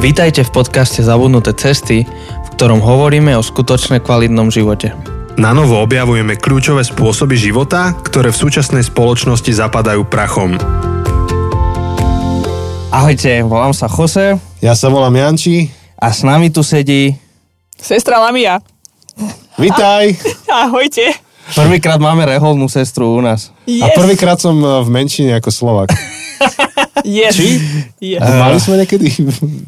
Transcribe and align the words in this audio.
Vítajte 0.00 0.48
v 0.48 0.64
podcaste 0.64 1.04
Zabudnuté 1.04 1.52
cesty, 1.52 2.08
v 2.08 2.48
ktorom 2.56 2.80
hovoríme 2.80 3.36
o 3.36 3.44
skutočne 3.44 4.00
kvalitnom 4.00 4.48
živote. 4.48 4.96
Na 5.36 5.52
novo 5.52 5.76
objavujeme 5.76 6.40
kľúčové 6.40 6.80
spôsoby 6.88 7.36
života, 7.36 7.92
ktoré 8.00 8.32
v 8.32 8.40
súčasnej 8.40 8.80
spoločnosti 8.80 9.52
zapadajú 9.52 10.08
prachom. 10.08 10.56
Ahojte, 12.88 13.44
volám 13.44 13.76
sa 13.76 13.92
Jose 13.92 14.40
Ja 14.64 14.72
sa 14.72 14.88
volám 14.88 15.20
Janči. 15.20 15.68
a 16.00 16.08
s 16.08 16.24
nami 16.24 16.48
tu 16.48 16.64
sedí... 16.64 17.12
Sestra 17.76 18.24
Lamia. 18.24 18.56
Vitaj! 19.60 20.16
Ahojte. 20.64 21.12
Prvýkrát 21.52 22.00
máme 22.00 22.24
reholnú 22.24 22.72
sestru 22.72 23.12
u 23.12 23.20
nás. 23.20 23.52
Yes. 23.68 23.84
A 23.84 23.92
prvýkrát 23.92 24.40
som 24.40 24.56
v 24.56 24.88
menšine 24.88 25.36
ako 25.36 25.52
Slovak. 25.52 25.92
Yes. 27.02 27.34
Či? 27.34 27.48
Yes. 27.98 28.20
Mali 28.20 28.56
sme 28.56 28.74
niekedy? 28.78 29.06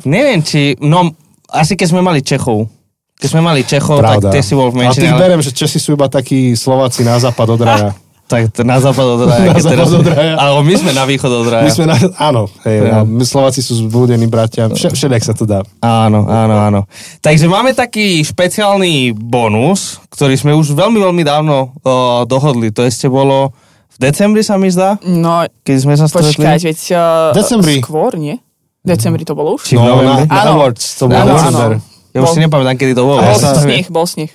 Neviem, 0.05 0.41
či... 0.41 0.75
No, 0.79 1.13
asi 1.47 1.75
keď 1.75 1.89
sme 1.89 2.01
mali 2.01 2.21
Čechov. 2.21 2.67
Keď 3.15 3.29
sme 3.29 3.41
mali 3.41 3.63
Čechov, 3.63 3.99
Pravda. 3.99 4.29
tak 4.29 4.35
ty 4.35 4.41
si 4.41 4.53
bol 4.53 4.69
v 4.69 4.77
A 4.77 4.79
menšine. 4.83 5.03
tých 5.03 5.15
ale- 5.15 5.23
berem, 5.23 5.41
že 5.41 5.51
Česi 5.51 5.79
sú 5.79 5.93
iba 5.93 6.07
takí 6.07 6.53
Slováci 6.53 7.01
na 7.01 7.17
západ 7.17 7.49
od 7.51 7.63
raja. 7.63 7.91
Tak 8.23 8.49
to 8.49 8.65
na 8.65 8.81
západ 8.81 9.07
od 9.13 9.23
raja. 9.29 9.53
Na 9.53 9.61
západ 9.61 9.93
od 9.93 10.09
raja. 10.09 10.35
Ale 10.35 10.65
my 10.65 10.73
sme 10.73 10.97
na 10.97 11.05
východ 11.05 11.29
od 11.29 11.49
raja. 11.53 11.69
My 11.69 11.71
sme 11.71 11.85
na... 11.85 12.01
Áno, 12.17 12.49
hej, 12.65 12.81
Ja. 12.81 13.05
a 13.05 13.05
my 13.05 13.21
Slováci 13.21 13.61
sú 13.61 13.77
zbudení 13.77 14.25
bratia. 14.25 14.73
Vše, 14.73 14.89
všelijak 14.89 15.21
sa 15.23 15.37
to 15.37 15.45
dá. 15.45 15.61
Áno, 15.79 16.25
áno, 16.25 16.55
áno. 16.57 16.81
Takže 17.21 17.45
máme 17.45 17.77
taký 17.77 18.25
špeciálny 18.25 19.13
bonus, 19.13 20.01
ktorý 20.09 20.33
sme 20.35 20.57
už 20.57 20.73
veľmi, 20.73 20.97
veľmi 21.03 21.21
dávno 21.21 21.77
o, 21.77 21.93
dohodli. 22.25 22.73
To 22.73 22.81
ešte 22.81 23.05
bolo 23.05 23.53
v 23.93 23.99
decembri 24.01 24.41
sa 24.41 24.55
mi 24.55 24.69
zdá, 24.69 24.97
No, 25.01 25.45
keď 25.61 25.77
sme 25.79 25.95
sa 25.95 26.07
stretli. 26.07 26.39
počkať, 26.39 26.61
veď... 26.65 26.79
Uh, 26.91 27.31
Decembri. 27.33 27.77
Skôr, 27.79 28.15
nie? 28.15 28.37
Decembri 28.81 29.23
to 29.23 29.33
bolo 29.33 29.55
už? 29.55 29.63
Či 29.65 29.75
v 29.75 29.81
No, 29.81 30.01
na, 30.01 30.23
na. 30.23 30.43
Awards, 30.49 30.97
to 30.97 31.07
bol 31.07 31.15
Áno, 31.15 31.35
áno. 31.35 31.79
Ja 32.11 32.19
už 32.19 32.27
Bol- 32.27 32.35
si 32.35 32.41
nepamätám, 32.41 32.77
kedy 32.77 32.93
to 32.93 33.03
bolo. 33.03 33.19
Bol 33.19 33.31
ja 33.31 33.57
sneh, 33.57 33.87
bol 33.89 34.05
sneh. 34.05 34.29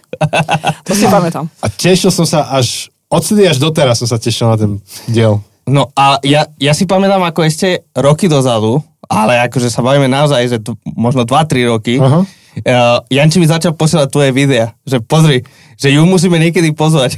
To 0.81 0.91
si 0.91 1.05
pamätám. 1.05 1.45
A 1.57 1.67
tešil 1.67 2.09
som 2.09 2.23
sa 2.23 2.49
až... 2.49 2.89
Odtedy 3.07 3.43
až 3.43 3.55
doteraz 3.57 3.97
som 3.97 4.05
sa 4.05 4.15
tešil 4.15 4.45
na 4.45 4.55
ten 4.55 4.71
diel. 5.05 5.39
No 5.63 5.87
a 5.93 6.17
ja, 6.21 6.47
ja 6.55 6.71
si 6.71 6.83
pamätám 6.83 7.21
ako 7.21 7.39
ešte 7.41 7.67
roky 7.93 8.25
dozadu, 8.25 8.79
ale 9.03 9.39
akože 9.41 9.67
sa 9.67 9.79
bavíme 9.79 10.05
naozaj, 10.05 10.41
že 10.45 10.57
tu, 10.57 10.75
možno 10.89 11.23
2-3 11.23 11.37
roky, 11.69 11.95
Aha. 11.97 12.23
uh, 12.23 12.97
Janči 13.05 13.37
mi 13.37 13.45
začal 13.45 13.71
posielať 13.71 14.07
tvoje 14.07 14.31
videa, 14.31 14.75
že 14.81 14.99
pozri, 14.99 15.43
že 15.75 15.87
ju 15.89 16.01
musíme 16.01 16.35
niekedy 16.35 16.71
pozvať. 16.71 17.15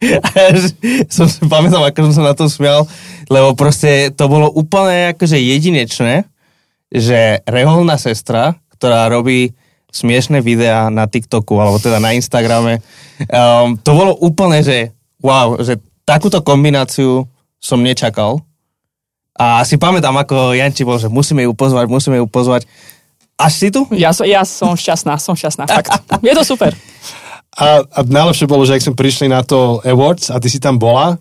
A 0.24 0.28
ja 0.32 0.56
som 1.12 1.28
si 1.28 1.44
pamätal, 1.44 1.84
ako 1.84 2.08
som 2.08 2.24
sa 2.24 2.32
na 2.32 2.34
to 2.34 2.48
smial, 2.48 2.88
lebo 3.28 3.52
proste 3.52 4.08
to 4.16 4.24
bolo 4.32 4.48
úplne 4.48 5.12
akože 5.12 5.36
jedinečné, 5.36 6.24
že 6.88 7.44
reholná 7.44 8.00
sestra, 8.00 8.56
ktorá 8.74 9.12
robí 9.12 9.52
smiešné 9.92 10.40
videá 10.40 10.88
na 10.88 11.04
TikToku, 11.04 11.58
alebo 11.60 11.76
teda 11.76 12.00
na 12.00 12.16
Instagrame, 12.16 12.80
um, 13.28 13.76
to 13.76 13.90
bolo 13.92 14.16
úplne, 14.22 14.62
že 14.64 14.94
wow, 15.20 15.60
že 15.60 15.76
takúto 16.08 16.40
kombináciu 16.40 17.28
som 17.60 17.82
nečakal. 17.82 18.40
A 19.36 19.62
si 19.68 19.76
pamätám, 19.76 20.16
ako 20.16 20.56
Janči 20.56 20.82
bol, 20.82 20.96
že 20.96 21.12
musíme 21.12 21.44
ju 21.44 21.52
pozvať, 21.52 21.86
musíme 21.86 22.16
ju 22.18 22.26
pozvať. 22.26 22.64
Až 23.40 23.52
si 23.56 23.68
tu? 23.72 23.88
Ja, 23.96 24.12
som, 24.12 24.28
ja 24.28 24.44
som 24.44 24.76
šťastná, 24.76 25.16
som 25.16 25.32
šťastná, 25.32 25.64
fakt. 25.64 25.96
Je 26.20 26.32
to 26.32 26.44
super. 26.44 26.72
A, 27.58 27.82
a 27.82 28.00
najlepšie 28.06 28.46
bolo, 28.46 28.62
že 28.62 28.78
ak 28.78 28.84
sme 28.86 28.94
prišli 28.94 29.26
na 29.26 29.42
to 29.42 29.82
Awards 29.82 30.30
a 30.30 30.38
ty 30.38 30.46
si 30.46 30.62
tam 30.62 30.78
bola, 30.78 31.18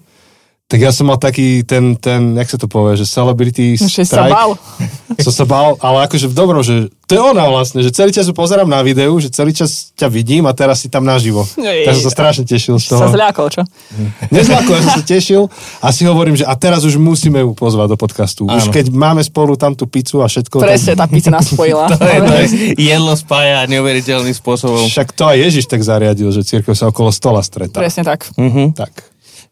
tak 0.69 0.85
ja 0.85 0.93
som 0.93 1.09
mal 1.09 1.17
taký 1.17 1.65
ten, 1.65 1.97
ten, 1.97 2.37
jak 2.37 2.45
sa 2.45 2.61
to 2.61 2.69
povie, 2.69 2.93
že 2.93 3.09
celebrity 3.09 3.73
Že 3.73 4.05
sa 4.05 4.29
strike. 4.29 4.33
bál. 4.37 4.51
Som 5.25 5.33
sa 5.33 5.43
bál, 5.49 5.73
ale 5.81 6.05
akože 6.05 6.29
v 6.29 6.35
dobrom, 6.37 6.61
že 6.61 6.93
to 7.09 7.17
je 7.17 7.21
ona 7.25 7.49
vlastne, 7.49 7.81
že 7.81 7.89
celý 7.89 8.13
čas 8.13 8.29
ju 8.29 8.37
pozerám 8.37 8.69
na 8.69 8.85
videu, 8.85 9.09
že 9.17 9.33
celý 9.33 9.49
čas 9.49 9.89
ťa 9.97 10.05
vidím 10.05 10.45
a 10.45 10.53
teraz 10.53 10.85
si 10.85 10.87
tam 10.93 11.01
naživo. 11.01 11.41
Jej. 11.57 11.89
Tak 11.89 11.97
som 11.97 12.05
sa 12.05 12.13
strašne 12.13 12.45
tešil 12.45 12.77
z 12.77 12.85
toho. 12.93 13.01
Sa 13.01 13.09
zľakol, 13.09 13.49
čo? 13.49 13.65
Nezľakol, 14.37 14.73
ja 14.77 14.81
som 14.85 14.93
sa 15.01 15.03
tešil 15.03 15.49
a 15.81 15.89
si 15.89 16.05
hovorím, 16.05 16.37
že 16.37 16.45
a 16.45 16.53
teraz 16.53 16.85
už 16.85 17.01
musíme 17.01 17.41
ju 17.41 17.57
pozvať 17.57 17.89
do 17.89 17.97
podcastu. 17.97 18.45
Už 18.45 18.69
Áno. 18.69 18.71
keď 18.71 18.93
máme 18.93 19.25
spolu 19.25 19.57
tam 19.57 19.73
tú 19.73 19.89
pizzu 19.89 20.21
a 20.21 20.29
všetko, 20.29 20.61
Presne, 20.61 20.93
tá 20.93 21.09
pizza 21.09 21.33
nás 21.33 21.49
spojila. 21.49 21.89
To 21.99 22.05
je, 22.05 22.19
to 22.21 22.33
je, 22.37 22.45
jedlo 22.77 23.17
spája 23.17 23.65
neuveriteľným 23.65 24.37
spôsobom. 24.37 24.85
však 24.85 25.17
to 25.17 25.25
aj 25.25 25.37
Ježiš 25.49 25.65
tak 25.65 25.81
zariadil, 25.81 26.29
že 26.29 26.45
církev 26.45 26.77
sa 26.77 26.93
okolo 26.93 27.09
stola 27.09 27.41
stretá. 27.41 27.81
Presne 27.81 28.05
tak. 28.05 28.29
Mhm. 28.37 28.77
Tak. 28.77 29.08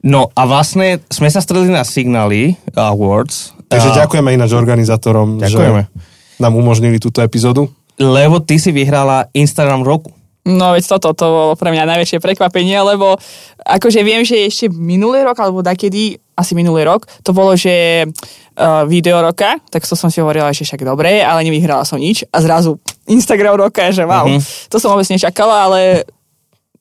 No 0.07 0.31
a 0.31 0.47
vlastne 0.47 1.03
sme 1.07 1.27
sa 1.27 1.43
stretli 1.43 1.67
na 1.67 1.83
Signally 1.83 2.55
Awards. 2.73 3.51
Takže 3.67 3.91
a, 3.91 3.95
ďakujeme 4.01 4.31
ináč 4.31 4.55
organizátorom, 4.55 5.35
Ďakujeme. 5.37 5.81
že 5.83 6.39
nám 6.39 6.53
umožnili 6.55 6.95
túto 6.97 7.19
epizódu. 7.19 7.67
Lebo 7.97 8.39
ty 8.39 8.55
si 8.55 8.71
vyhrala 8.71 9.27
Instagram 9.33 9.83
roku. 9.83 10.15
No 10.47 10.71
veď 10.71 10.95
toto, 10.95 11.11
to 11.11 11.25
bolo 11.27 11.53
pre 11.59 11.75
mňa 11.75 11.83
najväčšie 11.83 12.23
prekvapenie, 12.23 12.79
lebo 12.79 13.19
akože 13.59 13.99
viem, 13.99 14.23
že 14.23 14.47
ešte 14.47 14.71
minulý 14.71 15.27
rok, 15.27 15.35
alebo 15.35 15.59
takedy, 15.59 16.15
asi 16.31 16.55
minulý 16.55 16.87
rok, 16.87 17.03
to 17.19 17.35
bolo, 17.35 17.51
že 17.51 18.07
uh, 18.07 18.87
video 18.87 19.19
roka, 19.19 19.59
tak 19.67 19.83
to 19.83 19.91
som 19.91 20.07
si 20.07 20.23
hovorila, 20.23 20.55
že 20.55 20.63
však 20.63 20.87
dobre, 20.87 21.19
ale 21.19 21.43
nevyhrala 21.43 21.83
som 21.83 21.99
nič 21.99 22.23
a 22.31 22.39
zrazu 22.39 22.79
Instagram 23.11 23.59
roka, 23.59 23.91
že 23.91 24.07
wow, 24.07 24.23
Mhm. 24.23 24.39
to 24.71 24.79
som 24.79 24.95
vôbec 24.95 25.09
nečakala, 25.11 25.67
ale 25.67 26.07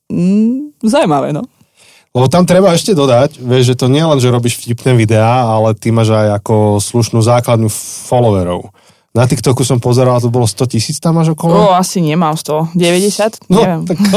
mm, 0.06 0.78
zaujímavé, 0.86 1.34
no. 1.34 1.42
Lebo 2.16 2.32
tam 2.32 2.48
treba 2.48 2.72
ešte 2.72 2.96
dodať, 2.96 3.44
vieš, 3.44 3.64
že 3.68 3.74
to 3.76 3.92
nie 3.92 4.00
len, 4.00 4.16
že 4.16 4.32
robíš 4.32 4.56
vtipné 4.56 4.96
videá, 4.96 5.52
ale 5.52 5.76
ty 5.76 5.92
máš 5.92 6.16
aj 6.16 6.40
ako 6.40 6.80
slušnú 6.80 7.20
základňu 7.20 7.68
followerov. 8.08 8.72
Na 9.12 9.28
TikToku 9.28 9.60
som 9.64 9.76
pozeral, 9.76 10.16
to 10.20 10.32
bolo 10.32 10.48
100 10.48 10.72
tisíc 10.72 10.96
tam 10.96 11.20
máš 11.20 11.36
okolo. 11.36 11.52
O, 11.52 11.76
asi 11.76 12.00
nemám 12.00 12.40
100, 12.40 12.72
90? 12.72 13.52
No, 13.52 13.60
Neviem. 13.60 13.80
tak 13.84 13.96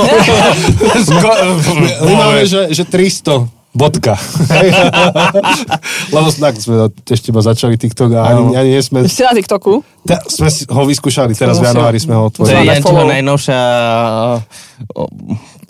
máme, 2.24 2.48
že, 2.48 2.72
že 2.72 2.88
300 2.88 3.52
bodka. 3.76 4.16
Lebo 6.16 6.28
tak 6.36 6.56
sme 6.60 6.92
ešte 7.04 7.32
iba 7.32 7.42
začali 7.44 7.76
TikTok 7.80 8.10
a 8.16 8.22
ani, 8.34 8.56
ani 8.60 8.70
nie 8.76 8.84
sme, 8.84 9.08
Ste 9.08 9.30
na 9.30 9.34
TikToku? 9.36 9.84
te, 10.04 10.16
sme 10.28 10.50
ho 10.72 10.84
vyskúšali, 10.84 11.36
teraz 11.36 11.60
v 11.60 11.68
januári 11.70 12.00
sme 12.00 12.16
ho 12.18 12.28
To 12.32 12.44
je 12.44 12.50
otvorili. 12.50 12.60
Máme 12.60 12.72
Jančova 12.76 12.96
follow. 12.96 13.12
najnovšia 13.12 13.60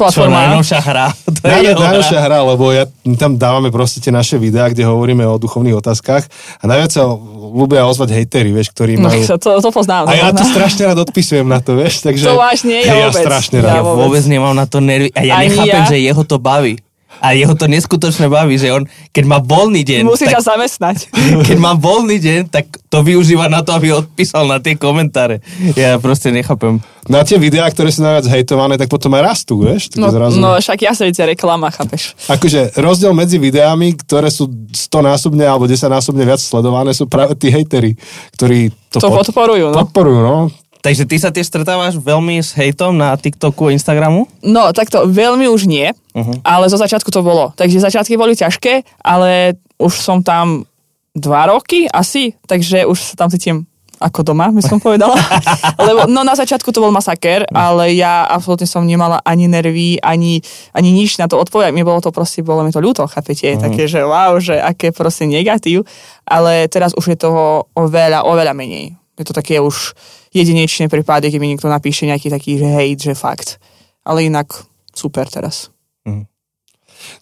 o, 0.05 0.11
čo, 0.11 0.31
najnovšia 0.31 0.79
hra. 0.79 1.07
To 1.39 1.47
je 1.47 1.71
jeho 1.71 1.79
hra. 2.19 2.39
lebo 2.43 2.71
ja, 2.71 2.83
my 3.07 3.15
tam 3.15 3.39
dávame 3.39 3.71
proste 3.71 4.03
tie 4.03 4.11
naše 4.11 4.35
videá, 4.35 4.67
kde 4.67 4.83
hovoríme 4.83 5.23
o 5.23 5.39
duchovných 5.39 5.75
otázkach 5.79 6.27
a 6.59 6.63
najviac 6.67 6.91
sa 6.91 7.07
ľúbia 7.49 7.87
ozvať 7.87 8.15
hejteri, 8.19 8.51
vieš, 8.51 8.75
ktorí 8.75 8.99
No, 8.99 9.07
majú... 9.07 9.23
to, 9.23 9.35
to, 9.39 9.49
to 9.63 9.69
poznám. 9.71 10.11
A 10.11 10.19
ja 10.19 10.29
to 10.35 10.43
strašne 10.43 10.83
rád 10.91 10.99
odpisujem 11.07 11.47
na 11.47 11.63
to, 11.63 11.79
vieš, 11.79 12.03
takže... 12.03 12.27
To 12.27 12.35
váš 12.35 12.67
nie, 12.67 12.83
ja 12.83 12.93
ja 12.93 13.07
vôbec. 13.07 13.23
strašne 13.23 13.57
Ja 13.59 13.65
rád. 13.65 13.75
Ja 13.79 13.81
vôbec. 13.87 13.99
vôbec 14.03 14.23
nemám 14.27 14.55
na 14.55 14.65
to 14.67 14.77
nervy. 14.83 15.09
A 15.15 15.21
ja 15.23 15.39
Ani 15.39 15.49
nechápem, 15.53 15.81
ja. 15.83 15.89
že 15.89 15.97
jeho 16.03 16.23
to 16.27 16.37
baví. 16.37 16.75
A 17.19 17.35
jeho 17.35 17.51
to 17.55 17.67
neskutočne 17.67 18.31
baví, 18.31 18.55
že 18.55 18.71
on, 18.71 18.87
keď 19.11 19.23
má 19.27 19.37
voľný 19.43 19.83
deň, 19.83 20.01
Musí 20.07 20.25
tak, 20.27 20.39
ťa 20.39 20.55
zamestnať. 20.55 20.97
keď 21.49 21.57
má 21.59 21.75
voľný 21.75 22.17
deň, 22.19 22.39
tak 22.47 22.71
to 22.87 23.03
využíva 23.03 23.51
na 23.51 23.61
to, 23.61 23.75
aby 23.75 23.91
odpísal 23.91 24.47
na 24.47 24.57
tie 24.63 24.79
komentáre. 24.79 25.43
Ja 25.75 25.99
proste 25.99 26.31
nechápem. 26.31 26.79
Na 27.07 27.25
tie 27.25 27.41
videá, 27.41 27.65
ktoré 27.71 27.89
sú 27.89 28.05
najviac 28.05 28.27
hejtované, 28.29 28.77
tak 28.77 28.91
potom 28.91 29.11
aj 29.17 29.23
rastú, 29.23 29.65
vieš? 29.65 29.93
No, 29.97 30.13
zrazu... 30.13 30.37
no 30.37 30.55
však 30.59 30.79
ja 30.83 30.93
sa 30.93 31.07
vidia 31.07 31.25
reklama, 31.25 31.73
chápeš? 31.73 32.13
Akože 32.29 32.75
rozdiel 32.77 33.15
medzi 33.15 33.41
videami, 33.41 33.97
ktoré 33.97 34.29
sú 34.29 34.51
100 34.71 35.09
násobne 35.09 35.45
alebo 35.47 35.65
10 35.65 35.89
násobne 35.89 36.23
viac 36.27 36.37
sledované, 36.37 36.93
sú 36.93 37.09
práve 37.09 37.33
tí 37.39 37.49
hejteri, 37.49 37.97
ktorí 38.37 38.69
to, 38.89 38.97
To 39.01 39.09
podporujú, 39.13 39.69
no. 39.69 39.77
podporujú, 39.85 40.19
no. 40.21 40.37
Takže 40.79 41.03
ty 41.03 41.15
sa 41.19 41.27
tiež 41.27 41.43
stretávaš 41.43 41.99
veľmi 41.99 42.39
s 42.39 42.55
hejtom 42.55 42.95
na 42.95 43.11
TikToku 43.19 43.67
a 43.67 43.75
Instagramu? 43.75 44.31
No, 44.39 44.71
takto 44.71 45.03
veľmi 45.11 45.51
už 45.51 45.67
nie, 45.67 45.91
uh-huh. 45.91 46.39
ale 46.47 46.71
zo 46.71 46.79
začiatku 46.79 47.11
to 47.11 47.19
bolo. 47.19 47.51
Takže 47.59 47.83
začiatky 47.83 48.15
boli 48.15 48.31
ťažké, 48.31 49.03
ale 49.03 49.59
už 49.75 49.93
som 49.99 50.23
tam 50.23 50.63
dva 51.11 51.51
roky 51.51 51.83
asi, 51.91 52.31
takže 52.47 52.87
už 52.87 52.95
sa 52.95 53.15
tam 53.19 53.27
cítim 53.27 53.67
ako 53.99 54.31
doma, 54.31 54.47
by 54.55 54.63
som 54.63 54.79
povedala. 54.85 55.19
Lebo 55.87 56.07
no 56.07 56.23
na 56.23 56.39
začiatku 56.39 56.71
to 56.71 56.79
bol 56.79 56.95
masaker, 56.95 57.43
ale 57.51 57.91
ja 57.99 58.23
absolútne 58.31 58.63
som 58.63 58.87
nemala 58.87 59.19
ani 59.27 59.51
nervy, 59.51 59.99
ani, 59.99 60.39
ani 60.71 60.89
nič 60.95 61.19
na 61.19 61.27
to 61.27 61.35
odpovedať. 61.35 61.75
Mi 61.75 61.83
bolo 61.83 61.99
to 61.99 62.15
proste, 62.15 62.39
bolo 62.39 62.63
mi 62.63 62.71
to 62.71 62.79
ľúto, 62.79 63.03
chápete? 63.11 63.51
Uh-huh. 63.51 63.67
Také, 63.67 63.91
že 63.91 63.99
wow, 63.99 64.39
že 64.39 64.55
aké 64.55 64.95
proste 64.95 65.27
negatív. 65.27 65.83
Ale 66.23 66.71
teraz 66.71 66.95
už 66.95 67.11
je 67.11 67.17
toho 67.19 67.67
oveľa, 67.75 68.23
oveľa 68.23 68.55
menej. 68.55 68.95
Je 69.19 69.27
to 69.27 69.35
také 69.35 69.59
už 69.59 69.91
jedinečné 70.33 70.89
prípady, 70.89 71.33
keď 71.33 71.39
mi 71.41 71.49
niekto 71.53 71.69
napíše 71.69 72.05
nejaký 72.05 72.29
taký 72.29 72.61
že 72.61 72.69
hejt, 72.69 72.99
že 73.01 73.13
fakt. 73.17 73.57
Ale 74.05 74.25
inak 74.25 74.49
super 74.93 75.25
teraz. 75.29 75.73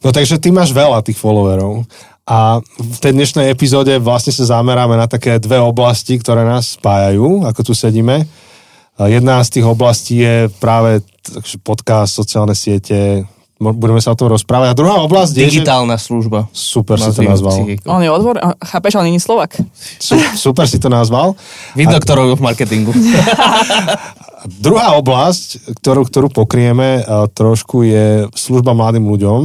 No 0.02 0.10
takže 0.10 0.42
ty 0.42 0.50
máš 0.50 0.74
veľa 0.74 1.06
tých 1.06 1.22
followerov 1.22 1.86
a 2.28 2.60
v 2.82 2.98
tej 3.00 3.14
dnešnej 3.16 3.48
epizóde 3.54 3.96
vlastne 4.02 4.36
sa 4.36 4.60
zameráme 4.60 5.00
na 5.00 5.08
také 5.08 5.40
dve 5.40 5.62
oblasti, 5.62 6.20
ktoré 6.20 6.44
nás 6.44 6.76
spájajú, 6.76 7.48
ako 7.48 7.62
tu 7.72 7.74
sedíme. 7.78 8.28
Jedna 8.98 9.40
z 9.46 9.50
tých 9.54 9.66
oblastí 9.70 10.26
je 10.26 10.50
práve 10.58 11.06
podcast, 11.62 12.18
sociálne 12.18 12.58
siete, 12.58 13.24
budeme 13.58 13.98
sa 14.02 14.14
o 14.14 14.18
tom 14.18 14.30
rozprávať. 14.30 14.74
A 14.74 14.78
druhá 14.78 15.02
oblasť 15.02 15.34
je, 15.34 15.46
že... 15.50 15.62
Digitálna 15.62 15.98
služba. 15.98 16.46
Super 16.54 17.02
si 17.02 17.10
to 17.14 17.26
nazval. 17.26 17.54
psychiku. 17.58 17.84
On 17.90 18.02
je 18.02 18.10
odbor, 18.10 18.38
chápeš, 18.62 19.02
on 19.02 19.06
není 19.10 19.20
Slovak. 19.20 19.58
Su- 19.98 20.22
super 20.38 20.70
si 20.70 20.78
to 20.78 20.90
nazval. 20.94 21.34
Vidno, 21.74 21.98
kto 21.98 22.12
robil 22.14 22.36
v 22.38 22.44
marketingu. 22.46 22.94
Druhá 24.48 24.96
oblasť, 24.96 25.76
ktorú, 25.82 26.06
ktorú 26.08 26.28
pokrieme 26.30 27.02
a 27.04 27.26
trošku 27.28 27.84
je 27.84 28.30
služba 28.38 28.72
mladým 28.78 29.04
ľuďom 29.10 29.42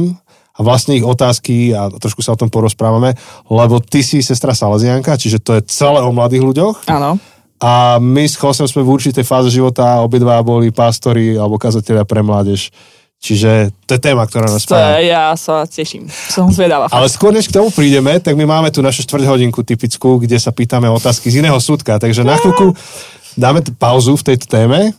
a 0.53 0.59
vlastne 0.61 0.93
ich 0.93 1.03
otázky 1.03 1.73
a 1.73 1.89
trošku 1.89 2.21
sa 2.21 2.37
o 2.37 2.39
tom 2.39 2.53
porozprávame, 2.53 3.17
lebo 3.49 3.81
ty 3.81 4.05
si 4.05 4.21
sestra 4.21 4.53
Salesianka, 4.53 5.17
čiže 5.17 5.41
to 5.41 5.57
je 5.57 5.65
celé 5.65 5.97
o 6.05 6.13
mladých 6.13 6.45
ľuďoch 6.45 6.75
Áno. 6.93 7.17
a 7.57 7.97
my 7.97 8.23
s 8.23 8.37
Chosem 8.37 8.69
sme 8.69 8.85
v 8.85 8.93
určitej 8.93 9.25
fáze 9.25 9.49
života, 9.49 10.05
obidva 10.05 10.45
boli 10.45 10.69
pastori 10.69 11.33
alebo 11.33 11.57
kazatelia 11.57 12.05
pre 12.05 12.21
mládež. 12.21 12.69
Čiže 13.23 13.71
to 13.87 13.95
je 13.95 14.01
téma, 14.03 14.27
ktorá 14.27 14.51
nás 14.51 14.67
spája. 14.67 14.99
ja 14.99 15.31
sa 15.39 15.63
teším. 15.63 16.11
Som 16.11 16.51
zvedavá. 16.51 16.91
Ale 16.91 17.07
skôr 17.07 17.31
než 17.31 17.47
k 17.47 17.55
tomu 17.55 17.71
prídeme, 17.71 18.19
tak 18.19 18.35
my 18.35 18.43
máme 18.43 18.67
tu 18.67 18.83
našu 18.83 19.07
štvrť 19.07 19.23
hodinku 19.23 19.63
typickú, 19.63 20.19
kde 20.19 20.35
sa 20.35 20.51
pýtame 20.51 20.91
otázky 20.91 21.31
z 21.31 21.39
iného 21.39 21.55
súdka. 21.63 21.95
Takže 22.03 22.27
na 22.27 22.35
chvíľku 22.35 22.75
dáme 23.39 23.63
t- 23.63 23.71
pauzu 23.71 24.19
v 24.19 24.27
tejto 24.27 24.51
téme 24.51 24.91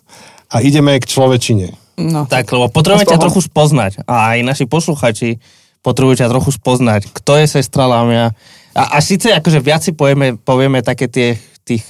a 0.49 0.57
ideme 0.65 0.97
k 0.97 1.05
človečine. 1.05 1.77
No. 2.01 2.25
tak, 2.25 2.49
lebo 2.49 2.73
potrebujeme 2.73 3.05
ťa 3.05 3.21
trochu 3.21 3.45
spoznať. 3.45 4.09
A 4.09 4.35
aj 4.35 4.39
naši 4.41 4.65
posluchači 4.65 5.37
potrebujú 5.85 6.25
ťa 6.25 6.33
trochu 6.33 6.51
spoznať. 6.57 7.13
Kto 7.13 7.37
je 7.37 7.47
sestra 7.61 7.85
Lámia? 7.85 8.33
A, 8.73 8.97
a 8.97 9.05
síce 9.05 9.37
akože 9.37 9.61
viac 9.61 9.85
si 9.85 9.93
povieme, 9.93 10.41
povieme 10.41 10.81
také 10.81 11.13
tie, 11.13 11.37
tých 11.63 11.85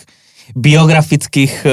biografických 0.52 1.62
uh, 1.62 1.72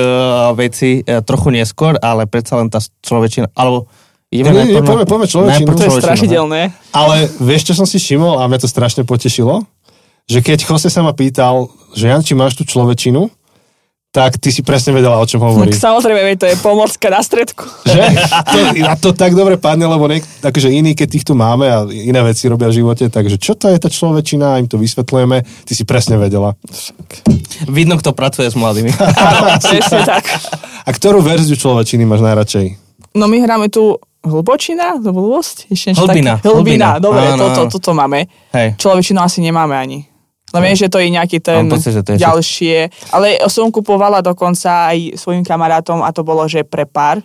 vecí 0.56 1.02
uh, 1.02 1.20
trochu 1.26 1.50
neskôr, 1.50 1.98
ale 2.00 2.30
predsa 2.30 2.62
len 2.62 2.70
tá 2.72 2.80
človečina, 2.80 3.52
alebo 3.58 3.90
ideme 4.32 4.56
nie, 4.58 4.72
najprv 4.72 4.80
na- 4.80 4.88
poďme- 4.88 5.08
poďme 5.08 5.28
človečinu. 5.28 5.52
najprv 5.62 5.76
To 5.76 5.78
je 5.78 5.86
človečinu, 5.86 6.08
strašidelné. 6.08 6.62
Ale 6.92 7.16
vieš, 7.38 7.62
čo 7.68 7.74
som 7.76 7.86
si 7.86 7.98
všimol 7.98 8.40
a 8.40 8.48
mňa 8.48 8.60
to 8.60 8.68
strašne 8.68 9.04
potešilo? 9.04 9.68
Že 10.26 10.40
keď 10.42 10.58
Jose 10.64 10.88
sa 10.88 11.02
ma 11.02 11.12
pýtal, 11.12 11.68
že 11.92 12.08
Jan, 12.08 12.22
či 12.22 12.32
máš 12.32 12.56
tú 12.56 12.64
človečinu, 12.64 13.28
tak 14.10 14.36
ty 14.36 14.52
si 14.52 14.60
presne 14.60 14.92
vedela, 14.92 15.16
o 15.16 15.26
čom 15.26 15.40
hovorí. 15.40 15.72
Tak 15.72 15.80
samozrejme, 15.82 16.36
to 16.36 16.44
je 16.44 16.60
pomocka 16.60 17.08
na 17.08 17.20
stredku. 17.20 17.64
Že? 17.86 18.04
To, 18.44 18.58
a 18.84 18.94
to 18.94 19.10
tak 19.12 19.32
dobre 19.32 19.56
padne, 19.56 19.88
lebo 19.88 20.04
niek- 20.06 20.28
akože 20.42 20.68
iní, 20.68 20.92
keď 20.92 21.08
týchto 21.10 21.32
máme 21.32 21.64
a 21.64 21.88
iné 21.88 22.20
veci 22.22 22.46
robia 22.46 22.68
v 22.68 22.76
živote, 22.78 23.08
takže 23.08 23.40
čo 23.40 23.56
to 23.56 23.68
je 23.68 23.80
tá 23.80 23.88
človečina, 23.88 24.60
im 24.60 24.68
to 24.68 24.76
vysvetľujeme, 24.76 25.64
ty 25.64 25.74
si 25.74 25.84
presne 25.84 26.20
vedela. 26.20 26.60
Vidno, 27.68 27.96
kto 27.96 28.12
pracuje 28.12 28.48
s 28.48 28.56
mladými. 28.56 28.92
Áno, 29.00 29.48
presne 29.64 30.04
tak. 30.04 30.28
A 30.82 30.90
ktorú 30.92 31.20
verziu 31.20 31.56
človečiny 31.56 32.04
máš 32.04 32.20
najradšej? 32.20 32.66
No 33.14 33.28
my 33.28 33.38
hráme 33.40 33.68
tu 33.68 33.96
Hlbočina, 34.22 35.02
to 35.02 35.10
blbosť? 35.10 35.74
Ešte 35.74 35.98
Hlbina, 35.98 36.38
také? 36.38 36.54
Hlbina, 36.54 36.62
hlbina. 36.62 36.88
dobre, 37.02 37.26
toto 37.34 37.62
áno. 37.66 37.72
to, 37.74 37.78
to 37.82 37.92
máme. 37.98 38.30
Hej. 38.54 38.78
Človečinu 38.78 39.18
asi 39.18 39.42
nemáme 39.42 39.74
ani. 39.74 40.06
Viem, 40.52 40.76
že 40.76 40.92
to 40.92 41.00
je 41.00 41.08
nejaký 41.08 41.40
ten 41.40 41.72
pocit, 41.72 41.96
že 41.96 42.04
to 42.04 42.14
je 42.14 42.20
ďalšie. 42.20 42.78
Ale 43.16 43.40
som 43.48 43.72
kupovala 43.72 44.20
dokonca 44.20 44.92
aj 44.92 45.16
svojim 45.16 45.48
kamarátom 45.48 46.04
a 46.04 46.12
to 46.12 46.28
bolo, 46.28 46.44
že 46.46 46.68
pre 46.68 46.84
pár. 46.84 47.24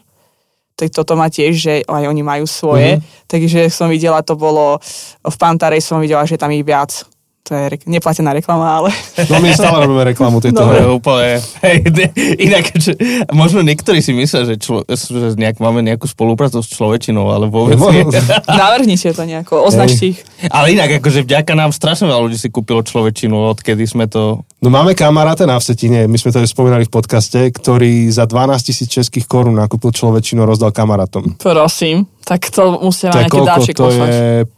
Tak 0.76 0.92
toto 0.92 1.16
má 1.18 1.26
tiež, 1.26 1.52
že 1.56 1.74
aj 1.88 2.04
oni 2.06 2.22
majú 2.22 2.44
svoje. 2.46 3.00
Mm-hmm. 3.00 3.26
Takže 3.26 3.60
som 3.72 3.90
videla, 3.90 4.22
to 4.22 4.38
bolo, 4.38 4.78
v 5.24 5.36
Pantarej 5.40 5.82
som 5.82 5.98
videla, 5.98 6.22
že 6.28 6.38
tam 6.38 6.52
ich 6.52 6.62
viac. 6.62 7.02
To 7.46 7.54
je 7.54 7.64
rek- 7.70 7.86
neplatená 7.86 8.34
reklama, 8.34 8.82
ale... 8.82 8.90
No 9.30 9.38
my 9.38 9.54
stále 9.54 9.86
robíme 9.86 10.02
reklamu 10.02 10.42
tejto 10.42 10.58
To 10.58 10.66
hry. 10.66 10.82
úplne, 10.82 11.38
hej, 11.62 11.78
ne- 11.94 12.10
inak, 12.42 12.74
že, 12.74 12.98
možno 13.30 13.62
niektorí 13.62 14.02
si 14.02 14.10
myslia, 14.10 14.42
že, 14.42 14.58
člo, 14.58 14.82
že 14.90 15.38
nejak, 15.38 15.62
máme 15.62 15.78
nejakú 15.86 16.10
spoluprácu 16.10 16.58
s 16.58 16.74
človečinou, 16.74 17.30
ale 17.30 17.46
vôbec 17.46 17.78
nie. 17.94 18.02
Navrhnite 18.50 19.14
to 19.14 19.22
nejako, 19.22 19.62
označte 19.62 20.10
ich. 20.10 20.18
Ale 20.50 20.74
inak, 20.74 20.98
akože 20.98 21.22
vďaka 21.22 21.54
nám 21.54 21.70
strašne 21.70 22.10
veľa 22.10 22.26
ľudí 22.26 22.34
si 22.34 22.50
kúpilo 22.50 22.82
človečinu, 22.82 23.38
odkedy 23.54 23.86
sme 23.86 24.10
to... 24.10 24.42
No 24.58 24.66
máme 24.66 24.98
kamaráta 24.98 25.46
na 25.46 25.54
Vsetine, 25.62 26.10
my 26.10 26.18
sme 26.18 26.34
to 26.34 26.42
aj 26.42 26.50
spomínali 26.50 26.82
v 26.82 26.90
podcaste, 26.90 27.38
ktorý 27.54 28.10
za 28.10 28.26
12 28.26 28.58
tisíc 28.66 28.90
českých 28.90 29.30
korún 29.30 29.54
nakúpil 29.54 29.94
človečinu 29.94 30.42
a 30.42 30.50
rozdal 30.50 30.74
kamarátom. 30.74 31.38
Prosím, 31.38 32.10
tak 32.26 32.50
to 32.50 32.82
musia 32.82 33.14
mať 33.14 33.30
nejaký 33.30 33.38
dáček 33.46 33.74
To 33.78 33.94
je 33.94 34.50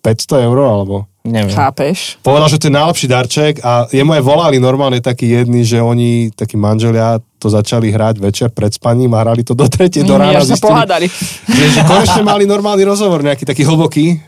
500 0.00 0.48
eur 0.48 0.58
alebo... 0.64 0.96
Neviem. 1.26 1.50
Chápeš? 1.52 2.22
Povedal, 2.22 2.48
že 2.48 2.58
to 2.62 2.70
je 2.70 2.74
najlepší 2.78 3.06
darček 3.10 3.54
a 3.60 3.90
jemu 3.90 4.14
aj 4.16 4.22
volali 4.22 4.56
normálne 4.62 5.02
takí 5.02 5.26
jedni, 5.26 5.66
že 5.66 5.82
oni, 5.82 6.30
takí 6.30 6.54
manželia, 6.54 7.18
to 7.36 7.50
začali 7.50 7.90
hrať 7.90 8.22
večer 8.22 8.48
pred 8.54 8.70
spaním 8.70 9.12
a 9.12 9.26
hrali 9.26 9.42
to 9.42 9.52
do 9.52 9.66
tretej 9.66 10.06
do 10.06 10.14
Nie, 10.16 10.32
rána. 10.32 10.38
až 10.40 10.46
sa 10.46 10.56
zistili, 10.56 10.70
pohádali. 10.70 11.06
že, 11.50 11.64
že 11.74 11.80
konečne 11.84 12.22
mali 12.22 12.44
normálny 12.46 12.82
rozhovor, 12.86 13.20
nejaký 13.26 13.42
taký 13.44 13.66
hlboký. 13.66 14.22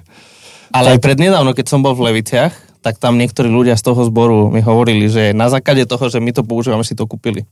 Ale 0.68 0.98
aj 0.98 1.00
prednedávno, 1.00 1.56
keď 1.56 1.66
som 1.70 1.80
bol 1.80 1.96
v 1.96 2.12
Leviciach, 2.12 2.52
tak 2.84 3.00
tam 3.00 3.16
niektorí 3.16 3.48
ľudia 3.48 3.74
z 3.74 3.82
toho 3.88 4.04
zboru 4.04 4.52
mi 4.52 4.60
hovorili, 4.60 5.08
že 5.08 5.32
na 5.32 5.48
základe 5.48 5.88
toho, 5.88 6.06
že 6.10 6.20
my 6.20 6.30
to 6.34 6.44
používame, 6.44 6.84
si 6.84 6.94
to 6.94 7.08
kúpili. 7.08 7.42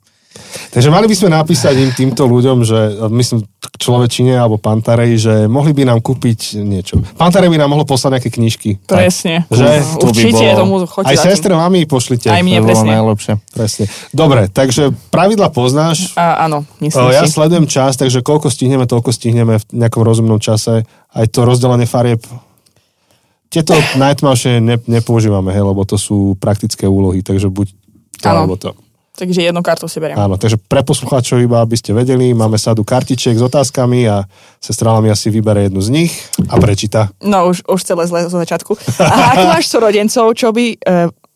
Takže 0.70 0.88
mali 0.92 1.06
by 1.08 1.16
sme 1.16 1.28
napísať 1.32 1.74
im 1.78 1.92
týmto 1.92 2.28
ľuďom, 2.28 2.62
že 2.62 2.78
myslím 3.12 3.44
človečine 3.76 4.36
alebo 4.36 4.56
Pantarej, 4.56 5.12
že 5.20 5.34
mohli 5.48 5.76
by 5.76 5.88
nám 5.88 6.00
kúpiť 6.00 6.60
niečo. 6.62 7.00
Pantarej 7.16 7.52
by 7.52 7.58
nám 7.60 7.70
mohlo 7.72 7.84
poslať 7.84 8.20
nejaké 8.20 8.30
knižky. 8.32 8.70
Presne. 8.88 9.44
Že? 9.52 9.68
To 10.00 10.06
by 10.08 10.12
Určite 10.12 10.44
bolo- 10.46 10.58
tomu 10.58 10.74
choďte 10.88 11.08
Aj 11.12 11.16
sestre 11.16 11.52
mami 11.52 11.84
pošlite. 11.84 12.28
Aj 12.32 12.40
mne, 12.40 12.64
presne. 12.64 12.88
najlepšie. 12.96 13.32
Presne. 13.52 13.84
Dobre, 14.16 14.48
takže 14.48 14.96
pravidla 15.12 15.52
poznáš. 15.52 16.16
A, 16.16 16.48
áno, 16.48 16.64
myslím 16.80 17.12
ja 17.12 17.24
si. 17.24 17.32
sledujem 17.32 17.66
čas, 17.68 17.96
takže 18.00 18.24
koľko 18.24 18.48
stihneme, 18.48 18.88
toľko 18.88 19.10
stihneme 19.12 19.60
v 19.60 19.64
nejakom 19.76 20.02
rozumnom 20.04 20.40
čase. 20.40 20.84
Aj 21.12 21.26
to 21.28 21.44
rozdelenie 21.44 21.88
farieb. 21.88 22.24
Tieto 23.48 23.76
najtmavšie 24.04 24.60
ne, 24.60 24.76
nepoužívame, 24.88 25.52
hej, 25.52 25.64
lebo 25.64 25.84
to 25.84 25.96
sú 26.00 26.34
praktické 26.40 26.88
úlohy, 26.88 27.20
takže 27.20 27.48
buď 27.52 27.66
to, 28.20 28.26
alebo 28.26 28.56
to. 28.56 28.72
Takže 29.16 29.48
jednu 29.48 29.64
kartu 29.64 29.88
si 29.88 29.96
beriem. 29.96 30.20
Áno, 30.20 30.36
takže 30.36 30.60
pre 30.60 30.84
poslucháčov 30.84 31.40
iba, 31.40 31.64
aby 31.64 31.72
ste 31.72 31.96
vedeli, 31.96 32.36
máme 32.36 32.60
sadu 32.60 32.84
kartičiek 32.84 33.32
s 33.32 33.40
otázkami 33.40 34.04
a 34.04 34.28
sestra 34.60 34.92
mi 35.00 35.08
asi 35.08 35.32
vybere 35.32 35.72
jednu 35.72 35.80
z 35.80 35.88
nich 35.88 36.12
a 36.52 36.60
prečíta. 36.60 37.08
No 37.24 37.48
už, 37.48 37.64
už 37.64 37.80
celé 37.80 38.04
zle 38.04 38.28
zo 38.28 38.36
začiatku. 38.36 38.76
A 39.00 39.32
aký 39.32 39.44
máš 39.56 39.72
súrodencov, 39.72 40.36
čo 40.36 40.52
by 40.52 40.64
e, 40.68 40.76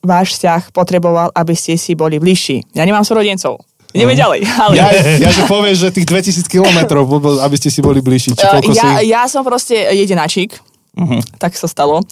váš 0.04 0.36
vzťah 0.36 0.76
potreboval, 0.76 1.32
aby 1.32 1.56
ste 1.56 1.80
si 1.80 1.96
boli 1.96 2.20
bližší? 2.20 2.60
Ja 2.76 2.84
nemám 2.84 3.02
súrodencov. 3.02 3.64
Ideme 3.90 4.14
ďalej. 4.14 4.46
Ale... 4.46 4.74
Ja, 4.78 4.86
ja 5.18 5.30
že 5.34 5.42
povieš, 5.50 5.76
že 5.82 5.88
tých 5.90 6.06
2000 6.06 6.46
kilometrov, 6.46 7.10
aby 7.42 7.56
ste 7.58 7.74
si 7.74 7.82
boli 7.82 7.98
bližší, 7.98 8.38
či 8.38 8.46
Uh, 8.50 8.62
ja, 8.70 9.02
si... 9.02 9.10
ja 9.10 9.22
som 9.26 9.42
proste 9.42 9.74
jedenáčik, 9.74 10.58
Mhm. 10.90 11.22
tak 11.38 11.54
sa 11.54 11.70
stalo. 11.70 12.02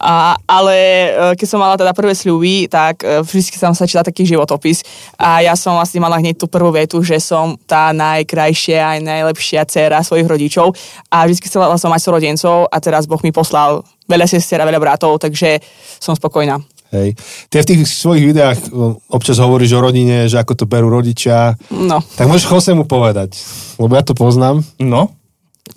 A, 0.00 0.38
ale 0.48 0.76
uh, 1.12 1.32
keď 1.36 1.46
som 1.50 1.60
mala 1.60 1.76
teda 1.76 1.92
prvé 1.92 2.16
sľuby, 2.16 2.70
tak 2.70 3.04
uh, 3.04 3.20
vždy 3.20 3.52
som 3.52 3.76
sa 3.76 3.84
čítala 3.84 4.06
taký 4.06 4.24
životopis 4.24 4.80
a 5.20 5.44
ja 5.44 5.52
som 5.58 5.76
vlastne 5.76 6.00
mala 6.00 6.16
hneď 6.16 6.40
tú 6.40 6.46
prvú 6.48 6.72
vetu, 6.72 7.04
že 7.04 7.20
som 7.20 7.58
tá 7.68 7.92
najkrajšia 7.92 8.96
aj 8.96 8.98
najlepšia 9.04 9.68
dcéra 9.68 10.00
svojich 10.00 10.24
rodičov 10.24 10.72
a 11.12 11.28
vždy 11.28 11.44
chcela 11.44 11.76
som 11.76 11.92
mať 11.92 12.00
súrodencov 12.06 12.70
a 12.72 12.76
teraz 12.80 13.04
Boh 13.04 13.20
mi 13.20 13.28
poslal 13.28 13.84
veľa 14.08 14.24
sestier 14.24 14.62
a 14.62 14.68
veľa 14.68 14.80
bratov, 14.80 15.20
takže 15.20 15.60
som 16.00 16.16
spokojná. 16.16 16.56
Hej. 16.90 17.14
Ty 17.46 17.62
v 17.62 17.68
tých 17.70 17.80
svojich 17.86 18.34
videách 18.34 18.58
o, 18.74 18.98
občas 19.14 19.38
hovoríš 19.38 19.78
o 19.78 19.84
rodine, 19.84 20.26
že 20.26 20.42
ako 20.42 20.58
to 20.58 20.64
berú 20.66 20.90
rodičia. 20.90 21.54
No. 21.70 22.02
Tak 22.18 22.26
môžeš 22.26 22.50
Jose 22.50 22.72
mu 22.74 22.82
povedať, 22.82 23.38
lebo 23.78 23.94
ja 23.94 24.02
to 24.02 24.18
poznám. 24.18 24.66
No? 24.82 25.14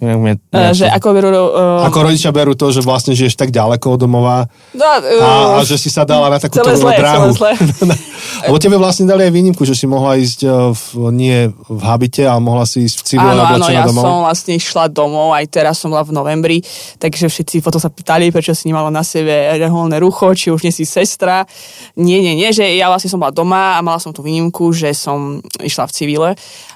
Ja, 0.01 0.17
mne, 0.17 0.41
Uh, 0.53 0.69
že 0.73 0.85
ako 0.85 1.07
berú... 1.17 1.29
Uh, 1.33 1.85
Ako 1.89 2.05
rodičia 2.05 2.29
berú 2.29 2.53
to, 2.53 2.69
že 2.69 2.85
vlastne 2.85 3.17
žiješ 3.17 3.37
tak 3.37 3.49
ďaleko 3.49 3.97
od 3.97 3.99
domova 4.05 4.45
no, 4.77 4.85
a, 4.85 4.97
a 5.01 5.29
uh, 5.57 5.65
že 5.65 5.81
si 5.81 5.89
sa 5.89 6.05
dala 6.05 6.29
na 6.29 6.37
takúto 6.37 6.65
celé 6.65 6.77
zlé, 6.77 6.93
dráhu. 7.01 7.33
celé 7.33 7.57
zlé. 7.57 7.95
Lebo 8.49 8.57
tebe 8.59 8.75
vlastne 8.75 9.05
dali 9.07 9.25
aj 9.25 9.33
výnimku, 9.33 9.63
že 9.63 9.77
si 9.77 9.85
mohla 9.89 10.17
ísť 10.19 10.39
eh, 10.45 10.51
v, 10.73 10.83
nie 11.13 11.37
v 11.49 11.81
habite, 11.85 12.25
ale 12.25 12.41
mohla 12.43 12.67
si 12.67 12.83
ísť 12.85 12.97
v 12.99 13.05
civile 13.05 13.33
Áno, 13.33 13.43
áno, 13.45 13.67
ja 13.69 13.85
domov. 13.87 14.03
som 14.03 14.15
vlastne 14.25 14.53
išla 14.57 14.85
domov, 14.91 15.33
aj 15.37 15.45
teraz 15.47 15.79
som 15.79 15.93
bola 15.93 16.03
v 16.03 16.13
novembri, 16.13 16.57
takže 16.99 17.29
všetci 17.29 17.63
potom 17.63 17.79
sa 17.79 17.89
pýtali, 17.89 18.33
prečo 18.33 18.51
si 18.51 18.67
nemala 18.69 18.91
na 18.91 19.05
sebe 19.05 19.57
reholné 19.57 19.97
rucho, 20.01 20.33
či 20.35 20.51
už 20.51 20.65
nie 20.65 20.73
si 20.73 20.83
sestra. 20.83 21.47
Nie, 21.95 22.19
nie, 22.19 22.35
nie, 22.35 22.49
že 22.51 22.65
ja 22.75 22.89
vlastne 22.91 23.09
som 23.09 23.21
bola 23.21 23.31
doma 23.31 23.77
a 23.77 23.85
mala 23.85 24.01
som 24.01 24.11
tú 24.11 24.25
výnimku, 24.25 24.73
že 24.75 24.91
som 24.93 25.39
išla 25.61 25.87
v 25.87 25.95
civile, 25.95 26.29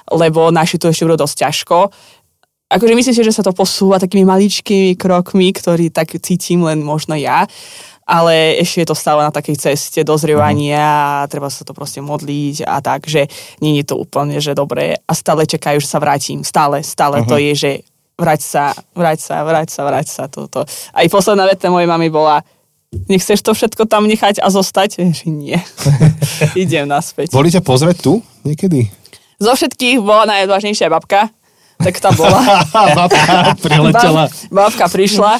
lebo 0.08 0.48
naši 0.48 0.80
to 0.80 0.88
ešte 0.88 1.04
budú 1.04 1.22
dosť 1.26 1.36
ťažko. 1.46 1.78
Akože 2.68 2.92
myslím 2.92 3.16
si, 3.16 3.24
že 3.24 3.32
sa 3.32 3.40
to 3.40 3.56
posúva 3.56 3.96
takými 3.96 4.28
maličkými 4.28 4.92
krokmi, 5.00 5.56
ktorý 5.56 5.88
tak 5.88 6.20
cítim 6.20 6.60
len 6.68 6.84
možno 6.84 7.16
ja, 7.16 7.48
ale 8.08 8.60
ešte 8.60 8.84
je 8.84 8.88
to 8.88 8.96
stále 8.96 9.20
na 9.24 9.32
takej 9.32 9.56
ceste 9.56 10.00
dozrievania 10.04 11.24
a 11.24 11.28
treba 11.28 11.48
sa 11.48 11.64
to 11.64 11.76
proste 11.76 12.04
modliť 12.04 12.64
a 12.64 12.80
tak, 12.80 13.04
že 13.04 13.28
nie 13.60 13.80
je 13.80 13.92
to 13.92 14.00
úplne, 14.00 14.36
že 14.40 14.56
dobré 14.56 14.96
a 15.00 15.12
stále 15.12 15.44
čakajú, 15.44 15.80
že 15.80 15.88
sa 15.88 16.00
vrátim. 16.00 16.40
Stále, 16.40 16.80
stále 16.80 17.24
to 17.28 17.36
je, 17.36 17.52
že 17.56 17.70
vrať 18.16 18.40
sa, 18.40 18.64
vrať 18.92 19.18
sa, 19.20 19.36
vrať 19.44 19.68
sa, 19.68 19.80
vrať 19.84 20.06
sa. 20.08 20.22
Toto. 20.28 20.64
Aj 20.68 21.06
posledná 21.12 21.44
veta 21.44 21.68
mojej 21.68 21.88
mamy 21.88 22.08
bola, 22.12 22.40
nechceš 23.12 23.44
to 23.44 23.52
všetko 23.52 23.84
tam 23.84 24.08
nechať 24.08 24.40
a 24.40 24.48
zostať? 24.48 25.04
Že 25.20 25.28
nie. 25.28 25.56
Idem 26.68 26.88
naspäť. 26.88 27.32
Boli 27.32 27.52
ťa 27.52 27.60
pozrieť 27.60 27.96
tu 28.00 28.24
niekedy? 28.44 28.88
Zo 29.38 29.54
všetkých 29.54 30.02
bola 30.02 30.26
najodvážnejšia 30.26 30.90
babka, 30.90 31.30
tak 31.78 31.94
tá 32.02 32.10
bola. 32.12 32.66
Babka 32.98 33.54
priletela. 33.62 34.26
Bab, 34.50 34.74
babka 34.74 34.86
prišla, 34.90 35.38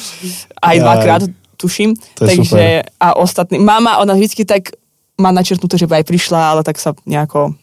aj 0.63 0.75
dvakrát, 0.79 1.21
tuším. 1.59 1.95
To 2.19 2.23
je 2.23 2.27
takže, 2.31 2.63
a 2.99 3.07
ostatní. 3.19 3.59
Mama, 3.59 3.99
ona 3.99 4.15
vždycky 4.15 4.47
tak 4.47 4.71
má 5.19 5.35
načrtnuté, 5.35 5.75
že 5.75 5.85
by 5.85 5.99
aj 5.99 6.05
prišla, 6.07 6.39
ale 6.55 6.61
tak 6.63 6.79
sa 6.79 6.95
nejako 7.03 7.53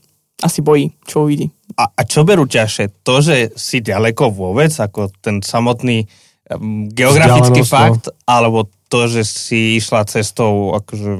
asi 0.44 0.60
bojí, 0.60 0.92
čo 1.08 1.24
uvidí. 1.24 1.48
A, 1.80 1.88
a 1.88 2.00
čo 2.04 2.24
berú 2.28 2.44
ťažšie? 2.44 3.00
To, 3.04 3.24
že 3.24 3.56
si 3.56 3.80
ďaleko 3.80 4.28
vôbec, 4.28 4.68
ako 4.68 5.08
ten 5.24 5.40
samotný 5.40 6.04
um, 6.52 6.92
geografický 6.92 7.64
no. 7.64 7.68
fakt, 7.68 8.12
alebo 8.28 8.68
to, 8.92 9.08
že 9.08 9.24
si 9.24 9.80
išla 9.80 10.04
cestou, 10.04 10.76
akože, 10.76 11.12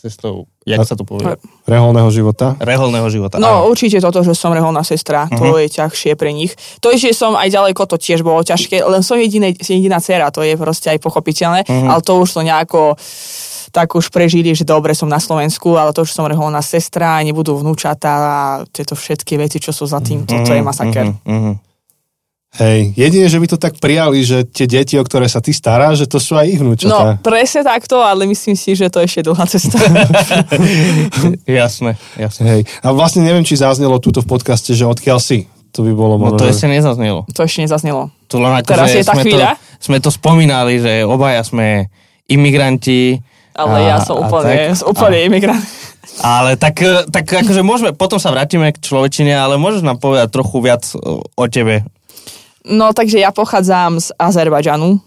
cestou, 0.00 0.48
jak 0.68 0.84
sa 0.84 0.92
to 0.92 1.04
povie? 1.04 1.24
Reholného 1.64 2.08
života. 2.12 2.56
Reholného 2.60 3.08
života. 3.08 3.40
No 3.40 3.64
Áno. 3.64 3.72
určite 3.72 3.96
toto, 3.98 4.20
že 4.20 4.36
som 4.36 4.52
reholná 4.52 4.84
sestra, 4.84 5.24
to 5.32 5.40
Mhm. 5.40 5.58
je 5.64 5.68
ťažšie 5.80 6.12
pre 6.14 6.30
nich. 6.32 6.52
To, 6.84 6.92
že 6.92 7.16
som 7.16 7.32
aj 7.32 7.48
ďaleko, 7.48 7.88
to 7.88 7.96
tiež 7.96 8.20
bolo 8.20 8.44
ťažké, 8.44 8.84
len 8.84 9.00
som 9.00 9.16
jediné, 9.16 9.56
jediná 9.56 9.98
dcera, 9.98 10.28
to 10.28 10.44
je 10.44 10.54
proste 10.54 10.92
aj 10.92 10.98
pochopiteľné, 11.00 11.64
Mhm. 11.64 11.88
ale 11.88 12.00
to 12.04 12.12
už 12.20 12.28
to 12.36 12.40
nejako 12.44 12.94
tak 13.68 13.92
už 13.92 14.08
prežili, 14.08 14.56
že 14.56 14.64
dobre 14.64 14.96
som 14.96 15.12
na 15.12 15.20
Slovensku, 15.20 15.76
ale 15.76 15.92
to, 15.92 16.00
že 16.00 16.16
som 16.16 16.24
reholná 16.24 16.64
sestra, 16.64 17.20
nebudú 17.20 17.52
vnúčata 17.52 18.08
a 18.08 18.36
tieto 18.64 18.96
všetky 18.96 19.36
veci, 19.36 19.60
čo 19.60 19.76
sú 19.76 19.84
za 19.84 20.00
tým, 20.00 20.24
toto 20.24 20.56
je 20.56 20.64
masaker. 20.64 21.04
Mhm, 21.04 21.20
mhm. 21.28 21.52
Hej, 22.50 22.96
jedine, 22.96 23.26
že 23.26 23.36
by 23.36 23.46
to 23.46 23.56
tak 23.56 23.76
prijali, 23.76 24.18
že 24.20 24.40
tie 24.42 24.64
deti, 24.64 24.96
o 24.96 25.04
ktoré 25.04 25.24
sa 25.24 25.38
ty 25.38 25.52
staráš, 25.52 26.00
že 26.00 26.06
to 26.06 26.16
sú 26.16 26.32
aj 26.32 26.48
ich 26.48 26.56
No, 26.56 26.72
vnúčatá. 26.72 27.20
presne 27.20 27.60
takto, 27.60 28.00
ale 28.00 28.24
myslím 28.24 28.56
si, 28.56 28.72
že 28.72 28.88
to 28.88 28.98
je 28.98 29.06
ešte 29.06 29.20
dlhá 29.22 29.44
cesta. 29.44 29.76
jasné, 31.46 32.00
jasné. 32.16 32.44
Hej. 32.48 32.60
A 32.80 32.88
vlastne 32.90 33.20
neviem, 33.20 33.42
či 33.42 33.54
zaznelo 33.54 33.98
túto 33.98 34.20
v 34.20 34.28
podcaste, 34.28 34.72
že 34.72 34.84
odkiaľ 34.84 35.18
si. 35.18 35.44
To 35.70 35.84
by 35.84 35.92
bolo 35.92 36.16
No 36.16 36.22
možno... 36.26 36.38
to 36.38 36.48
že- 36.48 36.56
ešte 36.56 36.68
nezaznelo. 36.70 37.28
to 37.28 37.40
ešte 37.42 37.60
nezaznelo. 37.62 38.08
Tu 38.24 38.36
len 38.36 38.52
ako, 38.54 38.64
Teraz 38.66 38.88
je 38.90 39.02
tá 39.02 39.12
sme 39.12 39.22
chvíľa? 39.22 39.50
To, 39.50 39.60
sme 39.78 39.96
to 40.00 40.10
spomínali, 40.10 40.74
že 40.78 41.04
obaja 41.04 41.42
sme 41.42 41.92
imigranti. 42.26 43.20
Ale 43.52 43.76
a- 43.78 43.86
ja 43.86 43.96
som 44.00 44.16
a 44.16 44.24
úplne, 44.24 44.72
tak. 44.72 44.88
úplne 44.88 45.18
imigrant. 45.20 45.64
Ale 46.18 46.56
tak, 46.56 46.80
tak 47.06 47.24
akože 47.28 47.60
môžeme, 47.60 47.90
potom 47.92 48.16
sa 48.16 48.32
vrátime 48.32 48.72
k 48.72 48.80
človečine, 48.80 49.30
ale 49.30 49.54
môžeš 49.54 49.82
nám 49.82 49.98
povedať 49.98 50.32
trochu 50.32 50.56
viac 50.58 50.82
o 51.30 51.44
tebe. 51.46 51.84
No, 52.66 52.90
takže 52.90 53.22
ja 53.22 53.30
pochádzam 53.30 54.02
z 54.02 54.10
Azerbajdžanu. 54.18 54.98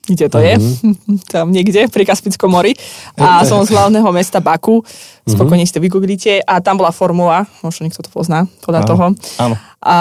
Kde 0.00 0.26
to 0.32 0.38
je? 0.40 0.54
Tam 1.32 1.52
niekde, 1.52 1.86
pri 1.92 2.08
Kaspickom 2.08 2.50
mori. 2.50 2.72
A 3.20 3.44
som 3.44 3.62
z 3.62 3.70
hlavného 3.74 4.08
mesta 4.10 4.40
Baku. 4.40 4.80
Spokojne 5.28 5.62
si 5.68 5.76
to 5.76 5.82
vygooglite. 5.82 6.40
A 6.42 6.58
tam 6.58 6.80
bola 6.80 6.90
formula, 6.90 7.44
možno 7.62 7.86
niekto 7.86 8.02
to 8.02 8.10
pozná 8.10 8.48
podľa 8.64 8.80
Áno. 8.82 8.88
toho. 8.88 9.06
Áno. 9.38 9.54
A, 9.84 9.96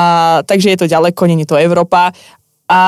takže 0.47 0.73
je 0.73 0.79
to 0.79 0.87
ďaleko, 0.89 1.21
není 1.27 1.45
to 1.45 1.59
Európa. 1.59 2.15
A 2.69 2.79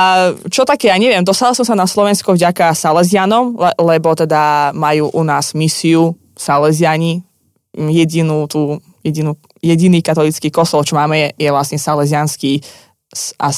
čo 0.49 0.61
také, 0.61 0.93
ja 0.93 0.97
neviem, 0.97 1.25
dostala 1.25 1.57
som 1.57 1.65
sa 1.65 1.73
na 1.73 1.89
Slovensko 1.89 2.37
vďaka 2.37 2.77
Salesianom, 2.77 3.57
le, 3.57 3.73
lebo 3.81 4.13
teda 4.13 4.71
majú 4.77 5.09
u 5.09 5.21
nás 5.25 5.57
misiu 5.57 6.13
Salesiani. 6.37 7.25
Jedinú 7.73 8.45
tú, 8.45 8.77
jedinú, 9.01 9.37
jediný 9.61 10.01
katolický 10.05 10.53
kostol, 10.53 10.85
čo 10.85 10.93
máme, 10.97 11.17
je, 11.17 11.47
je 11.47 11.49
vlastne 11.49 11.81
salesianský 11.81 12.61
a 13.35 13.51
e, 13.51 13.55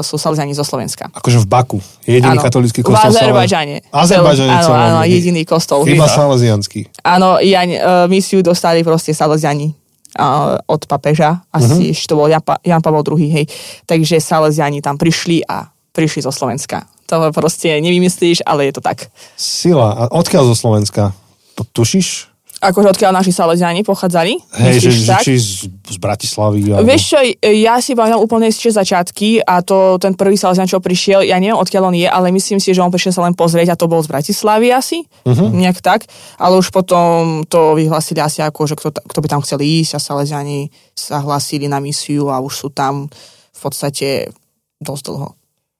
sú 0.00 0.16
Salesiani 0.16 0.56
zo 0.56 0.64
Slovenska. 0.64 1.12
Akože 1.12 1.44
v 1.44 1.46
Baku. 1.46 1.78
Je 2.08 2.16
jediný 2.16 2.40
Áno. 2.40 2.44
katolický 2.44 2.80
V 2.80 2.88
kostol. 2.88 3.12
Azerbajdžane. 3.12 3.92
Azerbajdžane 3.92 4.52
Áno, 4.64 4.72
áno, 4.72 5.00
jediný 5.04 5.44
kostol. 5.44 5.84
Iba 5.84 6.08
salesianský. 6.08 6.88
Áno, 7.04 7.36
ja, 7.44 7.68
uh, 7.68 8.08
misiu 8.08 8.40
dostali 8.40 8.80
proste 8.80 9.12
Salesiani 9.12 9.76
uh, 10.16 10.56
od 10.64 10.88
papeža, 10.88 11.44
asi 11.52 11.92
uh-huh. 11.92 12.06
to 12.08 12.14
bol 12.16 12.28
Jan, 12.32 12.40
pa- 12.40 12.60
Jan 12.64 12.80
Pavel 12.80 13.04
II, 13.04 13.28
hej. 13.28 13.44
Takže 13.84 14.24
Salesiani 14.24 14.80
tam 14.80 14.96
prišli 14.96 15.44
a 15.44 15.68
prišli 15.92 16.24
zo 16.24 16.32
Slovenska. 16.32 16.88
To 17.12 17.28
proste 17.28 17.68
nevymyslíš, 17.84 18.40
ale 18.48 18.72
je 18.72 18.80
to 18.80 18.82
tak. 18.82 19.12
Sila. 19.36 19.92
A 19.92 20.02
odkiaľ 20.08 20.48
zo 20.48 20.56
Slovenska? 20.56 21.12
Tušíš? 21.54 22.32
Akože 22.64 22.96
odkiaľ 22.96 23.12
naši 23.20 23.36
Salesiani 23.36 23.84
pochádzali? 23.84 24.40
Hej, 24.56 24.88
že 24.88 24.90
tak? 25.04 25.20
či 25.20 25.36
z, 25.36 25.68
z 25.84 25.98
Bratislavy. 26.00 26.72
Alebo... 26.72 26.88
Vieš 26.88 27.02
čo, 27.12 27.18
ja 27.44 27.76
si 27.84 27.92
pamätám 27.92 28.16
úplne 28.16 28.48
ešte 28.48 28.72
začiatky 28.72 29.44
a 29.44 29.60
to 29.60 30.00
ten 30.00 30.16
prvý 30.16 30.40
Salesian, 30.40 30.64
čo 30.64 30.80
prišiel, 30.80 31.20
ja 31.28 31.36
neviem 31.36 31.60
odkiaľ 31.60 31.92
on 31.92 31.96
je, 31.96 32.08
ale 32.08 32.32
myslím 32.32 32.56
si, 32.56 32.72
že 32.72 32.80
on 32.80 32.88
prišiel 32.88 33.12
sa 33.12 33.22
len 33.28 33.36
pozrieť 33.36 33.76
a 33.76 33.78
to 33.78 33.84
bol 33.84 34.00
z 34.00 34.08
Bratislavy 34.08 34.72
asi, 34.72 35.04
uh-huh. 35.04 35.52
nejak 35.52 35.84
tak, 35.84 36.08
ale 36.40 36.56
už 36.56 36.72
potom 36.72 37.44
to 37.44 37.76
vyhlasili 37.76 38.24
asi 38.24 38.40
ako, 38.40 38.64
že 38.64 38.74
kto, 38.80 38.88
kto 38.96 39.18
by 39.20 39.28
tam 39.28 39.44
chcel 39.44 39.60
ísť 39.60 39.96
a 39.96 40.00
Salesiani 40.00 40.72
sa 40.96 41.20
hlásili 41.20 41.68
na 41.68 41.84
misiu 41.84 42.32
a 42.32 42.40
už 42.40 42.52
sú 42.56 42.68
tam 42.72 43.12
v 43.52 43.60
podstate 43.60 44.32
dosť 44.80 45.02
dlho. 45.04 45.28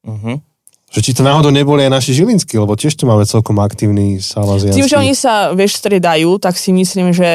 Uh-huh. 0.04 0.37
Že 0.94 1.00
či 1.00 1.12
to 1.16 1.26
náhodou 1.26 1.50
neboli 1.50 1.82
aj 1.82 1.90
naši 1.90 2.14
Žilinskí, 2.14 2.54
lebo 2.54 2.78
tiež 2.78 2.94
tu 2.94 3.02
máme 3.02 3.26
celkom 3.26 3.58
aktívny 3.58 4.23
salesianský. 4.23 4.78
Tým, 4.78 4.87
že 4.87 5.00
oni 5.00 5.14
sa, 5.18 5.50
vieš, 5.50 5.82
striedajú, 5.82 6.38
tak 6.38 6.54
si 6.54 6.70
myslím, 6.70 7.11
že 7.11 7.26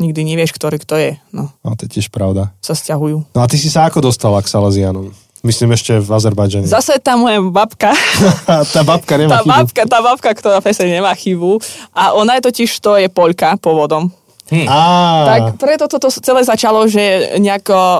nikdy 0.00 0.24
nevieš, 0.24 0.56
ktorý 0.56 0.80
kto 0.80 0.96
je. 0.96 1.10
No, 1.30 1.52
No, 1.60 1.76
to 1.76 1.84
je 1.86 2.00
tiež 2.00 2.08
pravda. 2.08 2.50
sa 2.64 2.72
stiahujú. 2.72 3.28
No 3.36 3.40
a 3.40 3.46
ty 3.46 3.60
si 3.60 3.68
sa 3.68 3.86
ako 3.86 4.00
dostala 4.00 4.40
k 4.40 4.48
Salesianom? 4.48 5.12
Myslím 5.40 5.72
ešte 5.72 5.96
v 5.96 6.08
Azerbajdžane. 6.08 6.68
Zase 6.68 7.00
tá 7.00 7.16
moja 7.16 7.40
babka, 7.40 7.96
tá 8.76 8.80
babka 8.84 9.16
nemá 9.16 9.40
tá 9.40 9.44
chybu. 9.44 9.52
babka, 9.56 9.82
tá 9.88 9.98
babka, 10.04 10.30
ktorá 10.36 10.60
presne 10.60 11.00
nemá 11.00 11.16
chybu. 11.16 11.56
A 11.96 12.12
ona 12.12 12.36
je 12.36 12.44
totiž, 12.44 12.68
to 12.80 13.00
je 13.00 13.08
Poľka 13.08 13.56
pôvodom. 13.56 14.12
Á, 14.50 14.82
Tak 15.24 15.62
preto 15.62 15.86
toto 15.86 16.10
celé 16.10 16.42
začalo, 16.42 16.82
že 16.90 17.38
nejako 17.38 17.78
o, 17.78 17.94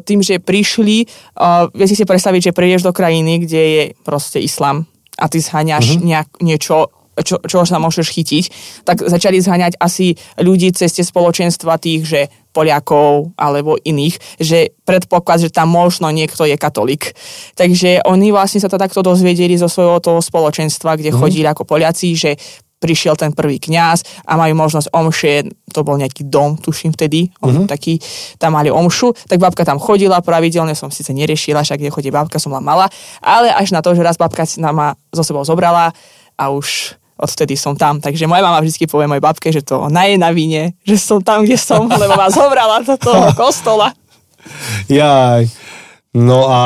tým, 0.00 0.24
že 0.24 0.40
prišli, 0.40 1.04
o, 1.36 1.68
viete 1.76 1.92
si 1.92 2.08
predstaviť, 2.08 2.50
že 2.50 2.56
prídeš 2.56 2.82
do 2.88 2.96
krajiny, 2.96 3.44
kde 3.44 3.62
je 3.62 3.82
proste 4.00 4.40
islam 4.40 4.88
a 5.20 5.28
ty 5.28 5.44
zháňaš 5.44 6.00
uh-huh. 6.00 6.02
nejak, 6.02 6.28
niečo, 6.40 6.88
čo, 7.20 7.36
čo 7.44 7.68
sa 7.68 7.76
môžeš 7.76 8.08
chytiť, 8.08 8.44
tak 8.88 9.04
začali 9.04 9.36
zháňať 9.36 9.76
asi 9.76 10.16
ľudí 10.40 10.72
cez 10.72 10.96
tie 10.96 11.04
spoločenstva 11.04 11.76
tých, 11.76 12.02
že 12.08 12.20
Poliakov 12.52 13.32
alebo 13.36 13.80
iných, 13.80 14.36
že 14.36 14.76
predpoklad, 14.84 15.48
že 15.48 15.48
tam 15.48 15.72
možno 15.72 16.12
niekto 16.12 16.44
je 16.44 16.56
katolík. 16.60 17.16
Takže 17.56 18.04
oni 18.04 18.28
vlastne 18.28 18.60
sa 18.60 18.68
to 18.68 18.76
takto 18.76 19.00
dozvedeli 19.00 19.56
zo 19.56 19.72
svojho 19.72 20.04
toho 20.04 20.20
spoločenstva, 20.20 21.00
kde 21.00 21.16
chodili 21.16 21.48
ako 21.48 21.64
Poliaci, 21.64 22.12
že 22.12 22.36
prišiel 22.82 23.14
ten 23.14 23.30
prvý 23.30 23.62
kňaz 23.62 24.26
a 24.26 24.34
majú 24.34 24.58
možnosť 24.58 24.90
omše, 24.90 25.46
to 25.70 25.86
bol 25.86 25.94
nejaký 25.94 26.26
dom, 26.26 26.58
tuším 26.58 26.90
vtedy, 26.98 27.30
on 27.38 27.70
taký, 27.70 28.02
tam 28.42 28.58
mali 28.58 28.74
omšu, 28.74 29.14
tak 29.30 29.38
babka 29.38 29.62
tam 29.62 29.78
chodila 29.78 30.18
pravidelne, 30.18 30.74
som 30.74 30.90
síce 30.90 31.14
neriešila, 31.14 31.62
však 31.62 31.78
kde 31.78 31.94
chodí 31.94 32.10
babka, 32.10 32.42
som 32.42 32.50
bola 32.50 32.60
malá, 32.60 32.86
ale 33.22 33.54
až 33.54 33.70
na 33.70 33.80
to, 33.86 33.94
že 33.94 34.02
raz 34.02 34.18
babka 34.18 34.42
si 34.42 34.58
ma 34.58 34.98
so 35.14 35.22
sebou 35.22 35.46
zobrala 35.46 35.94
a 36.34 36.44
už 36.50 36.98
odtedy 37.22 37.54
som 37.54 37.78
tam. 37.78 38.02
Takže 38.02 38.26
moja 38.26 38.42
mama 38.42 38.58
vždy 38.58 38.90
povie 38.90 39.06
mojej 39.06 39.22
babke, 39.22 39.48
že 39.54 39.62
to 39.62 39.86
ona 39.86 40.10
je 40.10 40.18
na 40.18 40.34
vine, 40.34 40.74
že 40.82 40.98
som 40.98 41.22
tam, 41.22 41.46
kde 41.46 41.54
som, 41.54 41.86
lebo 41.86 42.18
ma 42.18 42.26
zobrala 42.26 42.82
do 42.82 42.98
toho 42.98 43.30
kostola. 43.40 43.94
Jaj. 44.90 45.46
No 46.18 46.50
a 46.50 46.60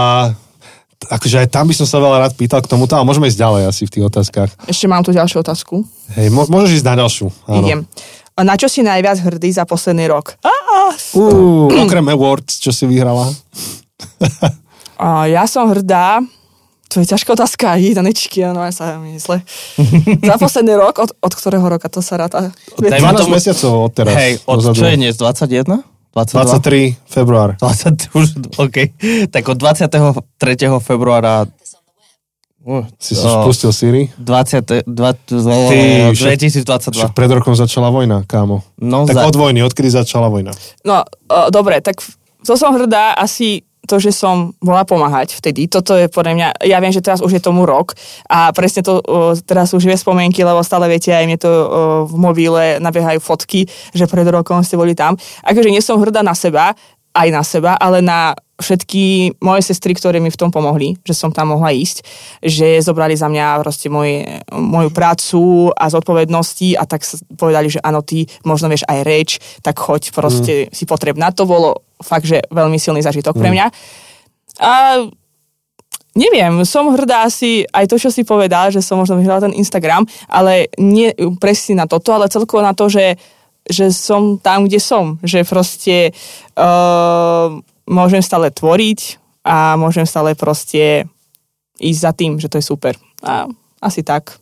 akože 1.06 1.46
aj 1.46 1.48
tam 1.52 1.68
by 1.68 1.74
som 1.76 1.86
sa 1.86 2.00
veľa 2.00 2.24
rád 2.26 2.32
pýtal 2.34 2.64
k 2.64 2.70
tomuto, 2.72 2.96
ale 2.96 3.04
môžeme 3.06 3.28
ísť 3.28 3.38
ďalej 3.38 3.62
asi 3.68 3.82
v 3.84 3.92
tých 3.92 4.04
otázkach. 4.08 4.50
Ešte 4.66 4.88
mám 4.88 5.04
tu 5.04 5.12
ďalšiu 5.12 5.44
otázku. 5.44 5.84
Hej, 6.16 6.32
mo- 6.32 6.48
môžeš 6.48 6.82
ísť 6.82 6.86
na 6.88 6.94
ďalšiu. 7.04 7.26
Áno. 7.46 7.62
Idem. 7.62 7.80
A 8.36 8.40
na 8.44 8.56
čo 8.56 8.68
si 8.68 8.84
najviac 8.84 9.16
hrdý 9.22 9.48
za 9.48 9.64
posledný 9.64 10.08
rok? 10.12 10.36
Uh, 11.16 11.68
okrem 11.72 12.04
awards, 12.12 12.60
čo 12.60 12.68
si 12.72 12.84
vyhrala. 12.84 13.32
A 14.96 15.28
ja 15.28 15.44
som 15.44 15.68
hrdá, 15.68 16.24
to 16.96 17.04
je 17.04 17.12
ťažká 17.12 17.36
otázka, 17.36 17.76
jedaničky, 17.76 18.40
no 18.48 18.64
ja 18.64 18.72
sa 18.72 18.96
mi 18.96 19.20
zle. 19.20 19.44
Za 20.32 20.40
posledný 20.40 20.80
rok, 20.80 20.96
od, 20.96 21.12
od 21.12 21.32
ktorého 21.36 21.68
roka 21.68 21.92
to 21.92 22.00
sa 22.00 22.16
ráta? 22.16 22.56
Dajme 22.80 23.20
12 23.20 23.20
tomu- 23.20 23.36
mesiacov 23.36 23.70
od 23.84 23.92
teraz. 23.92 24.16
Hej, 24.16 24.32
od, 24.48 24.56
dozadu. 24.64 24.80
čo 24.80 24.84
je 24.88 24.96
dnes, 24.96 25.12
21? 25.12 25.84
22? 26.16 26.96
23 26.96 26.96
február. 27.04 27.50
20, 27.60 28.16
už, 28.16 28.26
OK. 28.56 28.76
Tak 29.28 29.42
od 29.44 29.56
23. 29.60 29.92
februára 30.80 31.44
uh, 32.64 32.88
Si 32.96 33.12
si 33.12 33.20
o, 33.28 33.44
spustil 33.44 33.76
Siri? 33.76 34.08
20, 34.16 34.88
20, 34.88 34.88
Ty, 34.88 35.78
však- 36.16 36.64
2022. 36.64 36.96
Však 36.96 37.12
pred 37.12 37.28
rokom 37.28 37.52
začala 37.52 37.92
vojna, 37.92 38.24
kámo. 38.24 38.64
No, 38.80 39.04
tak 39.04 39.20
za- 39.20 39.28
od 39.28 39.36
vojny, 39.36 39.60
odkedy 39.60 39.92
začala 39.92 40.32
vojna? 40.32 40.56
No, 40.80 41.04
uh, 41.28 41.52
dobre, 41.52 41.84
tak 41.84 42.00
to 42.40 42.56
som 42.56 42.72
hrdá 42.72 43.12
asi 43.12 43.60
to, 43.86 44.02
že 44.02 44.10
som 44.10 44.52
bola 44.58 44.82
pomáhať 44.82 45.38
vtedy. 45.38 45.70
Toto 45.70 45.94
je 45.94 46.10
podľa 46.10 46.32
mňa, 46.34 46.48
ja 46.66 46.82
viem, 46.82 46.90
že 46.90 47.00
teraz 47.00 47.22
už 47.22 47.38
je 47.38 47.42
tomu 47.42 47.64
rok 47.64 47.94
a 48.26 48.50
presne 48.50 48.82
to 48.82 49.00
teraz 49.46 49.72
už 49.72 49.86
vie 49.86 49.96
spomienky, 49.96 50.42
lebo 50.42 50.60
stále 50.66 50.90
viete, 50.90 51.14
aj 51.14 51.24
mne 51.24 51.38
to 51.38 51.50
v 52.10 52.14
mobile 52.18 52.82
nabiehajú 52.82 53.22
fotky, 53.22 53.64
že 53.94 54.10
pred 54.10 54.26
rokom 54.26 54.60
ste 54.66 54.74
boli 54.74 54.98
tam. 54.98 55.14
Akože 55.46 55.70
nie 55.70 55.80
som 55.80 56.02
hrdá 56.02 56.20
na 56.26 56.34
seba, 56.34 56.74
aj 57.16 57.28
na 57.32 57.40
seba, 57.40 57.80
ale 57.80 58.04
na 58.04 58.36
všetky 58.56 59.36
moje 59.44 59.62
sestry, 59.68 59.92
ktoré 59.92 60.16
mi 60.16 60.32
v 60.32 60.40
tom 60.40 60.48
pomohli, 60.48 60.96
že 61.04 61.12
som 61.12 61.28
tam 61.28 61.52
mohla 61.52 61.76
ísť, 61.76 62.00
že 62.40 62.80
zobrali 62.80 63.12
za 63.12 63.28
mňa 63.28 63.60
proste 63.60 63.92
moje, 63.92 64.24
moju 64.48 64.88
prácu 64.88 65.70
a 65.76 65.92
zodpovednosti 65.92 66.72
a 66.80 66.88
tak 66.88 67.04
povedali, 67.36 67.68
že 67.68 67.84
áno, 67.84 68.00
ty 68.00 68.24
možno 68.48 68.72
vieš 68.72 68.88
aj 68.88 68.98
reč, 69.04 69.30
tak 69.60 69.76
choď, 69.76 70.08
proste 70.16 70.54
mm. 70.66 70.68
si 70.72 70.84
potrebná. 70.88 71.28
To 71.36 71.44
bolo 71.44 71.84
fakt, 72.00 72.24
že 72.24 72.48
veľmi 72.48 72.80
silný 72.80 73.04
zažitok 73.04 73.36
mm. 73.36 73.40
pre 73.44 73.50
mňa. 73.52 73.66
A 74.64 74.72
neviem, 76.16 76.64
som 76.64 76.88
hrdá 76.88 77.28
asi 77.28 77.68
aj 77.68 77.92
to, 77.92 78.00
čo 78.00 78.08
si 78.08 78.24
povedal, 78.24 78.72
že 78.72 78.80
som 78.80 78.96
možno 78.96 79.20
vyhrala 79.20 79.44
ten 79.44 79.52
Instagram, 79.52 80.08
ale 80.32 80.72
nie 80.80 81.12
presne 81.36 81.84
na 81.84 81.84
toto, 81.84 82.16
ale 82.16 82.32
celkovo 82.32 82.64
na 82.64 82.72
to, 82.72 82.88
že, 82.88 83.20
že 83.68 83.92
som 83.92 84.40
tam, 84.40 84.64
kde 84.64 84.80
som. 84.80 85.20
Že 85.20 85.44
proste 85.44 86.16
uh, 86.56 87.60
môžem 87.86 88.20
stále 88.20 88.50
tvoriť 88.50 89.22
a 89.46 89.78
môžem 89.78 90.04
stále 90.04 90.34
proste 90.34 91.06
ísť 91.78 92.00
za 92.02 92.12
tým, 92.12 92.38
že 92.42 92.50
to 92.50 92.58
je 92.58 92.66
super. 92.66 92.98
A 93.22 93.46
asi 93.80 94.02
tak. 94.02 94.38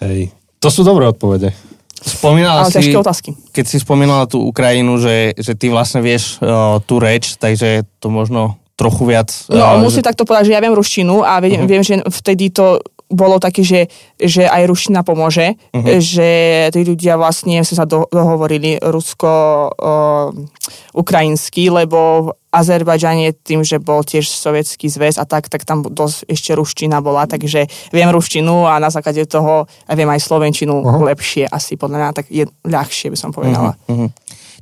Hej. 0.00 0.32
To 0.60 0.68
sú 0.72 0.80
dobré 0.80 1.08
odpovede. 1.08 1.52
Spomínala 2.00 2.64
Ale 2.64 2.72
si, 2.72 2.96
otázky. 2.96 3.36
keď 3.52 3.64
si 3.68 3.76
spomínala 3.76 4.24
tú 4.24 4.40
Ukrajinu, 4.40 4.96
že, 4.96 5.36
že 5.36 5.52
ty 5.52 5.68
vlastne 5.68 6.00
vieš 6.00 6.40
uh, 6.40 6.80
tú 6.80 6.96
reč, 6.96 7.36
takže 7.36 7.84
to 8.00 8.08
možno 8.08 8.56
trochu 8.72 9.04
viac... 9.04 9.28
No, 9.52 9.60
uh, 9.60 9.76
musím 9.76 10.00
takto 10.00 10.24
povedať, 10.24 10.48
že 10.48 10.54
ja 10.56 10.64
viem 10.64 10.72
ruštinu 10.72 11.20
a 11.20 11.36
viem, 11.44 11.60
uh-huh. 11.60 11.68
viem 11.68 11.84
že 11.84 12.00
vtedy 12.08 12.48
to 12.48 12.80
bolo 13.10 13.42
také, 13.42 13.66
že, 13.66 13.90
že 14.16 14.46
aj 14.46 14.70
ruština 14.70 15.02
pomôže, 15.02 15.58
uh-huh. 15.74 15.98
že 15.98 16.30
tí 16.70 16.86
ľudia 16.86 17.18
vlastne 17.18 17.58
sa 17.66 17.82
do, 17.82 18.06
dohovorili 18.06 18.78
rusko-ukrajinsky, 18.78 21.74
lebo 21.74 22.30
v 22.30 22.38
Azerbajdžane 22.54 23.34
tým, 23.42 23.66
že 23.66 23.82
bol 23.82 24.06
tiež 24.06 24.30
sovietský 24.30 24.86
zväz 24.86 25.18
a 25.18 25.26
tak, 25.26 25.50
tak 25.50 25.66
tam 25.66 25.82
dosť 25.82 26.30
ešte 26.30 26.54
ruština 26.54 27.02
bola, 27.02 27.26
takže 27.26 27.66
viem 27.90 28.14
ruštinu 28.14 28.70
a 28.70 28.78
na 28.78 28.94
základe 28.94 29.26
toho 29.26 29.66
viem 29.90 30.06
aj 30.06 30.22
slovenčinu 30.22 30.78
uh-huh. 30.78 31.02
lepšie 31.10 31.50
asi, 31.50 31.74
podľa 31.74 31.98
mňa 31.98 32.14
tak 32.14 32.30
je 32.30 32.46
ľahšie, 32.62 33.10
by 33.10 33.18
som 33.18 33.34
povedala. 33.34 33.74
Uh-huh. 33.90 34.06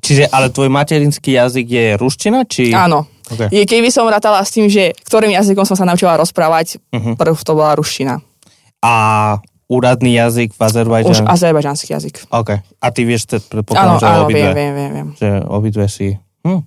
Čiže, 0.00 0.32
ale 0.32 0.48
tvoj 0.54 0.70
materinský 0.72 1.36
jazyk 1.36 1.68
je 1.68 2.00
ruština, 2.00 2.48
či... 2.48 2.72
Áno. 2.72 3.04
Okay. 3.28 3.68
Keby 3.68 3.92
som 3.92 4.08
rátala 4.08 4.40
s 4.40 4.56
tým, 4.56 4.72
že 4.72 4.96
ktorým 5.04 5.36
jazykom 5.36 5.68
som 5.68 5.76
sa 5.76 5.84
naučila 5.84 6.16
rozprávať, 6.16 6.80
uh-huh. 6.80 7.12
prv 7.12 7.36
to 7.44 7.52
bola 7.52 7.76
ruština. 7.76 8.24
A 8.84 8.94
úradný 9.68 10.14
jazyk 10.16 10.54
v 10.54 10.60
Už 10.60 10.66
Azerbajdžane? 10.66 11.28
azerbajdžanský 11.28 11.92
jazyk. 11.92 12.14
OK. 12.30 12.50
A 12.80 12.86
ty 12.94 13.02
vieš, 13.04 13.26
Áno, 13.28 13.42
predpokladám, 13.50 13.98
že 14.00 14.06
áno, 14.06 14.24
obidve, 14.24 14.40
viem, 14.40 14.54
viem, 14.54 14.72
viem, 14.74 14.92
viem. 14.94 15.08
že 15.18 15.28
obidve 15.44 15.86
si... 15.90 16.08
Hm. 16.46 16.62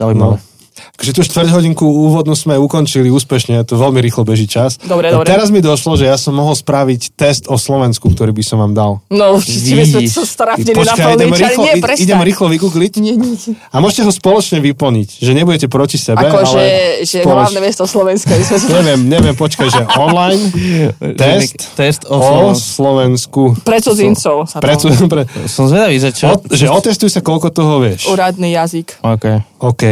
Zaujímavé. 0.00 0.36
No. 0.36 0.53
Takže 0.94 1.10
tú 1.10 1.22
štvrť 1.22 1.48
hodinku 1.50 1.84
úvodnú 1.84 2.32
sme 2.32 2.54
ukončili 2.56 3.08
úspešne, 3.08 3.62
to 3.62 3.74
veľmi 3.74 3.98
rýchlo 3.98 4.22
beží 4.22 4.44
čas. 4.44 4.76
Dobre, 4.78 5.08
dobre. 5.08 5.24
Teraz 5.24 5.48
mi 5.48 5.58
došlo, 5.58 5.94
že 5.94 6.04
ja 6.04 6.14
som 6.14 6.32
mohol 6.32 6.52
spraviť 6.52 7.14
test 7.14 7.46
o 7.46 7.54
Slovensku, 7.54 8.08
ktorý 8.08 8.30
by 8.30 8.42
som 8.42 8.58
vám 8.58 8.72
dal. 8.72 8.92
No, 9.08 9.38
či 9.38 9.72
by 9.72 9.84
sme 9.84 10.00
sa 10.04 10.22
strafnili 10.24 10.74
na 10.74 10.94
plný 10.94 11.14
ideme 11.16 11.32
čas. 11.32 11.42
rýchlo, 11.48 11.64
Nie, 11.64 11.74
prestaň. 11.78 12.04
idem 12.04 12.18
rýchlo 12.20 12.46
vygoogliť. 12.48 12.92
Nie, 12.96 13.14
nie. 13.14 13.34
A 13.66 13.76
môžete 13.78 14.02
ho 14.02 14.10
spoločne 14.10 14.58
vyplniť, 14.60 15.08
že 15.16 15.30
nebudete 15.30 15.66
proti 15.66 15.94
sebe, 15.94 16.20
Akože, 16.20 16.54
ale 16.54 16.64
že 17.02 17.18
spoloč- 17.20 17.50
hlavné 17.50 17.60
mesto 17.60 17.84
Slovenska. 17.84 18.30
by 18.30 18.44
sme 18.44 18.56
sa- 18.56 18.70
Neviem, 18.74 19.00
neviem, 19.06 19.34
počkaj, 19.34 19.68
že 19.68 19.82
online 19.94 20.42
test 21.20 21.56
Test 21.74 22.02
o, 22.04 22.16
o 22.16 22.54
Slovensku. 22.54 23.54
Pre 23.60 23.78
cudzincov 23.78 24.44
sa. 24.44 24.58
Pre, 24.58 24.74
pre, 25.06 25.22
Som 25.46 25.66
zvedavý, 25.66 25.96
že 25.96 26.10
čo? 26.10 26.26
o, 26.28 26.42
že 26.46 26.66
otestuj 26.66 27.08
sa, 27.08 27.20
koľko 27.20 27.48
toho 27.48 27.78
vieš. 27.78 28.06
Úradný 28.06 28.52
jazyk. 28.52 28.98
OK. 29.00 29.24
OK. 29.60 29.84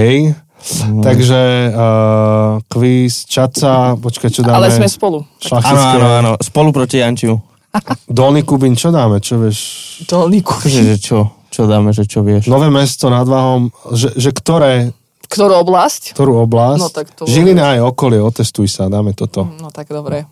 Takže 1.02 1.40
uh, 1.74 2.62
quiz, 2.70 3.26
čaca, 3.26 3.98
počkaj, 3.98 4.30
čo 4.30 4.40
dáme? 4.46 4.62
Ale 4.62 4.68
sme 4.70 4.86
spolu. 4.86 5.26
Áno, 5.50 5.80
áno, 5.98 6.06
áno. 6.22 6.32
Spolu 6.38 6.70
proti 6.70 7.02
Jančiu. 7.02 7.38
Dolný 8.08 8.46
Kubín, 8.46 8.78
čo 8.78 8.94
dáme? 8.94 9.18
Čo 9.18 9.42
vieš? 9.42 9.58
Dolný 10.06 10.44
Že, 10.44 10.80
že 10.94 10.96
čo? 11.00 11.18
Čo 11.52 11.68
dáme, 11.68 11.92
že 11.92 12.08
čo 12.08 12.24
vieš? 12.24 12.48
Nové 12.48 12.72
mesto 12.72 13.12
nad 13.12 13.28
Váhom, 13.28 13.68
že, 13.92 14.14
že 14.16 14.32
ktoré, 14.32 14.94
Ktorú 15.28 15.60
oblasť? 15.66 16.16
ktorú 16.16 16.44
oblasť? 16.48 16.80
No 16.80 16.88
tak 16.88 17.12
to- 17.12 17.28
Žilina 17.28 17.76
aj 17.76 17.92
okolie, 17.92 18.20
otestuj 18.20 18.68
sa, 18.72 18.88
dáme 18.88 19.12
toto. 19.12 19.44
No 19.60 19.68
tak 19.68 19.92
dobre. 19.92 20.24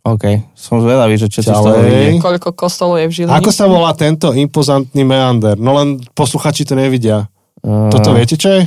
OK. 0.00 0.24
Som 0.56 0.80
zvedavý, 0.80 1.20
že 1.20 1.28
čo 1.28 1.44
ti 1.44 1.48
z 1.48 1.52
toho 1.52 1.76
Ďalej. 1.76 1.84
vyjde. 1.84 2.08
Koľko 2.24 2.48
kostolov 2.56 2.96
je 3.04 3.06
v 3.08 3.12
Žiline? 3.12 3.36
Ako 3.36 3.50
sa 3.52 3.68
volá 3.68 3.92
tento 3.92 4.32
impozantný 4.32 5.04
meander? 5.04 5.60
No 5.60 5.76
len 5.76 6.00
posluchači 6.16 6.64
to 6.64 6.72
nevidia. 6.72 7.28
Uh, 7.60 7.92
Toto 7.92 8.16
viete, 8.16 8.40
čo 8.40 8.48
je? 8.48 8.62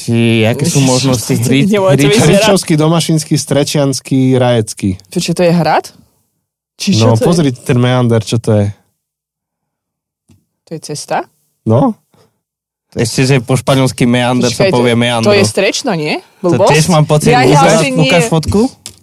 Či, 0.00 0.44
aké 0.44 0.64
sú 0.64 0.80
možnosti 0.80 1.28
vyzerať. 1.28 2.00
Hričovský, 2.00 2.74
Domašinský, 2.74 3.34
Strečianský, 3.36 4.34
Rajecký. 4.34 4.96
Či 5.08 5.32
to 5.32 5.42
je 5.44 5.52
hrad? 5.52 5.92
Či 6.76 6.96
No 6.96 7.12
to 7.12 7.28
pozri 7.28 7.52
ten 7.52 7.76
meander, 7.76 8.24
čo 8.24 8.40
to 8.40 8.56
je. 8.56 8.66
To 10.64 10.70
je 10.72 10.80
cesta? 10.80 11.28
No? 11.66 11.92
Ešte, 12.90 13.22
že 13.22 13.34
po 13.38 13.54
španielsky 13.54 14.02
meander 14.02 14.50
sa 14.50 14.66
Počkaj, 14.66 14.72
povie 14.72 14.94
to- 14.94 14.98
meandro. 14.98 15.30
To 15.30 15.36
je 15.36 15.46
strečno, 15.46 15.94
nie? 15.94 16.18
To 16.42 16.50
Blbosť? 16.50 16.70
tiež 16.72 16.84
mám 16.90 17.06
pocit. 17.06 17.30
Ja, 17.30 17.46
ja 17.46 17.54
ukáž, 17.54 17.86
ukáž 17.94 18.24
fotku? 18.26 18.60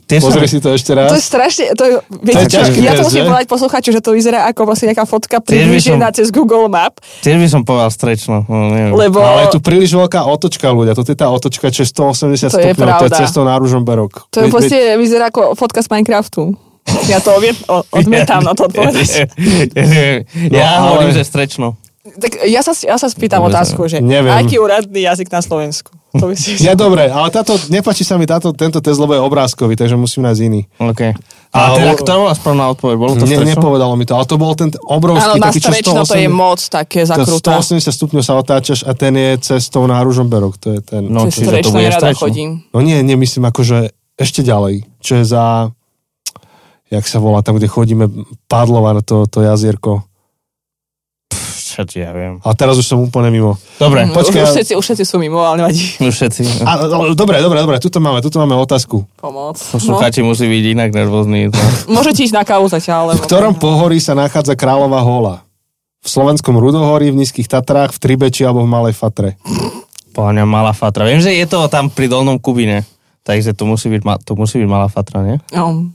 Tiež 0.08 0.24
Pozri 0.24 0.48
sa... 0.48 0.52
si 0.56 0.60
to 0.64 0.72
ešte 0.72 0.96
To 0.96 1.04
je 1.04 1.20
raz. 1.20 1.20
strašne, 1.20 1.76
to 1.76 1.84
je, 1.84 1.92
viete, 2.24 2.48
je 2.48 2.56
ťažký 2.56 2.80
ja 2.80 2.96
to 2.96 3.04
musím 3.04 3.28
povedať 3.28 3.48
posluchaču, 3.52 3.92
že 3.92 4.00
to 4.00 4.16
vyzerá 4.16 4.48
ako 4.48 4.64
vlastne 4.64 4.88
nejaká 4.88 5.04
fotka 5.04 5.44
priblížená 5.44 6.16
cez 6.16 6.32
Google 6.32 6.72
Map, 6.72 7.04
Tiež 7.20 7.36
by 7.36 7.48
som 7.52 7.68
povedal 7.68 7.92
strečno. 7.92 8.48
No, 8.48 8.72
neviem. 8.72 8.96
lebo 8.96 9.20
Ale 9.20 9.52
je 9.52 9.56
tu 9.56 9.60
príliš 9.60 9.92
veľká 9.92 10.24
otočka, 10.24 10.72
ľudia. 10.72 10.96
Toto 10.96 11.12
je 11.12 11.20
tá 11.20 11.28
otočka, 11.28 11.68
čo 11.68 11.84
je 11.84 11.92
180 11.92 11.92
To 11.92 12.56
je 12.56 12.72
stupňov. 12.72 13.04
To 13.04 13.08
je 13.12 13.20
cestou 13.20 13.44
na 13.44 13.60
Ružomberok. 13.60 14.32
to 14.32 14.38
je 14.40 14.48
proste 14.48 14.78
vyzerá 14.96 15.28
ako 15.28 15.60
fotka 15.60 15.84
z 15.84 15.92
Minecraftu. 15.92 16.56
Ja 17.12 17.20
to 17.20 17.36
odmiet, 17.36 17.60
odmietam 17.92 18.48
na 18.48 18.56
to 18.56 18.72
odpovedať. 18.72 19.28
ja 20.56 20.80
No, 20.80 20.96
hovorím, 20.96 21.12
že 21.12 21.28
strečno. 21.28 21.76
Tak 22.08 22.48
ja 22.48 22.64
sa, 22.64 22.72
ja 22.72 22.96
sa 22.96 23.12
spýtam 23.12 23.44
otázku, 23.44 23.84
že 23.92 24.00
Neviem. 24.00 24.32
aký 24.32 24.56
úradný 24.56 25.04
jazyk 25.04 25.28
na 25.28 25.44
Slovensku? 25.44 25.92
To 26.16 26.32
by 26.32 26.36
si... 26.40 26.56
Ja 26.64 26.72
dobre, 26.72 27.12
ale 27.12 27.28
táto, 27.28 27.60
nepáči 27.68 28.08
sa 28.08 28.16
mi 28.16 28.24
táto, 28.24 28.56
tento 28.56 28.80
test, 28.80 28.96
lebo 28.96 29.12
je 29.12 29.20
obrázkový, 29.20 29.76
takže 29.76 30.00
musím 30.00 30.24
nájsť 30.24 30.42
iný. 30.48 30.62
OK. 30.80 31.02
A 31.52 31.58
A 31.58 31.76
teda, 31.76 31.94
ktorá 32.00 32.16
bola 32.24 32.34
správna 32.36 32.72
odpoveď? 32.72 32.96
Bolo 32.96 33.14
to 33.20 33.28
Ne, 33.28 33.44
nepovedalo 33.44 33.94
mi 34.00 34.08
to, 34.08 34.16
ale 34.16 34.24
to 34.24 34.40
bol 34.40 34.56
ten 34.56 34.72
obrovský, 34.72 35.40
na 35.40 35.52
taký, 35.52 35.60
čo 35.60 35.72
strečno 35.76 36.08
to 36.08 36.16
je 36.16 36.28
180 36.32 36.32
moc 36.32 36.60
také 36.64 37.02
to 37.04 37.12
zakrutá. 37.12 37.52
180 37.60 37.92
stupňov 37.92 38.24
sa 38.24 38.34
otáčaš 38.40 38.80
a 38.88 38.92
ten 38.96 39.14
je 39.20 39.30
cestou 39.44 39.84
na 39.84 40.00
Ružomberok. 40.00 40.56
To 40.64 40.68
je 40.76 40.80
ten... 40.80 41.02
No, 41.12 41.28
Cez 41.28 41.44
čiže 41.44 41.68
to 41.68 41.76
bude 41.76 41.92
strečno. 41.92 42.20
chodím. 42.24 42.50
No 42.72 42.80
nie, 42.80 43.04
nie, 43.04 43.20
myslím 43.20 43.52
akože 43.52 43.92
ešte 44.16 44.42
ďalej, 44.42 44.88
čo 45.04 45.22
je 45.22 45.24
za, 45.28 45.70
jak 46.88 47.06
sa 47.06 47.20
volá, 47.20 47.44
tam, 47.44 47.60
kde 47.60 47.68
chodíme, 47.68 48.08
Padlova 48.48 48.96
na 48.96 49.04
to, 49.04 49.28
to 49.28 49.44
jazierko. 49.44 50.08
Čo 51.78 51.98
ja 52.00 52.10
viem. 52.10 52.42
A 52.42 52.50
teraz 52.52 52.74
už 52.74 52.84
som 52.84 52.98
úplne 52.98 53.30
mimo. 53.30 53.54
Dobre, 53.78 54.06
Už, 54.06 54.18
počkaj, 54.18 54.42
už, 54.42 54.48
ale- 54.48 54.56
všetci, 54.58 54.74
už 54.74 54.84
všetci 54.84 55.04
sú 55.06 55.16
mimo, 55.18 55.46
ale 55.46 55.62
nevadí. 55.62 55.84
už 56.00 56.10
všetci. 56.10 56.66
A, 56.66 56.72
no, 56.82 57.14
dobre, 57.14 57.38
dobre, 57.38 57.62
dobre, 57.62 57.78
tuto 57.78 58.02
máme, 58.02 58.18
tuto 58.18 58.42
máme 58.42 58.58
otázku. 58.58 59.06
Pomoc. 59.16 59.62
No. 59.62 59.78
Poslucháči 59.78 60.26
musí 60.26 60.46
byť 60.46 60.64
inak 60.74 60.90
nervózni. 60.90 61.54
To. 61.54 61.60
Môžete 61.94 62.26
ísť 62.26 62.34
na 62.34 62.42
kávu 62.42 62.66
zatiaľ, 62.66 63.14
lebo... 63.14 63.22
V 63.22 63.30
ktorom 63.30 63.54
pohorí 63.54 64.02
sa 64.02 64.18
nachádza 64.18 64.58
Kráľová 64.58 65.06
hola? 65.06 65.36
V 66.02 66.08
slovenskom 66.10 66.58
Rudohorí, 66.58 67.14
v 67.14 67.22
Nízkych 67.22 67.46
Tatrách, 67.46 67.94
v 67.94 68.00
Tribeči 68.00 68.42
alebo 68.42 68.64
v 68.64 68.70
Malej 68.70 68.96
Fatre? 68.96 69.36
Páňa 70.18 70.50
Malá 70.50 70.74
Fatra. 70.74 71.06
Viem, 71.06 71.22
že 71.22 71.30
je 71.30 71.46
to 71.46 71.62
tam 71.70 71.94
pri 71.94 72.10
Dolnom 72.10 72.42
Kubine. 72.42 72.82
Takže 73.22 73.52
to 73.54 73.68
musí 73.68 73.92
byť, 73.92 74.02
to 74.24 74.34
musí 74.34 74.58
byť 74.58 74.70
Malá 74.72 74.88
Fatra, 74.88 75.20
nie? 75.22 75.38
No, 75.52 75.92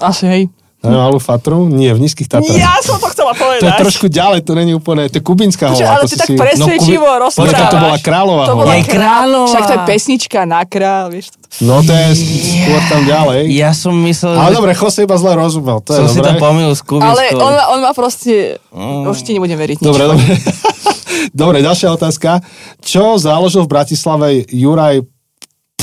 asi 0.00 0.24
hej. 0.26 0.42
Na 0.80 0.96
Malú 1.02 1.20
Fatru? 1.20 1.68
Nie, 1.68 1.92
v 1.92 2.00
Nízkych 2.00 2.24
Tatrách. 2.24 2.56
Ja 2.56 2.80
som 2.80 2.96
to 2.96 3.08
chcela 3.08 3.30
To 3.30 3.52
je 3.52 3.60
povedať. 3.60 3.78
trošku 3.78 4.08
ďalej, 4.08 4.40
to 4.40 4.52
není 4.54 4.72
úplne, 4.72 5.04
to 5.06 5.16
je 5.16 5.22
Kubinská 5.22 5.68
Počuj, 5.68 5.84
hola. 5.84 5.92
ale 5.92 6.00
to 6.00 6.06
ty 6.06 6.10
si 6.10 6.16
tak 6.16 6.26
si- 6.26 6.40
presvedčivo 6.40 7.04
Počkaj, 7.04 7.20
rozprávaš. 7.20 7.68
to 7.68 7.76
bola 7.78 7.98
Kráľová 8.00 8.42
To 8.42 8.54
hola. 8.54 8.64
bola 8.64 8.74
kráľová. 8.80 9.46
Však 9.46 9.62
to 9.62 9.72
je 9.72 9.80
pesnička 9.86 10.38
na 10.42 10.60
král, 10.64 11.04
vieš. 11.08 11.36
No 11.60 11.78
to 11.78 11.92
je 11.92 12.08
skôr 12.16 12.80
tam 12.88 13.02
ďalej. 13.04 13.42
Ja 13.52 13.70
som 13.70 13.92
myslel, 13.92 14.32
Ale 14.32 14.50
že 14.50 14.56
dobre, 14.56 14.72
Jose 14.72 15.00
iba 15.02 15.16
zle 15.16 15.32
rozumel, 15.34 15.78
to 15.78 15.90
je 15.92 15.98
som 15.98 16.06
si 16.06 16.16
to 16.16 16.24
dobré. 16.24 16.40
pomýlil 16.40 16.72
s 16.72 16.80
Kubinskou. 16.80 17.12
Ale 17.12 17.22
on, 17.36 17.52
on 17.70 17.80
má 17.82 17.92
proste... 17.92 18.56
Mm. 18.70 19.04
Už 19.04 19.20
ti 19.20 19.30
nebudem 19.32 19.58
veriť. 19.58 19.76
nič. 19.76 19.84
Dobre, 19.84 20.08
dobre. 20.08 20.24
dobre, 21.34 21.56
ďalšia 21.60 21.92
otázka. 21.92 22.40
Čo 22.80 23.14
založil 23.16 23.62
v 23.62 23.70
Bratislave 23.70 24.26
Juraj 24.46 25.04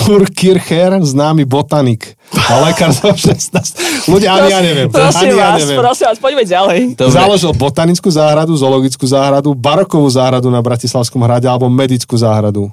Purkircher, 0.04 1.02
známy 1.02 1.48
botanik 1.48 2.18
a 2.34 2.62
lekár 2.64 2.92
zo 2.94 3.10
16. 3.14 4.08
Ľudia, 4.12 4.36
ani 4.36 4.52
ja 4.52 4.60
neviem. 4.62 4.88
Prosím 4.92 5.30
ani 5.30 5.36
ja 5.36 5.48
vás, 5.50 5.60
neviem. 5.64 5.80
prosím 5.80 6.06
vás, 6.12 6.18
poďme 6.20 6.44
ďalej. 6.44 6.80
Dobre. 6.96 7.14
Založil 7.14 7.52
botanickú 7.56 8.10
záhradu, 8.12 8.54
zoologickú 8.58 9.06
záhradu, 9.08 9.50
barokovú 9.58 10.08
záhradu 10.10 10.48
na 10.52 10.62
Bratislavskom 10.62 11.22
hrade 11.24 11.48
alebo 11.48 11.72
medickú 11.72 12.16
záhradu. 12.16 12.70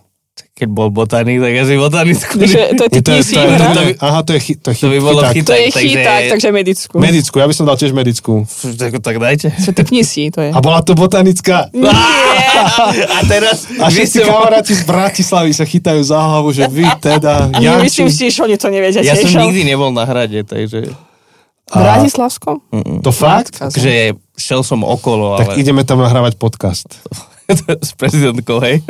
Keď 0.54 0.68
bol 0.70 0.86
botanik, 0.88 1.42
tak 1.42 1.50
asi 1.50 1.74
botanickú. 1.74 2.38
Takže 2.38 2.78
to 2.78 2.82
je 2.86 2.94
Je 2.94 3.02
to, 3.02 3.82
je, 3.82 3.92
aha, 3.98 4.22
to 4.22 4.30
je, 4.32 4.40
chy, 4.40 4.52
to 4.54 4.70
je 4.70 4.76
To 4.78 4.86
by 4.86 4.98
bolo 5.02 5.20
chyták. 5.20 5.34
chyták. 5.34 5.44
To 5.44 5.52
je 5.52 5.66
takže- 5.66 5.88
chyták, 5.90 6.22
takže 6.30 6.48
medickú. 6.52 6.94
Medickú, 6.96 7.36
ja 7.36 7.46
by 7.46 7.54
som 7.54 7.66
dal 7.66 7.74
tiež 7.74 7.90
medickú. 7.90 8.46
Tak, 8.78 9.02
tak 9.02 9.18
dajte. 9.18 9.50
To 9.50 9.70
typni 9.72 10.06
si, 10.06 10.30
to 10.30 10.38
je. 10.40 10.54
A 10.54 10.58
bola 10.58 10.78
to 10.80 10.94
botanická. 10.94 11.66
A 13.10 13.18
teraz 13.26 13.66
A 13.74 13.90
všetci 13.90 14.22
ma- 14.22 14.26
kamaráti 14.30 14.72
z 14.72 14.86
Bratislavy 14.86 15.50
sa 15.50 15.66
chytajú 15.66 16.00
za 16.00 16.22
hlavu, 16.22 16.48
že 16.50 16.64
vy 16.64 16.86
teda, 16.98 17.50
Ja 17.58 17.74
myslím 17.76 18.06
si, 18.06 18.30
že 18.30 18.38
oni 18.40 18.54
to 18.54 18.70
nevedia 18.70 19.02
Ja 19.02 19.18
som 19.18 19.34
nikdy 19.42 19.66
nebol 19.66 19.90
na 19.90 20.06
hrade, 20.06 20.38
takže... 20.40 20.86
V 21.64 21.74
Bratislavskom? 21.74 22.62
to 23.02 23.10
fakt? 23.10 23.58
Takže 23.58 24.14
šiel 24.36 24.62
som 24.62 24.86
okolo, 24.86 25.34
Tak 25.34 25.56
ale... 25.56 25.58
ideme 25.58 25.82
tam 25.82 25.98
nahrávať 25.98 26.38
podcast. 26.38 26.86
S 27.88 27.92
prezidentkou, 27.92 28.56
hej. 28.64 28.80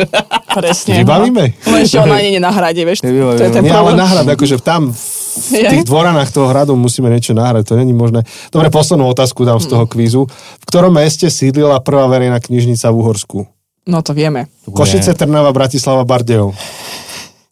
Presne. 0.54 1.02
Vybavíme? 1.02 1.58
Ešte 1.58 1.98
ona 1.98 2.22
nie 2.22 2.38
je 2.38 2.42
na 2.42 2.54
hrade, 2.54 2.78
vieš. 2.86 3.02
To 3.02 3.10
Nevybavíme. 3.10 3.42
je 3.42 3.50
ten 3.50 3.62
Nie, 3.66 3.74
ale 3.74 3.92
nahrad, 3.98 4.26
akože 4.30 4.62
tam 4.62 4.94
v 5.34 5.50
tých 5.66 5.82
dvoranách 5.82 6.30
toho 6.30 6.46
hradu 6.46 6.78
musíme 6.78 7.10
niečo 7.10 7.34
nahrať, 7.34 7.66
to 7.66 7.74
není 7.74 7.90
možné. 7.90 8.22
Dobre, 8.54 8.70
poslednú 8.70 9.10
otázku 9.10 9.42
dám 9.42 9.58
z 9.58 9.66
toho 9.66 9.84
kvízu. 9.90 10.30
V 10.30 10.64
ktorom 10.70 10.94
meste 10.94 11.26
sídlila 11.26 11.82
prvá 11.82 12.06
verejná 12.06 12.38
knižnica 12.38 12.86
v 12.90 12.96
Uhorsku? 13.02 13.38
No 13.84 13.98
to 14.00 14.14
vieme. 14.14 14.46
Košice, 14.64 15.12
Trnava, 15.18 15.50
Bratislava, 15.50 16.06
Bardejov. 16.06 16.54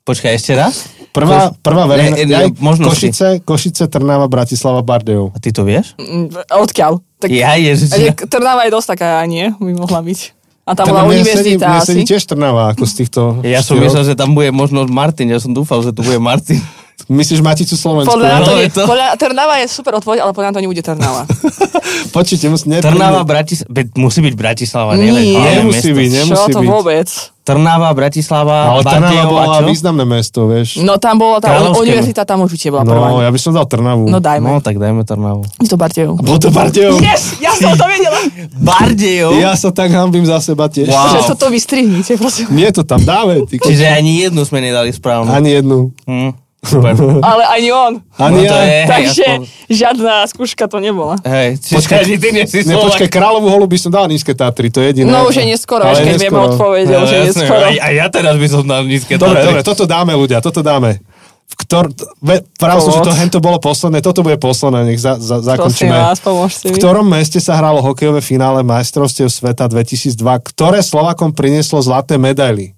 Počkaj, 0.07 0.33
ešte 0.35 0.55
raz? 0.55 0.87
Prvá, 1.12 1.53
prvá 1.61 1.85
verejná... 1.85 2.17
Ne, 2.17 2.25
ne, 2.25 2.37
aj 2.38 2.49
možnosti. 2.57 2.88
Košice, 3.12 3.27
Košice, 3.45 3.85
Trnava, 3.91 4.31
Bratislava, 4.33 4.81
Bardejov. 4.81 5.35
A 5.35 5.38
ty 5.43 5.53
to 5.53 5.67
vieš? 5.67 5.93
Mm, 6.01 6.33
Odkiaľ? 6.49 7.03
Tak, 7.21 7.29
Ja, 7.29 7.55
ježiš. 7.61 7.93
Trnava 8.33 8.65
je 8.65 8.73
dosť 8.73 8.97
taká, 8.97 9.21
nie? 9.29 9.53
By 9.61 9.73
mohla 9.77 10.01
byť. 10.01 10.42
A 10.62 10.79
tam 10.79 10.94
bola 10.94 11.03
sedí- 11.03 11.11
univerzita 11.18 11.66
mne 11.66 11.79
asi. 11.83 11.88
sedí 11.90 12.03
tiež 12.07 12.22
Trnava, 12.22 12.70
ako 12.70 12.85
z 12.87 12.94
týchto... 13.03 13.20
Ja 13.42 13.66
som 13.66 13.83
myslel, 13.83 14.05
že 14.07 14.14
tam 14.14 14.31
bude 14.38 14.55
možno 14.55 14.87
Martin, 14.87 15.27
ja 15.27 15.42
som 15.42 15.51
dúfal, 15.51 15.83
že 15.83 15.90
tu 15.90 16.07
bude 16.07 16.22
Martin. 16.22 16.62
Myslíš 17.12 17.40
Maticu 17.40 17.75
Slovensku? 17.75 18.09
Podľa 18.11 18.29
to, 18.38 18.42
No, 18.42 18.55
nie, 18.55 18.62
je 18.62 18.70
to- 18.70 18.85
podľa, 18.85 19.07
Trnava 19.14 19.55
je 19.59 19.66
super 19.68 19.92
odpoveď, 19.94 20.18
ale 20.18 20.33
podľa 20.33 20.51
to 20.51 20.61
nebude 20.61 20.81
Trnava. 20.81 21.22
Počujte, 22.16 22.48
mus, 22.48 22.64
ne, 22.64 22.79
Trnava, 22.79 23.20
Bratislava, 23.22 23.68
musí 23.94 24.20
byť 24.20 24.35
Bratislava, 24.35 24.90
Nie. 24.94 25.12
hlavné 25.12 25.61
Nemusí 25.61 25.90
byť, 25.90 26.09
Čo 26.09 26.16
nemusí 26.18 26.48
to 26.48 26.59
byť. 26.59 26.68
vôbec? 26.68 27.09
Trnava, 27.42 27.90
Bratislava, 27.90 28.70
Ale 28.70 28.83
Trnava 28.83 29.03
Bardejov 29.03 29.27
a 29.27 29.33
bola 29.42 29.57
čo? 29.57 29.66
významné 29.66 30.05
mesto, 30.05 30.40
vieš. 30.46 30.79
No 30.79 30.94
tam 30.96 31.18
bola 31.18 31.37
tá 31.37 31.51
Kráľovské. 31.51 31.83
univerzita, 31.83 32.20
tam 32.22 32.38
určite 32.40 32.70
bola 32.70 32.83
prvá. 32.83 33.07
No, 33.09 33.18
ja 33.18 33.29
by 33.29 33.38
som 33.40 33.51
dal 33.51 33.66
Trnavu. 33.66 34.07
No 34.07 34.18
dajme. 34.18 34.46
No, 34.46 34.57
tak 34.59 34.79
dajme 34.79 35.03
Trnavu. 35.03 35.42
Je 35.59 35.66
to 35.66 35.75
Bardejov. 35.75 36.14
Bol 36.16 36.38
to 36.38 36.48
Bardejov. 36.48 37.03
Yes, 37.03 37.35
ja 37.37 37.51
som 37.53 37.75
to 37.75 37.83
vedela. 37.85 38.14
Bardejov? 38.70 39.35
Ja 39.37 39.53
sa 39.53 39.68
tak 39.68 39.90
hambím 39.90 40.22
za 40.22 40.38
seba 40.38 40.66
tiež. 40.66 40.87
Wow. 40.87 41.12
Že 41.12 41.20
toto 41.29 41.46
vystrihnite, 41.48 42.14
prosím. 42.14 42.46
Nie 42.53 42.70
to 42.70 42.83
tam 42.83 43.03
dáme. 43.03 43.42
Čiže 43.44 43.90
ani 43.90 44.22
jednu 44.22 44.42
sme 44.42 44.62
nedali 44.62 44.88
správnu. 44.88 45.27
Ani 45.29 45.51
jednu. 45.53 45.90
Hm, 46.07 46.31
super. 46.62 46.94
Ale 47.31 47.42
ani 47.44 47.68
on. 47.70 47.92
Ani 48.16 48.37
No 48.37 48.42
ja. 48.42 48.55
je- 48.57 48.62
Hej, 48.62 48.87
Takže 48.87 49.25
aspoň- 49.25 49.46
žiadna 49.68 50.14
skúška 50.27 50.64
to 50.66 50.79
nebola. 50.79 51.14
Hej, 51.20 51.59
čiže 51.59 51.87
ani 51.92 52.14
ty 52.16 52.29
nie 52.31 52.44
si 52.44 52.62
Ne, 52.62 52.79
počkaj, 52.79 53.09
kráľovú 53.09 53.48
holu 53.48 53.66
by 53.66 53.77
som 53.77 53.90
dal 53.90 54.07
nízke 54.07 54.33
Tatry, 54.33 54.68
to 54.68 54.79
je 54.79 54.92
jediné. 54.92 55.09
No 55.09 55.27
už 55.27 55.37
je 55.37 55.46
neskoro, 55.48 55.83
Ale 55.83 55.92
až 55.92 55.98
keď 56.03 56.14
vieme 56.18 56.40
odpoveď, 56.40 56.85
No, 56.88 57.03
už 57.03 57.11
je 57.11 57.20
neskoro. 57.29 57.62
aj, 57.62 57.77
aj 57.77 57.92
ja 57.92 58.07
teraz 58.09 58.35
by 58.35 58.46
som 58.48 58.62
dal 58.62 58.83
nízke 58.83 59.14
Dobre, 59.14 59.37
Tatry. 59.37 59.48
dobre, 59.48 59.61
toto 59.62 59.85
dáme 59.85 60.12
ľudia, 60.12 60.38
toto 60.38 60.61
dáme. 60.61 61.03
V 61.44 61.55
ktor... 61.59 61.85
Ve, 62.18 62.40
práve 62.57 62.81
som, 62.81 62.96
že 62.96 63.03
to 63.03 63.12
hento 63.12 63.37
bolo 63.37 63.61
posledné, 63.61 64.01
toto 64.01 64.25
bude 64.25 64.40
posledné, 64.40 64.88
nech 64.88 64.96
za, 64.96 65.20
za, 65.20 65.37
Prosím 65.37 65.92
zakončíme. 65.92 65.92
vás, 65.92 66.18
V 66.64 66.72
ktorom 66.72 67.05
meste 67.05 67.37
sa 67.38 67.53
hralo 67.55 67.85
hokejové 67.85 68.25
finále 68.25 68.64
majstrovstiev 68.64 69.29
sveta 69.29 69.68
2002, 69.68 70.16
ktoré 70.48 70.81
Slovakom 70.81 71.29
prinieslo 71.29 71.77
zlaté 71.79 72.16
medaily? 72.16 72.72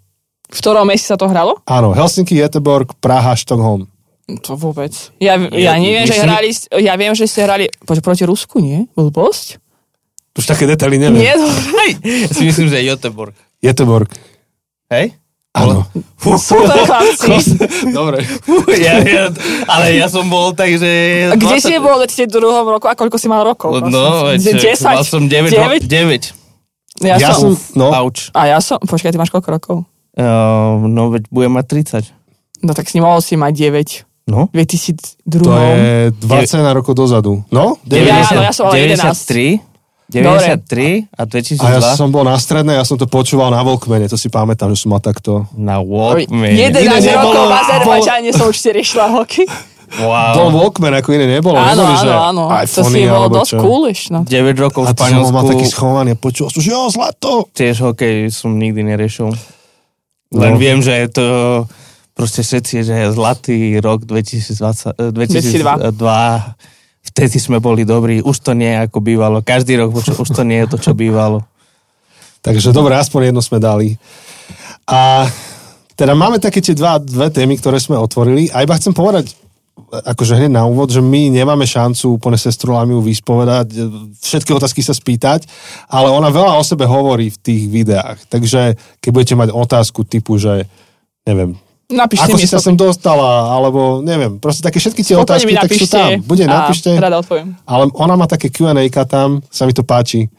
V 0.50 0.58
ktorom 0.60 0.86
meste 0.88 1.08
sa 1.08 1.16
to 1.16 1.26
hralo? 1.26 1.60
Áno, 1.64 1.96
Helsinki, 1.96 2.36
Göteborg, 2.36 2.92
Praha, 3.00 3.32
Štokholm. 3.34 3.88
To 4.44 4.56
vôbec. 4.56 4.92
Ja, 5.20 5.36
Ja 5.52 5.72
ja 5.72 5.72
neviem, 5.76 6.08
že 6.08 6.16
hrali, 6.16 6.48
ja 6.80 6.94
viem, 6.96 7.12
že 7.12 7.28
ste 7.28 7.44
hrali 7.44 7.68
poď, 7.84 8.00
proti 8.00 8.24
Rusku, 8.24 8.56
nie? 8.60 8.88
Blbosť? 8.96 9.60
Už 10.34 10.44
také 10.48 10.64
detaily 10.66 10.96
neviem. 10.96 11.20
Nie, 11.20 11.36
dobre. 11.36 11.60
Hej, 11.78 11.90
ja 12.02 12.28
si 12.32 12.42
myslím, 12.48 12.66
že 12.72 12.80
je 12.80 12.84
Göteborg. 12.90 13.36
Göteborg. 13.60 14.08
Hej? 14.90 15.14
Áno. 15.54 15.86
Fú, 16.18 16.34
Super 16.34 16.82
chlapci. 16.82 17.54
Dobre. 17.94 18.26
fú, 18.42 18.66
ja, 18.74 18.98
ja, 18.98 19.30
ale 19.70 19.94
ja 19.94 20.10
som 20.10 20.26
bol 20.26 20.50
tak, 20.50 20.74
že... 20.74 20.90
A 21.30 21.38
kde 21.38 21.62
si 21.62 21.70
bol 21.78 22.02
v 22.02 22.10
2002 22.10 22.74
roku 22.74 22.90
a 22.90 22.98
koľko 22.98 23.16
si 23.22 23.30
mal 23.30 23.46
rokov? 23.46 23.78
No, 23.86 24.26
prosím? 24.26 24.58
veď, 24.58 24.74
10? 24.74 24.82
mal 24.82 25.06
som 25.06 25.22
9. 25.30 25.54
9? 25.54 25.86
9. 25.86 27.06
Ja, 27.06 27.22
Ja 27.22 27.30
som, 27.38 27.54
som, 27.54 27.78
no, 27.78 27.94
Auč. 27.94 28.34
A 28.34 28.50
ja 28.50 28.58
som, 28.58 28.82
počkaj, 28.82 29.14
ty 29.14 29.18
máš 29.20 29.30
koľko 29.30 29.48
rokov? 29.54 29.76
Uh, 30.14 30.86
no, 30.86 31.10
veď 31.10 31.26
budem 31.28 31.52
mať 31.52 31.66
30. 32.06 32.62
No 32.62 32.70
tak 32.70 32.86
si 32.86 33.02
mohol 33.02 33.18
si 33.18 33.34
mať 33.34 33.52
9. 33.52 34.30
No? 34.30 34.48
2002. 34.54 35.20
to 35.26 35.52
je 35.52 36.14
20 36.16 36.64
rokov 36.72 36.94
dozadu. 36.94 37.44
No? 37.50 37.76
Ja- 37.84 38.24
áno, 38.24 38.40
ja 38.40 38.54
som 38.54 38.70
mal 38.70 38.78
11. 38.78 39.04
93, 39.04 39.60
93 40.08 41.08
a 41.12 41.22
2002 41.24 41.60
A 41.60 41.68
ja 41.74 41.80
som 41.92 42.08
bol 42.08 42.22
na 42.22 42.36
strednej, 42.36 42.76
ja 42.76 42.84
som 42.84 42.94
to 42.94 43.04
počúval 43.04 43.48
na 43.48 43.60
Volkmene, 43.60 44.06
to 44.06 44.16
si 44.16 44.28
pamätám, 44.28 44.72
že 44.72 44.84
som 44.84 44.92
mal 44.92 45.00
takto. 45.00 45.44
na 45.52 45.80
Oj, 45.80 46.28
Walkman. 46.28 46.52
11 46.56 46.76
Iné 46.78 47.12
rokov 47.16 47.44
v 47.44 47.54
Azerbajdžane 47.54 48.30
som 48.30 48.44
určite 48.48 48.70
riešila 48.72 49.06
hokej. 49.12 49.46
Bol 49.94 50.10
Wow. 50.10 50.50
Walkman, 50.50 50.90
ako 50.96 51.08
iné 51.14 51.26
nebolo. 51.28 51.54
Áno, 51.54 51.86
Neboli, 51.86 51.94
že 52.00 52.10
áno, 52.10 52.18
áno. 52.18 52.42
To 52.50 52.56
iPhony 52.82 52.90
si 52.90 53.02
bol 53.04 53.14
alebo 53.14 53.34
dosť 53.38 53.52
coolish, 53.60 54.02
no. 54.10 54.20
9 54.26 54.32
rokov 54.58 54.80
v 54.82 54.88
A 54.88 54.92
to 54.92 55.02
som 55.04 55.30
mal 55.30 55.44
taký 55.44 55.62
Španielsku. 55.62 55.70
schovaný 55.70 56.10
a 56.10 56.18
počul 56.18 56.46
som, 56.50 56.58
že 56.58 56.70
jo, 56.72 56.80
zlato. 56.90 57.46
Tiež 57.54 57.76
hokej 57.84 58.14
som 58.28 58.58
nikdy 58.58 58.80
neriešil. 58.82 59.30
Len 60.34 60.52
No. 60.54 60.60
viem, 60.60 60.82
že 60.82 60.90
je 60.92 61.08
to 61.08 61.26
proste 62.12 62.42
všetci, 62.42 62.82
že 62.82 62.94
je 62.94 63.08
zlatý 63.14 63.56
rok 63.78 64.02
2020, 64.02 64.90
eh, 64.92 65.10
2002. 65.14 66.54
Vtedy 67.04 67.36
sme 67.38 67.60
boli 67.60 67.86
dobrí. 67.86 68.18
Už 68.18 68.42
to 68.42 68.52
nie 68.52 68.74
je 68.74 68.82
ako 68.84 68.98
bývalo. 68.98 69.44
Každý 69.44 69.78
rok 69.78 69.94
už 69.94 70.28
to 70.28 70.42
nie 70.42 70.64
je 70.64 70.68
to, 70.72 70.78
čo 70.80 70.92
bývalo. 70.96 71.44
Takže 72.40 72.72
dobre, 72.74 72.96
aspoň 72.96 73.30
jedno 73.30 73.40
sme 73.40 73.56
dali. 73.56 73.96
A 74.84 75.24
teda 75.94 76.12
máme 76.12 76.36
také 76.36 76.58
tie 76.60 76.74
dva, 76.74 76.98
dve 76.98 77.30
témy, 77.30 77.56
ktoré 77.56 77.78
sme 77.78 77.94
otvorili. 77.96 78.50
A 78.50 78.66
iba 78.66 78.74
chcem 78.76 78.92
povedať, 78.92 79.32
akože 79.90 80.38
hneď 80.38 80.52
na 80.54 80.64
úvod, 80.66 80.90
že 80.90 81.02
my 81.02 81.34
nemáme 81.34 81.66
šancu 81.66 82.18
úplne 82.18 82.38
sestru 82.38 82.74
Lamiu 82.74 83.02
vyspovedať, 83.02 83.74
všetky 84.22 84.54
otázky 84.54 84.80
sa 84.86 84.94
spýtať, 84.94 85.46
ale 85.90 86.10
ona 86.14 86.30
veľa 86.30 86.54
o 86.58 86.64
sebe 86.64 86.86
hovorí 86.86 87.30
v 87.30 87.38
tých 87.38 87.62
videách. 87.66 88.22
Takže 88.30 88.78
keď 89.02 89.10
budete 89.10 89.34
mať 89.34 89.48
otázku 89.50 90.06
typu, 90.06 90.38
že 90.38 90.66
neviem, 91.26 91.58
Napíšte 91.84 92.32
ako 92.32 92.36
mi 92.40 92.48
si 92.48 92.48
sa 92.48 92.64
sem 92.64 92.72
dostala, 92.80 93.52
alebo 93.52 94.00
neviem, 94.00 94.40
proste 94.40 94.64
také 94.64 94.80
všetky 94.80 95.04
tie 95.04 95.20
otázky, 95.20 95.52
tak 95.52 95.68
sú 95.68 95.84
tam. 95.84 96.16
Bude, 96.24 96.48
napíšte. 96.48 96.96
Rada 96.96 97.20
odpoviem. 97.20 97.52
Ale 97.68 97.92
ona 97.92 98.16
má 98.16 98.24
také 98.24 98.48
Q&A 98.48 98.88
tam, 99.04 99.44
sa 99.52 99.68
mi 99.68 99.76
to 99.76 99.84
páči, 99.84 100.32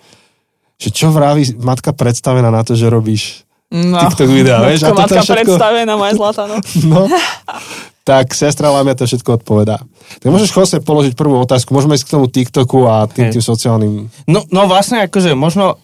že 0.81 0.89
čo 0.89 1.13
vraví 1.13 1.53
matka 1.61 1.93
predstavená 1.93 2.49
na 2.49 2.65
to, 2.65 2.73
že 2.73 2.89
robíš 2.89 3.45
No. 3.75 3.97
TikTok 3.97 4.29
videa, 4.29 4.61
vieš? 4.61 4.85
A 4.85 4.93
toto 4.93 5.01
matka 5.01 5.21
všetko, 5.25 5.57
predstavená, 5.57 5.93
moja 5.97 6.13
zlata, 6.13 6.45
no. 6.45 6.61
no, 6.91 7.09
tak 8.05 8.37
sestra 8.37 8.69
Lamia 8.69 8.93
to 8.93 9.09
všetko 9.09 9.41
odpovedá. 9.41 9.81
Tak 10.21 10.29
môžeš 10.29 10.53
Jose 10.53 10.77
položiť 10.77 11.17
prvú 11.17 11.41
otázku, 11.41 11.73
môžeme 11.73 11.97
ísť 11.97 12.05
k 12.05 12.13
tomu 12.13 12.29
TikToku 12.29 12.85
a 12.85 13.09
tým, 13.09 13.33
tým 13.33 13.41
sociálnym... 13.41 13.93
No, 14.29 14.45
no 14.53 14.69
vlastne 14.69 15.09
akože 15.09 15.33
možno 15.33 15.81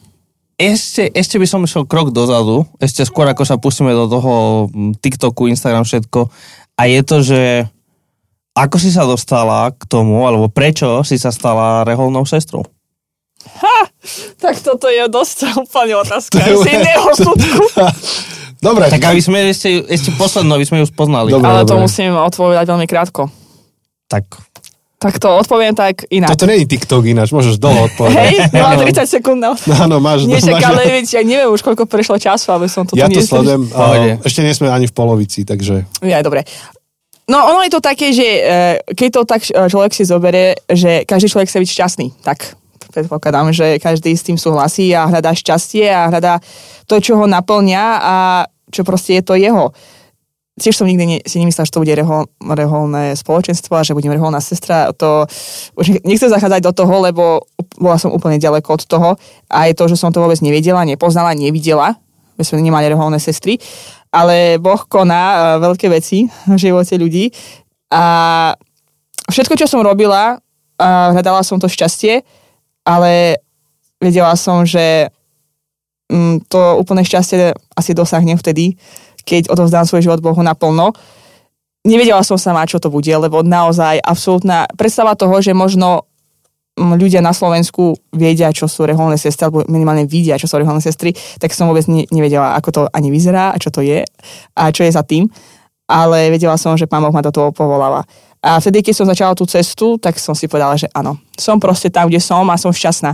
ešte, 0.61 1.09
ešte 1.09 1.41
by 1.41 1.47
som 1.49 1.65
išiel 1.65 1.89
krok 1.89 2.13
dozadu, 2.13 2.69
ešte 2.77 3.01
skôr 3.01 3.25
ako 3.25 3.41
sa 3.41 3.57
pustíme 3.57 3.89
do 3.89 4.05
toho 4.05 4.33
TikToku, 5.01 5.49
Instagram, 5.49 5.81
všetko. 5.81 6.29
A 6.77 6.81
je 6.85 7.01
to, 7.01 7.17
že 7.25 7.41
ako 8.53 8.77
si 8.77 8.93
sa 8.93 9.09
dostala 9.09 9.73
k 9.73 9.81
tomu, 9.89 10.21
alebo 10.29 10.45
prečo 10.45 11.01
si 11.01 11.17
sa 11.17 11.33
stala 11.33 11.81
reholnou 11.81 12.21
sestrou? 12.29 12.61
Tak 14.37 14.61
toto 14.61 14.85
je 14.85 15.01
dosť 15.09 15.37
úplne 15.65 15.97
otázka. 16.05 16.37
To 16.37 16.45
je- 16.45 16.61
Z 16.61 16.67
iného 16.69 17.09
súdku. 17.17 17.63
Dobre, 18.61 18.93
Tak 18.93 19.01
aby 19.01 19.17
sme 19.17 19.49
ešte, 19.49 19.81
ešte 19.89 20.13
posledno, 20.13 20.53
aby 20.53 20.65
sme 20.69 20.85
ju 20.85 20.87
spoznali. 20.87 21.33
Dobre. 21.33 21.49
Ale 21.49 21.65
to 21.65 21.81
musím 21.81 22.13
odpovedať 22.13 22.69
veľmi 22.69 22.85
krátko. 22.85 23.33
Tak 24.05 24.29
Tak 25.01 25.17
to 25.17 25.33
odpoviem 25.33 25.73
tak 25.73 26.05
inak. 26.13 26.29
toto 26.29 26.45
nie 26.45 26.61
je 26.61 26.69
TikTok 26.69 27.01
ináč, 27.09 27.33
môžeš 27.33 27.57
dlho 27.57 27.89
odpovedať. 27.89 28.21
Hej, 28.21 28.53
Áno. 28.61 28.85
30 28.85 29.01
sekúnd 29.17 29.41
na 29.41 29.57
Áno, 29.57 29.97
máš... 29.97 30.29
Nie, 30.29 30.37
však, 30.37 30.61
máš- 30.61 30.69
ale 30.69 30.81
veď, 31.01 31.05
ja 31.09 31.21
neviem 31.25 31.49
už, 31.49 31.65
koľko 31.65 31.89
prešlo 31.89 32.21
času, 32.21 32.53
aby 32.53 32.69
som 32.69 32.85
toto 32.85 33.01
Ja 33.01 33.09
to 33.09 33.17
sledujem, 33.17 33.65
ešte 34.21 34.45
nie 34.45 34.53
sme 34.53 34.69
ani 34.69 34.85
v 34.85 34.93
polovici, 34.93 35.41
takže... 35.41 35.89
Ja, 36.05 36.21
dobre. 36.21 36.45
No 37.25 37.49
ono 37.49 37.65
je 37.65 37.71
to 37.73 37.81
také, 37.81 38.13
že 38.13 38.27
eh, 38.27 38.75
keď 38.93 39.09
to 39.09 39.21
tak 39.25 39.41
eh, 39.47 39.65
človek 39.71 39.89
si 39.95 40.05
zoberie, 40.05 40.53
že 40.69 41.01
každý 41.09 41.33
človek 41.33 41.49
chce 41.49 41.65
byť 41.65 41.69
šťastný, 41.73 42.07
tak 42.21 42.53
predpokladám, 42.91 43.55
že 43.55 43.79
každý 43.79 44.11
s 44.11 44.21
tým 44.27 44.35
súhlasí 44.35 44.91
a 44.91 45.07
hľadá 45.07 45.31
šťastie 45.31 45.87
a 45.87 46.11
hľadá 46.11 46.43
to, 46.91 46.99
čo 46.99 47.15
ho 47.15 47.23
naplňa 47.23 47.83
a 48.03 48.15
čo 48.67 48.83
proste 48.83 49.15
je 49.15 49.23
to 49.23 49.39
jeho. 49.39 49.71
Tiež 50.59 50.75
som 50.75 50.83
nikdy 50.83 51.05
ne, 51.07 51.17
si 51.23 51.39
nemyslel, 51.39 51.63
že 51.63 51.71
to 51.71 51.79
bude 51.79 51.95
rehol, 51.95 52.27
reholné 52.43 53.15
spoločenstvo 53.15 53.79
a 53.79 53.85
že 53.87 53.95
budem 53.95 54.11
reholná 54.11 54.43
sestra. 54.43 54.91
To 54.99 55.23
už 55.79 56.03
nechcem 56.03 56.27
zachádzať 56.27 56.61
do 56.67 56.75
toho, 56.75 56.95
lebo 56.99 57.47
bola 57.79 57.95
som 57.95 58.11
úplne 58.11 58.35
ďaleko 58.35 58.67
od 58.75 58.83
toho. 58.83 59.09
A 59.47 59.71
je 59.71 59.79
to, 59.79 59.87
že 59.87 59.95
som 59.95 60.11
to 60.11 60.19
vôbec 60.19 60.43
nevedela, 60.43 60.83
nepoznala, 60.83 61.31
nevidela. 61.31 61.95
My 62.35 62.43
sme 62.43 62.59
nemali 62.59 62.91
reholné 62.91 63.23
sestry. 63.23 63.55
Ale 64.11 64.59
Boh 64.59 64.83
koná 64.91 65.23
eh, 65.23 65.39
veľké 65.63 65.87
veci 65.87 66.27
v 66.27 66.59
živote 66.59 66.99
ľudí. 66.99 67.31
A 67.95 68.03
všetko, 69.31 69.55
čo 69.55 69.71
som 69.71 69.79
robila, 69.79 70.35
hľadala 70.81 71.43
som 71.45 71.59
to 71.59 71.69
šťastie, 71.69 72.23
ale 72.87 73.37
vedela 74.01 74.33
som, 74.33 74.65
že 74.65 75.13
to 76.51 76.59
úplné 76.75 77.07
šťastie 77.07 77.55
asi 77.75 77.91
dosahnem 77.95 78.35
vtedy, 78.35 78.75
keď 79.23 79.47
odovzdám 79.47 79.87
svoj 79.87 80.03
život 80.03 80.19
Bohu 80.19 80.41
naplno. 80.43 80.91
Nevedela 81.81 82.21
som 82.21 82.37
sama, 82.37 82.67
čo 82.69 82.77
to 82.77 82.93
bude, 82.93 83.09
lebo 83.09 83.41
naozaj 83.41 83.97
absolútna 84.03 84.69
predstava 84.77 85.17
toho, 85.17 85.33
že 85.41 85.55
možno 85.57 86.05
mm, 86.77 86.93
ľudia 86.99 87.25
na 87.25 87.33
Slovensku 87.33 87.97
vedia, 88.13 88.53
čo 88.53 88.69
sú 88.69 88.85
reholné 88.85 89.17
sestry, 89.17 89.49
alebo 89.49 89.65
minimálne 89.65 90.05
vidia, 90.05 90.37
čo 90.37 90.45
sú 90.45 90.61
reholné 90.61 90.83
sestry, 90.83 91.15
tak 91.41 91.55
som 91.57 91.65
vôbec 91.71 91.87
ne, 91.89 92.05
nevedela, 92.13 92.53
ako 92.53 92.69
to 92.69 92.81
ani 92.93 93.09
vyzerá 93.09 93.55
a 93.55 93.57
čo 93.57 93.73
to 93.73 93.81
je 93.81 94.05
a 94.53 94.63
čo 94.69 94.85
je 94.85 94.91
za 94.93 95.01
tým. 95.01 95.25
Ale 95.89 96.29
vedela 96.29 96.55
som, 96.55 96.77
že 96.77 96.85
pán 96.85 97.01
Boh 97.01 97.11
ma 97.11 97.25
do 97.25 97.33
toho 97.33 97.49
povoláva. 97.49 98.05
A 98.41 98.57
vtedy, 98.57 98.81
keď 98.81 98.93
som 98.95 99.05
začala 99.09 99.33
tú 99.37 99.45
cestu, 99.45 99.97
tak 100.01 100.17
som 100.17 100.33
si 100.33 100.49
povedala, 100.49 100.77
že 100.77 100.89
áno, 100.93 101.17
som 101.37 101.61
proste 101.61 101.93
tam, 101.93 102.09
kde 102.09 102.21
som 102.21 102.45
a 102.49 102.57
som 102.57 102.73
šťastná 102.73 103.13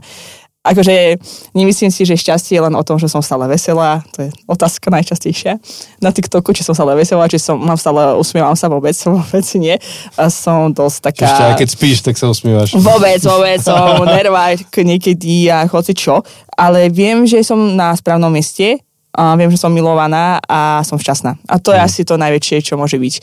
akože 0.67 1.17
nemyslím 1.55 1.91
si, 1.91 2.03
že 2.03 2.19
šťastie 2.19 2.59
je 2.59 2.65
len 2.67 2.75
o 2.75 2.83
tom, 2.83 2.99
že 2.99 3.07
som 3.07 3.23
stále 3.23 3.47
veselá, 3.47 4.03
to 4.11 4.27
je 4.27 4.29
otázka 4.45 4.91
najčastejšia 4.91 5.59
na 6.03 6.11
TikToku, 6.11 6.51
či 6.51 6.67
som 6.67 6.75
stále 6.75 6.93
veselá, 6.99 7.25
či 7.31 7.39
som 7.39 7.55
mám 7.55 7.79
stále, 7.79 8.15
usmievam 8.19 8.53
sa 8.53 8.67
vôbec, 8.67 8.95
vôbec 9.07 9.45
nie. 9.55 9.79
A 10.19 10.27
som 10.27 10.69
dosť 10.71 10.97
taká... 11.11 11.25
Ešte 11.31 11.43
aj 11.43 11.55
keď 11.59 11.69
spíš, 11.71 11.97
tak 12.03 12.15
sa 12.19 12.27
usmievaš. 12.27 12.75
Vôbec, 12.75 13.19
vôbec, 13.23 13.59
som 13.63 14.03
nervák 14.17 14.67
niekedy 14.75 15.47
a 15.47 15.63
hoci 15.65 15.95
čo, 15.95 16.21
ale 16.53 16.91
viem, 16.91 17.23
že 17.23 17.41
som 17.41 17.57
na 17.75 17.95
správnom 17.95 18.29
mieste, 18.29 18.83
a 19.17 19.33
viem, 19.33 19.49
že 19.49 19.57
som 19.57 19.73
milovaná 19.73 20.37
a 20.45 20.85
som 20.85 21.01
šťastná. 21.01 21.41
A 21.49 21.57
to 21.57 21.73
je 21.73 21.81
mm. 21.81 21.87
asi 21.89 22.05
to 22.05 22.21
najväčšie, 22.21 22.61
čo 22.61 22.77
môže 22.77 23.01
byť. 23.01 23.13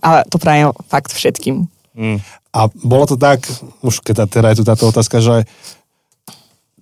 A 0.00 0.24
to 0.24 0.40
prajem 0.40 0.72
fakt 0.88 1.12
všetkým. 1.12 1.68
Mm. 1.92 2.24
A 2.52 2.60
bolo 2.72 3.04
to 3.04 3.20
tak, 3.20 3.44
už 3.84 4.00
keď 4.00 4.28
teda 4.28 4.52
je 4.52 4.60
tu 4.60 4.64
táto 4.64 4.88
otázka, 4.88 5.20
že 5.20 5.44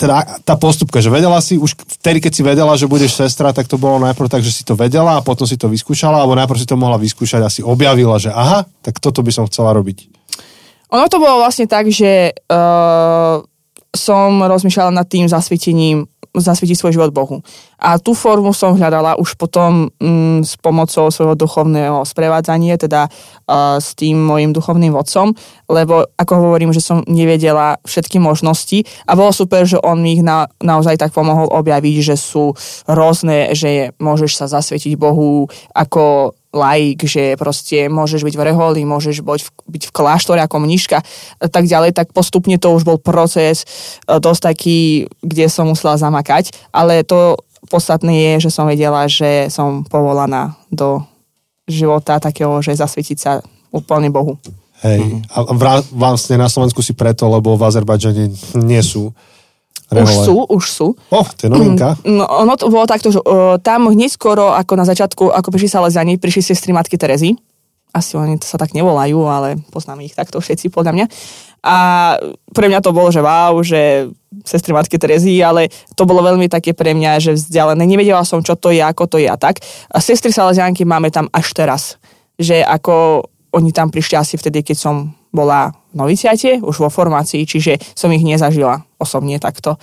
teda 0.00 0.40
tá 0.40 0.56
postupka, 0.56 1.04
že 1.04 1.12
vedela 1.12 1.36
si 1.44 1.60
už 1.60 1.76
vtedy, 2.00 2.24
keď 2.24 2.32
si 2.32 2.40
vedela, 2.40 2.72
že 2.72 2.88
budeš 2.88 3.20
sestra, 3.20 3.52
tak 3.52 3.68
to 3.68 3.76
bolo 3.76 4.00
najprv 4.00 4.32
tak, 4.32 4.40
že 4.40 4.48
si 4.48 4.64
to 4.64 4.72
vedela 4.72 5.20
a 5.20 5.24
potom 5.24 5.44
si 5.44 5.60
to 5.60 5.68
vyskúšala, 5.68 6.24
alebo 6.24 6.32
najprv 6.40 6.56
si 6.56 6.64
to 6.64 6.80
mohla 6.80 6.96
vyskúšať 6.96 7.40
a 7.44 7.52
si 7.52 7.60
objavila, 7.60 8.16
že 8.16 8.32
aha, 8.32 8.64
tak 8.80 8.96
toto 8.96 9.20
by 9.20 9.28
som 9.28 9.44
chcela 9.44 9.76
robiť. 9.76 10.08
Ono 10.90 11.06
to 11.06 11.20
bolo 11.20 11.44
vlastne 11.44 11.68
tak, 11.68 11.92
že 11.92 12.32
uh, 12.32 13.44
som 13.90 14.42
rozmýšľala 14.46 14.94
nad 14.94 15.06
tým 15.06 15.26
zasvietením 15.26 16.06
zasvietiť 16.30 16.78
svoj 16.78 16.94
život 16.94 17.10
Bohu. 17.10 17.42
A 17.82 17.98
tú 17.98 18.14
formu 18.14 18.54
som 18.54 18.78
hľadala 18.78 19.18
už 19.18 19.34
potom 19.34 19.90
mm, 19.98 20.46
s 20.46 20.54
pomocou 20.62 21.10
svojho 21.10 21.34
duchovného 21.34 22.06
sprevádzania, 22.06 22.78
teda 22.78 23.10
uh, 23.10 23.82
s 23.82 23.98
tým 23.98 24.14
mojim 24.14 24.54
duchovným 24.54 24.94
vodcom, 24.94 25.34
lebo 25.66 26.06
ako 26.14 26.32
hovorím, 26.38 26.70
že 26.70 26.84
som 26.84 27.02
nevedela 27.10 27.82
všetky 27.82 28.22
možnosti 28.22 28.86
a 29.10 29.18
bolo 29.18 29.34
super, 29.34 29.66
že 29.66 29.82
on 29.82 29.98
mi 29.98 30.20
ich 30.20 30.22
na, 30.22 30.46
naozaj 30.62 31.02
tak 31.02 31.10
pomohol 31.10 31.50
objaviť, 31.50 32.14
že 32.14 32.16
sú 32.20 32.54
rôzne, 32.86 33.50
že 33.58 33.90
môžeš 33.98 34.38
sa 34.38 34.46
zasvietiť 34.46 34.94
Bohu 34.94 35.50
ako 35.74 36.38
laik, 36.50 37.06
že 37.06 37.38
proste 37.38 37.86
môžeš 37.86 38.26
byť 38.26 38.34
v 38.34 38.42
reholi, 38.42 38.82
môžeš 38.82 39.22
byť 39.22 39.42
v, 39.46 39.50
byť 39.70 39.82
v 39.86 39.94
kláštore 39.94 40.42
ako 40.42 40.66
mniška 40.66 40.98
a 41.38 41.46
tak 41.46 41.70
ďalej, 41.70 41.94
tak 41.94 42.10
postupne 42.10 42.58
to 42.58 42.74
už 42.74 42.82
bol 42.82 42.98
proces 42.98 43.62
e, 43.62 44.18
dosť 44.18 44.42
taký, 44.50 45.06
kde 45.22 45.46
som 45.46 45.70
musela 45.70 45.94
zamakať, 45.94 46.50
ale 46.74 47.06
to 47.06 47.38
podstatné 47.70 48.10
je, 48.10 48.50
že 48.50 48.50
som 48.50 48.66
vedela, 48.66 49.06
že 49.06 49.46
som 49.46 49.86
povolaná 49.86 50.58
do 50.74 51.06
života 51.70 52.18
takého, 52.18 52.58
že 52.58 52.74
zasvietiť 52.74 53.18
sa 53.18 53.38
úplne 53.70 54.10
Bohu. 54.10 54.34
Hej, 54.82 55.22
mm-hmm. 55.22 55.54
a 55.54 55.84
vlastne 55.92 56.40
na 56.40 56.48
Slovensku 56.50 56.82
si 56.82 56.96
preto, 56.96 57.28
lebo 57.30 57.54
v 57.54 57.68
Azerbajdžane 57.68 58.24
nie 58.64 58.82
sú 58.82 59.14
Rehole. 59.90 60.06
Už 60.06 60.14
sú, 60.22 60.36
už 60.46 60.64
sú. 60.70 60.88
Oh, 61.10 61.26
to 61.34 61.46
je 61.46 61.50
novinka. 61.50 61.98
No, 62.06 62.26
ono 62.26 62.54
to 62.54 62.70
bolo 62.70 62.86
takto, 62.86 63.10
že 63.10 63.18
uh, 63.18 63.58
tam 63.58 63.90
hneď 63.90 64.14
skoro, 64.14 64.54
ako 64.54 64.78
na 64.78 64.86
začiatku, 64.86 65.34
ako 65.34 65.50
prišli 65.50 65.66
Salesiani, 65.66 66.14
prišli 66.14 66.42
sestry 66.46 66.70
Matky 66.70 66.94
Terezy. 66.94 67.34
Asi 67.90 68.14
oni 68.14 68.38
sa 68.38 68.54
tak 68.54 68.70
nevolajú, 68.70 69.18
ale 69.26 69.58
poznáme 69.74 70.06
ich 70.06 70.14
takto 70.14 70.38
všetci, 70.38 70.70
podľa 70.70 70.94
mňa. 70.94 71.06
A 71.66 71.76
pre 72.54 72.70
mňa 72.70 72.80
to 72.80 72.94
bolo, 72.94 73.10
že 73.10 73.18
wow, 73.18 73.58
že 73.66 74.06
sestry 74.46 74.70
Matky 74.70 74.94
Terezy, 74.94 75.42
ale 75.42 75.68
to 75.98 76.06
bolo 76.06 76.22
veľmi 76.22 76.46
také 76.46 76.70
pre 76.70 76.94
mňa, 76.94 77.18
že 77.18 77.34
vzdialené. 77.34 77.82
Nevedela 77.82 78.22
som, 78.22 78.46
čo 78.46 78.54
to 78.54 78.70
je, 78.70 78.78
ako 78.78 79.10
to 79.10 79.18
je 79.18 79.26
a 79.26 79.34
tak. 79.34 79.58
A 79.90 79.98
sestry 79.98 80.30
Salesianky 80.30 80.86
máme 80.86 81.10
tam 81.10 81.26
až 81.34 81.50
teraz. 81.50 81.82
Že 82.38 82.62
ako 82.62 83.26
oni 83.50 83.74
tam 83.74 83.90
prišli 83.90 84.14
asi 84.14 84.38
vtedy, 84.38 84.62
keď 84.62 84.76
som 84.78 84.94
bola 85.30 85.74
v 85.90 85.94
noviciate, 85.94 86.62
už 86.62 86.76
vo 86.82 86.90
formácii, 86.90 87.46
čiže 87.46 87.78
som 87.94 88.10
ich 88.10 88.22
nezažila 88.22 88.82
osobne 88.98 89.38
takto. 89.42 89.78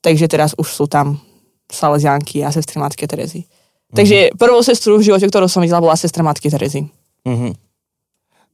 Takže 0.00 0.28
teraz 0.28 0.56
už 0.56 0.68
sú 0.68 0.84
tam 0.88 1.20
Salesianky 1.68 2.42
a 2.44 2.52
sestry 2.52 2.80
Matky 2.80 3.04
Terezy. 3.06 3.44
Uh-huh. 3.44 3.96
Takže 3.96 4.34
prvou 4.36 4.60
sestru 4.64 4.96
v 4.96 5.06
živote, 5.06 5.28
ktorú 5.28 5.46
som 5.46 5.62
videla, 5.62 5.84
bola 5.84 5.96
sestra 5.96 6.24
Matky 6.24 6.48
Terezy. 6.48 6.88
Uh-huh. 7.24 7.52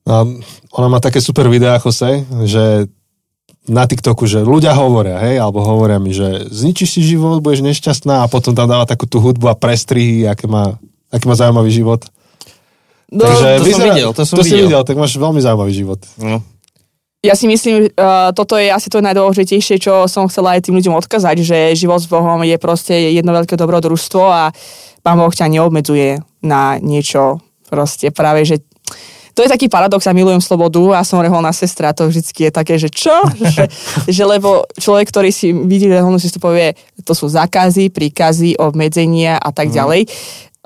A 0.07 0.23
ona 0.75 0.89
má 0.91 0.99
také 1.03 1.19
super 1.19 1.51
videá, 1.51 1.83
Jose, 1.83 2.23
že 2.47 2.87
na 3.67 3.83
TikToku, 3.83 4.31
že 4.31 4.47
ľudia 4.47 4.71
hovoria, 4.79 5.19
hej, 5.19 5.43
alebo 5.43 5.59
hovoria 5.59 5.99
mi, 5.99 6.15
že 6.15 6.47
zničíš 6.47 6.99
si 6.99 7.01
život, 7.03 7.43
budeš 7.43 7.67
nešťastná 7.67 8.23
a 8.23 8.31
potom 8.31 8.55
tam 8.55 8.71
dáva 8.71 8.87
takú 8.87 9.11
tú 9.11 9.19
hudbu 9.19 9.51
a 9.51 9.59
prestrihy, 9.59 10.23
aké 10.31 10.47
má, 10.47 10.79
aký 11.11 11.27
má 11.27 11.35
zaujímavý 11.35 11.75
život. 11.75 12.07
No, 13.12 13.23
Takže 13.23 13.62
to 13.62 13.64
vyzerá, 13.64 13.79
som 13.79 13.95
videl, 13.95 14.11
to 14.11 14.23
som 14.27 14.37
to 14.37 14.42
videl. 14.42 14.66
videl, 14.66 14.83
tak 14.83 14.97
máš 14.99 15.14
veľmi 15.14 15.38
zaujímavý 15.38 15.73
život. 15.73 16.01
No. 16.19 16.42
Ja 17.23 17.35
si 17.35 17.51
myslím, 17.51 17.90
uh, 17.90 18.31
toto 18.35 18.55
je 18.55 18.71
asi 18.71 18.87
to 18.87 19.03
najdôležitejšie, 19.03 19.83
čo 19.83 20.07
som 20.07 20.31
chcela 20.31 20.55
aj 20.59 20.66
tým 20.66 20.79
ľuďom 20.79 20.95
odkazať, 20.95 21.42
že 21.42 21.59
život 21.79 21.99
s 21.99 22.07
Bohom 22.07 22.42
je 22.42 22.55
proste 22.59 22.95
jedno 23.14 23.35
veľké 23.35 23.59
dobrodružstvo 23.59 24.23
a 24.27 24.55
Pán 25.03 25.19
Boh 25.19 25.31
ťa 25.31 25.51
neobmedzuje 25.51 26.23
na 26.42 26.79
niečo 26.83 27.42
proste 27.66 28.14
práve, 28.14 28.47
že 28.47 28.62
to 29.37 29.45
je 29.45 29.53
taký 29.53 29.69
paradox, 29.69 30.09
ja 30.09 30.16
milujem 30.16 30.40
slobodu 30.40 30.97
a 30.97 31.05
som 31.05 31.21
reholná 31.21 31.53
sestra, 31.53 31.92
to 31.92 32.09
vždycky 32.09 32.49
je 32.49 32.51
také, 32.51 32.81
že 32.81 32.88
čo? 32.88 33.12
že, 33.55 33.69
že 34.09 34.23
lebo 34.25 34.64
človek, 34.81 35.12
ktorý 35.12 35.29
si 35.29 35.53
vidí 35.53 35.92
reholnú 35.92 36.16
sestru, 36.16 36.40
povie, 36.40 36.73
to 37.05 37.12
sú 37.12 37.29
zákazy, 37.29 37.92
príkazy, 37.92 38.57
obmedzenia 38.57 39.37
a 39.37 39.53
tak 39.53 39.69
mhm. 39.71 39.75
ďalej. 39.77 40.03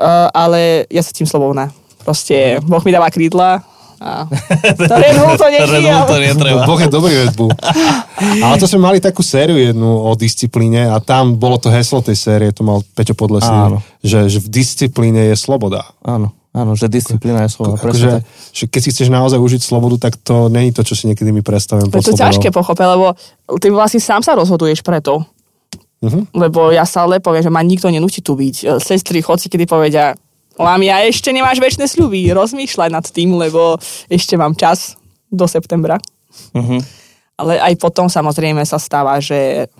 Uh, 0.00 0.32
ale 0.32 0.88
ja 0.88 1.02
sa 1.04 1.12
tým 1.12 1.28
slobodná. 1.28 1.74
Proste 2.04 2.58
Boh 2.64 2.82
mi 2.84 2.90
dáva 2.90 3.12
krídla 3.12 3.60
a 4.00 4.24
to 4.88 4.94
Red 4.96 5.16
Bull 5.20 5.36
to 5.36 5.46
nežije. 5.52 5.92
to 6.08 6.16
netreba. 6.16 6.64
Boh 6.64 6.80
je 6.80 6.88
dobrý 6.88 7.14
Red 7.20 7.36
Bull. 7.36 7.52
Ale 8.44 8.56
to 8.56 8.64
sme 8.64 8.80
mali 8.80 8.96
takú 8.96 9.20
sériu 9.20 9.60
jednu 9.60 9.84
o 9.84 10.10
disciplíne 10.16 10.88
a 10.88 10.96
tam 11.04 11.36
bolo 11.36 11.60
to 11.60 11.68
heslo 11.68 12.00
tej 12.00 12.16
série, 12.16 12.48
to 12.56 12.64
mal 12.64 12.80
Peťo 12.96 13.12
Podlesný, 13.12 13.76
že, 14.00 14.32
že 14.32 14.38
v 14.40 14.48
disciplíne 14.48 15.28
je 15.28 15.36
sloboda. 15.36 15.84
Áno. 16.00 16.32
Áno, 16.50 16.74
že 16.74 16.90
disciplína 16.90 17.46
je 17.46 17.54
sloboda. 17.54 17.78
Ako, 17.78 17.94
že, 17.94 18.26
že 18.50 18.66
keď 18.66 18.80
si 18.82 18.90
chceš 18.90 19.06
naozaj 19.06 19.38
užiť 19.38 19.62
slobodu, 19.62 20.10
tak 20.10 20.18
to 20.18 20.50
není 20.50 20.74
to, 20.74 20.82
čo 20.82 20.98
si 20.98 21.06
niekedy 21.06 21.30
mi 21.30 21.46
predstavujem. 21.46 21.94
Je 21.94 22.10
to 22.10 22.18
ťažké 22.18 22.50
pochopiť, 22.50 22.86
lebo 22.90 23.14
ty 23.62 23.70
vlastne 23.70 24.02
sám 24.02 24.26
sa 24.26 24.34
rozhoduješ 24.34 24.82
preto. 24.82 25.22
Uh-huh. 26.02 26.26
Lebo 26.34 26.74
ja 26.74 26.82
stále 26.82 27.22
poviem, 27.22 27.46
že 27.46 27.54
ma 27.54 27.62
nikto 27.62 27.86
nenúti 27.86 28.18
tu 28.18 28.34
byť. 28.34 28.82
Sestry, 28.82 29.22
chodci, 29.22 29.46
kedy 29.46 29.68
povedia, 29.70 30.18
Lamia, 30.60 31.08
ešte 31.08 31.32
nemáš 31.32 31.58
väčšie 31.58 31.96
sľuby, 31.96 32.28
rozmýšľaj 32.36 32.90
nad 32.92 33.06
tým, 33.08 33.34
lebo 33.40 33.80
ešte 34.12 34.36
mám 34.36 34.52
čas 34.52 35.00
do 35.32 35.48
septembra. 35.48 35.96
Uh-huh. 36.52 36.80
Ale 37.40 37.56
aj 37.56 37.74
potom 37.80 38.12
samozrejme 38.12 38.60
sa 38.68 38.76
stáva, 38.76 39.16
že 39.18 39.70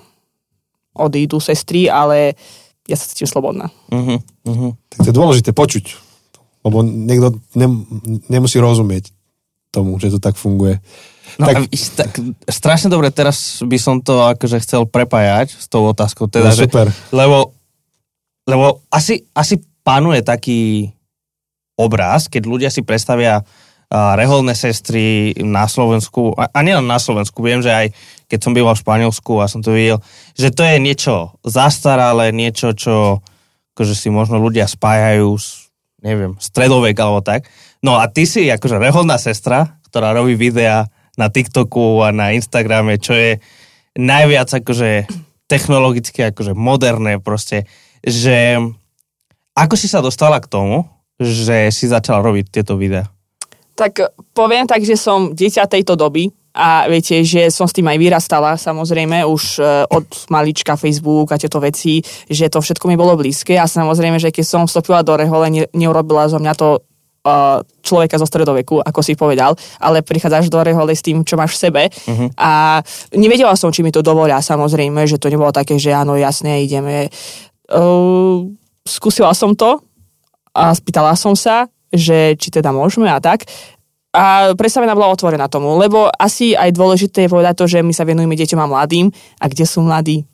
odídu 0.97 1.39
sestry, 1.39 1.87
ale 1.93 2.35
ja 2.89 2.97
sa 2.97 3.07
cítim 3.07 3.29
slobodná. 3.29 3.69
Uh-huh. 3.93 4.19
Uh-huh. 4.49 4.73
Tak 4.89 5.05
to 5.05 5.11
je 5.13 5.19
dôležité 5.21 5.51
počuť, 5.53 5.85
lebo 6.65 6.83
niekto 6.83 7.39
ne, 7.55 7.69
nemusí 8.33 8.57
rozumieť 8.57 9.13
tomu, 9.71 10.01
že 10.03 10.11
to 10.11 10.19
tak 10.19 10.35
funguje. 10.35 10.83
No 11.39 11.47
tak, 11.47 11.71
tak, 11.95 12.11
strašne 12.51 12.91
dobre, 12.91 13.15
teraz 13.15 13.63
by 13.63 13.79
som 13.79 14.03
to 14.03 14.27
akože 14.35 14.59
chcel 14.67 14.83
prepájať 14.91 15.55
s 15.55 15.71
tou 15.71 15.87
otázkou. 15.87 16.27
Teda, 16.27 16.51
no, 16.51 16.59
super. 16.59 16.91
Že, 16.91 17.15
lebo, 17.15 17.55
lebo 18.51 18.83
asi, 18.91 19.23
asi 19.31 19.63
panuje 19.91 20.23
taký 20.23 20.95
obraz, 21.75 22.31
keď 22.31 22.43
ľudia 22.47 22.71
si 22.71 22.87
predstavia 22.87 23.43
reholné 23.91 24.55
sestry 24.55 25.35
na 25.43 25.67
Slovensku, 25.67 26.31
a, 26.39 26.63
nielen 26.63 26.87
na 26.87 27.03
Slovensku, 27.03 27.43
viem, 27.43 27.59
že 27.59 27.75
aj 27.75 27.87
keď 28.31 28.39
som 28.39 28.55
býval 28.55 28.79
v 28.79 28.83
Španielsku 28.87 29.43
a 29.43 29.51
som 29.51 29.67
to 29.67 29.75
videl, 29.75 29.99
že 30.39 30.55
to 30.55 30.63
je 30.63 30.79
niečo 30.79 31.35
zastaralé, 31.43 32.31
niečo, 32.31 32.71
čo 32.71 33.19
akože 33.75 33.99
si 33.99 34.07
možno 34.15 34.39
ľudia 34.39 34.71
spájajú 34.71 35.35
s, 35.35 35.75
neviem, 36.07 36.39
stredovek 36.39 36.95
alebo 36.95 37.19
tak. 37.19 37.51
No 37.83 37.99
a 37.99 38.07
ty 38.07 38.31
si 38.31 38.47
akože 38.47 38.79
reholná 38.79 39.19
sestra, 39.19 39.83
ktorá 39.91 40.15
robí 40.15 40.39
videá 40.39 40.87
na 41.19 41.27
TikToku 41.27 42.07
a 42.07 42.15
na 42.15 42.31
Instagrame, 42.31 43.03
čo 43.03 43.19
je 43.19 43.43
najviac 43.99 44.55
akože 44.55 45.11
technologicky 45.51 46.31
akože 46.31 46.55
moderné 46.55 47.19
proste, 47.19 47.67
že 48.07 48.55
ako 49.61 49.75
si 49.77 49.87
sa 49.93 50.01
dostala 50.01 50.41
k 50.41 50.49
tomu, 50.49 50.89
že 51.21 51.69
si 51.69 51.85
začala 51.85 52.25
robiť 52.25 52.49
tieto 52.49 52.81
videá? 52.81 53.05
Tak 53.77 54.17
poviem 54.33 54.65
tak, 54.65 54.81
že 54.85 54.97
som 54.97 55.37
dieťa 55.37 55.69
tejto 55.69 55.97
doby 55.97 56.33
a 56.57 56.89
viete, 56.91 57.23
že 57.23 57.53
som 57.53 57.69
s 57.69 57.77
tým 57.77 57.87
aj 57.87 57.99
vyrastala, 58.01 58.59
samozrejme, 58.59 59.23
už 59.23 59.63
e, 59.63 59.87
od 59.87 60.07
malička 60.33 60.75
Facebook 60.75 61.31
a 61.31 61.39
tieto 61.39 61.63
veci, 61.63 62.03
že 62.27 62.51
to 62.51 62.59
všetko 62.59 62.91
mi 62.91 62.99
bolo 62.99 63.15
blízke 63.15 63.55
a 63.55 63.71
samozrejme, 63.71 64.19
že 64.19 64.35
keď 64.35 64.45
som 64.45 64.63
vstúpila 64.67 65.07
do 65.07 65.15
rehole, 65.15 65.47
ne, 65.47 65.65
neurobila 65.71 66.27
zo 66.27 66.43
mňa 66.43 66.53
to 66.59 66.83
uh, 67.25 67.63
človeka 67.85 68.19
zo 68.19 68.27
stredoveku, 68.27 68.83
ako 68.83 69.01
si 69.05 69.15
povedal, 69.15 69.55
ale 69.79 70.03
prichádzaš 70.03 70.51
do 70.51 70.59
rehole 70.65 70.91
s 70.91 71.05
tým, 71.05 71.23
čo 71.23 71.37
máš 71.39 71.55
v 71.55 71.63
sebe. 71.71 71.83
Uh-huh. 71.87 72.29
A 72.41 72.81
nevedela 73.15 73.55
som, 73.55 73.71
či 73.71 73.85
mi 73.85 73.93
to 73.93 74.03
dovolia, 74.03 74.41
samozrejme, 74.41 75.05
že 75.07 75.21
to 75.21 75.31
nebolo 75.31 75.53
také, 75.53 75.77
že 75.77 75.93
áno, 75.93 76.17
jasne, 76.17 76.65
ideme. 76.65 77.13
Uh, 77.71 78.51
skúsila 78.91 79.31
som 79.31 79.55
to 79.55 79.79
a 80.51 80.75
spýtala 80.75 81.15
som 81.15 81.39
sa, 81.39 81.71
že 81.95 82.35
či 82.35 82.51
teda 82.51 82.75
môžeme 82.75 83.07
a 83.07 83.23
tak. 83.23 83.47
A 84.11 84.51
predstavená 84.59 84.91
bola 84.91 85.15
otvorená 85.15 85.47
tomu, 85.47 85.79
lebo 85.79 86.11
asi 86.19 86.59
aj 86.59 86.75
dôležité 86.75 87.27
je 87.27 87.31
povedať 87.31 87.55
to, 87.55 87.65
že 87.71 87.79
my 87.79 87.95
sa 87.95 88.03
venujeme 88.03 88.35
deťom 88.35 88.59
a 88.59 88.67
mladým. 88.67 89.07
A 89.39 89.47
kde 89.47 89.63
sú 89.63 89.87
mladí? 89.87 90.27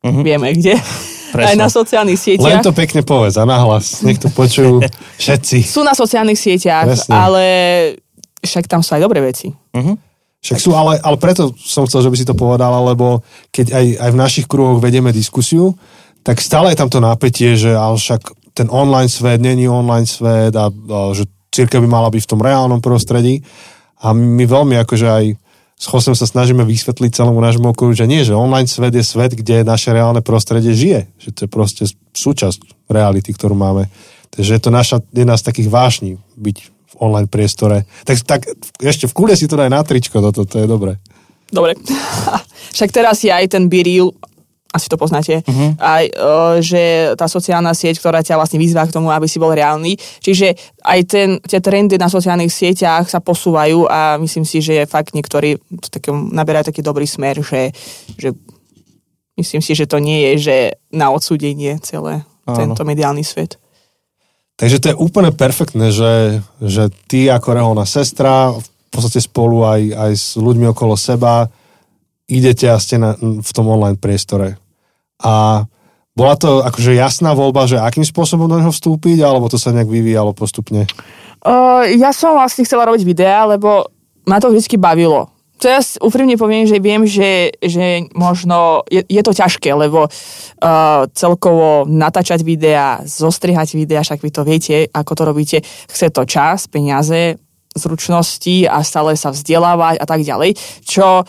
Uh-huh. 0.00 0.24
Vieme 0.24 0.48
kde. 0.56 0.80
Presne. 1.28 1.52
Aj 1.52 1.56
na 1.60 1.68
sociálnych 1.68 2.16
sieťach. 2.16 2.48
Len 2.48 2.64
to 2.64 2.72
pekne 2.72 3.04
povedz 3.04 3.36
a 3.36 3.44
nahlas. 3.44 4.00
Nech 4.00 4.16
to 4.16 4.32
počujú 4.32 4.80
všetci. 5.22 5.60
Sú 5.60 5.84
na 5.84 5.92
sociálnych 5.92 6.40
sieťach, 6.40 6.88
Presne. 6.88 7.12
ale 7.12 7.44
však 8.40 8.64
tam 8.64 8.80
sú 8.80 8.96
aj 8.96 9.04
dobré 9.04 9.20
veci. 9.20 9.52
Uh-huh. 9.52 10.00
Však 10.40 10.58
sú, 10.62 10.72
ale, 10.72 10.96
ale 11.02 11.20
preto 11.20 11.52
som 11.60 11.84
chcel, 11.84 12.08
že 12.08 12.10
by 12.14 12.16
si 12.16 12.24
to 12.24 12.32
povedala, 12.32 12.80
lebo 12.80 13.20
keď 13.52 13.76
aj, 13.76 13.86
aj 14.08 14.10
v 14.14 14.20
našich 14.24 14.46
kruhoch 14.48 14.80
vedieme 14.80 15.12
diskusiu, 15.12 15.76
tak 16.28 16.44
stále 16.44 16.76
je 16.76 16.80
tam 16.84 16.92
to 16.92 17.00
napätie, 17.00 17.56
že 17.56 17.72
ale 17.72 17.96
však 17.96 18.52
ten 18.52 18.68
online 18.68 19.08
svet 19.08 19.40
není 19.40 19.64
online 19.64 20.04
svet 20.04 20.52
a, 20.52 20.68
a 20.68 20.98
že 21.16 21.24
církev 21.48 21.80
by 21.80 21.88
mala 21.88 22.12
byť 22.12 22.28
v 22.28 22.30
tom 22.36 22.44
reálnom 22.44 22.84
prostredí. 22.84 23.40
A 24.04 24.12
my 24.12 24.44
veľmi 24.44 24.76
akože 24.76 25.08
aj 25.08 25.24
s 25.78 25.84
Chosem 25.88 26.12
sa 26.12 26.28
snažíme 26.28 26.68
vysvetliť 26.68 27.16
celému 27.16 27.40
nášmu 27.40 27.72
okolu, 27.72 27.96
že 27.96 28.04
nie, 28.04 28.28
že 28.28 28.36
online 28.36 28.68
svet 28.68 28.92
je 28.92 29.00
svet, 29.00 29.32
kde 29.32 29.64
naše 29.64 29.88
reálne 29.88 30.20
prostredie 30.20 30.76
žije. 30.76 31.08
Že 31.16 31.28
to 31.32 31.40
je 31.40 31.48
proste 31.48 31.84
súčasť 32.12 32.92
reality, 32.92 33.32
ktorú 33.32 33.56
máme. 33.56 33.88
Takže 34.28 34.52
je 34.52 34.60
to 34.60 34.68
naša, 34.68 35.00
jedna 35.16 35.40
z 35.40 35.48
takých 35.48 35.72
vášní 35.72 36.20
byť 36.36 36.56
v 36.60 36.94
online 37.00 37.30
priestore. 37.32 37.88
Tak, 38.04 38.20
tak 38.28 38.40
ešte 38.84 39.08
v 39.08 39.16
kúle 39.16 39.32
si 39.32 39.48
to 39.48 39.56
daj 39.56 39.72
na 39.72 39.80
tričko, 39.80 40.20
toto, 40.20 40.44
to 40.44 40.60
je 40.60 40.68
dobre. 40.68 41.00
Dobre. 41.48 41.72
Však 42.76 42.92
teraz 42.92 43.24
je 43.24 43.32
aj 43.32 43.56
ten 43.56 43.72
biril 43.72 44.12
asi 44.68 44.86
to 44.92 45.00
poznáte, 45.00 45.40
uh-huh. 45.40 45.70
aj, 45.80 46.04
uh, 46.12 46.56
že 46.60 47.12
tá 47.16 47.24
sociálna 47.24 47.72
sieť, 47.72 48.04
ktorá 48.04 48.20
ťa 48.20 48.36
vlastne 48.36 48.60
vyzvá 48.60 48.84
k 48.84 48.92
tomu, 48.92 49.08
aby 49.08 49.24
si 49.24 49.40
bol 49.40 49.56
reálny. 49.56 49.96
Čiže 50.20 50.52
aj 50.84 51.00
ten, 51.08 51.28
tie 51.40 51.64
trendy 51.64 51.96
na 51.96 52.12
sociálnych 52.12 52.52
sieťach 52.52 53.08
sa 53.08 53.24
posúvajú 53.24 53.88
a 53.88 54.20
myslím 54.20 54.44
si, 54.44 54.60
že 54.60 54.84
fakt 54.84 55.16
niektorí 55.16 55.56
taký, 55.88 56.12
naberajú 56.12 56.68
taký 56.68 56.84
dobrý 56.84 57.08
smer, 57.08 57.40
že, 57.40 57.72
že 58.20 58.36
myslím 59.40 59.64
si, 59.64 59.72
že 59.72 59.88
to 59.88 59.96
nie 60.04 60.20
je, 60.20 60.32
že 60.36 60.56
na 60.92 61.08
odsúdenie 61.16 61.80
celé 61.80 62.28
Áno. 62.44 62.56
tento 62.56 62.84
mediálny 62.84 63.24
svet. 63.24 63.56
Takže 64.58 64.82
to 64.82 64.86
je 64.92 65.00
úplne 65.00 65.30
perfektné, 65.32 65.94
že, 65.94 66.42
že 66.60 66.90
ty 67.06 67.30
ako 67.30 67.48
reholná 67.56 67.86
sestra 67.86 68.52
v 68.52 68.68
podstate 68.90 69.22
spolu 69.22 69.64
aj, 69.64 69.80
aj 69.94 70.12
s 70.12 70.26
ľuďmi 70.34 70.66
okolo 70.74 70.98
seba 70.98 71.46
idete 72.28 72.68
a 72.68 72.76
ste 72.76 73.00
na, 73.00 73.16
v 73.18 73.50
tom 73.56 73.66
online 73.72 73.96
priestore. 73.96 74.60
A 75.24 75.64
bola 76.12 76.34
to 76.34 76.60
akože 76.62 76.98
jasná 76.98 77.32
voľba, 77.32 77.70
že 77.70 77.80
akým 77.80 78.02
spôsobom 78.04 78.46
do 78.46 78.60
neho 78.60 78.74
vstúpiť, 78.74 79.22
alebo 79.24 79.46
to 79.46 79.56
sa 79.56 79.72
nejak 79.72 79.88
vyvíjalo 79.88 80.36
postupne? 80.36 80.84
Uh, 81.42 81.86
ja 81.94 82.10
som 82.10 82.34
vlastne 82.34 82.66
chcela 82.66 82.86
robiť 82.90 83.02
videá, 83.06 83.46
lebo 83.46 83.88
ma 84.26 84.42
to 84.42 84.50
vždy 84.50 84.76
bavilo. 84.76 85.30
Teraz 85.58 85.98
úprimne 85.98 86.38
poviem, 86.38 86.70
že 86.70 86.78
viem, 86.78 87.02
že, 87.02 87.50
že 87.58 88.06
možno 88.14 88.86
je, 88.86 89.02
je 89.02 89.22
to 89.26 89.34
ťažké, 89.34 89.74
lebo 89.74 90.06
uh, 90.06 91.02
celkovo 91.10 91.82
natáčať 91.86 92.46
videá, 92.46 93.02
zostrihať 93.02 93.74
videá, 93.74 94.06
však 94.06 94.22
vy 94.22 94.30
to 94.30 94.42
viete, 94.46 94.86
ako 94.94 95.12
to 95.18 95.22
robíte, 95.26 95.58
chce 95.90 96.14
to 96.14 96.22
čas, 96.30 96.70
peniaze, 96.70 97.38
zručnosti 97.74 98.66
a 98.66 98.82
stále 98.82 99.14
sa 99.14 99.34
vzdelávať 99.34 100.02
a 100.02 100.06
tak 100.06 100.26
ďalej, 100.26 100.58
čo 100.82 101.26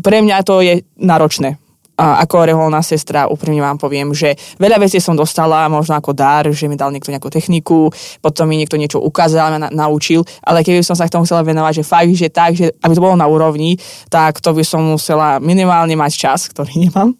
pre 0.00 0.16
mňa 0.24 0.36
to 0.42 0.64
je 0.64 0.80
náročné. 0.98 1.60
A 1.94 2.26
ako 2.26 2.42
reholná 2.42 2.82
sestra 2.82 3.30
úprimne 3.30 3.62
vám 3.62 3.78
poviem, 3.78 4.10
že 4.10 4.34
veľa 4.58 4.82
vecí 4.82 4.98
som 4.98 5.14
dostala 5.14 5.70
možno 5.70 5.94
ako 5.94 6.10
dar, 6.10 6.42
že 6.50 6.66
mi 6.66 6.74
dal 6.74 6.90
niekto 6.90 7.14
nejakú 7.14 7.30
techniku, 7.30 7.86
potom 8.18 8.50
mi 8.50 8.58
niekto 8.58 8.74
niečo 8.74 8.98
ukázal, 8.98 9.62
na, 9.62 9.70
naučil, 9.70 10.26
ale 10.42 10.66
keby 10.66 10.82
som 10.82 10.98
sa 10.98 11.06
k 11.06 11.14
tomu 11.14 11.22
chcela 11.22 11.46
venovať, 11.46 11.72
že 11.78 11.84
fakt, 11.86 12.10
že 12.18 12.34
tak, 12.34 12.58
že 12.58 12.74
aby 12.82 12.92
to 12.98 13.04
bolo 13.04 13.14
na 13.14 13.30
úrovni, 13.30 13.78
tak 14.10 14.42
to 14.42 14.50
by 14.50 14.66
som 14.66 14.82
musela 14.82 15.38
minimálne 15.38 15.94
mať 15.94 16.12
čas, 16.18 16.50
ktorý 16.50 16.90
nemám. 16.90 17.14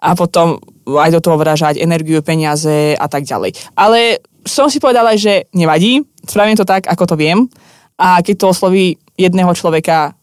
A 0.00 0.16
potom 0.16 0.64
aj 0.88 1.12
do 1.12 1.20
toho 1.20 1.36
vražať 1.36 1.76
energiu, 1.76 2.24
peniaze 2.24 2.96
a 2.96 3.06
tak 3.12 3.28
ďalej. 3.28 3.52
Ale 3.76 4.24
som 4.48 4.72
si 4.72 4.80
povedala, 4.80 5.12
že 5.12 5.44
nevadí, 5.52 6.00
spravím 6.24 6.56
to 6.56 6.64
tak, 6.64 6.88
ako 6.88 7.04
to 7.04 7.20
viem 7.20 7.52
a 8.00 8.24
keď 8.24 8.34
to 8.38 8.46
osloví 8.48 8.96
jedného 9.18 9.52
človeka, 9.52 10.16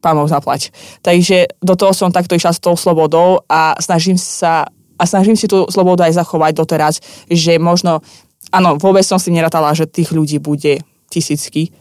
pán 0.00 0.16
Boh 0.16 0.28
zaplať. 0.28 0.72
Takže 1.04 1.60
do 1.60 1.76
toho 1.76 1.92
som 1.92 2.12
takto 2.12 2.34
išla 2.34 2.56
s 2.56 2.60
tou 2.60 2.74
slobodou 2.74 3.44
a 3.46 3.76
snažím 3.78 4.16
sa 4.16 4.68
a 5.00 5.04
snažím 5.08 5.32
si 5.32 5.48
tú 5.48 5.64
slobodu 5.72 6.04
aj 6.04 6.20
zachovať 6.20 6.52
doteraz, 6.60 7.00
že 7.24 7.56
možno, 7.56 8.04
áno, 8.52 8.76
vôbec 8.76 9.00
som 9.00 9.16
si 9.16 9.32
nerátala, 9.32 9.72
že 9.72 9.88
tých 9.88 10.12
ľudí 10.12 10.36
bude 10.36 10.84
tisícky, 11.08 11.72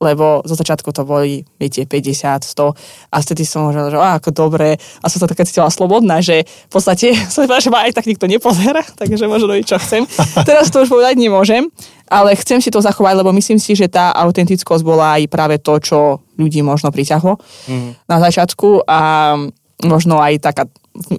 lebo 0.00 0.40
zo 0.48 0.56
začiatku 0.56 0.96
to 0.96 1.04
boli, 1.04 1.44
viete, 1.60 1.84
50, 1.84 2.40
100 2.40 3.12
a 3.12 3.16
vtedy 3.20 3.44
som 3.44 3.68
hovorila, 3.68 3.92
že 3.92 3.98
á, 4.00 4.10
ako 4.16 4.30
dobre 4.32 4.80
a 4.80 5.06
som 5.12 5.20
sa 5.20 5.28
taká 5.28 5.44
cítila 5.44 5.68
slobodná, 5.68 6.24
že 6.24 6.48
v 6.48 6.72
podstate 6.72 7.12
som 7.32 7.44
že 7.44 7.68
ma 7.68 7.84
aj 7.84 8.00
tak 8.00 8.08
nikto 8.08 8.24
nepozera, 8.24 8.80
takže 9.00 9.28
možno 9.28 9.52
robiť, 9.52 9.66
čo 9.68 9.76
chcem. 9.76 10.08
Teraz 10.48 10.72
to 10.72 10.80
už 10.80 10.88
povedať 10.88 11.20
nemôžem, 11.20 11.68
ale 12.08 12.32
chcem 12.40 12.64
si 12.64 12.72
to 12.72 12.80
zachovať, 12.80 13.20
lebo 13.20 13.30
myslím 13.36 13.60
si, 13.60 13.76
že 13.76 13.92
tá 13.92 14.16
autentickosť 14.16 14.82
bola 14.82 15.20
aj 15.20 15.28
práve 15.28 15.60
to, 15.60 15.76
čo 15.78 15.98
ľudí 16.40 16.64
možno 16.64 16.88
priťahlo 16.88 17.36
mm. 17.68 18.08
na 18.08 18.16
začiatku 18.24 18.88
a 18.88 19.00
možno 19.84 20.16
aj 20.16 20.40
taká 20.40 20.64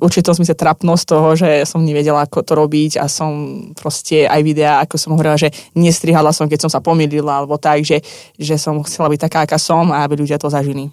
určitom 0.03 0.35
smysle 0.35 0.55
trapnosť 0.55 1.03
toho, 1.07 1.29
že 1.39 1.49
som 1.63 1.79
nevedela, 1.81 2.27
ako 2.27 2.43
to 2.43 2.53
robiť 2.59 2.91
a 2.99 3.07
som 3.07 3.63
proste 3.71 4.27
aj 4.27 4.41
videa, 4.43 4.83
ako 4.83 4.95
som 4.99 5.15
hovorila, 5.15 5.39
že 5.39 5.49
nestrihala 5.73 6.35
som, 6.35 6.51
keď 6.51 6.67
som 6.67 6.71
sa 6.71 6.83
pomýlila, 6.83 7.43
alebo 7.43 7.55
tak, 7.55 7.87
že, 7.87 8.03
že 8.35 8.59
som 8.59 8.83
chcela 8.83 9.07
byť 9.07 9.19
taká, 9.27 9.39
aká 9.47 9.55
som 9.55 9.87
a 9.95 10.03
aby 10.03 10.19
ľudia 10.19 10.35
to 10.35 10.51
zažili. 10.51 10.91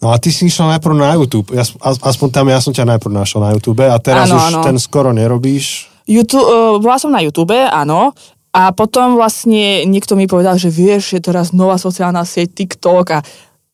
No 0.00 0.12
a 0.12 0.16
ty 0.16 0.32
si 0.32 0.48
išla 0.48 0.76
najprv 0.76 0.96
na 0.96 1.12
YouTube. 1.16 1.52
Ja, 1.52 1.64
aspoň 1.84 2.28
tam 2.32 2.48
ja 2.48 2.60
som 2.60 2.72
ťa 2.72 2.96
najprv 2.96 3.12
našiel 3.12 3.40
na 3.44 3.52
YouTube 3.52 3.84
a 3.84 3.96
teraz 4.00 4.32
ano, 4.32 4.40
už 4.40 4.44
ano. 4.56 4.60
ten 4.64 4.76
skoro 4.80 5.12
nerobíš. 5.12 5.92
YouTube, 6.08 6.40
uh, 6.40 6.80
bola 6.80 6.96
som 6.96 7.12
na 7.12 7.20
YouTube, 7.20 7.52
áno. 7.52 8.16
A 8.50 8.74
potom 8.74 9.14
vlastne 9.14 9.86
niekto 9.86 10.18
mi 10.18 10.26
povedal, 10.26 10.58
že 10.58 10.74
vieš, 10.74 11.14
že 11.14 11.22
teraz 11.22 11.54
nová 11.54 11.78
sociálna 11.78 12.26
sieť 12.26 12.50
TikTok 12.50 13.04
a 13.14 13.22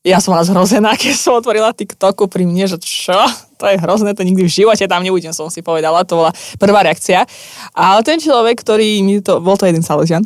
ja 0.07 0.23
som 0.23 0.39
vás 0.39 0.47
zhrozená, 0.47 0.95
keď 1.01 1.19
som 1.19 1.35
otvorila 1.35 1.75
TikToku 1.75 2.31
pri 2.31 2.47
mne, 2.47 2.71
že 2.71 2.79
čo? 2.79 3.19
To 3.59 3.65
je 3.67 3.81
hrozné, 3.81 4.13
to 4.15 4.23
nikdy 4.23 4.47
v 4.47 4.53
živote 4.53 4.85
tam 4.85 5.03
nebudem, 5.03 5.33
som 5.35 5.51
si 5.51 5.65
povedala. 5.65 6.07
To 6.07 6.23
bola 6.23 6.33
prvá 6.61 6.87
reakcia. 6.87 7.27
Ale 7.75 8.05
ten 8.07 8.21
človek, 8.21 8.63
ktorý 8.63 9.01
mi 9.03 9.19
to, 9.25 9.43
bol 9.43 9.59
to 9.59 9.67
jeden 9.67 9.83
Salesian, 9.83 10.23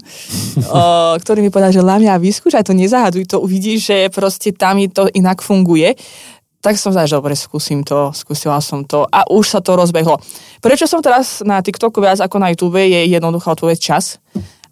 ktorý 1.22 1.40
mi 1.40 1.48
povedal, 1.48 1.72
že 1.72 1.80
Lamia, 1.80 2.20
vyskúšaj 2.20 2.66
to, 2.66 2.76
nezahaduj 2.76 3.24
to, 3.30 3.40
uvidíš, 3.40 3.88
že 3.88 3.96
proste 4.12 4.52
tam 4.52 4.82
to 4.92 5.08
inak 5.16 5.40
funguje. 5.40 5.96
Tak 6.60 6.76
som 6.76 6.92
že 6.92 7.16
dobre, 7.16 7.32
skúsim 7.32 7.80
to, 7.80 8.12
skúsila 8.12 8.60
som 8.60 8.84
to 8.84 9.08
a 9.08 9.24
už 9.32 9.48
sa 9.48 9.64
to 9.64 9.80
rozbehlo. 9.80 10.20
Prečo 10.60 10.84
som 10.84 11.00
teraz 11.00 11.40
na 11.40 11.64
TikToku 11.64 12.04
viac 12.04 12.20
ako 12.20 12.36
na 12.36 12.52
YouTube, 12.52 12.76
je 12.76 13.08
jednoduchá 13.08 13.56
odpoveď 13.56 13.80
čas 13.80 14.20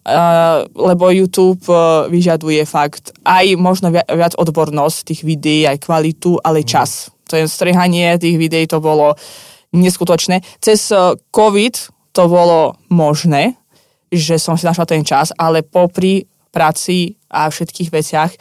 Uh, 0.09 0.65
lebo 0.73 1.13
YouTube 1.13 1.61
uh, 1.69 2.09
vyžaduje 2.09 2.65
fakt 2.65 3.13
aj 3.21 3.53
možno 3.61 3.93
viac, 3.93 4.09
viac 4.09 4.33
odbornosť 4.33 4.97
tých 5.05 5.21
videí, 5.21 5.69
aj 5.69 5.85
kvalitu, 5.85 6.41
ale 6.41 6.65
mhm. 6.65 6.67
čas. 6.67 7.13
To 7.29 7.37
je 7.37 7.45
strihanie 7.45 8.17
tých 8.17 8.41
videí, 8.41 8.65
to 8.65 8.81
bolo 8.81 9.13
neskutočné. 9.69 10.41
Cez 10.57 10.89
uh, 10.89 11.13
COVID 11.29 11.75
to 12.09 12.23
bolo 12.25 12.73
možné, 12.89 13.53
že 14.09 14.41
som 14.41 14.57
si 14.57 14.65
našla 14.65 14.89
ten 14.89 15.05
čas, 15.05 15.29
ale 15.37 15.61
popri 15.61 16.25
práci 16.49 17.13
a 17.29 17.45
všetkých 17.45 17.89
veciach 17.93 18.31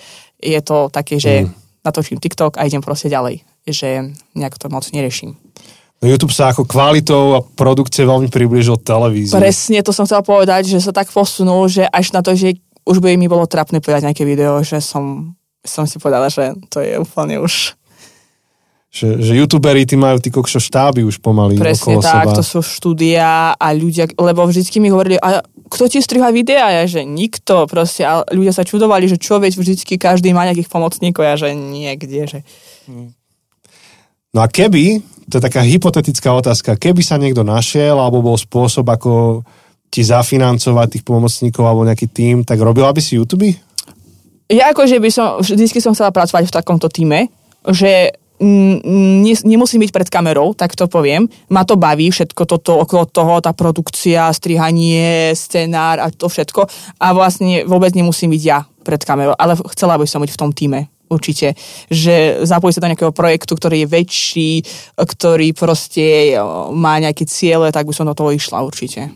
je 0.40 0.60
to 0.64 0.88
také, 0.88 1.20
že 1.20 1.44
mm. 1.44 1.84
natočím 1.84 2.16
TikTok 2.16 2.56
a 2.56 2.64
idem 2.64 2.80
proste 2.80 3.12
ďalej. 3.12 3.44
Že 3.68 4.16
nejak 4.32 4.56
to 4.56 4.72
moc 4.72 4.88
neriešim. 4.88 5.36
YouTube 5.98 6.30
sa 6.30 6.54
ako 6.54 6.62
kvalitou 6.62 7.34
a 7.34 7.42
produkcie 7.42 8.06
veľmi 8.06 8.30
približil 8.30 8.78
televízii. 8.78 9.34
Presne, 9.34 9.82
to 9.82 9.90
som 9.90 10.06
chcela 10.06 10.22
povedať, 10.22 10.70
že 10.70 10.78
sa 10.78 10.94
tak 10.94 11.10
posunul, 11.10 11.66
že 11.66 11.90
až 11.90 12.14
na 12.14 12.22
to, 12.22 12.38
že 12.38 12.54
už 12.86 13.02
by 13.02 13.18
mi 13.18 13.26
bolo 13.26 13.50
trapné 13.50 13.82
povedať 13.82 14.06
nejaké 14.06 14.22
video, 14.22 14.62
že 14.62 14.78
som, 14.78 15.34
som 15.66 15.90
si 15.90 15.98
povedala, 15.98 16.30
že 16.30 16.54
to 16.70 16.78
je 16.78 17.02
úplne 17.02 17.42
už... 17.42 17.74
Že, 18.88 19.20
že 19.20 19.32
youtuberi, 19.36 19.84
tí 19.84 20.00
majú 20.00 20.16
tí 20.16 20.32
kokšo 20.32 20.64
štáby 20.64 21.04
už 21.04 21.20
pomaly 21.20 21.60
Presne 21.60 22.00
okolo 22.00 22.00
tak, 22.00 22.24
seba. 22.24 22.36
to 22.40 22.44
sú 22.46 22.58
štúdia 22.64 23.52
a 23.52 23.66
ľudia, 23.76 24.08
lebo 24.16 24.48
vždycky 24.48 24.80
mi 24.80 24.88
hovorili, 24.88 25.20
a 25.20 25.44
kto 25.44 25.92
ti 25.92 26.00
striha 26.00 26.32
videa? 26.32 26.72
Ja, 26.72 26.82
že 26.88 27.04
nikto 27.04 27.68
proste, 27.68 28.08
a 28.08 28.24
ľudia 28.32 28.56
sa 28.56 28.64
čudovali, 28.64 29.04
že 29.04 29.20
čo 29.20 29.36
veď 29.36 29.60
vždycky 29.60 30.00
každý 30.00 30.32
má 30.32 30.48
nejakých 30.48 30.72
pomocníkov, 30.72 31.20
ja, 31.20 31.36
že 31.36 31.52
niekde, 31.52 32.24
že... 32.24 32.38
No 34.32 34.40
a 34.40 34.48
keby 34.48 35.04
to 35.28 35.38
je 35.38 35.44
taká 35.44 35.60
hypotetická 35.60 36.32
otázka. 36.32 36.80
Keby 36.80 37.04
sa 37.04 37.20
niekto 37.20 37.44
našiel, 37.44 38.00
alebo 38.00 38.24
bol 38.24 38.36
spôsob, 38.40 38.88
ako 38.88 39.44
ti 39.92 40.04
zafinancovať 40.04 40.98
tých 40.98 41.04
pomocníkov 41.04 41.64
alebo 41.64 41.84
nejaký 41.84 42.08
tím, 42.08 42.44
tak 42.44 42.60
robila 42.60 42.92
by 42.92 43.00
si 43.00 43.20
YouTube? 43.20 43.48
Ja 44.48 44.72
akože 44.72 44.96
by 45.00 45.10
som, 45.12 45.28
vždycky 45.40 45.80
som 45.80 45.92
chcela 45.92 46.12
pracovať 46.12 46.48
v 46.48 46.56
takomto 46.56 46.88
týme, 46.88 47.28
že 47.68 48.16
ne, 48.40 49.34
nemusím 49.44 49.84
byť 49.84 49.92
pred 49.92 50.08
kamerou, 50.08 50.56
tak 50.56 50.72
to 50.72 50.88
poviem. 50.88 51.28
Ma 51.52 51.68
to 51.68 51.76
baví, 51.76 52.08
všetko 52.08 52.48
toto 52.48 52.80
okolo 52.80 53.04
toho, 53.08 53.44
tá 53.44 53.52
produkcia, 53.52 54.32
strihanie, 54.32 55.36
scenár 55.36 56.00
a 56.00 56.08
to 56.08 56.32
všetko. 56.32 56.64
A 57.00 57.12
vlastne 57.12 57.68
vôbec 57.68 57.92
nemusím 57.92 58.32
byť 58.32 58.42
ja 58.44 58.64
pred 58.84 59.04
kamerou, 59.04 59.36
ale 59.36 59.56
chcela 59.76 60.00
by 60.00 60.08
som 60.08 60.24
byť 60.24 60.32
v 60.32 60.40
tom 60.40 60.52
týme 60.56 60.88
určite, 61.08 61.56
že 61.88 62.44
zapojiť 62.44 62.74
sa 62.76 62.82
do 62.84 62.90
nejakého 62.92 63.12
projektu, 63.12 63.56
ktorý 63.56 63.84
je 63.84 63.92
väčší, 63.92 64.50
ktorý 64.94 65.56
proste 65.56 66.36
má 66.72 67.00
nejaké 67.00 67.24
ciele, 67.24 67.72
tak 67.72 67.88
by 67.88 67.92
som 67.96 68.08
do 68.08 68.14
toho 68.14 68.32
išla 68.32 68.62
určite. 68.62 69.12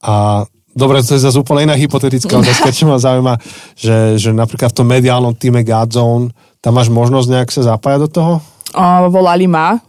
A 0.00 0.44
dobre, 0.72 1.04
to 1.04 1.14
je 1.14 1.24
zase 1.24 1.36
úplne 1.36 1.68
iná 1.68 1.76
hypotetická 1.76 2.40
otázka, 2.40 2.72
čo 2.72 2.88
ma 2.88 2.96
zaujíma, 2.96 3.36
že, 3.76 4.16
že 4.16 4.32
napríklad 4.32 4.72
v 4.72 4.78
tom 4.80 4.88
mediálnom 4.88 5.36
týme 5.36 5.60
Godzone, 5.60 6.32
tam 6.60 6.76
máš 6.76 6.88
možnosť 6.92 7.28
nejak 7.28 7.50
sa 7.52 7.76
zapájať 7.76 8.00
do 8.04 8.08
toho? 8.08 8.32
O, 8.76 8.84
volali 9.12 9.48
ma 9.48 9.80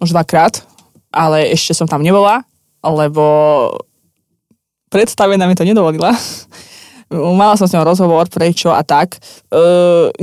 už 0.00 0.12
dvakrát, 0.12 0.60
ale 1.12 1.52
ešte 1.54 1.72
som 1.72 1.88
tam 1.88 2.04
nebola, 2.04 2.42
lebo 2.84 3.24
predstavená 4.92 5.48
mi 5.48 5.56
to 5.56 5.64
nedovolila. 5.64 6.12
Mala 7.12 7.58
som 7.58 7.68
s 7.68 7.74
ňou 7.76 7.84
rozhovor, 7.84 8.24
prečo 8.32 8.72
a 8.72 8.80
tak. 8.80 9.16
E, 9.16 9.58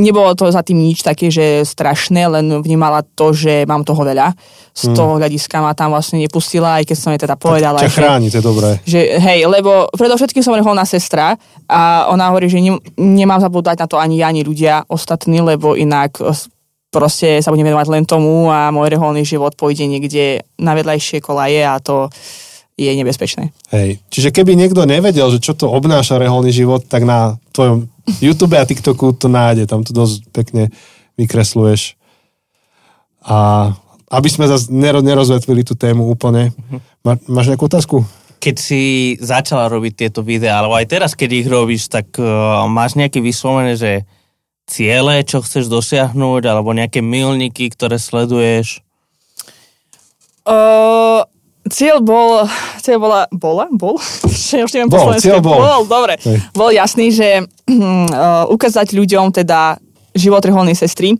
nebolo 0.01 0.33
to 0.33 0.49
za 0.49 0.65
tým 0.65 0.81
nič 0.81 1.05
také, 1.05 1.29
že 1.29 1.61
strašné, 1.61 2.25
len 2.25 2.45
vnímala 2.61 3.05
to, 3.05 3.31
že 3.31 3.69
mám 3.69 3.85
toho 3.85 4.01
veľa. 4.01 4.33
Z 4.71 4.89
hmm. 4.89 4.95
toho 4.95 5.11
hľadiska 5.19 5.61
ma 5.61 5.75
tam 5.77 5.93
vlastne 5.93 6.17
nepustila, 6.23 6.81
aj 6.81 6.89
keď 6.89 6.97
som 6.97 7.11
jej 7.13 7.21
teda 7.21 7.35
povedala. 7.37 7.83
Tak 7.83 7.91
ťa 7.91 7.97
chráni, 8.01 8.27
to 8.31 8.39
je 8.39 8.45
dobré. 8.45 8.69
Že, 8.87 8.99
hej, 9.19 9.39
lebo 9.45 9.91
predovšetkým 9.93 10.41
som 10.41 10.57
reholná 10.57 10.87
sestra 10.87 11.37
a 11.67 12.07
ona 12.09 12.31
hovorí, 12.33 12.47
že 12.49 12.63
ne, 12.63 12.79
nemám 12.97 13.43
zabúdať 13.43 13.77
na 13.83 13.87
to 13.87 13.99
ani 13.99 14.23
ja, 14.23 14.31
ani 14.31 14.41
ľudia 14.41 14.87
ostatní, 14.87 15.43
lebo 15.43 15.75
inak 15.75 16.17
proste 16.91 17.39
sa 17.39 17.49
budem 17.49 17.71
venovať 17.71 17.87
len 17.87 18.03
tomu 18.03 18.51
a 18.51 18.69
môj 18.69 18.91
reholný 18.91 19.23
život 19.23 19.55
pôjde 19.55 19.87
niekde 19.87 20.43
na 20.59 20.75
vedľajšie 20.75 21.23
kolaje 21.23 21.63
a 21.63 21.79
to 21.79 22.11
je 22.81 22.93
nebezpečné. 22.97 23.53
Hej, 23.69 24.01
čiže 24.09 24.33
keby 24.33 24.57
niekto 24.57 24.81
nevedel, 24.89 25.29
že 25.29 25.43
čo 25.43 25.53
to 25.53 25.69
obnáša 25.69 26.17
reholný 26.17 26.49
život, 26.49 26.85
tak 26.89 27.05
na 27.05 27.37
tvojom 27.53 27.85
YouTube 28.17 28.57
a 28.57 28.65
TikToku 28.65 29.13
to 29.13 29.29
nájde, 29.29 29.69
tam 29.69 29.85
to 29.85 29.93
dosť 29.93 30.25
pekne 30.33 30.73
vykresluješ. 31.15 31.93
A 33.21 33.71
aby 34.11 34.27
sme 34.27 34.49
zase 34.49 34.73
nerozvetvili 34.73 35.63
tú 35.63 35.77
tému 35.77 36.09
úplne, 36.09 36.51
Má, 37.01 37.17
máš 37.25 37.49
nejakú 37.49 37.65
otázku? 37.65 38.05
Keď 38.41 38.55
si 38.57 38.81
začala 39.17 39.69
robiť 39.69 39.93
tieto 40.05 40.21
videá, 40.21 40.61
alebo 40.61 40.77
aj 40.77 40.85
teraz, 40.89 41.11
keď 41.17 41.29
ich 41.33 41.47
robíš, 41.49 41.89
tak 41.89 42.13
uh, 42.17 42.65
máš 42.69 42.93
nejaké 42.97 43.21
vyslovené, 43.21 43.73
že 43.77 44.05
ciele, 44.69 45.25
čo 45.25 45.41
chceš 45.41 45.69
dosiahnuť, 45.69 46.43
alebo 46.45 46.73
nejaké 46.73 47.01
milníky, 47.01 47.69
ktoré 47.73 47.97
sleduješ? 47.97 48.85
Uh, 50.45 51.25
cieľ 51.69 52.01
bol, 52.01 52.47
cieľ 52.81 52.97
bola, 52.97 53.21
bola, 53.29 53.65
bol? 53.69 53.99
už 54.65 54.71
neviem 54.73 54.89
bol, 54.89 55.13
cieľ 55.21 55.43
bol. 55.43 55.61
bol, 55.61 55.81
dobre. 55.85 56.17
Hej. 56.17 56.37
Bol 56.57 56.73
jasný, 56.73 57.13
že 57.13 57.45
uh, 57.45 58.45
ukázať 58.55 58.97
ľuďom 58.97 59.29
teda 59.35 59.77
život 60.17 60.41
reholnej 60.41 60.75
sestry 60.75 61.15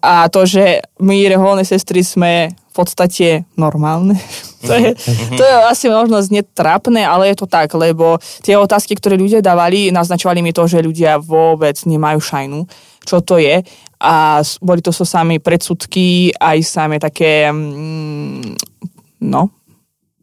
a 0.00 0.32
to, 0.32 0.48
že 0.48 0.80
my 1.04 1.28
reholné 1.28 1.60
sestry 1.60 2.00
sme 2.00 2.48
v 2.48 2.72
podstate 2.72 3.44
normálne. 3.60 4.16
to, 4.68 4.72
je, 4.72 4.96
to 5.36 5.42
je 5.44 5.54
asi 5.68 5.92
možno 5.92 6.16
trápne, 6.56 7.04
ale 7.04 7.28
je 7.32 7.44
to 7.44 7.46
tak, 7.50 7.68
lebo 7.76 8.16
tie 8.40 8.56
otázky, 8.56 8.96
ktoré 8.96 9.20
ľudia 9.20 9.44
dávali, 9.44 9.92
naznačovali 9.92 10.40
mi 10.40 10.56
to, 10.56 10.64
že 10.64 10.80
ľudia 10.80 11.20
vôbec 11.20 11.76
nemajú 11.84 12.18
šajnu, 12.22 12.60
čo 13.04 13.20
to 13.20 13.36
je. 13.36 13.60
A 14.00 14.40
boli 14.64 14.80
to 14.80 14.96
so 14.96 15.04
sami 15.04 15.36
predsudky, 15.36 16.32
aj 16.32 16.64
same 16.64 16.96
také 16.96 17.52
mm, 17.52 18.56
no, 19.20 19.52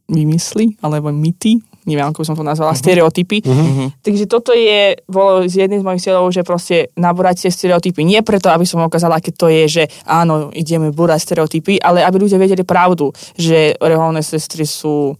vymysly, 0.08 0.80
alebo 0.80 1.12
mity, 1.12 1.60
neviem, 1.88 2.08
ako 2.08 2.24
som 2.24 2.36
to 2.36 2.44
nazvala, 2.44 2.76
uh-huh. 2.76 2.84
stereotypy. 2.84 3.44
Uh-huh. 3.44 3.92
Takže 4.04 4.28
toto 4.28 4.52
je, 4.52 5.00
bolo 5.08 5.48
z 5.48 5.68
jedným 5.68 5.84
z 5.84 5.88
mojich 5.88 6.04
cieľov, 6.04 6.32
že 6.36 6.44
proste 6.44 6.92
naborať 7.00 7.48
tie 7.48 7.52
stereotypy. 7.52 8.04
Nie 8.04 8.24
preto, 8.24 8.52
aby 8.52 8.68
som 8.68 8.84
ukázala, 8.84 9.24
keď 9.24 9.34
to 9.36 9.48
je, 9.48 9.64
že 9.68 9.84
áno, 10.04 10.52
ideme 10.52 10.92
burať 10.92 11.20
stereotypy, 11.24 11.80
ale 11.80 12.04
aby 12.04 12.24
ľudia 12.24 12.40
vedeli 12.40 12.68
pravdu, 12.68 13.12
že 13.40 13.76
reholné 13.80 14.24
sestry 14.24 14.68
sú 14.68 15.16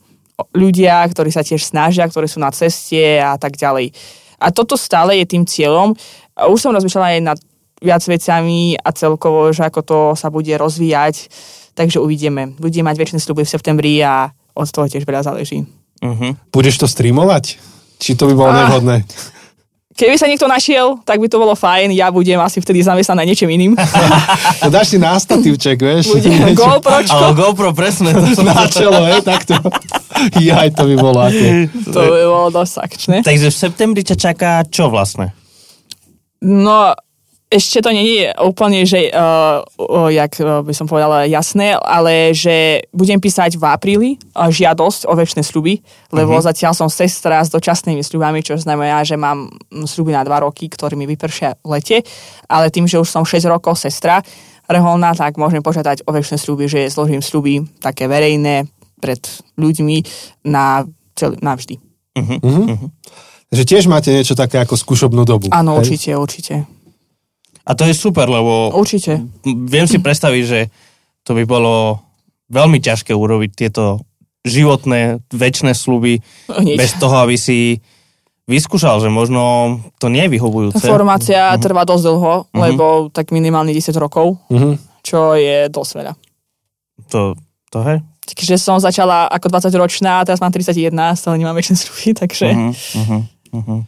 ľudia, 0.54 1.04
ktorí 1.08 1.32
sa 1.32 1.42
tiež 1.42 1.64
snažia, 1.64 2.08
ktorí 2.08 2.28
sú 2.30 2.38
na 2.44 2.52
ceste 2.52 3.20
a 3.20 3.40
tak 3.40 3.58
ďalej. 3.58 3.90
A 4.38 4.54
toto 4.54 4.78
stále 4.78 5.18
je 5.24 5.26
tým 5.26 5.44
cieľom. 5.50 5.98
Už 6.38 6.60
som 6.62 6.76
rozmýšľala 6.76 7.18
aj 7.18 7.22
nad 7.26 7.40
viac 7.82 8.02
vecami 8.06 8.78
a 8.78 8.90
celkovo, 8.94 9.50
že 9.50 9.66
ako 9.66 9.82
to 9.82 10.00
sa 10.14 10.30
bude 10.30 10.50
rozvíjať 10.54 11.30
Takže 11.78 12.02
uvidíme. 12.02 12.58
Budeme 12.58 12.90
mať 12.90 12.98
väčšie 12.98 13.22
sluby 13.22 13.46
v 13.46 13.54
septembri 13.54 14.02
a 14.02 14.34
od 14.58 14.66
toho 14.74 14.90
tiež 14.90 15.06
veľa 15.06 15.22
záleží. 15.22 15.70
Uh-huh. 16.02 16.34
Budeš 16.50 16.82
to 16.82 16.90
streamovať? 16.90 17.62
Či 18.02 18.18
to 18.18 18.26
by 18.26 18.34
bolo 18.34 18.50
ah. 18.50 18.66
nevhodné? 18.66 19.06
Keby 19.98 20.14
sa 20.14 20.30
niekto 20.30 20.46
našiel, 20.46 21.02
tak 21.02 21.18
by 21.18 21.26
to 21.26 21.42
bolo 21.42 21.58
fajn. 21.58 21.90
Ja 21.90 22.14
budem 22.14 22.38
asi 22.38 22.62
vtedy 22.62 22.86
zamestnaný 22.86 23.18
na 23.18 23.26
niečím 23.26 23.50
iným. 23.50 23.74
to 24.62 24.70
dáš 24.70 24.94
si 24.94 24.98
nástatívček, 25.02 25.74
vieš? 25.82 26.14
Budem 26.14 26.54
GoPročko. 26.54 27.18
Ale 27.18 27.34
GoPro, 27.34 27.74
presne. 27.74 28.14
To 28.14 28.46
na 28.46 28.70
čelo, 28.70 29.10
hej, 29.10 29.26
takto. 29.26 29.58
Jaj, 30.38 30.78
to 30.78 30.86
by 30.86 30.96
bolo 31.02 31.26
aké. 31.26 31.66
To 31.90 31.98
by 32.14 32.26
bolo 32.30 32.50
dosť 32.54 32.74
akčné. 32.78 33.18
Takže 33.26 33.50
v 33.50 33.58
septembri 33.58 34.06
ťa 34.06 34.18
čaká 34.22 34.62
čo 34.70 34.94
vlastne? 34.94 35.34
No, 36.46 36.94
ešte 37.48 37.80
to 37.80 37.96
není 37.96 38.28
úplne, 38.44 38.84
že 38.84 39.08
uh, 39.08 39.64
uh, 39.80 40.12
jak 40.12 40.36
uh, 40.44 40.60
by 40.68 40.74
som 40.76 40.84
povedala 40.84 41.24
jasné, 41.32 41.80
ale 41.80 42.36
že 42.36 42.84
budem 42.92 43.24
písať 43.24 43.56
v 43.56 43.64
apríli 43.64 44.10
uh, 44.36 44.52
žiadosť 44.52 45.08
o 45.08 45.16
väčšie 45.16 45.48
sľuby, 45.48 45.80
lebo 46.12 46.36
uh-huh. 46.36 46.44
zatiaľ 46.44 46.76
som 46.76 46.92
sestra 46.92 47.40
s 47.40 47.48
dočasnými 47.48 48.04
sľubami, 48.04 48.44
čo 48.44 48.60
znamená, 48.60 49.08
že 49.08 49.16
mám 49.16 49.48
sľuby 49.72 50.12
na 50.12 50.28
dva 50.28 50.44
roky, 50.44 50.68
ktorý 50.68 51.00
mi 51.00 51.08
vypršia 51.08 51.56
v 51.64 51.80
lete, 51.80 51.98
ale 52.52 52.68
tým, 52.68 52.84
že 52.84 53.00
už 53.00 53.08
som 53.08 53.24
6 53.24 53.48
rokov 53.48 53.80
sestra 53.80 54.20
reholná, 54.68 55.16
tak 55.16 55.40
môžem 55.40 55.64
požiadať 55.64 56.04
o 56.04 56.12
väčšie 56.12 56.36
sľuby, 56.36 56.68
že 56.68 56.92
zložím 56.92 57.24
sľuby 57.24 57.64
také 57.80 58.12
verejné 58.12 58.68
pred 59.00 59.24
ľuďmi 59.56 60.04
na 60.52 60.84
cel, 61.16 61.40
navždy. 61.40 61.80
Uh-huh. 62.12 62.38
Uh-huh. 62.44 62.92
Takže 63.48 63.64
tiež 63.64 63.88
máte 63.88 64.12
niečo 64.12 64.36
také 64.36 64.60
ako 64.60 64.76
skúšobnú 64.76 65.24
dobu. 65.24 65.48
Áno, 65.56 65.80
určite, 65.80 66.12
určite. 66.12 66.68
A 67.68 67.76
to 67.76 67.84
je 67.84 67.92
super, 67.92 68.32
lebo... 68.32 68.72
Určite. 68.72 69.28
Viem 69.44 69.86
si 69.92 70.00
predstaviť, 70.00 70.44
že 70.48 70.60
to 71.28 71.36
by 71.36 71.44
bolo 71.44 72.00
veľmi 72.48 72.80
ťažké 72.80 73.12
urobiť 73.12 73.52
tieto 73.52 74.00
životné, 74.48 75.20
väčšie 75.28 75.76
sluby 75.76 76.24
Nič. 76.64 76.78
bez 76.80 76.96
toho, 76.96 77.28
aby 77.28 77.36
si 77.36 77.84
vyskúšal, 78.48 79.04
že 79.04 79.12
možno 79.12 79.76
to 80.00 80.08
nie 80.08 80.24
je 80.24 80.40
vyhovujúce. 80.40 80.88
Formácia 80.88 81.52
uh-huh. 81.52 81.60
trvá 81.60 81.84
dosť 81.84 82.04
dlho, 82.08 82.34
uh-huh. 82.48 82.56
lebo 82.56 83.12
tak 83.12 83.36
minimálne 83.36 83.76
10 83.76 83.92
rokov, 84.00 84.40
uh-huh. 84.48 84.80
čo 85.04 85.36
je 85.36 85.68
dosť 85.68 85.92
veľa. 86.00 86.14
To, 87.12 87.36
to 87.68 87.78
je? 87.84 87.96
Takže 88.28 88.56
som 88.56 88.80
začala 88.80 89.28
ako 89.28 89.52
20-ročná, 89.52 90.24
teraz 90.24 90.40
mám 90.40 90.56
31, 90.56 90.96
stále 91.20 91.36
nemám 91.36 91.60
väčšie 91.60 91.76
sluby, 91.76 92.16
takže... 92.16 92.48
Uh-huh. 92.56 92.72
Uh-huh. 92.72 93.22
Uh-huh. 93.52 93.80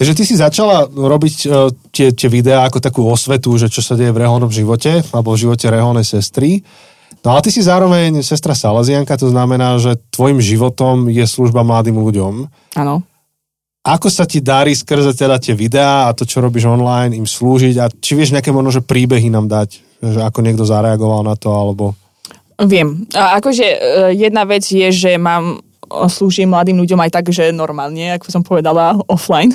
Takže 0.00 0.12
ty 0.18 0.22
si 0.26 0.34
začala 0.34 0.88
robiť 0.88 1.36
uh, 1.46 1.70
tie, 1.94 2.10
tie 2.10 2.28
videá 2.32 2.66
ako 2.66 2.78
takú 2.82 3.02
osvetu, 3.06 3.54
že 3.60 3.70
čo 3.70 3.84
sa 3.84 3.94
deje 3.94 4.10
v 4.10 4.22
reholnom 4.24 4.50
živote, 4.50 5.04
alebo 5.12 5.36
v 5.36 5.42
živote 5.46 5.70
reholnej 5.70 6.04
sestry. 6.04 6.64
No 7.22 7.38
ale 7.38 7.44
ty 7.46 7.54
si 7.54 7.62
zároveň 7.62 8.18
sestra 8.24 8.56
Salazianka, 8.56 9.14
to 9.14 9.30
znamená, 9.30 9.78
že 9.78 9.94
tvojim 10.10 10.42
životom 10.42 11.06
je 11.06 11.22
služba 11.22 11.62
mladým 11.62 11.94
ľuďom. 12.02 12.50
Áno. 12.74 13.06
Ako 13.82 14.10
sa 14.10 14.26
ti 14.26 14.38
darí 14.38 14.74
skrze 14.78 15.10
teda 15.14 15.42
tie 15.42 15.58
videá 15.58 16.06
a 16.06 16.14
to, 16.14 16.22
čo 16.22 16.38
robíš 16.38 16.70
online, 16.70 17.18
im 17.18 17.26
slúžiť 17.26 17.74
a 17.82 17.90
či 17.90 18.14
vieš 18.14 18.30
nejaké 18.30 18.54
možno, 18.54 18.70
že 18.70 18.82
príbehy 18.82 19.26
nám 19.30 19.50
dať, 19.50 19.70
že 20.02 20.20
ako 20.22 20.38
niekto 20.42 20.62
zareagoval 20.62 21.26
na 21.26 21.34
to, 21.34 21.50
alebo... 21.50 21.98
Viem. 22.62 23.10
A 23.10 23.42
akože 23.42 23.66
e, 23.66 23.78
jedna 24.14 24.46
vec 24.46 24.62
je, 24.62 24.86
že 24.94 25.18
mám 25.18 25.66
slúžim 26.08 26.48
mladým 26.50 26.78
ľuďom 26.80 27.00
aj 27.04 27.10
tak, 27.10 27.26
že 27.32 27.52
normálne, 27.52 28.16
ako 28.16 28.26
som 28.32 28.42
povedala, 28.42 28.96
offline. 29.08 29.52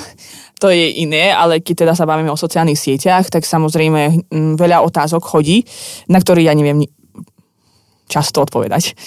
To 0.58 0.70
je 0.70 1.02
iné, 1.02 1.30
ale 1.30 1.62
keď 1.62 1.86
teda 1.86 1.94
sa 1.94 2.08
bavíme 2.08 2.30
o 2.30 2.38
sociálnych 2.38 2.78
sieťach, 2.78 3.30
tak 3.30 3.46
samozrejme 3.46 4.30
veľa 4.58 4.82
otázok 4.82 5.22
chodí, 5.22 5.62
na 6.10 6.18
ktoré 6.18 6.42
ja 6.42 6.54
neviem 6.54 6.82
často 8.10 8.42
odpovedať. 8.42 8.98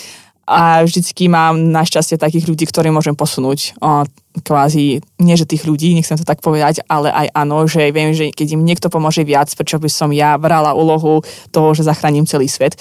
A 0.51 0.83
vždycky 0.83 1.31
mám 1.31 1.71
našťastie 1.71 2.19
takých 2.19 2.49
ľudí, 2.49 2.67
ktorí 2.67 2.91
môžem 2.91 3.15
posunúť 3.15 3.77
o, 3.79 4.03
kvázi, 4.43 4.99
nie 5.21 5.35
že 5.39 5.47
tých 5.47 5.63
ľudí, 5.63 5.95
nechcem 5.95 6.19
to 6.19 6.27
tak 6.27 6.43
povedať, 6.43 6.83
ale 6.91 7.07
aj 7.07 7.27
áno, 7.31 7.63
že 7.71 7.87
viem, 7.95 8.11
že 8.11 8.35
keď 8.35 8.59
im 8.59 8.65
niekto 8.67 8.91
pomôže 8.91 9.23
viac, 9.23 9.47
prečo 9.55 9.79
by 9.79 9.87
som 9.87 10.11
ja 10.11 10.35
brala 10.35 10.75
úlohu 10.75 11.23
toho, 11.55 11.71
že 11.71 11.87
zachránim 11.87 12.27
celý 12.27 12.51
svet. 12.51 12.75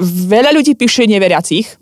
Veľa 0.00 0.56
ľudí 0.56 0.72
píše 0.76 1.04
neveriacich, 1.04 1.79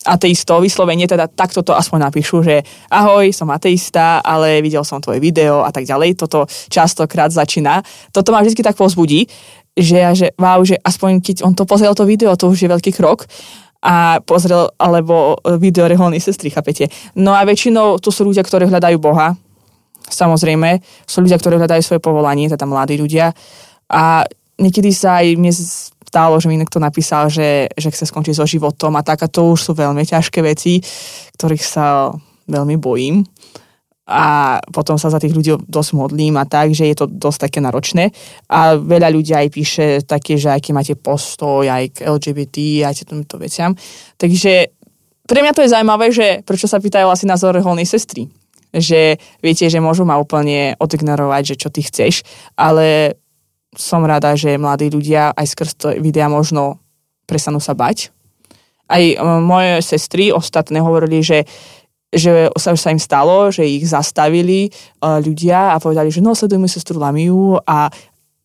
ateistov, 0.00 0.64
vyslovene 0.64 1.04
teda 1.04 1.28
takto 1.28 1.60
to 1.60 1.76
aspoň 1.76 2.08
napíšu, 2.08 2.40
že 2.40 2.64
ahoj, 2.88 3.28
som 3.36 3.52
ateista, 3.52 4.24
ale 4.24 4.64
videl 4.64 4.80
som 4.80 4.96
tvoje 4.96 5.20
video 5.20 5.60
a 5.60 5.68
tak 5.68 5.84
ďalej. 5.84 6.16
Toto 6.16 6.48
častokrát 6.72 7.28
začína. 7.28 7.84
Toto 8.08 8.32
ma 8.32 8.40
vždy 8.40 8.64
tak 8.64 8.80
pozbudí, 8.80 9.28
že, 9.76 10.00
že 10.16 10.26
wow, 10.40 10.64
že 10.64 10.80
aspoň 10.80 11.20
keď 11.20 11.36
on 11.44 11.52
to 11.52 11.68
pozrel 11.68 11.92
to 11.92 12.08
video, 12.08 12.32
to 12.32 12.48
už 12.48 12.64
je 12.64 12.72
veľký 12.72 12.96
krok 12.96 13.28
a 13.80 14.20
pozrel, 14.24 14.72
alebo 14.76 15.40
video 15.56 15.88
reholnej 15.88 16.20
sestry, 16.20 16.52
chápete. 16.52 16.88
No 17.16 17.32
a 17.32 17.44
väčšinou 17.44 17.96
to 18.00 18.12
sú 18.12 18.28
ľudia, 18.28 18.44
ktorí 18.44 18.68
hľadajú 18.68 19.00
Boha, 19.00 19.36
samozrejme. 20.04 20.80
Sú 21.08 21.24
ľudia, 21.24 21.40
ktorí 21.40 21.56
hľadajú 21.56 21.80
svoje 21.84 22.00
povolanie, 22.00 22.48
teda 22.48 22.68
mladí 22.68 23.00
ľudia. 23.00 23.32
A 23.88 24.28
niekedy 24.60 24.92
sa 24.92 25.24
aj 25.24 25.26
mne 25.36 25.52
stalo, 26.10 26.42
že 26.42 26.50
mi 26.50 26.58
niekto 26.58 26.82
napísal, 26.82 27.30
že, 27.30 27.70
že 27.78 27.94
chce 27.94 28.10
skončiť 28.10 28.34
so 28.34 28.50
životom 28.50 28.98
a 28.98 29.06
tak 29.06 29.22
a 29.22 29.30
to 29.30 29.54
už 29.54 29.70
sú 29.70 29.72
veľmi 29.78 30.02
ťažké 30.02 30.42
veci, 30.42 30.82
ktorých 31.38 31.62
sa 31.62 32.10
veľmi 32.50 32.74
bojím 32.82 33.22
a 34.10 34.58
potom 34.74 34.98
sa 34.98 35.06
za 35.06 35.22
tých 35.22 35.30
ľudí 35.30 35.54
dosť 35.70 35.90
modlím 35.94 36.34
a 36.34 36.44
tak, 36.44 36.74
že 36.74 36.90
je 36.90 36.98
to 36.98 37.06
dosť 37.06 37.46
také 37.46 37.58
náročné. 37.62 38.10
A 38.50 38.74
veľa 38.74 39.06
ľudí 39.14 39.30
aj 39.30 39.48
píše 39.54 39.86
také, 40.02 40.34
že 40.34 40.50
aký 40.50 40.74
máte 40.74 40.98
postoj 40.98 41.62
aj 41.70 41.94
k 41.94 42.10
LGBT, 42.10 42.90
aj 42.90 42.94
k 42.98 43.06
týmto 43.06 43.38
veciam. 43.38 43.70
Takže 44.18 44.74
pre 45.30 45.46
mňa 45.46 45.54
to 45.54 45.62
je 45.62 45.70
zaujímavé, 45.70 46.10
že 46.10 46.42
prečo 46.42 46.66
sa 46.66 46.82
pýtajú 46.82 47.06
asi 47.06 47.30
názor 47.30 47.54
reholnej 47.54 47.86
sestry. 47.86 48.26
Že 48.74 49.14
viete, 49.38 49.70
že 49.70 49.78
môžu 49.78 50.02
ma 50.02 50.18
úplne 50.18 50.74
odignorovať, 50.82 51.54
že 51.54 51.58
čo 51.62 51.68
ty 51.70 51.86
chceš, 51.86 52.26
ale 52.58 53.14
som 53.76 54.02
rada, 54.02 54.34
že 54.34 54.58
mladí 54.58 54.90
ľudia 54.90 55.30
aj 55.34 55.46
skrz 55.46 55.70
to 55.78 55.86
videa 56.02 56.26
možno 56.26 56.82
prestanú 57.26 57.62
sa 57.62 57.74
bať. 57.74 58.10
Aj 58.90 59.02
e, 59.02 59.14
moje 59.22 59.86
sestry 59.86 60.34
ostatné 60.34 60.82
hovorili, 60.82 61.22
že 61.22 61.46
že 62.10 62.50
sa, 62.58 62.74
sa 62.74 62.90
im 62.90 62.98
stalo, 62.98 63.54
že 63.54 63.62
ich 63.62 63.86
zastavili 63.86 64.66
uh, 64.66 65.22
ľudia 65.22 65.70
a 65.70 65.78
povedali, 65.78 66.10
že 66.10 66.18
no, 66.18 66.34
sledujeme 66.34 66.66
sestru 66.66 66.98
Lamiu 66.98 67.54
a, 67.62 67.86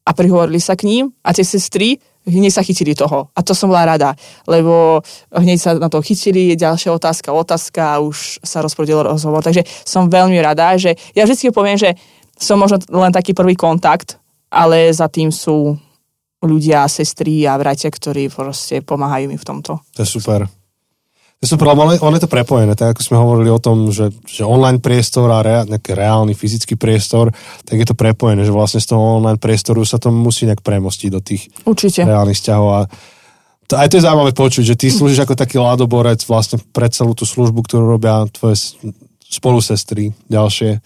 a 0.06 0.12
prihovorili 0.14 0.62
sa 0.62 0.78
k 0.78 0.86
ním 0.86 1.10
a 1.26 1.34
tie 1.34 1.42
sestry 1.42 1.98
hneď 2.26 2.54
sa 2.54 2.66
chytili 2.66 2.98
toho. 2.98 3.30
A 3.34 3.40
to 3.46 3.54
som 3.54 3.70
bola 3.70 3.98
rada, 3.98 4.18
lebo 4.50 5.02
hneď 5.34 5.58
sa 5.62 5.72
na 5.78 5.90
to 5.90 6.02
chytili, 6.02 6.58
ďalšia 6.58 6.94
otázka, 6.94 7.30
otázka 7.34 7.82
a 7.98 8.02
už 8.02 8.42
sa 8.42 8.62
rozprudil 8.66 9.06
rozhovor. 9.06 9.46
Takže 9.46 9.66
som 9.86 10.10
veľmi 10.10 10.38
rada, 10.42 10.74
že 10.78 10.98
ja 11.14 11.26
vždy 11.26 11.54
poviem, 11.54 11.78
že 11.78 11.94
som 12.36 12.58
možno 12.60 12.82
len 12.94 13.14
taký 13.14 13.32
prvý 13.34 13.54
kontakt 13.58 14.18
ale 14.56 14.88
za 14.96 15.12
tým 15.12 15.36
sú 15.36 15.76
ľudia, 16.40 16.88
sestry 16.88 17.44
a 17.44 17.60
bratia, 17.60 17.92
ktorí 17.92 18.32
proste 18.32 18.80
pomáhajú 18.80 19.28
mi 19.28 19.36
v 19.36 19.44
tomto. 19.46 19.82
To 19.82 20.00
je 20.00 20.08
super. 20.08 20.48
To 21.36 21.42
je 21.44 21.52
super, 21.52 21.68
lebo 21.68 21.84
on 21.84 22.16
je 22.16 22.24
to 22.24 22.32
prepojené, 22.32 22.80
tak 22.80 22.96
ako 22.96 23.02
sme 23.04 23.18
hovorili 23.20 23.52
o 23.52 23.60
tom, 23.60 23.92
že, 23.92 24.08
že 24.24 24.48
online 24.48 24.80
priestor 24.80 25.28
a 25.28 25.44
rea, 25.44 25.68
nejaký 25.68 25.92
reálny 25.92 26.32
fyzický 26.32 26.80
priestor, 26.80 27.36
tak 27.68 27.76
je 27.76 27.84
to 27.84 27.98
prepojené, 27.98 28.48
že 28.48 28.56
vlastne 28.56 28.80
z 28.80 28.96
toho 28.96 29.20
online 29.20 29.42
priestoru 29.42 29.84
sa 29.84 30.00
to 30.00 30.16
musí 30.16 30.48
nejak 30.48 30.64
premostiť 30.64 31.10
do 31.12 31.20
tých 31.20 31.52
Určite. 31.68 32.08
reálnych 32.08 32.40
vzťahov 32.40 32.70
a 32.72 32.82
to, 33.66 33.82
aj 33.82 33.90
to 33.90 33.98
je 33.98 34.06
zaujímavé 34.06 34.32
počuť, 34.38 34.64
že 34.64 34.76
ty 34.78 34.94
slúžiš 34.94 35.26
ako 35.26 35.34
taký 35.34 35.58
ladoborec 35.58 36.22
vlastne 36.30 36.62
pre 36.70 36.86
celú 36.86 37.18
tú 37.18 37.26
službu, 37.26 37.66
ktorú 37.66 37.98
robia 37.98 38.30
tvoje 38.30 38.78
spolusestry 39.26 40.14
ďalšie. 40.30 40.78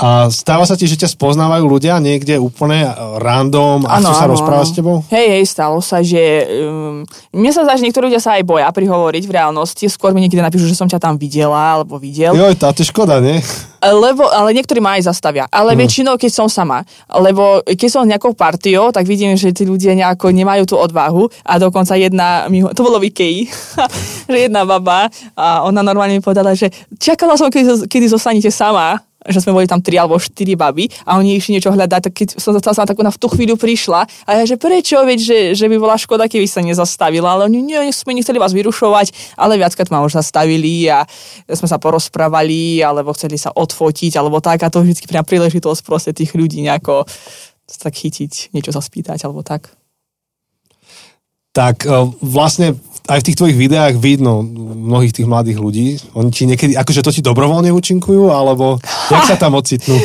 A 0.00 0.32
stáva 0.32 0.64
sa 0.64 0.80
ti, 0.80 0.88
že 0.88 0.96
ťa 0.96 1.12
spoznávajú 1.12 1.64
ľudia 1.68 2.00
niekde 2.00 2.40
úplne 2.40 2.88
random 3.20 3.84
a 3.84 4.00
chcú 4.00 4.12
sa 4.16 4.24
ano, 4.24 4.32
rozprávať 4.32 4.64
ano. 4.64 4.72
s 4.72 4.76
tebou? 4.80 4.96
Hej, 5.12 5.26
hej, 5.36 5.44
stalo 5.44 5.78
sa, 5.84 6.00
že 6.00 6.48
um, 6.64 7.04
mne 7.36 7.50
sa 7.52 7.68
zdá, 7.68 7.76
že 7.76 7.84
niektorí 7.84 8.08
ľudia 8.08 8.24
sa 8.24 8.40
aj 8.40 8.48
boja 8.48 8.72
prihovoriť 8.72 9.22
v 9.28 9.32
reálnosti. 9.36 9.92
Skôr 9.92 10.16
mi 10.16 10.24
niekedy 10.24 10.40
napíšu, 10.40 10.64
že 10.64 10.78
som 10.80 10.88
ťa 10.88 10.96
tam 10.96 11.20
videla 11.20 11.76
alebo 11.76 12.00
videl. 12.00 12.32
Jo, 12.32 12.48
tá, 12.56 12.72
to 12.72 12.80
je 12.80 12.88
škoda, 12.88 13.20
nie? 13.20 13.44
Lebo, 13.80 14.28
ale 14.28 14.56
niektorí 14.56 14.80
ma 14.80 14.96
aj 14.96 15.08
zastavia. 15.12 15.44
Ale 15.52 15.76
hmm. 15.76 15.80
väčšinou, 15.84 16.14
keď 16.16 16.32
som 16.32 16.48
sama. 16.48 16.80
Lebo 17.12 17.60
keď 17.64 17.88
som 17.92 18.08
nejakou 18.08 18.32
partiou, 18.32 18.88
tak 18.92 19.04
vidím, 19.04 19.36
že 19.36 19.52
tí 19.52 19.68
ľudia 19.68 19.92
nejako 19.92 20.32
nemajú 20.32 20.64
tú 20.64 20.76
odvahu. 20.80 21.28
A 21.44 21.60
dokonca 21.60 21.96
jedna, 21.96 22.48
to 22.72 22.80
bolo 22.80 23.00
v 23.00 23.12
Ikei, 23.12 23.48
že 24.32 24.38
jedna 24.48 24.64
baba 24.64 25.12
a 25.36 25.64
ona 25.64 25.84
normálne 25.84 26.16
mi 26.16 26.24
povedala, 26.24 26.56
že 26.56 26.72
čakala 26.96 27.36
som, 27.36 27.52
kedy, 27.52 27.84
kedy 27.84 28.06
zostanete 28.08 28.48
sama 28.48 29.00
že 29.30 29.40
sme 29.42 29.54
boli 29.56 29.66
tam 29.70 29.80
tri 29.80 29.96
alebo 29.96 30.18
štyri 30.18 30.54
baby 30.54 30.90
a 31.06 31.16
oni 31.16 31.38
išli 31.38 31.56
niečo 31.56 31.72
hľadať, 31.72 32.00
tak 32.10 32.14
keď 32.14 32.28
som 32.36 32.52
sa 32.58 32.84
tak 32.86 32.98
ona 32.98 33.10
v 33.10 33.18
tú 33.18 33.26
chvíľu 33.30 33.56
prišla 33.56 34.06
a 34.26 34.30
ja, 34.40 34.42
že 34.44 34.58
prečo, 34.58 35.00
veď, 35.02 35.18
že, 35.18 35.38
že 35.54 35.66
by 35.70 35.76
bola 35.78 35.96
škoda, 35.96 36.26
keby 36.26 36.46
sa 36.46 36.60
nezastavila, 36.60 37.38
ale 37.38 37.50
oni, 37.50 37.58
nie, 37.62 37.80
sme 37.90 38.14
nechceli 38.14 38.38
vás 38.42 38.52
vyrušovať, 38.52 39.38
ale 39.38 39.56
viackrát 39.56 39.88
ma 39.88 40.02
už 40.04 40.18
zastavili 40.20 40.90
a 40.90 41.06
sme 41.46 41.66
sa 41.70 41.78
porozprávali, 41.78 42.82
alebo 42.82 43.14
chceli 43.14 43.38
sa 43.38 43.54
odfotiť, 43.54 44.18
alebo 44.18 44.42
tak 44.42 44.62
a 44.62 44.68
to 44.68 44.82
vždy 44.82 45.06
priam 45.06 45.24
príležitosť 45.24 45.80
proste 45.86 46.12
tých 46.12 46.34
ľudí 46.34 46.60
nejako 46.60 47.06
tak 47.78 47.94
chytiť, 47.94 48.50
niečo 48.50 48.74
sa 48.74 48.82
spýtať, 48.82 49.22
alebo 49.22 49.46
tak. 49.46 49.70
Tak 51.54 51.86
e, 51.86 51.90
vlastne 52.22 52.78
aj 53.10 53.18
v 53.20 53.26
tých 53.26 53.38
tvojich 53.42 53.58
videách 53.58 53.98
vidno 53.98 54.46
mnohých 54.46 55.10
tých 55.10 55.26
mladých 55.26 55.58
ľudí. 55.58 55.98
Oni 56.14 56.30
ti 56.30 56.46
niekedy, 56.46 56.78
akože 56.78 57.02
to 57.02 57.10
ti 57.10 57.20
dobrovoľne 57.26 57.74
účinkujú, 57.74 58.30
alebo 58.30 58.78
jak 59.10 59.26
sa 59.26 59.34
tam 59.34 59.58
ocitnú? 59.58 59.98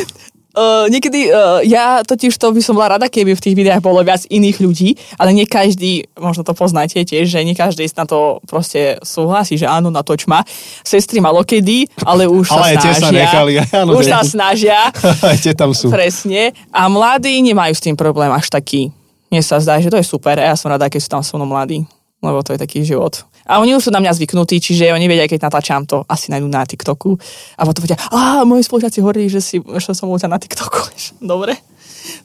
Uh, 0.56 0.86
niekedy, 0.94 1.30
uh, 1.30 1.62
ja 1.62 2.02
totiž 2.02 2.34
to 2.34 2.50
by 2.50 2.58
som 2.58 2.74
bola 2.74 2.98
rada, 2.98 3.06
keby 3.06 3.38
v 3.38 3.44
tých 3.46 3.54
videách 3.54 3.78
bolo 3.78 4.02
viac 4.02 4.26
iných 4.26 4.58
ľudí, 4.58 4.98
ale 5.22 5.30
nie 5.30 5.46
každý, 5.46 6.10
možno 6.18 6.42
to 6.42 6.50
poznáte 6.50 6.98
tiež, 6.98 7.30
že 7.30 7.46
nie 7.46 7.54
každý 7.54 7.86
na 7.94 8.10
to 8.10 8.42
proste 8.50 8.98
súhlasí, 9.06 9.54
že 9.54 9.70
áno, 9.70 9.94
natoč 9.94 10.26
ma. 10.26 10.42
Sestry 10.82 11.22
malo 11.22 11.46
kedy, 11.46 11.86
ale 12.02 12.26
už 12.26 12.50
ale 12.58 12.74
sa 12.74 12.90
snažia. 12.90 12.98
Sa 12.98 13.10
nechali, 13.14 13.52
áno, 13.86 13.90
už 13.94 14.04
sa 14.10 14.20
snažia. 14.26 14.78
aj 15.22 15.38
tie 15.46 15.54
tam 15.54 15.70
sú. 15.70 15.94
Presne. 15.94 16.50
A 16.74 16.90
mladí 16.90 17.38
nemajú 17.38 17.70
s 17.70 17.82
tým 17.86 17.94
problém 17.94 18.34
až 18.34 18.50
taký. 18.50 18.90
Mne 19.30 19.42
sa 19.42 19.62
zdá, 19.62 19.78
že 19.78 19.90
to 19.90 19.98
je 19.98 20.06
super 20.06 20.38
a 20.38 20.54
ja 20.54 20.56
som 20.58 20.70
rada, 20.70 20.86
keď 20.90 21.00
sú 21.02 21.10
tam 21.10 21.22
so 21.22 21.34
mnou 21.38 21.50
mladí 21.50 21.86
lebo 22.22 22.40
to 22.42 22.56
je 22.56 22.58
taký 22.60 22.82
život. 22.82 23.24
A 23.46 23.62
oni 23.62 23.78
už 23.78 23.88
sú 23.88 23.90
na 23.94 24.02
mňa 24.02 24.16
zvyknutí, 24.18 24.58
čiže 24.58 24.90
oni 24.90 25.06
vedia, 25.06 25.30
keď 25.30 25.46
natáčam 25.46 25.86
to, 25.86 26.02
asi 26.10 26.34
nájdú 26.34 26.50
na 26.50 26.66
TikToku. 26.66 27.14
A 27.54 27.62
potom 27.62 27.86
povedia, 27.86 28.00
a 28.10 28.42
moji 28.42 28.66
spolužiaci 28.66 28.98
hovorili, 28.98 29.30
že, 29.30 29.38
si, 29.38 29.62
že 29.62 29.94
som 29.94 30.10
bol 30.10 30.18
na 30.18 30.40
TikToku. 30.40 30.82
Dobre, 31.22 31.54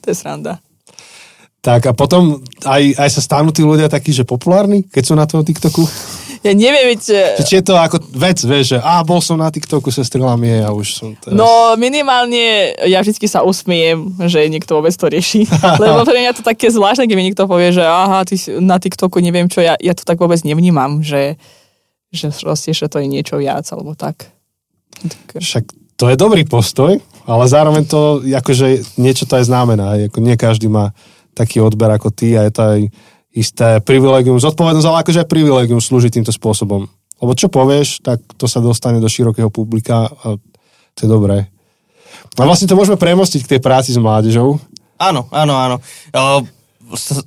to 0.02 0.10
je 0.10 0.16
sranda. 0.18 0.58
Tak 1.62 1.86
a 1.86 1.92
potom 1.94 2.42
aj, 2.66 2.98
aj 2.98 3.08
sa 3.14 3.22
stanú 3.22 3.54
tí 3.54 3.62
ľudia 3.62 3.86
takí, 3.86 4.10
že 4.10 4.26
populárni, 4.26 4.82
keď 4.82 5.02
sú 5.06 5.14
na 5.14 5.30
tom 5.30 5.46
TikToku? 5.46 5.86
Ja 6.42 6.52
neviem, 6.58 6.90
veď... 6.90 7.02
Či, 7.38 7.62
je 7.62 7.64
to 7.64 7.78
ako 7.78 8.02
vec, 8.18 8.42
vieš, 8.42 8.74
že 8.74 8.78
a 8.82 8.98
bol 9.06 9.22
som 9.22 9.38
na 9.38 9.46
TikToku, 9.46 9.94
se 9.94 10.02
strelám 10.02 10.42
je 10.42 10.58
a 10.58 10.74
už 10.74 10.86
som 10.90 11.14
teraz... 11.14 11.38
No 11.38 11.78
minimálne 11.78 12.74
ja 12.82 12.98
vždy 12.98 13.30
sa 13.30 13.46
usmiem, 13.46 14.10
že 14.26 14.50
niekto 14.50 14.74
vôbec 14.74 14.90
to 14.90 15.06
rieši. 15.06 15.46
Lebo 15.82 16.02
pre 16.02 16.18
mňa 16.18 16.34
to 16.34 16.42
také 16.42 16.66
zvláštne, 16.66 17.06
keď 17.06 17.16
mi 17.16 17.30
niekto 17.30 17.46
povie, 17.46 17.70
že 17.70 17.86
aha, 17.86 18.26
ty 18.26 18.34
na 18.58 18.82
TikToku 18.82 19.22
neviem 19.22 19.46
čo, 19.46 19.62
ja, 19.62 19.78
ja 19.78 19.94
to 19.94 20.02
tak 20.02 20.18
vôbec 20.18 20.42
nevnímam, 20.42 20.98
že, 21.06 21.38
že 22.10 22.34
proste, 22.34 22.74
že 22.74 22.90
to 22.90 22.98
je 22.98 23.06
niečo 23.06 23.38
viac, 23.38 23.62
alebo 23.70 23.94
tak. 23.94 24.26
Však 25.38 25.70
to 25.94 26.10
je 26.10 26.18
dobrý 26.18 26.42
postoj, 26.42 26.98
ale 27.30 27.44
zároveň 27.46 27.86
to 27.86 28.18
akože 28.18 28.98
niečo 28.98 29.30
to 29.30 29.38
aj 29.38 29.46
znamená. 29.46 30.10
Ako 30.10 30.18
nie 30.18 30.34
každý 30.34 30.66
má 30.66 30.90
taký 31.32 31.62
odber 31.62 31.88
ako 31.94 32.10
ty 32.10 32.34
a 32.34 32.50
je 32.50 32.52
to 32.52 32.62
aj 32.62 32.80
isté 33.32 33.80
privilegium, 33.80 34.36
zodpovednosť, 34.36 34.86
ale 34.88 35.00
akože 35.04 35.20
aj 35.24 35.32
privilegium 35.32 35.80
slúžiť 35.80 36.20
týmto 36.20 36.32
spôsobom. 36.32 36.84
Lebo 37.22 37.32
čo 37.38 37.48
povieš, 37.48 38.02
tak 38.04 38.20
to 38.36 38.50
sa 38.50 38.58
dostane 38.58 38.98
do 38.98 39.08
širokého 39.08 39.48
publika 39.48 40.10
a 40.10 40.36
to 40.92 41.00
je 41.00 41.08
dobré. 41.08 41.48
A 42.36 42.42
vlastne 42.44 42.68
to 42.68 42.76
môžeme 42.76 43.00
premostiť 43.00 43.40
k 43.44 43.50
tej 43.56 43.60
práci 43.60 43.90
s 43.92 44.00
mládežou. 44.00 44.60
Áno, 45.00 45.28
áno, 45.32 45.54
áno. 45.56 45.76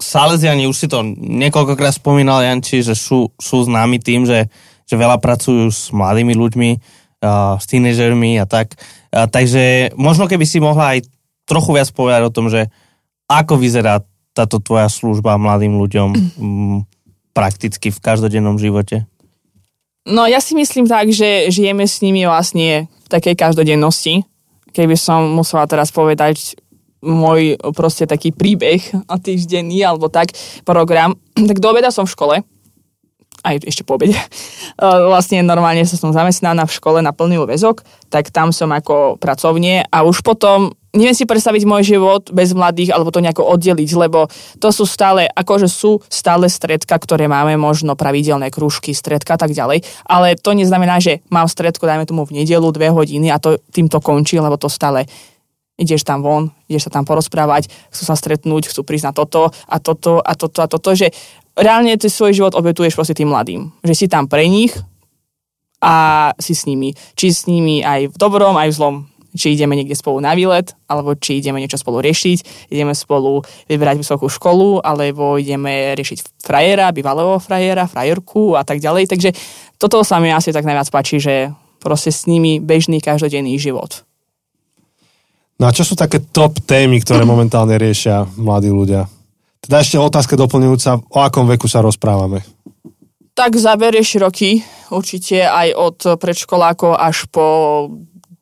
Salesiani 0.01 0.69
už 0.69 0.77
si 0.77 0.87
to 0.89 1.01
niekoľkokrát 1.17 1.97
spomínal, 1.97 2.45
Janči, 2.45 2.85
že 2.85 2.93
sú, 2.93 3.33
sú 3.41 3.65
známi 3.65 3.97
tým, 3.97 4.29
že, 4.29 4.45
že 4.85 4.95
veľa 4.95 5.17
pracujú 5.17 5.73
s 5.73 5.89
mladými 5.89 6.37
ľuďmi, 6.37 6.69
uh, 6.77 7.57
s 7.57 7.65
tínežermi 7.65 8.37
a 8.37 8.45
tak. 8.45 8.77
Uh, 9.09 9.25
takže 9.25 9.95
možno 9.97 10.29
keby 10.29 10.45
si 10.45 10.61
mohla 10.61 10.97
aj 10.97 11.09
trochu 11.49 11.73
viac 11.73 11.89
povedať 11.93 12.21
o 12.25 12.33
tom, 12.33 12.49
že 12.49 12.69
ako 13.25 13.57
vyzerá 13.57 14.05
táto 14.35 14.59
tvoja 14.59 14.91
služba 14.91 15.39
mladým 15.39 15.79
ľuďom 15.79 16.09
m, 16.11 16.83
prakticky 17.31 17.87
v 17.89 17.99
každodennom 18.03 18.59
živote? 18.59 19.07
No 20.05 20.27
ja 20.29 20.43
si 20.43 20.53
myslím 20.53 20.85
tak, 20.85 21.09
že 21.09 21.49
žijeme 21.49 21.87
s 21.87 22.03
nimi 22.03 22.27
vlastne 22.27 22.85
v 22.85 23.07
takej 23.09 23.33
každodennosti. 23.33 24.27
Keby 24.75 24.99
som 24.99 25.33
musela 25.33 25.65
teraz 25.65 25.89
povedať 25.89 26.59
môj 27.05 27.57
proste 27.73 28.09
taký 28.09 28.33
príbeh 28.33 28.81
a 29.09 29.15
týždenný 29.21 29.81
alebo 29.81 30.11
tak 30.11 30.35
program, 30.67 31.15
tak 31.49 31.57
do 31.63 31.71
obeda 31.71 31.89
som 31.89 32.03
v 32.05 32.13
škole, 32.13 32.35
aj 33.45 33.69
ešte 33.69 33.85
po 33.85 34.01
obede. 34.01 34.17
Vlastne 35.11 35.45
normálne 35.45 35.85
sa 35.85 35.95
som 35.95 36.09
zamestnaná 36.09 36.65
v 36.65 36.75
škole 36.75 36.99
na 37.05 37.13
plný 37.13 37.37
väzok, 37.45 37.85
tak 38.09 38.33
tam 38.33 38.49
som 38.49 38.73
ako 38.73 39.21
pracovne 39.21 39.85
a 39.85 40.01
už 40.01 40.25
potom 40.25 40.73
neviem 40.95 41.13
si 41.13 41.27
predstaviť 41.27 41.67
môj 41.67 41.83
život 41.83 42.31
bez 42.31 42.55
mladých 42.55 42.95
alebo 42.95 43.11
to 43.11 43.19
nejako 43.19 43.43
oddeliť, 43.43 43.89
lebo 43.99 44.31
to 44.57 44.71
sú 44.71 44.87
stále, 44.87 45.27
akože 45.27 45.67
sú 45.67 45.99
stále 46.07 46.47
stredka, 46.47 46.95
ktoré 46.95 47.27
máme, 47.27 47.59
možno 47.59 47.99
pravidelné 47.99 48.49
krúžky, 48.49 48.95
stredka 48.95 49.35
a 49.35 49.39
tak 49.39 49.51
ďalej, 49.51 49.83
ale 50.07 50.39
to 50.39 50.55
neznamená, 50.55 51.03
že 51.03 51.19
mám 51.27 51.51
stredko, 51.51 51.83
dajme 51.85 52.07
tomu 52.07 52.23
v 52.23 52.41
nedelu, 52.41 52.65
dve 52.71 52.89
hodiny 52.95 53.27
a 53.29 53.37
to 53.37 53.59
týmto 53.75 53.99
končí, 53.99 54.39
lebo 54.39 54.55
to 54.55 54.71
stále 54.71 55.03
ideš 55.75 56.07
tam 56.07 56.23
von, 56.23 56.55
ideš 56.71 56.87
sa 56.87 56.99
tam 56.99 57.03
porozprávať, 57.03 57.67
chcú 57.91 58.03
sa 58.07 58.15
stretnúť, 58.15 58.71
chcú 58.71 58.87
prísť 58.87 59.11
na 59.11 59.13
toto 59.13 59.51
a 59.51 59.77
toto 59.83 60.23
a 60.23 60.31
toto 60.33 60.63
a 60.63 60.67
toto, 60.71 60.89
že 60.95 61.11
reálne 61.55 61.95
ty 61.97 62.07
svoj 62.11 62.35
život 62.35 62.53
obetuješ 62.53 62.95
proste 62.95 63.17
tým 63.17 63.31
mladým. 63.31 63.71
Že 63.81 63.93
si 63.95 64.05
tam 64.11 64.27
pre 64.27 64.45
nich 64.47 64.75
a 65.81 66.31
si 66.39 66.55
s 66.55 66.67
nimi. 66.69 66.95
Či 67.15 67.27
s 67.31 67.41
nimi 67.47 67.81
aj 67.83 68.11
v 68.11 68.15
dobrom, 68.15 68.55
aj 68.59 68.69
v 68.71 68.77
zlom 68.77 68.95
či 69.35 69.51
ideme 69.51 69.75
niekde 69.75 69.99
spolu 69.99 70.23
na 70.23 70.31
výlet, 70.31 70.71
alebo 70.87 71.13
či 71.13 71.43
ideme 71.43 71.59
niečo 71.59 71.75
spolu 71.75 71.99
riešiť, 71.99 72.71
ideme 72.71 72.95
spolu 72.95 73.43
vybrať 73.67 73.99
vysokú 73.99 74.31
školu, 74.31 74.79
alebo 74.79 75.35
ideme 75.35 75.91
riešiť 75.93 76.39
frajera, 76.39 76.95
bývalého 76.95 77.35
frajera, 77.43 77.85
frajerku 77.85 78.55
a 78.55 78.63
tak 78.63 78.79
ďalej. 78.79 79.11
Takže 79.11 79.29
toto 79.75 80.01
sa 80.07 80.23
mi 80.23 80.31
asi 80.31 80.55
tak 80.55 80.63
najviac 80.63 80.87
páči, 80.87 81.19
že 81.19 81.51
proste 81.83 82.09
s 82.09 82.25
nimi 82.25 82.63
bežný 82.63 83.03
každodenný 83.03 83.59
život. 83.59 84.07
No 85.59 85.71
a 85.71 85.75
čo 85.75 85.87
sú 85.87 85.95
také 85.95 86.19
top 86.19 86.59
témy, 86.63 86.99
ktoré 86.99 87.23
momentálne 87.23 87.79
riešia 87.79 88.27
mladí 88.35 88.71
ľudia? 88.71 89.07
Teda 89.65 89.81
ešte 89.81 89.97
otázka 89.97 90.37
doplňujúca, 90.37 91.01
o 91.09 91.19
akom 91.25 91.49
veku 91.49 91.65
sa 91.65 91.81
rozprávame? 91.81 92.45
Tak 93.33 93.57
záber 93.57 93.97
je 93.97 94.05
široký, 94.05 94.63
určite 94.93 95.43
aj 95.43 95.67
od 95.73 95.97
predškolákov 96.21 96.95
až 96.95 97.25
po 97.33 97.45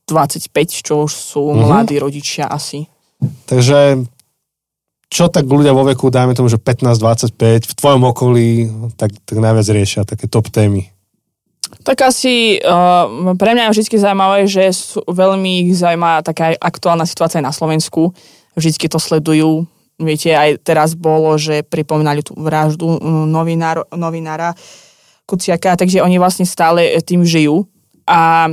25, 0.05 0.51
čo 0.83 1.07
už 1.07 1.11
sú 1.11 1.41
mm-hmm. 1.47 1.63
mladí 1.63 1.95
rodičia 1.97 2.51
asi. 2.51 2.85
Takže 3.47 4.03
čo 5.13 5.29
tak 5.29 5.45
ľudia 5.45 5.71
vo 5.71 5.87
veku, 5.87 6.09
dajme 6.09 6.35
tomu, 6.35 6.49
že 6.51 6.59
15-25, 6.59 7.69
v 7.69 7.73
tvojom 7.77 8.01
okolí, 8.09 8.49
tak, 8.97 9.13
tak 9.23 9.37
najviac 9.37 9.67
riešia 9.69 10.01
také 10.03 10.25
top 10.25 10.49
témy? 10.49 10.89
Tak 11.81 12.01
asi 12.05 12.57
uh, 12.61 13.33
pre 13.37 13.53
mňa 13.53 13.69
je 13.69 13.71
vždy 13.77 13.97
zaujímavé, 13.97 14.39
že 14.45 14.73
sú, 14.73 15.01
veľmi 15.05 15.69
ich 15.69 15.77
zaujíma 15.77 16.25
taká 16.25 16.57
aktuálna 16.57 17.05
situácia 17.05 17.41
na 17.41 17.53
Slovensku. 17.53 18.13
Vždy 18.53 18.89
to 18.89 18.99
sledujú. 19.01 19.65
Viete, 20.03 20.35
aj 20.35 20.61
teraz 20.61 20.93
bolo, 20.93 21.35
že 21.39 21.63
pripomínali 21.63 22.21
tú 22.21 22.35
vraždu 22.35 22.99
novinár, 23.27 23.87
novinára 23.95 24.53
Kuciaka, 25.23 25.79
takže 25.79 26.03
oni 26.03 26.19
vlastne 26.19 26.43
stále 26.43 26.99
tým 27.01 27.23
žijú. 27.23 27.63
A 28.03 28.51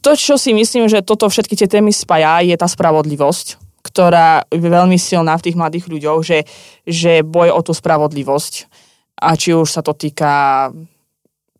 to, 0.00 0.16
čo 0.16 0.40
si 0.40 0.56
myslím, 0.56 0.88
že 0.88 1.04
toto 1.04 1.28
všetky 1.28 1.54
tie 1.56 1.68
témy 1.68 1.92
spája, 1.92 2.40
je 2.44 2.56
tá 2.56 2.64
spravodlivosť, 2.64 3.60
ktorá 3.84 4.48
je 4.48 4.60
veľmi 4.60 4.96
silná 4.96 5.36
v 5.36 5.44
tých 5.48 5.56
mladých 5.56 5.84
ľuďoch, 5.88 6.20
že, 6.24 6.38
že 6.84 7.20
boj 7.24 7.52
o 7.52 7.60
tú 7.60 7.76
spravodlivosť. 7.76 8.54
A 9.18 9.34
či 9.34 9.52
už 9.52 9.68
sa 9.68 9.82
to 9.82 9.92
týka 9.92 10.70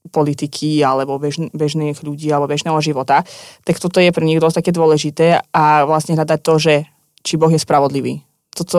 politiky 0.08 0.80
alebo 0.80 1.20
bež, 1.20 1.52
bežných 1.52 2.00
ľudí 2.00 2.32
alebo 2.32 2.48
bežného 2.48 2.80
života, 2.80 3.22
tak 3.62 3.76
toto 3.76 4.00
je 4.00 4.08
pre 4.08 4.24
nich 4.24 4.40
dosť 4.40 4.64
také 4.64 4.72
dôležité 4.72 5.44
a 5.52 5.84
vlastne 5.84 6.16
hľadať 6.16 6.40
to, 6.40 6.54
že 6.56 6.74
či 7.20 7.36
Boh 7.36 7.52
je 7.52 7.60
spravodlivý. 7.60 8.27
Toto 8.59 8.78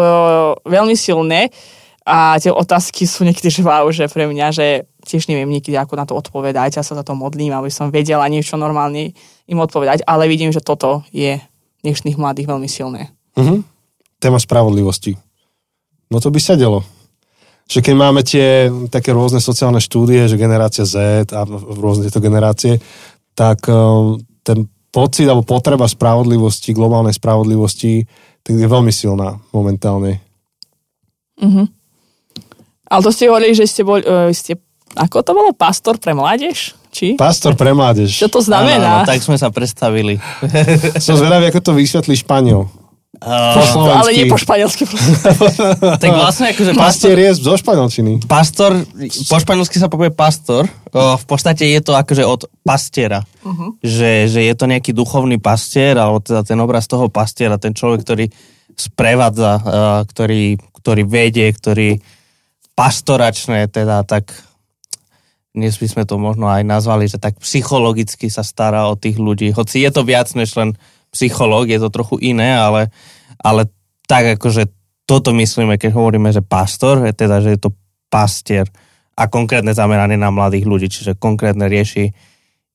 veľmi 0.67 0.99
silné 0.99 1.47
a 2.03 2.35
tie 2.41 2.51
otázky 2.51 3.05
sú 3.05 3.23
niekedy 3.23 3.47
že 3.53 3.61
wow, 3.63 3.85
že 3.93 4.09
pre 4.11 4.25
mňa, 4.27 4.47
že 4.51 4.89
tiež 5.05 5.29
neviem 5.31 5.47
niekedy 5.47 5.77
ako 5.77 5.93
na 5.95 6.05
to 6.09 6.17
odpovedať, 6.17 6.81
ja 6.81 6.83
sa 6.83 6.97
za 6.97 7.03
to 7.05 7.15
modlím, 7.15 7.55
aby 7.55 7.71
som 7.71 7.93
vedela 7.93 8.27
niečo 8.27 8.59
normálne 8.59 9.15
im 9.47 9.59
odpovedať, 9.61 10.03
ale 10.03 10.27
vidím, 10.27 10.51
že 10.51 10.59
toto 10.59 11.05
je 11.13 11.39
dnešných 11.85 12.19
mladých 12.19 12.49
veľmi 12.49 12.67
silné. 12.67 13.13
Uh-huh. 13.39 13.63
Téma 14.19 14.41
spravodlivosti. 14.41 15.15
No 16.11 16.19
to 16.19 16.33
by 16.33 16.41
sa 16.41 16.59
delo. 16.59 16.83
Že 17.69 17.85
keď 17.85 17.95
máme 17.95 18.21
tie 18.25 18.67
také 18.89 19.13
rôzne 19.13 19.37
sociálne 19.37 19.77
štúdie, 19.77 20.25
že 20.25 20.41
generácia 20.41 20.89
Z 20.89 21.29
a 21.37 21.45
rôzne 21.77 22.09
tieto 22.09 22.17
generácie, 22.17 22.81
tak 23.37 23.61
uh, 23.69 24.17
ten 24.41 24.65
pocit 24.89 25.29
alebo 25.29 25.45
potreba 25.45 25.85
spravodlivosti, 25.85 26.73
globálnej 26.73 27.13
spravodlivosti, 27.13 28.09
tak 28.43 28.53
je 28.57 28.67
veľmi 28.67 28.91
silná 28.93 29.37
momentálne. 29.53 30.19
Uh-huh. 31.39 31.67
Ale 32.89 33.01
to 33.05 33.11
ste 33.13 33.29
hovorili, 33.29 33.53
že 33.53 33.69
ste 33.69 33.85
boli, 33.85 34.01
uh, 34.03 34.33
ste, 34.33 34.57
ako 34.97 35.21
to 35.21 35.31
bolo, 35.35 35.49
pastor 35.53 36.01
pre 36.01 36.17
mládež? 36.17 36.73
Či? 36.89 37.13
Pastor 37.13 37.53
pre 37.53 37.69
mládež. 37.69 38.09
Čo 38.09 38.33
to 38.33 38.41
znamená? 38.41 39.05
Áno, 39.05 39.09
tak 39.09 39.21
sme 39.21 39.37
sa 39.37 39.53
predstavili. 39.53 40.17
Som 40.97 41.21
zvedavý, 41.21 41.53
ako 41.53 41.61
to 41.61 41.71
vysvetlí 41.77 42.17
Španiel. 42.17 42.65
Uh, 43.09 43.57
po 43.73 43.89
ale 43.89 44.13
nie 44.13 44.29
po 44.29 44.37
španielsky. 44.37 44.85
tak 46.03 46.09
vlastne 46.13 46.53
akože 46.53 46.77
pastor... 46.77 47.09
Pastier 47.09 47.17
je 47.17 47.31
zo 47.41 47.57
španielčiny. 47.57 48.11
Pastor, 48.29 48.85
po 49.25 49.37
španielsky 49.41 49.81
sa 49.81 49.89
povie 49.89 50.13
pastor. 50.13 50.69
O, 50.93 51.17
v 51.17 51.25
podstate 51.25 51.65
je 51.73 51.81
to 51.81 51.97
akože 51.97 52.21
od 52.21 52.45
pastiera. 52.61 53.25
Uh-huh. 53.41 53.73
Že, 53.81 54.29
že 54.29 54.39
je 54.45 54.53
to 54.53 54.69
nejaký 54.69 54.93
duchovný 54.93 55.41
pastier, 55.41 55.97
alebo 55.97 56.21
teda 56.21 56.45
ten 56.45 56.61
obraz 56.61 56.85
toho 56.85 57.09
pastiera, 57.09 57.57
ten 57.57 57.73
človek, 57.73 58.05
ktorý 58.05 58.29
sprevádza, 58.77 59.57
uh, 59.57 59.61
ktorý, 60.05 60.61
ktorý 60.77 61.01
vedie, 61.09 61.49
ktorý 61.49 61.97
pastoračné, 62.77 63.73
teda 63.73 64.05
tak 64.05 64.31
dnes 65.49 65.75
by 65.81 65.87
sme 65.89 66.03
to 66.05 66.21
možno 66.21 66.45
aj 66.45 66.61
nazvali, 66.61 67.09
že 67.09 67.17
tak 67.17 67.41
psychologicky 67.41 68.29
sa 68.29 68.45
stará 68.45 68.85
o 68.85 68.93
tých 68.93 69.17
ľudí. 69.17 69.49
Hoci 69.49 69.81
je 69.81 69.89
to 69.89 70.05
viac 70.05 70.29
než 70.37 70.53
len 70.53 70.77
psychológ, 71.09 71.69
je 71.69 71.79
to 71.81 71.89
trochu 71.89 72.21
iné, 72.21 72.55
ale, 72.55 72.93
ale 73.41 73.69
tak 74.05 74.39
akože 74.39 74.69
toto 75.09 75.33
myslíme, 75.33 75.77
keď 75.81 75.91
hovoríme, 75.93 76.29
že 76.29 76.45
pastor, 76.45 77.05
je 77.05 77.13
teda, 77.13 77.41
že 77.41 77.57
je 77.57 77.59
to 77.59 77.73
pastier 78.13 78.69
a 79.17 79.25
konkrétne 79.25 79.73
zamerané 79.73 80.15
na 80.15 80.29
mladých 80.29 80.65
ľudí, 80.69 80.87
čiže 80.87 81.17
konkrétne 81.17 81.65
rieši 81.65 82.13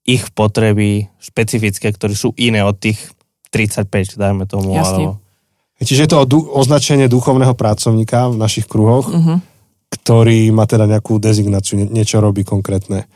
ich 0.05 0.25
potreby 0.37 1.09
špecifické, 1.17 1.89
ktoré 1.95 2.13
sú 2.13 2.37
iné 2.37 2.61
od 2.61 2.77
tých 2.77 3.01
35, 3.55 4.21
dajme 4.21 4.45
tomu. 4.45 4.77
Jasne. 4.77 5.17
Alebo... 5.17 5.23
Čiže 5.81 6.05
je 6.05 6.11
to 6.11 6.19
označenie 6.53 7.09
duchovného 7.09 7.57
pracovníka 7.57 8.29
v 8.31 8.37
našich 8.37 8.69
kruhoch. 8.69 9.09
Uh-huh 9.09 9.39
ktorý 9.95 10.51
má 10.51 10.67
teda 10.67 10.91
nejakú 10.91 11.23
dezignáciu, 11.23 11.79
niečo 11.87 12.19
robí 12.19 12.43
konkrétne. 12.43 13.07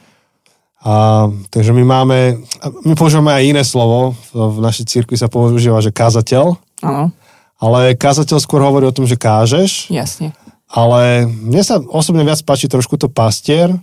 A, 0.78 1.26
takže 1.50 1.74
my 1.74 1.82
máme, 1.82 2.38
my 2.86 2.94
používame 2.94 3.34
aj 3.34 3.44
iné 3.50 3.62
slovo, 3.66 4.14
v 4.30 4.58
našej 4.62 4.86
cirkvi 4.86 5.18
sa 5.18 5.26
používa, 5.26 5.82
že 5.82 5.90
kázateľ. 5.90 6.54
Áno. 6.86 7.10
Ale 7.58 7.98
kázateľ 7.98 8.38
skôr 8.38 8.62
hovorí 8.62 8.86
o 8.86 8.94
tom, 8.94 9.02
že 9.02 9.18
kážeš. 9.18 9.90
Jasne. 9.90 10.30
Ale 10.70 11.26
mne 11.26 11.62
sa 11.66 11.82
osobne 11.82 12.22
viac 12.22 12.38
páči 12.46 12.70
trošku 12.70 12.94
to 12.94 13.10
pastier, 13.10 13.74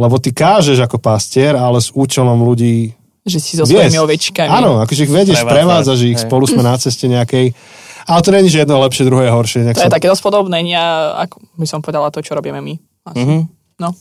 lebo 0.00 0.16
ty 0.16 0.32
kážeš 0.32 0.80
ako 0.80 0.96
pastier, 0.96 1.52
ale 1.52 1.82
s 1.82 1.92
účelom 1.92 2.40
ľudí 2.40 2.96
že 3.20 3.36
si 3.36 3.52
so 3.60 3.68
svojimi 3.68 4.00
ovečkami. 4.00 4.48
Áno, 4.48 4.80
akože 4.80 5.04
ich 5.04 5.12
vedieš, 5.12 5.44
prevádzaš 5.44 6.00
ich, 6.08 6.16
spolu 6.16 6.48
sme 6.48 6.64
na 6.64 6.80
ceste 6.80 7.04
nejakej 7.04 7.52
ale 8.10 8.26
to 8.26 8.30
není, 8.34 8.48
že 8.50 8.66
jedno 8.66 8.80
lepšie, 8.82 9.06
druhé 9.06 9.28
je 9.28 9.32
horšie. 9.34 9.60
to 9.70 9.86
je 9.86 9.92
také 9.92 10.10
dosť 10.10 10.24
podobné, 10.24 10.66
nie, 10.66 10.78
ako 11.14 11.46
by 11.54 11.66
som 11.68 11.78
povedala 11.78 12.10
to, 12.10 12.18
čo 12.24 12.34
robíme 12.34 12.58
my. 12.58 12.74
Mm-hmm. 13.06 13.40
No. 13.78 13.94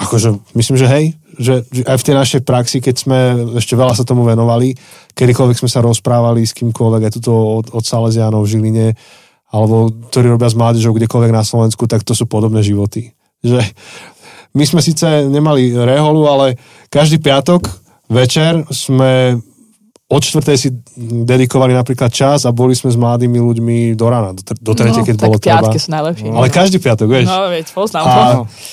Akože, 0.00 0.38
myslím, 0.56 0.76
že 0.80 0.86
hej, 0.88 1.04
že, 1.38 1.64
aj 1.84 1.96
v 2.00 2.06
tej 2.06 2.14
našej 2.14 2.40
praxi, 2.42 2.78
keď 2.82 2.94
sme 2.94 3.18
ešte 3.58 3.74
veľa 3.74 3.94
sa 3.94 4.06
tomu 4.06 4.26
venovali, 4.26 4.74
kedykoľvek 5.14 5.60
sme 5.60 5.70
sa 5.70 5.84
rozprávali 5.84 6.42
s 6.42 6.56
kýmkoľvek, 6.56 7.02
aj 7.06 7.12
tuto 7.20 7.32
od, 7.62 7.66
od 7.70 7.84
Salesianov 7.84 8.44
v 8.44 8.50
Žiline, 8.50 8.86
alebo 9.54 9.90
ktorí 10.10 10.34
robia 10.34 10.50
s 10.50 10.58
mládežou 10.58 10.92
kdekoľvek 10.94 11.32
na 11.32 11.46
Slovensku, 11.46 11.86
tak 11.86 12.02
to 12.02 12.16
sú 12.16 12.26
podobné 12.26 12.66
životy. 12.66 13.14
Že 13.44 13.62
my 14.54 14.64
sme 14.66 14.80
síce 14.82 15.06
nemali 15.26 15.74
reholu, 15.74 16.26
ale 16.26 16.58
každý 16.90 17.22
piatok 17.22 17.66
večer 18.10 18.66
sme 18.70 19.38
od 20.04 20.20
čtvrtej 20.20 20.56
si 20.60 20.68
dedikovali 21.24 21.72
napríklad 21.72 22.12
čas 22.12 22.44
a 22.44 22.52
boli 22.52 22.76
sme 22.76 22.92
s 22.92 22.98
mladými 23.00 23.40
ľuďmi 23.40 23.76
do 23.96 24.06
rána, 24.12 24.36
do, 24.36 24.44
do 24.44 24.72
tretej, 24.76 25.00
no, 25.00 25.06
keď 25.08 25.16
bolo 25.16 25.36
treba. 25.40 25.72
sú 25.72 25.88
najlepšie. 25.88 26.28
Ale 26.28 26.48
každý 26.52 26.76
piatok, 26.76 27.08
vieš. 27.08 27.26
No, 27.32 27.48
veď, 27.48 27.66
poznám 27.72 28.04
a 28.04 28.14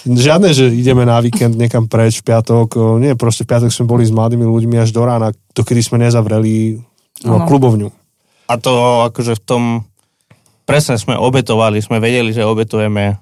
žiadne, 0.03 0.51
že 0.51 0.67
ideme 0.67 1.07
na 1.07 1.23
víkend 1.23 1.55
niekam 1.55 1.87
preč 1.87 2.19
v 2.19 2.35
piatok. 2.35 2.99
Nie, 2.99 3.15
proste 3.15 3.47
v 3.47 3.55
piatok 3.55 3.71
sme 3.71 3.87
boli 3.87 4.03
s 4.03 4.11
mladými 4.11 4.43
ľuďmi 4.43 4.75
až 4.75 4.91
do 4.91 5.07
rána, 5.07 5.31
dokedy 5.55 5.79
sme 5.79 6.03
nezavreli 6.03 6.83
no, 7.23 7.47
klubovňu. 7.47 7.87
A 8.51 8.59
to 8.59 9.07
akože 9.07 9.39
v 9.39 9.43
tom 9.47 9.63
presne 10.67 10.99
sme 10.99 11.15
obetovali, 11.15 11.79
sme 11.79 12.03
vedeli, 12.03 12.35
že 12.35 12.43
obetujeme 12.43 13.15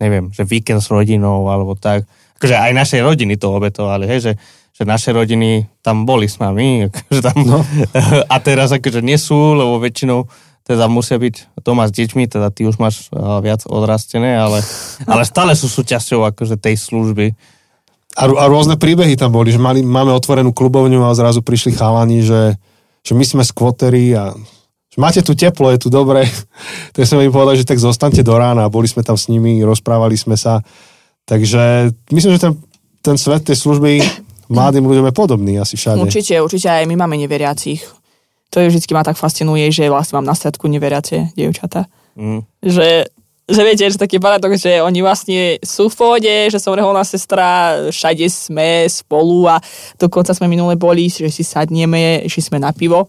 neviem, 0.00 0.32
že 0.32 0.48
víkend 0.48 0.80
s 0.80 0.88
rodinou 0.88 1.44
alebo 1.52 1.76
tak. 1.76 2.08
Akože 2.40 2.56
aj 2.56 2.72
naše 2.72 2.96
rodiny 3.04 3.36
to 3.36 3.52
obetovali, 3.52 4.08
hej, 4.08 4.20
že 4.24 4.32
že 4.80 4.88
naše 4.88 5.12
rodiny 5.12 5.68
tam 5.84 6.08
boli 6.08 6.24
s 6.24 6.40
nami, 6.40 6.68
akože 6.88 7.20
tam, 7.20 7.36
no. 7.44 7.60
a 8.32 8.36
teraz 8.40 8.72
akože 8.72 9.04
nie 9.04 9.20
sú, 9.20 9.52
lebo 9.52 9.76
väčšinou 9.76 10.24
teda 10.64 10.86
musia 10.86 11.18
byť 11.18 11.60
doma 11.66 11.90
s 11.90 11.92
deťmi, 11.92 12.30
teda 12.30 12.48
ty 12.54 12.62
už 12.64 12.78
máš 12.78 13.10
viac 13.42 13.66
odrastené, 13.68 14.40
ale, 14.40 14.64
ale 15.12 15.28
stále 15.28 15.52
sú 15.52 15.68
súčasťou 15.68 16.24
akože 16.32 16.56
tej 16.56 16.80
služby. 16.80 17.36
A, 18.18 18.24
a 18.26 18.44
rôzne 18.48 18.80
príbehy 18.80 19.14
tam 19.20 19.36
boli, 19.36 19.52
že 19.52 19.60
mali, 19.60 19.84
máme 19.84 20.10
otvorenú 20.14 20.50
klubovňu 20.56 21.04
a 21.04 21.14
zrazu 21.14 21.44
prišli 21.44 21.76
chalani, 21.76 22.24
že, 22.24 22.56
že 23.04 23.12
my 23.12 23.22
sme 23.22 23.42
skvotery 23.44 24.16
a 24.16 24.34
že 24.90 24.98
máte 24.98 25.22
tu 25.22 25.38
teplo, 25.38 25.70
je 25.70 25.86
tu 25.86 25.86
dobre. 25.86 26.26
tak 26.94 27.06
sme 27.06 27.22
im 27.22 27.30
povedali, 27.30 27.62
že 27.62 27.68
tak 27.68 27.78
zostaňte 27.78 28.26
do 28.26 28.34
rána. 28.34 28.66
Boli 28.66 28.90
sme 28.90 29.06
tam 29.06 29.14
s 29.14 29.30
nimi, 29.30 29.62
rozprávali 29.62 30.18
sme 30.18 30.34
sa. 30.34 30.66
Takže 31.30 31.94
myslím, 32.10 32.34
že 32.34 32.42
ten, 32.42 32.52
ten 32.98 33.14
svet 33.14 33.46
tej 33.46 33.54
služby 33.54 34.02
mladým 34.50 34.84
ľuďom 34.84 35.06
je 35.08 35.14
podobný 35.14 35.52
asi 35.56 35.78
všade. 35.78 36.02
Určite, 36.02 36.34
určite 36.42 36.68
aj 36.68 36.84
my 36.90 36.94
máme 36.98 37.16
neveriacich. 37.16 37.86
To 38.50 38.58
je 38.58 38.66
vždy 38.66 38.82
ma 38.90 39.06
tak 39.06 39.14
fascinuje, 39.14 39.70
že 39.70 39.86
vlastne 39.86 40.18
mám 40.18 40.26
na 40.26 40.34
stredku 40.34 40.66
neveriace 40.66 41.30
dievčata. 41.38 41.86
Mm. 42.18 42.42
Že, 42.58 42.88
že 43.46 43.60
viete, 43.62 43.86
že 43.86 43.94
taký 43.94 44.18
paradox, 44.18 44.58
že 44.58 44.82
oni 44.82 45.00
vlastne 45.06 45.62
sú 45.62 45.86
v 45.86 45.94
pohode, 45.94 46.34
že 46.50 46.58
som 46.58 46.74
reholná 46.74 47.06
sestra, 47.06 47.78
všade 47.94 48.26
sme 48.26 48.90
spolu 48.90 49.46
a 49.46 49.62
dokonca 49.94 50.34
sme 50.34 50.50
minule 50.50 50.74
boli, 50.74 51.06
že 51.06 51.30
si 51.30 51.46
sadneme, 51.46 52.26
že 52.26 52.42
sme 52.42 52.58
na 52.58 52.74
pivo 52.74 53.06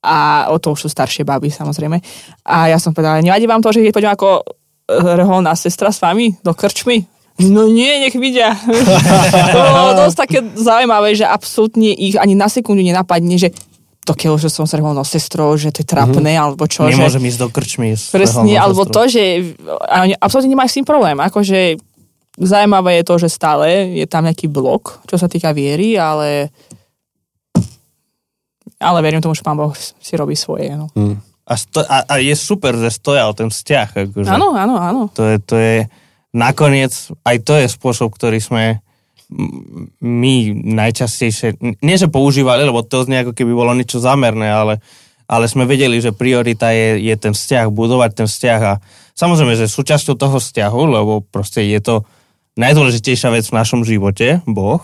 a 0.00 0.48
o 0.48 0.56
to 0.56 0.72
už 0.72 0.86
sú 0.86 0.88
staršie 0.88 1.28
baby 1.28 1.52
samozrejme. 1.52 2.00
A 2.48 2.72
ja 2.72 2.78
som 2.80 2.96
povedala, 2.96 3.20
nevadí 3.20 3.44
vám 3.44 3.60
to, 3.60 3.74
že 3.74 3.92
poďme 3.92 4.16
ako 4.16 4.46
reholná 4.90 5.52
sestra 5.54 5.92
s 5.92 6.00
vami 6.00 6.34
do 6.40 6.56
krčmy? 6.56 7.04
No 7.40 7.64
nie, 7.70 8.04
nech 8.04 8.16
vidia. 8.16 8.52
to 9.54 9.58
bolo 9.58 9.92
dosť 9.96 10.16
také 10.16 10.38
zaujímavé, 10.58 11.16
že 11.16 11.24
absolútne 11.24 11.92
ich 11.94 12.20
ani 12.20 12.36
na 12.36 12.52
sekundu 12.52 12.84
nenapadne, 12.84 13.40
že 13.40 13.54
to 14.04 14.16
keľo, 14.16 14.40
že 14.40 14.48
som 14.48 14.64
s 14.64 14.72
reholnou 14.72 15.04
sestrou, 15.04 15.54
že 15.60 15.70
to 15.70 15.84
je 15.84 15.88
trapné, 15.88 16.34
mm-hmm. 16.34 16.44
alebo 16.44 16.64
čo. 16.66 16.88
Nemôžem 16.88 17.22
že, 17.24 17.28
ísť 17.36 17.40
do 17.40 17.48
krčmy 17.52 17.88
Presne, 17.94 18.52
alebo 18.56 18.82
sestrou. 18.88 18.96
to, 18.96 19.12
že 19.12 19.22
absolútne 20.18 20.50
nemajú 20.56 20.68
s 20.72 20.76
tým 20.80 20.88
problém. 20.88 21.16
Akože 21.20 21.76
zaujímavé 22.40 23.00
je 23.00 23.04
to, 23.04 23.14
že 23.20 23.28
stále 23.28 23.92
je 24.00 24.06
tam 24.08 24.24
nejaký 24.24 24.48
blok, 24.48 25.04
čo 25.04 25.20
sa 25.20 25.28
týka 25.28 25.52
viery, 25.52 26.00
ale 26.00 26.48
ale 28.80 28.98
verím 29.04 29.20
tomu, 29.20 29.36
že 29.36 29.44
pán 29.44 29.60
Boh 29.60 29.76
si 29.76 30.16
robí 30.16 30.32
svoje. 30.32 30.72
No. 30.72 30.88
Mm. 30.96 31.20
A, 31.44 31.52
sto, 31.58 31.84
a, 31.84 32.08
a 32.08 32.14
je 32.16 32.32
super, 32.32 32.72
že 32.80 32.88
stoja 32.88 33.28
o 33.28 33.36
ten 33.36 33.52
vzťah. 33.52 33.88
Akože. 34.08 34.30
Áno, 34.32 34.56
áno, 34.56 34.80
áno. 34.80 35.02
To 35.12 35.28
je, 35.28 35.36
to 35.44 35.54
je, 35.60 35.84
nakoniec 36.30 36.92
aj 37.26 37.36
to 37.42 37.54
je 37.58 37.66
spôsob, 37.66 38.14
ktorý 38.14 38.38
sme 38.38 38.82
my 40.02 40.34
najčastejšie, 40.74 41.62
nie 41.86 41.96
že 41.96 42.10
používali, 42.10 42.66
lebo 42.66 42.82
to 42.82 43.06
znie 43.06 43.22
ako 43.22 43.32
keby 43.34 43.52
bolo 43.54 43.70
niečo 43.78 44.02
zamerné, 44.02 44.50
ale, 44.50 44.82
ale 45.30 45.46
sme 45.46 45.70
vedeli, 45.70 46.02
že 46.02 46.10
priorita 46.10 46.74
je, 46.74 46.98
je 46.98 47.14
ten 47.14 47.30
vzťah, 47.30 47.70
budovať 47.70 48.10
ten 48.10 48.26
vzťah 48.26 48.60
a 48.66 48.72
samozrejme, 49.14 49.54
že 49.54 49.70
súčasťou 49.70 50.18
toho 50.18 50.42
vzťahu, 50.42 50.82
lebo 50.82 51.22
proste 51.22 51.62
je 51.62 51.78
to 51.78 52.02
najdôležitejšia 52.58 53.30
vec 53.30 53.46
v 53.46 53.56
našom 53.56 53.86
živote, 53.86 54.42
Boh, 54.50 54.82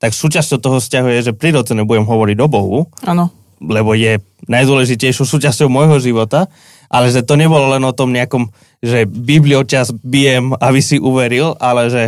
tak 0.00 0.16
súčasťou 0.16 0.58
toho 0.58 0.78
vzťahu 0.80 1.08
je, 1.20 1.20
že 1.30 1.36
prirodzene 1.36 1.84
budem 1.84 2.08
hovoriť 2.08 2.36
o 2.40 2.48
Bohu, 2.48 2.78
Áno. 3.04 3.28
lebo 3.60 3.92
je 3.92 4.24
najdôležitejšou 4.48 5.28
súčasťou 5.28 5.68
môjho 5.68 6.00
života, 6.00 6.48
ale 6.92 7.08
že 7.08 7.24
to 7.24 7.40
nebolo 7.40 7.72
len 7.72 7.80
o 7.88 7.96
tom 7.96 8.12
nejakom 8.12 8.52
že 8.82 9.06
Bibliu 9.06 9.62
čas 9.64 9.94
bijem, 9.94 10.52
aby 10.58 10.82
si 10.82 10.98
uveril, 10.98 11.54
ale 11.62 11.88
že, 11.88 12.04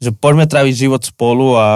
že 0.00 0.10
poďme 0.16 0.48
tráviť 0.48 0.74
život 0.74 1.04
spolu 1.04 1.54
a 1.54 1.66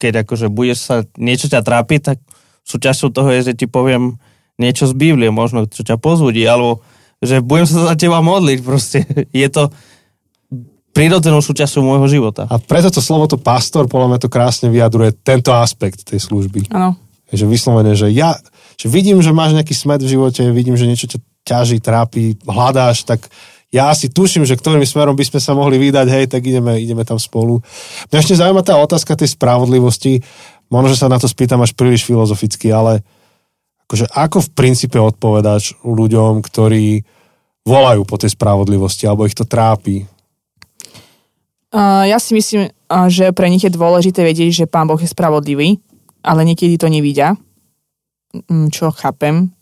keď 0.00 0.24
akože 0.24 0.48
budeš 0.48 0.78
sa, 0.88 0.96
niečo 1.20 1.46
ťa 1.52 1.60
trápiť, 1.60 2.00
tak 2.00 2.18
súčasťou 2.64 3.12
toho 3.12 3.28
je, 3.36 3.52
že 3.52 3.54
ti 3.54 3.68
poviem 3.68 4.16
niečo 4.56 4.88
z 4.88 4.96
Biblie, 4.96 5.28
možno 5.28 5.68
čo 5.68 5.84
ťa 5.84 6.00
pozbudí, 6.00 6.40
alebo 6.48 6.80
že 7.20 7.44
budem 7.44 7.68
sa 7.68 7.92
za 7.92 7.94
teba 8.00 8.24
modliť, 8.24 8.58
proste 8.64 9.04
je 9.44 9.48
to 9.52 9.68
prirodzenou 10.96 11.44
súčasťou 11.44 11.84
môjho 11.84 12.08
života. 12.08 12.48
A 12.48 12.56
preto 12.56 12.88
to 12.88 13.04
slovo 13.04 13.28
to 13.28 13.36
pastor, 13.36 13.86
podľa 13.86 14.16
mňa 14.16 14.20
to 14.24 14.32
krásne 14.32 14.72
vyjadruje 14.72 15.20
tento 15.20 15.52
aspekt 15.52 16.02
tej 16.08 16.18
služby. 16.18 16.72
Áno. 16.72 16.96
Že 17.30 17.46
vyslovene, 17.46 17.92
že 17.94 18.10
ja 18.10 18.40
že 18.80 18.88
vidím, 18.88 19.20
že 19.20 19.36
máš 19.36 19.52
nejaký 19.52 19.76
smet 19.76 20.00
v 20.00 20.16
živote, 20.16 20.40
vidím, 20.56 20.72
že 20.72 20.88
niečo 20.88 21.04
ťa 21.04 21.20
ťaží, 21.50 21.82
trápi, 21.82 22.38
hľadáš, 22.46 23.02
tak 23.02 23.26
ja 23.70 23.90
si 23.94 24.10
tuším, 24.10 24.46
že 24.46 24.58
ktorým 24.58 24.82
smerom 24.82 25.14
by 25.14 25.26
sme 25.26 25.40
sa 25.42 25.54
mohli 25.54 25.78
vydať, 25.78 26.06
hej, 26.10 26.24
tak 26.30 26.42
ideme, 26.42 26.78
ideme 26.78 27.02
tam 27.06 27.18
spolu. 27.18 27.62
Mňa 28.10 28.18
ešte 28.18 28.38
zaujíma 28.38 28.62
tá 28.66 28.74
otázka 28.78 29.14
tej 29.18 29.34
spravodlivosti. 29.34 30.22
Možno, 30.70 30.90
že 30.90 30.98
sa 31.02 31.10
na 31.10 31.18
to 31.18 31.30
spýtam 31.30 31.62
až 31.62 31.74
príliš 31.74 32.06
filozoficky, 32.06 32.70
ale 32.70 33.02
akože 33.86 34.10
ako 34.10 34.38
v 34.46 34.50
princípe 34.54 34.98
odpovedáš 34.98 35.74
ľuďom, 35.82 36.42
ktorí 36.42 37.02
volajú 37.62 38.02
po 38.06 38.18
tej 38.18 38.34
spravodlivosti, 38.34 39.06
alebo 39.06 39.26
ich 39.26 39.38
to 39.38 39.46
trápi? 39.46 40.06
Ja 42.06 42.18
si 42.18 42.34
myslím, 42.34 42.74
že 43.06 43.30
pre 43.30 43.46
nich 43.46 43.62
je 43.62 43.70
dôležité 43.70 44.26
vedieť, 44.26 44.66
že 44.66 44.70
Pán 44.70 44.90
Boh 44.90 44.98
je 44.98 45.06
spravodlivý, 45.06 45.78
ale 46.26 46.42
niekedy 46.42 46.74
to 46.74 46.90
nevidia, 46.90 47.38
mm, 48.34 48.74
čo 48.74 48.90
chápem 48.90 49.54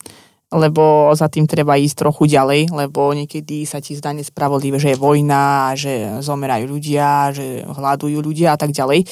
lebo 0.48 1.12
za 1.12 1.28
tým 1.28 1.44
treba 1.44 1.76
ísť 1.76 2.08
trochu 2.08 2.24
ďalej, 2.24 2.72
lebo 2.72 3.12
niekedy 3.12 3.68
sa 3.68 3.84
ti 3.84 3.92
zdá 3.92 4.16
nespravodlivé, 4.16 4.80
že 4.80 4.96
je 4.96 5.02
vojna, 5.02 5.76
že 5.76 6.24
zomerajú 6.24 6.64
ľudia, 6.64 7.36
že 7.36 7.68
hľadujú 7.68 8.18
ľudia 8.24 8.56
a 8.56 8.58
tak 8.58 8.72
ďalej. 8.72 9.04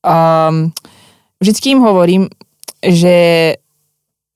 Um, 0.00 0.72
vždycky 1.36 1.76
im 1.76 1.84
hovorím, 1.84 2.32
že 2.80 3.16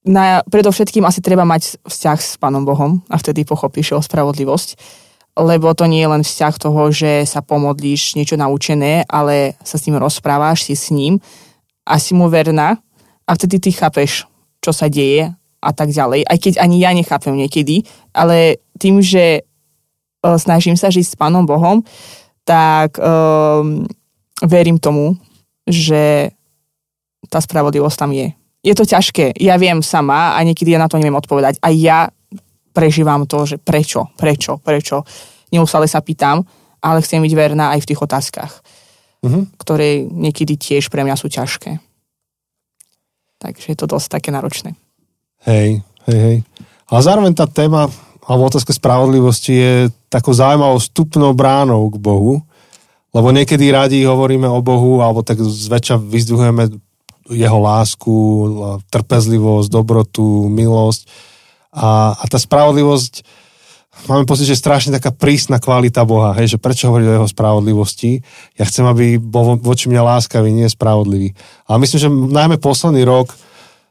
na, 0.06 0.44
predovšetkým 0.46 1.08
asi 1.08 1.24
treba 1.24 1.48
mať 1.48 1.82
vzťah 1.82 2.18
s 2.20 2.36
Pánom 2.36 2.68
Bohom 2.68 3.00
a 3.08 3.16
vtedy 3.16 3.48
pochopíš 3.48 3.96
o 3.96 4.04
spravodlivosť, 4.04 4.76
lebo 5.40 5.72
to 5.72 5.88
nie 5.88 6.04
je 6.04 6.12
len 6.12 6.22
vzťah 6.22 6.54
toho, 6.60 6.82
že 6.92 7.24
sa 7.24 7.40
pomodlíš 7.40 8.12
niečo 8.14 8.36
naučené, 8.36 9.08
ale 9.08 9.56
sa 9.64 9.80
s 9.80 9.88
ním 9.88 9.96
rozprávaš, 9.96 10.68
si 10.68 10.76
s 10.76 10.92
ním 10.92 11.16
a 11.88 11.96
si 11.96 12.12
mu 12.12 12.28
verná 12.28 12.76
a 13.24 13.30
vtedy 13.34 13.58
ty 13.58 13.70
chápeš, 13.72 14.28
čo 14.60 14.70
sa 14.70 14.86
deje 14.86 15.32
a 15.60 15.70
tak 15.72 15.90
ďalej, 15.90 16.28
aj 16.28 16.38
keď 16.38 16.54
ani 16.60 16.76
ja 16.80 16.90
nechápem 16.92 17.34
niekedy, 17.34 17.82
ale 18.12 18.60
tým, 18.76 19.00
že 19.00 19.42
uh, 19.42 20.36
snažím 20.36 20.76
sa 20.78 20.92
žiť 20.92 21.04
s 21.04 21.18
Pánom 21.18 21.44
Bohom, 21.48 21.82
tak 22.46 22.96
um, 23.02 23.82
verím 24.44 24.78
tomu, 24.78 25.18
že 25.66 26.30
tá 27.26 27.42
spravodlivosť 27.42 27.98
tam 27.98 28.14
je. 28.14 28.30
Je 28.62 28.74
to 28.74 28.86
ťažké, 28.86 29.34
ja 29.42 29.58
viem 29.58 29.82
sama 29.82 30.34
a 30.34 30.42
niekedy 30.42 30.74
ja 30.74 30.82
na 30.82 30.90
to 30.90 30.98
neviem 30.98 31.18
odpovedať. 31.18 31.58
A 31.62 31.70
ja 31.74 32.10
prežívam 32.70 33.26
to, 33.26 33.46
že 33.46 33.56
prečo, 33.58 34.12
prečo, 34.14 34.58
prečo. 34.62 35.02
Neustále 35.50 35.88
sa 35.88 36.02
pýtam, 36.02 36.42
ale 36.82 37.02
chcem 37.02 37.22
byť 37.22 37.32
verná 37.34 37.74
aj 37.74 37.82
v 37.82 37.88
tých 37.88 38.02
otázkach, 38.02 38.52
mm-hmm. 39.24 39.42
ktoré 39.58 40.04
niekedy 40.06 40.58
tiež 40.58 40.90
pre 40.92 41.02
mňa 41.02 41.16
sú 41.16 41.30
ťažké. 41.30 41.78
Takže 43.40 43.66
je 43.72 43.78
to 43.78 43.86
dosť 43.86 44.20
také 44.20 44.28
náročné. 44.34 44.74
Hej, 45.46 45.86
hej, 46.10 46.18
hej. 46.18 46.36
Ale 46.90 47.00
zároveň 47.06 47.32
tá 47.38 47.46
téma, 47.46 47.86
alebo 48.26 48.50
otázka 48.50 48.74
spravodlivosti 48.74 49.54
je 49.54 49.72
takou 50.10 50.34
zaujímavou 50.34 50.82
vstupnou 50.82 51.30
bránou 51.38 51.86
k 51.86 52.02
Bohu, 52.02 52.42
lebo 53.14 53.30
niekedy 53.30 53.70
radi 53.70 54.02
hovoríme 54.02 54.50
o 54.50 54.58
Bohu, 54.58 55.00
alebo 55.06 55.22
tak 55.22 55.38
zväčša 55.38 56.02
vyzdvihujeme 56.02 56.68
jeho 57.30 57.58
lásku, 57.62 58.14
trpezlivosť, 58.90 59.68
dobrotu, 59.70 60.50
milosť. 60.50 61.06
A, 61.74 62.14
a 62.18 62.24
tá 62.26 62.38
spravodlivosť, 62.38 63.22
máme 64.10 64.26
pocit, 64.26 64.50
že 64.50 64.58
je 64.58 64.64
strašne 64.66 64.94
taká 64.98 65.14
prísna 65.14 65.62
kvalita 65.62 66.02
Boha, 66.02 66.34
hej, 66.34 66.54
že 66.54 66.62
prečo 66.62 66.90
hovoriť 66.90 67.06
o 67.06 67.16
jeho 67.22 67.28
spravodlivosti? 67.30 68.18
Ja 68.58 68.66
chcem, 68.66 68.82
aby 68.82 69.22
bol 69.22 69.62
voči 69.62 69.86
mňa 69.90 70.02
láskavý, 70.02 70.50
nie 70.50 70.66
spravodlivý. 70.66 71.38
Ale 71.70 71.82
myslím, 71.86 71.98
že 72.02 72.10
najmä 72.10 72.58
posledný 72.58 73.06
rok 73.06 73.30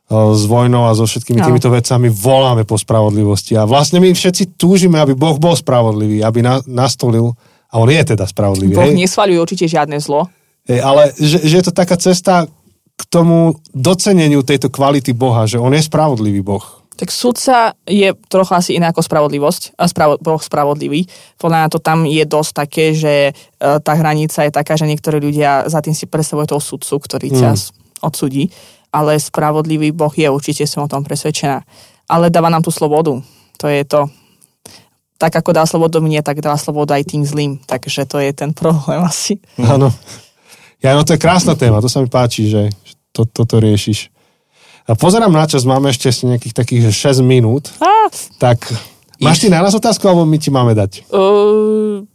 s 0.10 0.44
vojnou 0.46 0.86
a 0.86 0.94
so 0.94 1.10
všetkými 1.10 1.42
no. 1.42 1.46
týmito 1.50 1.70
vecami 1.74 2.14
voláme 2.14 2.62
po 2.62 2.78
spravodlivosti. 2.78 3.58
A 3.58 3.66
vlastne 3.66 3.98
my 3.98 4.14
všetci 4.14 4.54
túžime, 4.54 5.02
aby 5.02 5.18
Boh 5.18 5.42
bol 5.42 5.58
spravodlivý, 5.58 6.22
aby 6.22 6.46
na, 6.46 6.62
nastolil, 6.70 7.34
a 7.74 7.82
on 7.82 7.90
je 7.90 8.04
teda 8.16 8.24
spravodlivý. 8.30 8.78
Boh 8.78 8.94
hej? 8.94 9.36
určite 9.42 9.66
žiadne 9.66 9.98
zlo. 9.98 10.30
Hej, 10.70 10.80
ale 10.80 11.10
že, 11.18 11.42
že 11.42 11.56
je 11.60 11.66
to 11.66 11.74
taká 11.74 11.98
cesta 11.98 12.46
k 12.96 13.04
tomu 13.12 13.60
doceneniu 13.76 14.46
tejto 14.46 14.72
kvality 14.72 15.12
Boha, 15.12 15.44
že 15.50 15.60
on 15.60 15.74
je 15.74 15.84
spravodlivý 15.84 16.40
Boh. 16.46 16.64
Tak 16.96 17.12
sudca 17.12 17.76
je 17.84 18.16
trocha 18.32 18.64
asi 18.64 18.80
iná 18.80 18.96
ako 18.96 19.04
spravodlivosť, 19.04 19.76
a 19.76 19.84
spravo, 19.92 20.16
Boh 20.16 20.40
spravodlivý. 20.40 21.04
Podľa 21.36 21.58
mňa 21.60 21.70
to 21.76 21.80
tam 21.84 22.08
je 22.08 22.24
dosť 22.24 22.52
také, 22.56 22.86
že 22.96 23.14
e, 23.28 23.32
tá 23.60 23.94
hranica 24.00 24.48
je 24.48 24.52
taká, 24.56 24.80
že 24.80 24.88
niektorí 24.88 25.20
ľudia 25.20 25.68
za 25.68 25.84
tým 25.84 25.92
si 25.92 26.08
predstavujú 26.08 26.56
toho 26.56 26.64
sudcu, 26.64 26.96
ktorý 27.04 27.36
ťa 27.36 27.52
mm. 27.52 27.62
odsudí 28.00 28.48
ale 28.96 29.20
spravodlivý 29.20 29.92
Boh 29.92 30.12
je, 30.16 30.32
určite 30.32 30.64
som 30.64 30.88
o 30.88 30.92
tom 30.92 31.04
presvedčená. 31.04 31.68
Ale 32.08 32.32
dáva 32.32 32.48
nám 32.48 32.64
tú 32.64 32.72
slobodu. 32.72 33.20
To 33.60 33.68
je 33.68 33.84
to. 33.84 34.08
Tak 35.20 35.44
ako 35.44 35.52
dá 35.52 35.68
slobodu 35.68 36.00
mne, 36.00 36.24
tak 36.24 36.40
dá 36.40 36.56
slobodu 36.56 36.96
aj 36.96 37.12
tým 37.12 37.28
zlým. 37.28 37.60
Takže 37.68 38.08
to 38.08 38.24
je 38.24 38.32
ten 38.32 38.56
problém 38.60 39.04
asi. 39.04 39.44
Áno. 39.60 39.92
Ja, 40.80 40.96
no 40.96 41.04
to 41.04 41.18
je 41.18 41.24
krásna 41.24 41.60
téma, 41.60 41.82
to 41.84 41.90
sa 41.90 42.00
mi 42.00 42.08
páči, 42.08 42.48
že 42.48 42.72
to, 43.12 43.26
toto 43.28 43.58
riešiš. 43.60 44.14
A 44.86 44.94
pozerám 44.94 45.34
na 45.34 45.50
čas, 45.50 45.66
máme 45.66 45.90
ešte 45.90 46.14
nejakých 46.14 46.54
takých 46.54 46.84
6 46.94 47.26
minút. 47.26 47.74
A. 47.82 48.06
Tak 48.38 48.70
máš 49.18 49.42
ty 49.42 49.50
na 49.50 49.66
nás 49.66 49.74
otázku, 49.74 50.06
alebo 50.06 50.30
my 50.30 50.38
ti 50.38 50.54
máme 50.54 50.78
dať? 50.78 51.10
Uh, 51.10 52.06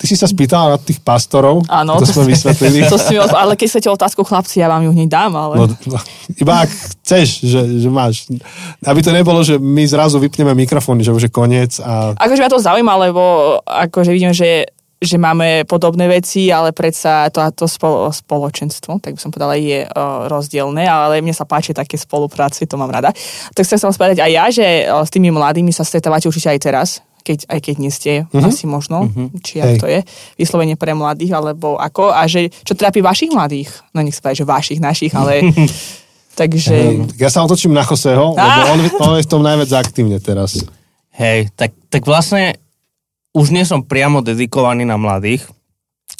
ty 0.00 0.08
si 0.08 0.16
sa 0.16 0.24
spýtala 0.24 0.74
na 0.74 0.78
tých 0.80 1.04
pastorov, 1.04 1.60
Áno, 1.68 2.00
to, 2.00 2.08
sme 2.08 2.32
vysvetlili. 2.32 2.84
To 2.92 2.96
si 2.96 3.20
ale 3.20 3.52
keď 3.52 3.68
chcete 3.68 3.88
otázku 3.92 4.24
chlapci, 4.24 4.64
ja 4.64 4.72
vám 4.72 4.88
ju 4.88 4.96
hneď 4.96 5.08
dám, 5.12 5.36
ale... 5.36 5.54
No, 5.60 5.64
no, 5.68 5.98
iba 6.40 6.64
ak 6.64 6.70
chceš, 7.04 7.44
že, 7.44 7.60
že 7.84 7.88
máš. 7.92 8.24
Aby 8.80 9.04
to 9.04 9.12
nebolo, 9.12 9.44
že 9.44 9.60
my 9.60 9.84
zrazu 9.84 10.16
vypneme 10.16 10.56
mikrofóny, 10.56 11.04
že 11.04 11.12
už 11.12 11.28
je 11.28 11.30
koniec 11.30 11.76
a 11.84 12.16
Akože 12.16 12.40
ma 12.40 12.48
to 12.48 12.56
zaujíma, 12.56 12.94
lebo 12.96 13.22
akože 13.68 14.10
vidím, 14.10 14.32
že, 14.32 14.72
že 14.96 15.20
máme 15.20 15.68
podobné 15.68 16.08
veci, 16.08 16.48
ale 16.48 16.72
predsa 16.72 17.28
to, 17.28 17.44
to 17.52 17.68
spolo, 17.68 18.08
spoločenstvo, 18.08 19.04
tak 19.04 19.16
by 19.16 19.20
som 19.20 19.28
povedala, 19.28 19.60
je 19.60 19.84
uh, 19.84 20.28
rozdielne, 20.32 20.88
ale 20.88 21.20
mne 21.20 21.36
sa 21.36 21.44
páči 21.44 21.76
také 21.76 22.00
spolupráce, 22.00 22.64
to 22.64 22.80
mám 22.80 22.88
rada. 22.88 23.12
Tak 23.52 23.64
sa 23.68 23.76
chcem 23.76 23.92
spýtať 23.92 24.18
aj 24.24 24.30
ja, 24.32 24.44
že 24.48 24.66
uh, 24.88 25.04
s 25.04 25.12
tými 25.12 25.28
mladými 25.28 25.76
sa 25.76 25.84
stretávate 25.84 26.24
určite 26.24 26.48
aj 26.48 26.60
teraz, 26.60 26.88
keď, 27.30 27.46
aj 27.46 27.60
keď 27.62 27.74
nie 27.78 27.92
ste, 27.94 28.12
uh-huh. 28.26 28.50
asi 28.50 28.66
možno, 28.66 29.06
uh-huh. 29.06 29.30
či 29.38 29.62
Hej. 29.62 29.62
ak 29.62 29.72
to 29.78 29.86
je, 29.86 30.00
vyslovene 30.34 30.74
pre 30.74 30.98
mladých, 30.98 31.38
alebo 31.38 31.78
ako, 31.78 32.10
a 32.10 32.26
že 32.26 32.50
čo 32.66 32.74
trápi 32.74 32.98
vašich 32.98 33.30
mladých, 33.30 33.70
no 33.94 34.02
nech 34.02 34.18
sa 34.18 34.26
povedať, 34.26 34.42
že 34.42 34.50
vašich, 34.50 34.80
našich, 34.82 35.12
ale 35.14 35.46
takže... 36.40 37.06
ja 37.14 37.30
sa 37.30 37.46
otočím 37.46 37.70
na 37.70 37.86
Joseho, 37.86 38.34
lebo 38.38 38.60
Á. 38.66 38.74
on, 38.74 38.78
on 38.98 39.14
je 39.22 39.26
v 39.26 39.30
tom 39.30 39.46
najviac 39.46 39.70
aktívne 39.78 40.18
teraz. 40.18 40.58
Hej, 41.14 41.54
tak, 41.54 41.70
tak 41.86 42.02
vlastne 42.02 42.58
už 43.30 43.54
nie 43.54 43.62
som 43.62 43.86
priamo 43.86 44.26
dedikovaný 44.26 44.82
na 44.82 44.98
mladých, 44.98 45.46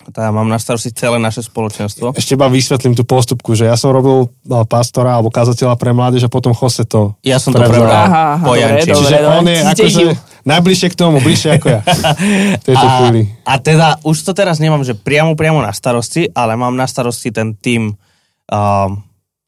teda 0.09 0.32
mám 0.32 0.48
na 0.48 0.57
starosti 0.57 0.88
celé 0.96 1.20
naše 1.20 1.44
spoločenstvo. 1.44 2.16
Ešte 2.16 2.32
iba 2.32 2.48
vysvetlím 2.48 2.96
tú 2.96 3.05
postupku, 3.05 3.53
že 3.53 3.68
ja 3.68 3.76
som 3.76 3.92
robil 3.92 4.32
no, 4.48 4.64
pastora 4.64 5.20
alebo 5.20 5.28
kazateľa 5.28 5.76
pre 5.76 5.92
mládež 5.92 6.24
a 6.26 6.30
potom 6.32 6.57
Jose 6.57 6.88
to 6.88 7.12
Ja 7.20 7.36
som 7.36 7.53
to 7.53 7.61
prevzal. 7.61 7.92
Aha, 7.92 8.40
aha, 8.40 8.46
dobre, 8.48 8.61
Janči. 8.64 8.88
dobre. 8.88 9.01
Čiže 9.05 9.16
on 9.28 9.44
je 9.44 9.59
akože 9.61 10.03
najbližšie 10.48 10.88
k 10.88 10.96
tomu, 10.96 11.16
bližšie 11.20 11.51
ako 11.61 11.66
ja. 11.68 11.80
Tejto 12.68 12.86
a, 12.86 12.92
chvíli. 12.96 13.22
a 13.44 13.55
teda 13.61 13.88
už 14.09 14.16
to 14.24 14.32
teraz 14.32 14.57
nemám, 14.57 14.80
že 14.80 14.96
priamo, 14.96 15.36
priamo 15.36 15.61
na 15.61 15.72
starosti, 15.76 16.32
ale 16.32 16.57
mám 16.57 16.72
na 16.72 16.88
starosti 16.88 17.28
ten 17.28 17.53
tým 17.53 17.92
um, 17.92 18.90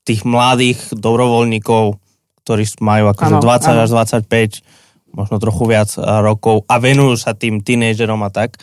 tých 0.02 0.26
mladých 0.26 0.78
dobrovoľníkov, 0.92 1.96
ktorí 2.42 2.64
majú 2.82 3.14
akože 3.14 3.34
Áno, 3.38 3.44
20 3.44 3.70
áno. 3.70 3.80
až 3.86 3.90
25, 4.26 5.14
možno 5.14 5.36
trochu 5.38 5.62
viac 5.70 5.90
a, 5.96 6.20
rokov 6.20 6.66
a 6.66 6.74
venujú 6.82 7.14
sa 7.14 7.32
tým 7.32 7.62
tínejdžerom 7.62 8.18
a 8.26 8.30
tak. 8.34 8.58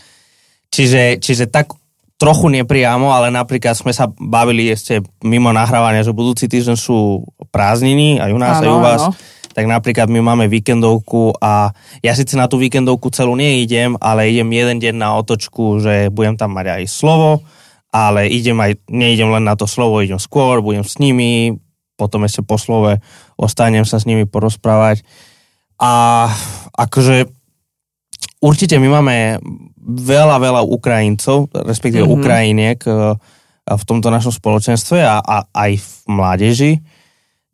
Čiže, 0.69 1.17
čiže 1.17 1.49
tak 1.49 1.78
trochu 2.19 2.51
nepriamo, 2.51 3.15
ale 3.15 3.31
napríklad 3.31 3.79
sme 3.79 3.95
sa 3.95 4.11
bavili 4.11 4.67
ešte 4.67 4.99
mimo 5.23 5.55
nahrávania, 5.55 6.03
že 6.03 6.11
budúci 6.11 6.51
týždeň 6.51 6.75
sú 6.75 7.23
prázdniny 7.47 8.19
aj 8.19 8.31
u 8.35 8.39
nás, 8.39 8.55
Áno, 8.59 8.63
aj 8.63 8.69
u 8.69 8.79
vás. 8.83 9.01
áno. 9.07 9.13
Tak 9.49 9.65
napríklad 9.65 10.07
my 10.11 10.21
máme 10.21 10.45
víkendovku 10.45 11.35
a 11.41 11.73
ja 11.99 12.13
síce 12.13 12.37
na 12.37 12.45
tú 12.45 12.61
víkendovku 12.61 13.09
celú 13.09 13.33
neidem, 13.33 13.97
ale 13.97 14.29
idem 14.29 14.45
jeden 14.51 14.77
deň 14.77 14.95
na 14.95 15.15
otočku, 15.17 15.81
že 15.81 16.13
budem 16.13 16.37
tam 16.37 16.53
mať 16.53 16.79
aj 16.79 16.83
slovo, 16.85 17.41
ale 17.89 18.29
idem 18.29 18.55
aj, 18.55 18.77
neidem 18.91 19.31
len 19.33 19.43
na 19.47 19.57
to 19.57 19.65
slovo, 19.65 20.03
idem 20.03 20.21
skôr, 20.21 20.61
budem 20.61 20.85
s 20.85 21.01
nimi, 21.01 21.57
potom 21.97 22.23
ešte 22.23 22.45
po 22.45 22.55
slove 22.55 23.01
ostanem 23.35 23.83
sa 23.83 23.99
s 23.99 24.07
nimi 24.07 24.23
porozprávať. 24.29 25.03
A 25.81 26.27
akože 26.75 27.27
určite 28.39 28.79
my 28.79 28.87
máme 29.01 29.15
veľa, 29.81 30.37
veľa 30.37 30.61
Ukrajincov, 30.63 31.47
respektíve 31.53 32.01
Mhm. 32.01 32.07
mm-hmm. 32.07 32.19
Ukrajiniek 32.19 32.79
eh, 32.83 33.15
v 33.69 33.83
tomto 33.83 34.09
našom 34.09 34.31
spoločenstve 34.31 34.97
a, 34.99 35.17
a 35.17 35.35
aj 35.45 35.71
v 35.77 35.87
mládeži. 36.07 36.73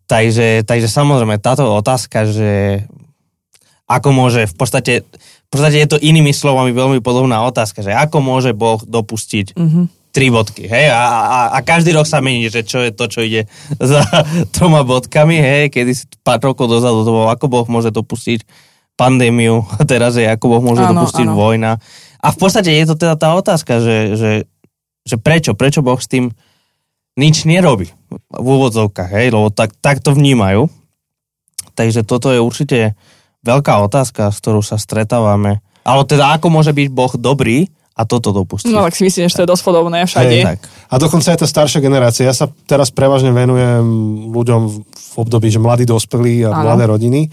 Takže, 0.06 0.64
takže 0.64 0.86
samozrejme 0.88 1.36
táto 1.38 1.66
otázka, 1.66 2.24
že 2.26 2.86
ako 3.86 4.10
môže, 4.12 4.46
v 4.46 4.56
podstate, 4.56 4.94
v 5.02 5.50
podstate 5.50 5.78
je 5.78 5.90
to 5.90 5.98
inými 6.00 6.30
slovami 6.30 6.72
veľmi 6.72 7.00
podobná 7.00 7.42
otázka, 7.44 7.82
že 7.82 7.92
ako 7.92 8.18
môže 8.20 8.52
Boh 8.52 8.80
dopustiť 8.80 9.54
Mhm. 9.54 9.82
tri 10.10 10.32
bodky, 10.32 10.64
hej, 10.64 10.88
a, 10.88 11.04
a, 11.12 11.40
a 11.52 11.60
každý 11.60 11.92
rok 11.92 12.08
sa 12.08 12.24
mení, 12.24 12.48
že 12.48 12.64
čo 12.64 12.80
je 12.80 12.88
to, 12.90 13.06
čo 13.06 13.20
ide 13.20 13.52
za 13.84 14.00
troma 14.50 14.82
bodkami, 14.82 15.36
hej, 15.36 15.64
kedy 15.68 15.92
si 15.92 16.08
pár 16.24 16.40
rokov 16.40 16.72
dozadu 16.72 17.04
to 17.04 17.12
bolo, 17.12 17.28
ako 17.28 17.46
Boh 17.46 17.68
môže 17.68 17.92
dopustiť 17.92 18.48
pandémiu, 18.96 19.68
a 19.68 19.84
teraz 19.84 20.16
je, 20.16 20.24
ako 20.24 20.46
Boh 20.48 20.64
môže 20.64 20.80
Áno, 20.82 21.04
dopustiť 21.04 21.28
áno. 21.28 21.36
vojna. 21.36 21.72
A 22.26 22.34
v 22.34 22.38
podstate 22.42 22.74
je 22.74 22.86
to 22.90 22.96
teda 22.98 23.16
tá 23.16 23.38
otázka, 23.38 23.78
že, 23.78 23.98
že, 24.18 24.32
že 25.06 25.16
prečo, 25.22 25.54
prečo 25.54 25.86
Boh 25.86 26.02
s 26.02 26.10
tým 26.10 26.34
nič 27.16 27.46
nerobí 27.48 27.94
v 28.34 28.46
úvodzovkách, 28.46 29.12
hej, 29.14 29.28
lebo 29.32 29.54
tak, 29.54 29.78
tak 29.80 30.04
to 30.04 30.12
vnímajú. 30.12 30.68
Takže 31.76 32.04
toto 32.04 32.32
je 32.34 32.42
určite 32.42 32.98
veľká 33.46 33.80
otázka, 33.86 34.34
s 34.34 34.42
ktorou 34.42 34.66
sa 34.66 34.82
stretávame. 34.82 35.62
Ale 35.86 36.02
teda 36.04 36.34
ako 36.34 36.50
môže 36.50 36.74
byť 36.74 36.88
Boh 36.90 37.14
dobrý 37.14 37.70
a 37.96 38.04
toto 38.04 38.36
dopustí. 38.36 38.74
No 38.74 38.84
tak 38.84 38.98
si 38.98 39.08
myslím, 39.08 39.32
že 39.32 39.38
to 39.40 39.44
je 39.48 39.52
dosť 39.56 39.64
podobné 39.64 40.04
všade. 40.04 40.36
Hej. 40.36 40.44
tak. 40.44 40.60
A 40.92 40.96
dokonca 41.00 41.32
aj 41.32 41.40
tá 41.40 41.48
staršia 41.48 41.80
generácia. 41.80 42.28
Ja 42.28 42.36
sa 42.36 42.52
teraz 42.68 42.92
prevažne 42.92 43.32
venujem 43.32 43.86
ľuďom 44.36 44.62
v 44.84 45.14
období, 45.16 45.48
že 45.48 45.64
mladí 45.64 45.88
dospelí 45.88 46.44
a 46.44 46.52
Áno. 46.52 46.68
mladé 46.68 46.84
rodiny. 46.92 47.32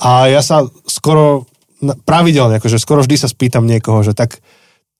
A 0.00 0.32
ja 0.32 0.40
sa 0.40 0.64
skoro 0.88 1.44
pravidelne, 2.02 2.58
akože 2.58 2.76
skoro 2.76 3.00
vždy 3.00 3.16
sa 3.16 3.28
spýtam 3.28 3.64
niekoho, 3.64 4.02
že 4.02 4.12
tak 4.12 4.38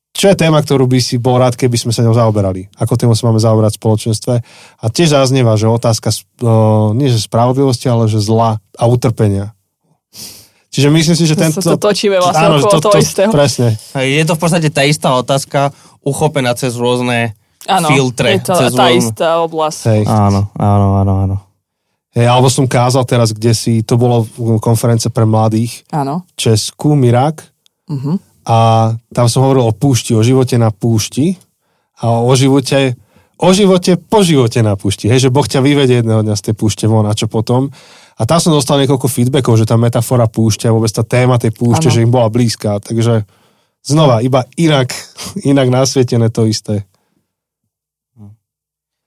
čo 0.09 0.33
je 0.33 0.41
téma, 0.41 0.59
ktorú 0.59 0.89
by 0.89 0.99
si 0.99 1.15
bol 1.21 1.39
rád, 1.39 1.55
keby 1.55 1.77
sme 1.79 1.93
sa 1.93 2.03
ňou 2.03 2.17
zaoberali? 2.17 2.67
Ako 2.81 2.97
tému 2.97 3.15
sa 3.15 3.29
máme 3.29 3.39
zaoberať 3.39 3.77
v 3.77 3.81
spoločenstve? 3.85 4.35
A 4.81 4.85
tiež 4.89 5.15
zaznieva, 5.15 5.55
že 5.55 5.69
otázka 5.69 6.11
o, 6.43 6.91
nie 6.91 7.07
že 7.07 7.23
spravodlivosti, 7.23 7.87
ale 7.87 8.11
že 8.11 8.19
zla 8.19 8.59
a 8.75 8.85
utrpenia. 8.89 9.53
Čiže 10.69 10.89
myslím 10.91 11.17
si, 11.17 11.25
že 11.25 11.37
To 11.37 11.41
tento... 11.45 11.59
to 11.61 11.77
točíme 11.79 12.19
vlastne 12.19 12.45
Áno, 12.51 12.57
okolo 12.59 12.73
to- 12.73 12.83
toho 12.89 12.95
to- 12.99 13.05
istého. 13.05 13.31
Presne. 13.31 13.77
Je 13.95 14.25
to 14.25 14.35
v 14.35 14.41
podstate 14.41 14.69
tá 14.73 14.83
istá 14.83 15.13
otázka, 15.15 15.71
uchopená 16.03 16.57
cez 16.59 16.75
rôzne 16.75 17.37
Áno, 17.69 17.87
filtre. 17.89 18.37
je 18.37 18.43
to 18.43 18.55
cez 18.59 18.73
tá 18.73 18.89
rôzne... 18.89 18.99
istá 18.99 19.29
oblasť. 19.45 19.81
Hej. 19.93 20.03
Áno, 20.09 20.41
áno, 20.57 20.87
áno, 20.99 21.13
áno. 21.25 21.37
Hej, 22.19 22.27
alebo 22.27 22.51
som 22.51 22.67
kázal 22.67 23.07
teraz, 23.07 23.31
kde 23.31 23.55
si, 23.55 23.87
to 23.87 23.95
bolo 23.95 24.27
konference 24.59 25.07
pre 25.07 25.23
mladých, 25.23 25.87
Áno. 25.95 26.27
Česku, 26.35 26.99
Mirak. 26.99 27.47
Mhm. 27.87 28.19
A 28.49 28.91
tam 29.13 29.27
som 29.29 29.45
hovoril 29.45 29.63
o 29.63 29.77
púšti, 29.77 30.17
o 30.17 30.25
živote 30.25 30.57
na 30.59 30.73
púšti 30.73 31.37
a 32.01 32.19
o 32.19 32.33
živote, 32.33 32.97
o 33.37 33.53
živote 33.53 34.01
po 34.01 34.25
živote 34.25 34.65
na 34.65 34.73
púšti. 34.73 35.07
Hej, 35.07 35.29
že 35.29 35.35
Boh 35.35 35.45
ťa 35.45 35.61
vyvedie 35.61 36.01
jedného 36.01 36.25
dňa 36.25 36.35
z 36.35 36.51
tej 36.51 36.55
púšte 36.57 36.89
von 36.89 37.05
a 37.05 37.13
čo 37.13 37.29
potom. 37.29 37.69
A 38.19 38.23
tam 38.27 38.41
som 38.41 38.51
dostal 38.51 38.81
niekoľko 38.83 39.07
feedbackov, 39.07 39.61
že 39.61 39.69
tá 39.69 39.77
metafora 39.79 40.27
púšťa, 40.27 40.75
vôbec 40.75 40.91
tá 40.91 41.05
téma 41.05 41.39
tej 41.39 41.55
púšte, 41.55 41.87
Áno. 41.87 41.95
že 41.95 42.03
im 42.03 42.11
bola 42.11 42.33
blízka. 42.33 42.81
Takže 42.81 43.29
znova, 43.85 44.25
iba 44.25 44.49
inak, 44.57 44.91
inak 45.51 45.69
nasvietené 45.71 46.33
to 46.33 46.49
isté. 46.49 46.89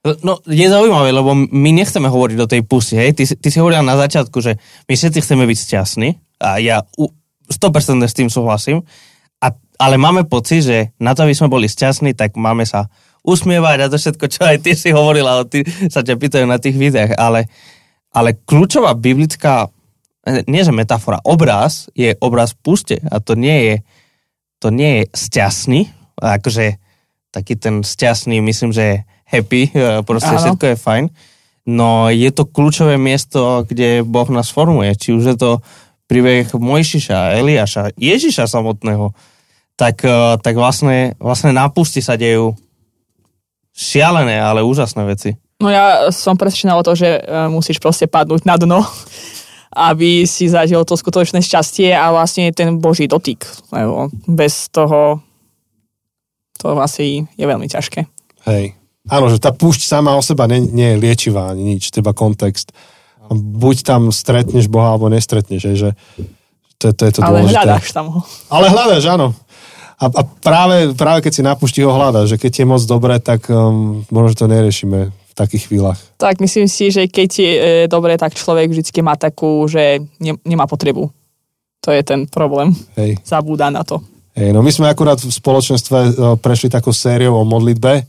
No, 0.02 0.42
je 0.50 0.66
zaujímavé, 0.66 1.14
lebo 1.14 1.30
my 1.30 1.70
nechceme 1.70 2.10
hovoriť 2.10 2.38
o 2.42 2.50
tej 2.50 2.66
pusy, 2.66 2.98
hej? 2.98 3.14
Ty, 3.14 3.38
ty 3.38 3.48
si 3.54 3.62
hovorila 3.62 3.86
na 3.86 3.94
začiatku, 3.94 4.34
že 4.42 4.58
my 4.90 4.98
všetci 4.98 5.22
chceme 5.22 5.46
byť 5.46 5.58
šťastní 5.62 6.08
a 6.42 6.58
ja 6.58 6.82
u- 6.98 7.14
100% 7.46 8.02
s 8.02 8.18
tým 8.18 8.26
súhlasím, 8.26 8.82
a, 9.38 9.54
ale 9.78 10.02
máme 10.02 10.26
pocit, 10.26 10.66
že 10.66 10.78
na 10.98 11.14
to, 11.14 11.22
aby 11.22 11.38
sme 11.38 11.46
boli 11.46 11.70
šťastní, 11.70 12.18
tak 12.18 12.34
máme 12.34 12.66
sa 12.66 12.90
usmievať 13.22 13.78
a 13.78 13.90
to 13.94 13.96
všetko, 14.02 14.24
čo 14.26 14.42
aj 14.42 14.58
ty 14.66 14.74
si 14.74 14.90
hovorila, 14.90 15.38
ale 15.38 15.44
ty 15.46 15.62
sa 15.86 16.02
ťa 16.02 16.18
pýtajú 16.18 16.50
na 16.50 16.58
tých 16.58 16.74
videách, 16.74 17.14
ale, 17.14 17.46
ale 18.10 18.34
kľúčová 18.42 18.98
biblická, 18.98 19.70
eh, 20.26 20.42
nie 20.50 20.66
že 20.66 20.74
metafora, 20.74 21.22
obraz 21.22 21.86
je 21.94 22.18
obraz 22.18 22.58
puste 22.58 22.98
a 23.06 23.22
to 23.22 23.38
nie 23.38 23.70
je, 23.70 23.76
to 24.58 24.74
nie 24.74 24.90
je 24.98 25.02
šťastný, 25.14 25.80
akože 26.18 26.82
taký 27.30 27.54
ten 27.54 27.86
šťastný, 27.86 28.42
myslím, 28.42 28.74
že 28.74 29.06
happy, 29.32 29.72
eh, 29.74 30.04
proste 30.04 30.36
Áno. 30.36 30.40
všetko 30.44 30.64
je 30.68 30.76
fajn. 30.76 31.04
No 31.72 32.10
je 32.10 32.28
to 32.34 32.44
kľúčové 32.44 32.98
miesto, 32.98 33.64
kde 33.64 34.04
Boh 34.04 34.28
nás 34.28 34.50
formuje. 34.52 34.92
Či 34.98 35.16
už 35.16 35.24
je 35.32 35.36
to 35.38 35.50
príbeh 36.10 36.50
Mojšiša, 36.52 37.40
Eliáša, 37.40 37.96
Ježiša 37.96 38.44
samotného, 38.44 39.16
tak, 39.80 40.04
eh, 40.04 40.36
tak 40.36 40.54
vlastne, 40.54 41.16
vlastne 41.16 41.56
na 41.56 41.72
pusti 41.72 42.04
sa 42.04 42.20
dejú 42.20 42.52
šialené, 43.72 44.36
ale 44.36 44.60
úžasné 44.60 45.02
veci. 45.08 45.32
No 45.62 45.70
ja 45.70 46.10
som 46.10 46.34
presvedčená 46.34 46.74
o 46.74 46.82
to, 46.82 46.98
že 46.98 47.06
e, 47.06 47.20
musíš 47.46 47.78
proste 47.78 48.10
padnúť 48.10 48.42
na 48.42 48.58
dno, 48.58 48.82
aby 49.90 50.26
si 50.26 50.50
zažil 50.50 50.82
to 50.82 50.98
skutočné 50.98 51.38
šťastie 51.38 51.94
a 51.94 52.10
vlastne 52.10 52.50
ten 52.50 52.82
Boží 52.82 53.06
dotyk. 53.06 53.46
Lebo 53.70 54.10
bez 54.26 54.68
toho 54.68 55.22
to 56.58 56.74
asi 56.82 57.24
je 57.38 57.46
veľmi 57.46 57.70
ťažké. 57.70 58.06
Hej. 58.50 58.74
Áno, 59.10 59.26
že 59.26 59.42
tá 59.42 59.50
púšť 59.50 59.82
sama 59.82 60.14
o 60.14 60.22
seba 60.22 60.46
nie, 60.46 60.62
nie 60.62 60.94
je 60.94 61.00
liečivá 61.00 61.50
ani 61.50 61.74
nič, 61.74 61.90
teba 61.90 62.14
kontext. 62.14 62.70
Buď 63.32 63.76
tam 63.82 64.02
stretneš 64.14 64.70
Boha, 64.70 64.94
alebo 64.94 65.10
nestretneš, 65.10 65.62
hej, 65.66 65.76
že 65.76 65.90
to, 66.78 66.90
je- 66.90 66.94
to 66.94 67.02
je 67.08 67.12
to 67.16 67.20
Ale 67.22 67.42
dôležité. 67.42 67.54
hľadáš 67.56 67.86
tam 67.90 68.06
ho. 68.14 68.20
Ale 68.46 68.66
hľadáš, 68.70 69.04
áno. 69.08 69.34
A, 69.98 70.10
a 70.10 70.22
práve, 70.26 70.94
práve 70.94 71.22
keď 71.22 71.32
si 71.32 71.42
na 71.42 71.54
púšti 71.54 71.82
ho 71.82 71.90
hľadáš, 71.90 72.34
že 72.34 72.36
keď 72.38 72.52
je 72.62 72.66
moc 72.66 72.82
dobre, 72.82 73.14
tak 73.22 73.46
um, 73.46 74.02
možno 74.10 74.34
to 74.34 74.46
neriešime 74.46 75.10
v 75.10 75.34
takých 75.34 75.70
chvíľach. 75.70 75.98
Tak 76.18 76.42
myslím 76.42 76.66
si, 76.66 76.90
že 76.90 77.06
keď 77.06 77.30
je 77.32 77.52
e, 77.52 77.62
dobre, 77.86 78.18
tak 78.18 78.34
človek 78.34 78.68
vždy 78.68 78.90
má 79.00 79.14
takú, 79.14 79.64
že 79.64 80.02
ne, 80.18 80.36
nemá 80.42 80.66
potrebu. 80.66 81.08
To 81.82 81.90
je 81.90 82.02
ten 82.02 82.26
problém. 82.26 82.74
Hej. 82.94 83.22
Zabúda 83.22 83.70
na 83.70 83.80
to. 83.80 84.02
Hej, 84.34 84.50
no 84.50 84.60
my 84.60 84.68
sme 84.68 84.86
akurát 84.86 85.16
v 85.16 85.30
spoločenstve 85.30 85.98
e, 85.98 86.10
prešli 86.36 86.68
takou 86.68 86.92
sériou 86.92 87.38
o 87.38 87.46
modlitbe, 87.46 88.04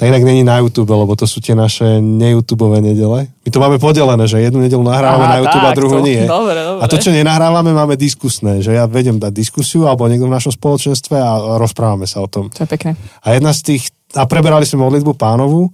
tak 0.00 0.08
inak 0.16 0.24
není 0.24 0.40
na 0.40 0.56
YouTube, 0.64 0.88
lebo 0.96 1.12
to 1.12 1.28
sú 1.28 1.44
tie 1.44 1.52
naše 1.52 2.00
neyoutubové 2.00 2.80
nedele. 2.80 3.28
My 3.44 3.48
to 3.52 3.60
máme 3.60 3.76
podelené, 3.76 4.24
že 4.24 4.40
jednu 4.40 4.64
nedelu 4.64 4.80
nahrávame 4.80 5.28
Aha, 5.28 5.32
na 5.36 5.38
YouTube 5.44 5.60
a 5.60 5.68
tak, 5.68 5.76
druhú 5.76 6.00
to- 6.00 6.06
nie. 6.08 6.24
dobre, 6.24 6.56
dobre. 6.56 6.80
A 6.80 6.84
to, 6.88 6.96
čo 6.96 7.12
nenahrávame, 7.12 7.68
máme 7.76 8.00
diskusné, 8.00 8.64
že 8.64 8.72
ja 8.72 8.88
vedem 8.88 9.20
dať 9.20 9.28
diskusiu 9.28 9.84
alebo 9.84 10.08
niekto 10.08 10.24
v 10.24 10.32
našom 10.32 10.56
spoločenstve 10.56 11.20
a 11.20 11.60
rozprávame 11.60 12.08
sa 12.08 12.24
o 12.24 12.28
tom. 12.32 12.48
To 12.48 12.64
je 12.64 12.68
pekné. 12.72 12.96
A 13.20 13.36
jedna 13.36 13.52
z 13.52 13.60
tých, 13.60 13.92
a 14.16 14.24
preberali 14.24 14.64
sme 14.64 14.88
modlitbu 14.88 15.12
pánovu 15.20 15.68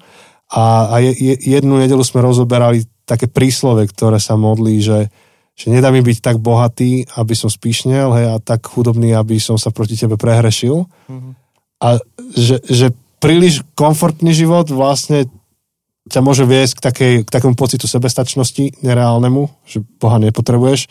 a, 0.50 0.90
a 0.90 0.94
je, 1.06 1.14
je, 1.14 1.34
jednu 1.46 1.78
nedelu 1.78 2.02
sme 2.02 2.18
rozoberali 2.18 2.82
také 3.06 3.30
príslove, 3.30 3.86
ktoré 3.86 4.18
sa 4.18 4.34
modlí, 4.34 4.82
že, 4.82 5.06
že 5.54 5.70
nedá 5.70 5.94
mi 5.94 6.02
byť 6.02 6.18
tak 6.18 6.42
bohatý, 6.42 7.06
aby 7.14 7.34
som 7.38 7.46
spíšnel, 7.46 8.10
hej, 8.18 8.26
a 8.34 8.36
tak 8.42 8.66
chudobný, 8.66 9.14
aby 9.14 9.38
som 9.38 9.54
sa 9.54 9.70
proti 9.70 9.94
tebe 9.94 10.18
prehrešil. 10.18 10.82
A 11.78 12.02
že, 12.34 12.58
že 12.66 12.90
príliš 13.18 13.64
komfortný 13.74 14.32
život 14.32 14.68
vlastne 14.68 15.26
ťa 16.06 16.20
môže 16.22 16.46
viesť 16.46 16.72
k, 16.78 16.80
takej, 16.80 17.14
k 17.26 17.28
takému 17.28 17.54
pocitu 17.58 17.90
sebestačnosti 17.90 18.78
nereálnemu, 18.78 19.50
že 19.66 19.82
Boha 19.98 20.22
nepotrebuješ. 20.22 20.86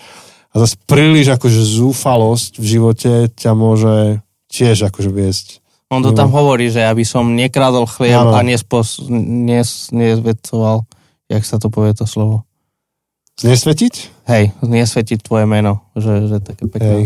A 0.52 0.64
zase 0.64 0.76
príliš 0.88 1.32
akože 1.32 1.62
zúfalosť 1.80 2.60
v 2.60 2.66
živote 2.66 3.12
ťa 3.32 3.52
môže 3.56 4.20
tiež 4.52 4.88
akože 4.92 5.12
viesť. 5.12 5.48
On 5.92 6.02
to 6.02 6.12
No. 6.12 6.18
tam 6.18 6.30
hovorí, 6.34 6.68
že 6.72 6.82
aby 6.84 7.06
som 7.06 7.36
nekradol 7.36 7.86
chlieb 7.86 8.18
a 8.18 8.40
nespos, 8.42 9.00
nes, 9.08 9.94
nezvecoval, 9.94 10.84
jak 11.30 11.44
sa 11.46 11.62
to 11.62 11.70
povie 11.70 11.94
to 11.94 12.04
slovo. 12.10 12.44
Znesvetiť? 13.36 14.26
Hej, 14.32 14.56
nesvetiť 14.64 15.20
tvoje 15.22 15.44
meno, 15.46 15.84
že, 15.94 16.28
že 16.32 16.38
také 16.40 16.66
pekné. 16.72 16.88
Hej, 16.88 17.06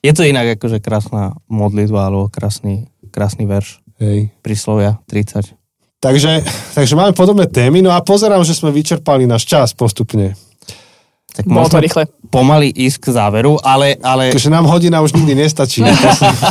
Je 0.00 0.12
to 0.16 0.24
inak 0.24 0.56
akože 0.56 0.80
krásna 0.80 1.36
modlitba 1.46 2.08
alebo 2.08 2.32
krásny, 2.32 2.88
krásny 3.12 3.44
verš. 3.44 3.84
Hej. 3.98 4.30
Príslovia 4.42 4.98
30. 5.06 5.58
Takže, 5.98 6.46
takže 6.78 6.94
máme 6.94 7.10
podobné 7.10 7.50
témy, 7.50 7.82
no 7.82 7.90
a 7.90 7.98
pozerám, 8.06 8.46
že 8.46 8.54
sme 8.54 8.70
vyčerpali 8.70 9.26
náš 9.26 9.50
čas 9.50 9.74
postupne. 9.74 10.38
Tak 11.34 11.44
Bolo 11.46 11.70
to 11.70 11.78
rýchle. 11.78 12.06
pomaly 12.30 12.70
ísť 12.70 12.98
k 12.98 13.06
záveru, 13.14 13.58
ale, 13.62 13.98
ale 14.02 14.34
Takže 14.34 14.50
nám 14.50 14.66
hodina 14.66 15.02
už 15.02 15.14
nikdy 15.14 15.38
nestačí. 15.38 15.82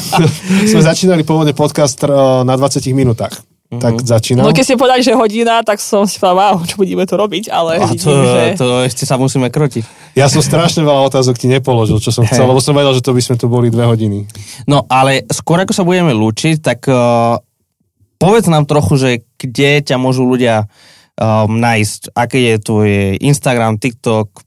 sme 0.72 0.82
začínali 0.84 1.24
pôvodne 1.28 1.52
podcast 1.56 2.00
eh, 2.04 2.12
na 2.44 2.54
20 2.56 2.84
minútach. 2.92 3.36
Tak 3.68 4.00
začínam. 4.00 4.48
No 4.48 4.56
keď 4.56 4.64
ste 4.64 4.80
povedali, 4.80 5.04
že 5.04 5.12
hodina, 5.12 5.60
tak 5.60 5.84
som 5.84 6.08
si 6.08 6.16
povedal, 6.24 6.56
wow, 6.56 6.56
čo 6.64 6.80
budeme 6.80 7.04
to 7.04 7.20
robiť, 7.20 7.52
ale 7.52 7.84
a 7.84 7.92
to, 7.92 8.16
vidím, 8.16 8.24
že... 8.24 8.42
to 8.56 8.68
ešte 8.88 9.04
sa 9.04 9.20
musíme 9.20 9.52
krotiť. 9.52 10.16
Ja 10.16 10.32
som 10.32 10.40
strašne 10.40 10.88
veľa 10.88 11.12
otázok 11.12 11.36
ti 11.36 11.52
nepoložil, 11.52 12.00
čo 12.00 12.16
som 12.16 12.24
chcel, 12.24 12.48
lebo 12.48 12.64
som 12.64 12.72
vedel, 12.72 12.96
že 12.96 13.04
to 13.04 13.12
by 13.12 13.20
sme 13.20 13.36
tu 13.36 13.52
boli 13.52 13.68
dve 13.68 13.84
hodiny. 13.84 14.24
No 14.72 14.88
ale 14.88 15.28
skôr 15.28 15.60
ako 15.60 15.76
sa 15.76 15.84
budeme 15.84 16.16
lúčiť, 16.16 16.64
tak 16.64 16.88
uh, 16.88 17.36
povedz 18.16 18.48
nám 18.48 18.64
trochu, 18.64 18.94
že 18.96 19.10
kde 19.36 19.84
ťa 19.84 20.00
môžu 20.00 20.24
ľudia 20.24 20.64
um, 21.20 21.60
nájsť, 21.60 22.16
aké 22.16 22.40
je 22.40 22.56
tvoje 22.64 23.02
Instagram, 23.20 23.84
TikTok, 23.84 24.47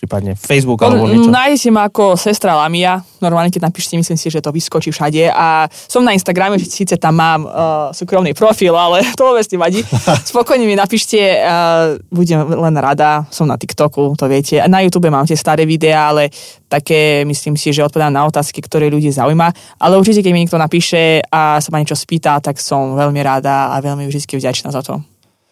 prípadne 0.00 0.32
Facebook 0.32 0.80
alebo 0.80 1.04
niečo. 1.04 1.28
Nájdete 1.28 1.68
ma 1.68 1.92
ako 1.92 2.16
sestra 2.16 2.56
Lamia, 2.56 3.04
normálne 3.20 3.52
keď 3.52 3.68
napíšte, 3.68 4.00
myslím 4.00 4.16
si, 4.16 4.32
že 4.32 4.40
to 4.40 4.48
vyskočí 4.48 4.88
všade 4.88 5.28
a 5.28 5.68
som 5.68 6.00
na 6.00 6.16
Instagrame, 6.16 6.56
že 6.56 6.72
síce 6.72 6.96
tam 6.96 7.20
mám 7.20 7.44
uh, 7.44 7.52
súkromný 7.92 8.32
profil, 8.32 8.72
ale 8.72 9.04
to 9.20 9.28
vôbec 9.28 9.44
nevadí. 9.52 9.84
Spokojne 10.32 10.64
mi 10.64 10.72
napíšte, 10.72 11.20
uh, 11.20 12.00
budem 12.08 12.40
len 12.48 12.74
rada, 12.80 13.28
som 13.28 13.44
na 13.44 13.60
TikToku, 13.60 14.16
to 14.16 14.24
viete. 14.24 14.56
A 14.56 14.66
na 14.72 14.80
YouTube 14.80 15.12
mám 15.12 15.28
tie 15.28 15.36
staré 15.36 15.68
videá, 15.68 16.08
ale 16.08 16.32
také, 16.72 17.28
myslím 17.28 17.60
si, 17.60 17.76
že 17.76 17.84
odpovedám 17.84 18.16
na 18.16 18.24
otázky, 18.24 18.64
ktoré 18.64 18.88
ľudí 18.88 19.12
zaujíma. 19.12 19.76
Ale 19.76 20.00
určite, 20.00 20.24
keď 20.24 20.32
mi 20.32 20.40
niekto 20.48 20.56
napíše 20.56 21.20
a 21.28 21.60
sa 21.60 21.68
ma 21.68 21.82
niečo 21.82 21.98
spýta, 21.98 22.40
tak 22.40 22.56
som 22.56 22.96
veľmi 22.96 23.20
rada 23.20 23.76
a 23.76 23.76
veľmi 23.84 24.08
vždy 24.08 24.24
vďačná 24.24 24.72
za 24.72 24.80
to. 24.80 25.09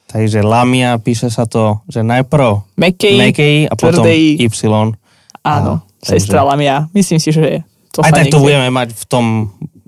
Takže 0.09 0.41
Lamia, 0.41 0.97
píše 0.97 1.29
sa 1.29 1.45
to, 1.45 1.85
že 1.85 2.01
najprv 2.01 2.65
Mekej, 2.75 3.17
Mekej 3.21 3.57
a 3.67 3.75
potom 3.75 4.01
tvrdej, 4.01 4.41
Y. 4.41 4.97
áno, 5.45 5.85
takže- 5.99 6.25
sestra 6.25 6.43
Lamia. 6.43 6.89
Myslím 6.91 7.21
si, 7.21 7.29
že 7.29 7.61
to 7.91 8.01
Aj 8.01 8.09
sa 8.09 8.17
tak 8.17 8.27
to 8.27 8.41
niekde- 8.41 8.43
budeme 8.43 8.69
mať 8.71 8.89
v 8.91 9.05
tom 9.05 9.25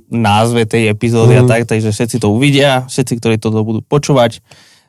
názve 0.06 0.66
tej 0.66 0.90
epizódy 0.90 1.34
Mhm. 1.34 1.40
a 1.40 1.48
tak, 1.48 1.62
takže 1.66 1.88
všetci 1.88 2.16
to 2.18 2.28
uvidia, 2.28 2.84
všetci, 2.84 3.12
ktorí 3.16 3.36
to 3.38 3.54
budú 3.54 3.80
počúvať, 3.80 4.42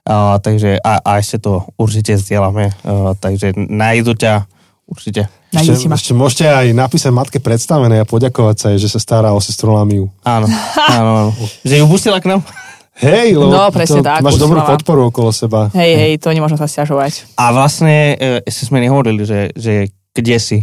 a, 0.04 0.36
takže 0.38 0.76
a, 0.78 0.98
a 1.00 1.12
ešte 1.16 1.38
to 1.40 1.64
určite 1.78 2.18
zdieľame, 2.18 2.74
a, 2.74 3.14
takže 3.14 3.54
nájdu 3.56 4.18
ťa 4.18 4.50
určite. 4.84 5.30
Ešte, 5.52 5.86
ma. 5.86 5.96
ešte 5.96 6.12
môžete 6.12 6.46
aj 6.48 6.68
napísať 6.72 7.12
matke 7.12 7.38
predstavenej 7.38 8.02
a 8.02 8.10
poďakovať 8.10 8.56
sa 8.56 8.68
jej, 8.72 8.80
že 8.82 8.90
sa 8.90 9.00
stará 9.00 9.30
o 9.30 9.40
sestru 9.40 9.72
Lamiu. 9.72 10.08
Áno, 10.24 10.48
áno, 10.90 11.12
áno. 11.14 11.32
Že 11.68 11.76
ju 11.78 11.86
pustila 11.88 12.18
k 12.18 12.32
nám? 12.32 12.42
Hej, 12.94 13.34
lebo 13.34 13.50
No, 13.50 13.72
presne 13.72 14.00
to, 14.00 14.06
tak, 14.06 14.20
máš 14.20 14.36
dobrú 14.36 14.60
poslala. 14.60 14.72
podporu 14.76 15.02
okolo 15.08 15.32
seba. 15.32 15.72
Hej, 15.72 15.92
hej, 15.96 16.12
to 16.18 16.28
nemôžem 16.30 16.56
sa 16.56 16.68
stiažovať. 16.68 17.34
A 17.34 17.50
vlastne 17.50 18.14
e, 18.14 18.44
ešte 18.44 18.68
sme 18.68 18.78
nehovorili, 18.78 19.24
že, 19.24 19.56
že 19.56 19.74
kde 20.12 20.38
si. 20.38 20.60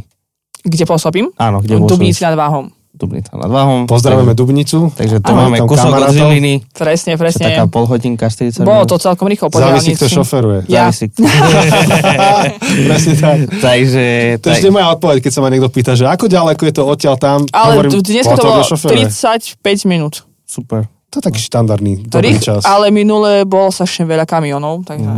Kde 0.60 0.84
pôsobím? 0.84 1.32
Áno, 1.34 1.58
kde 1.58 1.76
V 1.76 1.88
Dubnici 1.88 2.20
pôsobíš? 2.20 2.26
nad 2.26 2.36
Váhom. 2.36 2.68
Dubnica 2.90 3.30
nad 3.32 3.46
Váhom. 3.46 3.86
Pozdravujeme 3.86 4.34
Takže, 4.34 4.42
Dubnicu. 4.42 4.78
takže 4.90 5.16
to 5.18 5.30
máme 5.30 5.56
tam 5.56 5.70
kúsok 5.70 5.86
od. 5.88 6.10
Žiliny. 6.10 6.54
Presne, 6.68 7.14
presne. 7.14 7.44
taká 7.46 7.64
polhodinka, 7.64 8.26
40 8.26 8.66
Bolo 8.66 8.82
to 8.84 8.98
celkom 8.98 9.30
rýchlo 9.30 9.48
po 9.48 9.62
Závisí, 9.62 9.94
kto 9.94 10.10
šoferuje. 10.10 10.66
Ja. 10.66 10.90
Závisí. 10.90 11.06
Presne 12.88 13.14
tak. 13.14 13.38
takže... 13.56 14.04
To 14.40 14.46
je 14.50 14.58
tak- 14.58 14.74
moja 14.74 14.86
odpoveď, 14.90 15.16
keď 15.22 15.30
sa 15.30 15.40
ma 15.40 15.48
niekto 15.48 15.70
pýta, 15.70 15.94
že 15.94 16.04
ako 16.04 16.26
ďaleko 16.26 16.58
je 16.60 16.74
to 16.74 16.82
odtiaľ 16.84 17.16
tam. 17.16 17.38
Ale 17.48 17.78
hovorím, 17.78 18.02
dnes 18.02 18.24
to 18.24 18.34
"Pohotovo, 18.34 18.50
bolo 18.50 18.62
kto 18.62 18.70
šoferuje." 18.74 19.06
35 19.06 19.86
minút. 19.86 20.14
Super. 20.42 20.90
To 21.08 21.18
je 21.18 21.24
taký 21.24 21.40
štandardný, 21.40 22.04
dobrý 22.04 22.36
rých- 22.36 22.44
čas. 22.44 22.62
Ale 22.62 22.88
minule 22.88 23.42
bolo 23.42 23.68
strašne 23.68 24.04
veľa 24.04 24.24
kamionov, 24.24 24.84
takže 24.84 25.08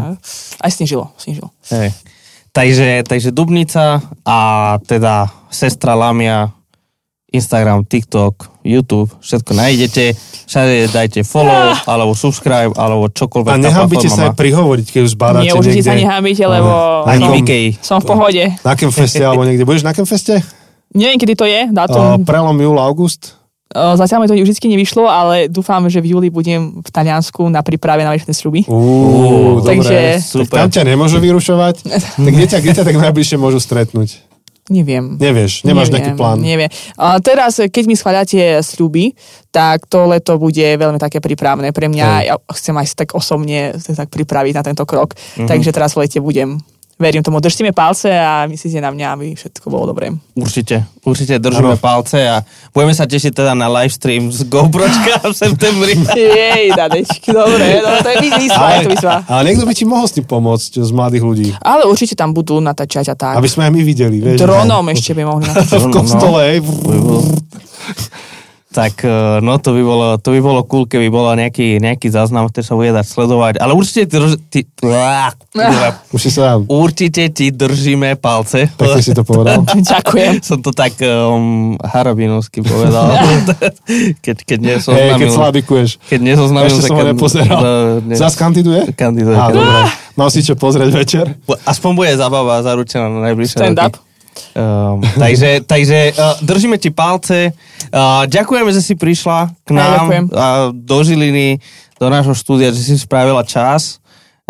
aj 0.57 0.71
snížilo, 0.71 1.11
snížilo. 1.17 1.51
Hej. 1.69 1.91
Takže, 2.51 3.03
takže 3.05 3.31
Dubnica 3.31 3.99
a 4.21 4.39
teda 4.81 5.27
sestra 5.49 5.95
Lamia, 5.95 6.51
Instagram, 7.29 7.83
TikTok, 7.85 8.35
YouTube, 8.61 9.15
všetko 9.17 9.51
nájdete. 9.53 10.19
Všade 10.45 10.91
dajte 10.91 11.23
follow, 11.23 11.79
alebo 11.85 12.11
subscribe, 12.13 12.75
alebo 12.75 13.07
čokoľvek. 13.07 13.51
A 13.51 13.59
nehambite 13.61 14.07
sa 14.07 14.29
aj 14.29 14.35
prihovoriť, 14.35 14.87
keď 14.89 15.01
už 15.01 15.13
zbadáte 15.15 15.43
Nie, 15.45 15.55
určite 15.55 15.75
niekde. 15.77 15.87
sa 15.87 15.95
nehambíte, 15.97 16.43
lebo 16.45 16.71
Ani 17.05 17.23
som, 17.23 17.31
Vikej. 17.33 17.65
som 17.79 17.97
v 17.97 18.07
pohode. 18.09 18.45
Na 18.61 18.75
Kemfeste 18.75 19.23
alebo 19.23 19.43
niekde. 19.43 19.63
Budeš 19.63 19.83
na 19.83 19.91
Kemfeste? 19.91 20.43
Neviem, 20.91 21.19
kedy 21.19 21.35
to 21.35 21.47
je, 21.47 21.61
Uh, 21.63 21.73
dátum. 21.73 22.23
prelom 22.23 22.55
júl, 22.57 22.75
august? 22.77 23.39
Uh, 23.71 23.95
Zatiaľ 23.95 24.19
mi 24.23 24.27
to 24.27 24.35
vždy 24.35 24.67
nevyšlo, 24.75 25.07
ale 25.07 25.47
dúfam, 25.47 25.79
že 25.87 26.03
v 26.03 26.19
júli 26.19 26.27
budem 26.27 26.83
v 26.83 26.91
Taliansku 26.91 27.47
na 27.47 27.63
príprave 27.63 28.03
na. 28.03 28.67
Uú, 28.67 29.63
dobre. 29.63 29.79
takže- 29.79 30.19
Tak 30.19 30.27
Super. 30.27 30.57
tam 30.67 30.71
ťa 30.75 30.83
nemôžu 30.91 31.23
vyrušovať. 31.23 31.87
tak 32.27 32.33
kde 32.35 32.47
ťa, 32.51 32.59
kde 32.59 32.73
ťa 32.75 32.85
tak 32.85 32.97
najbližšie 32.99 33.39
môžu 33.39 33.63
stretnúť? 33.63 34.27
Neviem. 34.71 35.19
Nevieš, 35.19 35.67
nemáš 35.67 35.91
Neviem, 35.91 35.95
nejaký 35.99 36.11
plán. 36.15 36.39
Neviem. 36.39 36.71
A 36.95 37.19
teraz, 37.19 37.59
keď 37.59 37.85
mi 37.91 37.99
schváľate 37.99 38.63
sľuby, 38.63 39.19
tak 39.51 39.87
to 39.91 40.07
leto 40.07 40.39
bude 40.39 40.63
veľmi 40.63 40.99
také 40.99 41.19
prípravné 41.19 41.75
pre 41.75 41.91
mňa. 41.91 42.07
Hej. 42.07 42.27
Ja 42.27 42.35
chcem 42.55 42.75
aj 42.79 42.87
tak 42.95 43.15
osobne 43.19 43.75
sa 43.83 43.99
tak 43.99 44.15
pripraviť 44.15 44.55
na 44.55 44.63
tento 44.63 44.87
krok. 44.87 45.15
Mhm. 45.39 45.47
Takže 45.51 45.71
teraz 45.75 45.99
v 45.99 46.07
lete 46.07 46.23
budem. 46.23 46.63
Verím 47.01 47.23
tomu. 47.23 47.41
Držte 47.41 47.65
mi 47.65 47.73
palce 47.73 48.13
a 48.13 48.45
myslíte 48.45 48.77
na 48.77 48.91
mňa, 48.91 49.07
aby 49.11 49.27
všetko 49.33 49.67
bolo 49.67 49.89
dobré. 49.89 50.13
Určite, 50.37 50.85
určite 51.01 51.41
držíme 51.41 51.75
Áno. 51.75 51.81
palce 51.81 52.21
a 52.21 52.45
budeme 52.71 52.93
sa 52.93 53.09
tešiť 53.09 53.33
teda 53.33 53.57
na 53.57 53.73
livestream 53.73 54.29
z 54.29 54.45
GoPročka 54.45 55.25
v 55.25 55.33
septembri. 55.33 55.97
Jej, 56.13 56.77
dadečky, 56.77 57.33
dobre. 57.33 57.81
No, 57.81 58.05
to 58.05 58.09
je 58.11 58.17
výzva, 58.21 58.67
je 58.71 58.81
to 58.85 58.91
výzva. 58.93 59.15
ale 59.25 59.41
niekto 59.49 59.65
by 59.65 59.73
ti 59.73 59.85
mohol 59.85 60.05
s 60.05 60.13
tým 60.13 60.25
pomôcť 60.25 60.73
z 60.77 60.91
mladých 60.91 61.25
ľudí. 61.25 61.49
Ale 61.59 61.89
určite 61.89 62.13
tam 62.13 62.31
budú 62.31 62.61
natáčať 62.61 63.09
a 63.09 63.17
tak. 63.17 63.35
Aby 63.35 63.49
sme 63.49 63.65
aj 63.65 63.73
my 63.73 63.81
videli. 63.81 64.21
Vieš, 64.21 64.37
Dronom 64.39 64.85
ešte 64.93 65.17
by 65.17 65.23
mohli 65.25 65.45
natáčať. 65.51 65.81
v 65.81 65.89
kostole. 65.89 66.41
hej. 66.47 66.59
Tak 68.71 69.03
eh, 69.03 69.43
no 69.43 69.59
to 69.59 69.75
by 69.75 69.83
bolo, 69.83 70.07
to 70.23 70.31
by 70.31 70.39
bolo 70.39 70.63
cool, 70.63 70.87
keby 70.87 71.11
bolo 71.11 71.35
nejaký, 71.35 71.83
nejaký 71.83 72.07
záznam, 72.07 72.47
ktorý 72.47 72.63
sa 72.63 72.75
bude 72.79 72.91
dať 72.95 73.07
sledovať. 73.07 73.55
Ale 73.59 73.75
určite 73.75 74.07
ti, 74.07 74.15
drž, 74.15 74.33
ty. 74.47 74.61
Už 76.15 76.21
sa 76.31 76.55
určite 76.71 77.35
ti 77.35 77.51
držíme 77.51 78.15
palce. 78.23 78.71
Pekne 78.79 79.03
si 79.03 79.11
to 79.11 79.27
povedal. 79.27 79.67
Ďakujem. 79.91 80.39
Som 80.47 80.63
to 80.63 80.71
tak 80.71 80.95
um, 81.03 81.75
harabinovsky 81.83 82.63
povedal. 82.63 83.11
keď, 84.25 84.37
keď 84.39 84.39
Hej, 84.39 84.47
keď 84.47 84.59
nezoznamil. 84.63 85.31
slabikuješ. 85.35 85.91
keď 86.07 86.21
nezoznamil, 86.23 86.71
Ešte 86.71 86.87
som 86.87 86.95
ho 86.95 87.07
nepozeral. 87.11 87.59
No, 87.59 87.71
ne, 88.07 88.15
Zas 88.15 88.39
kandiduje? 88.39 88.95
kandiduje. 88.95 89.35
Á, 89.35 89.51
dobre. 89.51 89.91
Mám 90.15 90.31
si 90.31 90.47
čo 90.47 90.55
pozrieť 90.55 90.91
večer? 90.95 91.27
Aspoň 91.67 91.91
bude 91.99 92.13
zabava 92.15 92.63
zaručená 92.63 93.11
na 93.11 93.35
najbližšie 93.35 93.59
Stand 93.59 93.79
roky. 93.83 93.99
up. 93.99 94.10
Um, 94.55 95.03
takže 95.23 95.63
takže 95.67 96.15
uh, 96.15 96.39
držíme 96.43 96.79
ti 96.79 96.91
palce. 96.91 97.55
Uh, 97.91 98.27
ďakujeme, 98.27 98.71
že 98.71 98.83
si 98.83 98.95
prišla 98.95 99.51
k 99.67 99.71
nám 99.75 100.07
ďakujem. 100.07 100.25
uh, 100.31 100.71
do 100.75 100.99
Žiliny, 101.03 101.59
do 101.99 102.07
nášho 102.11 102.35
štúdia, 102.35 102.71
že 102.71 102.83
si 102.83 102.95
spravila 102.99 103.43
čas 103.43 103.99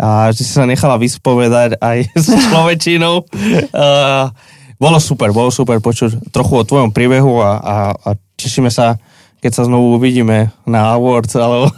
a 0.01 0.33
že 0.33 0.41
si 0.41 0.51
sa 0.53 0.65
nechala 0.65 0.97
vyspovedať 0.97 1.77
aj 1.77 1.97
s 2.25 2.27
človečinou. 2.49 3.25
Uh, 3.69 4.33
bolo 4.81 4.97
super, 4.97 5.29
bolo 5.29 5.53
super 5.53 5.77
počuť 5.77 6.33
trochu 6.33 6.53
o 6.57 6.65
tvojom 6.65 6.89
príbehu 6.89 7.37
a, 7.37 7.51
a, 7.61 7.75
a 7.93 8.09
tešíme 8.33 8.73
sa, 8.73 8.97
keď 9.37 9.51
sa 9.53 9.63
znovu 9.69 9.93
uvidíme 9.93 10.49
na 10.65 10.97
Awards, 10.97 11.37
alebo... 11.37 11.69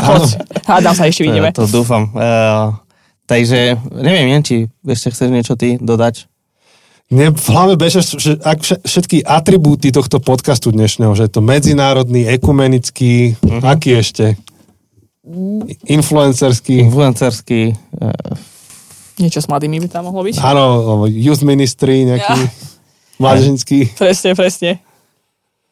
Hádam 0.68 0.96
sa 0.96 1.04
ešte 1.04 1.28
vidíme. 1.28 1.52
to 1.52 1.68
dúfam. 1.68 2.08
Uh, 2.16 2.72
takže, 3.28 3.76
neviem, 3.92 4.32
neviem, 4.32 4.40
či 4.40 4.56
ešte 4.88 5.12
chceš 5.12 5.28
niečo 5.28 5.60
ty 5.60 5.76
dodať? 5.76 6.24
Mne 7.08 7.32
v 7.32 7.46
hlave 7.48 7.74
bežia 7.80 8.04
že 8.04 8.36
ak 8.36 8.60
vš- 8.60 8.84
všetky 8.84 9.24
atribúty 9.24 9.88
tohto 9.88 10.20
podcastu 10.20 10.68
dnešného, 10.68 11.16
že 11.16 11.24
je 11.24 11.32
to 11.32 11.40
medzinárodný, 11.40 12.28
ekumenický, 12.28 13.32
uh-huh. 13.40 13.64
aký 13.64 13.96
ešte? 13.96 14.36
Influencerský. 15.88 16.84
Influencerský. 16.84 17.72
Uh, 17.96 18.12
Niečo 19.16 19.40
s 19.40 19.48
mladými 19.48 19.80
by 19.80 19.88
tam 19.88 20.12
mohlo 20.12 20.20
byť. 20.20 20.36
Áno, 20.36 20.64
youth 21.08 21.40
ministry, 21.40 22.04
nejaký 22.04 22.44
Ja. 22.44 22.52
mládežnický. 23.16 23.88
Presne, 24.00 24.36
presne. 24.36 24.70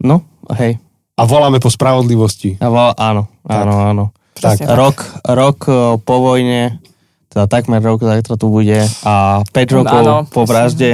no, 0.01 0.25
hej. 0.57 0.81
A 1.17 1.23
voláme 1.25 1.61
po 1.61 1.69
spravodlivosti. 1.69 2.57
A 2.61 2.69
vo, 2.69 2.93
áno, 2.97 3.29
áno, 3.45 3.75
áno. 3.85 4.05
Tak. 4.37 4.65
Rok, 4.65 4.97
rok 5.25 5.59
eh, 5.69 5.77
po 6.01 6.17
vojne, 6.21 6.81
teda 7.29 7.45
takmer 7.45 7.81
rok 7.81 8.01
zajtra 8.01 8.37
tu 8.37 8.49
bude 8.49 8.85
a 9.05 9.41
5 9.45 9.77
rokov 9.77 10.01
Áno, 10.01 10.17
po 10.29 10.45
presne. 10.45 10.49
vražde, 10.49 10.91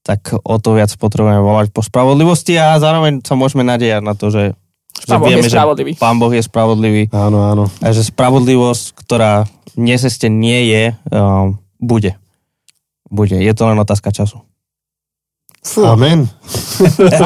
tak 0.00 0.32
o 0.32 0.56
to 0.56 0.74
viac 0.74 0.90
potrebujeme 0.96 1.40
volať 1.40 1.68
po 1.70 1.84
spravodlivosti 1.84 2.56
a 2.56 2.80
zároveň 2.80 3.20
sa 3.20 3.36
môžeme 3.36 3.62
nadejať 3.62 4.00
na 4.00 4.16
to, 4.16 4.32
že, 4.32 4.56
že 5.04 5.12
Pán 5.12 5.20
Boh 5.20 5.28
je 5.28 5.36
vieme, 5.36 5.46
že 5.46 5.56
spravodlivý. 5.56 5.92
Pán 6.00 6.16
Boh 6.16 6.32
je 6.32 6.42
spravodlivý 6.42 7.02
Áno, 7.12 7.38
áno. 7.44 7.64
a 7.84 7.86
že 7.92 8.02
spravodlivosť, 8.08 8.96
ktorá 8.96 9.44
neseste 9.76 10.32
nie 10.32 10.72
je, 10.72 10.84
um, 11.12 11.60
bude. 11.78 12.16
Bude. 13.10 13.36
Je 13.36 13.52
to 13.52 13.68
len 13.68 13.76
otázka 13.76 14.10
času. 14.10 14.40
Fú. 15.60 15.84
Amen. 15.84 16.24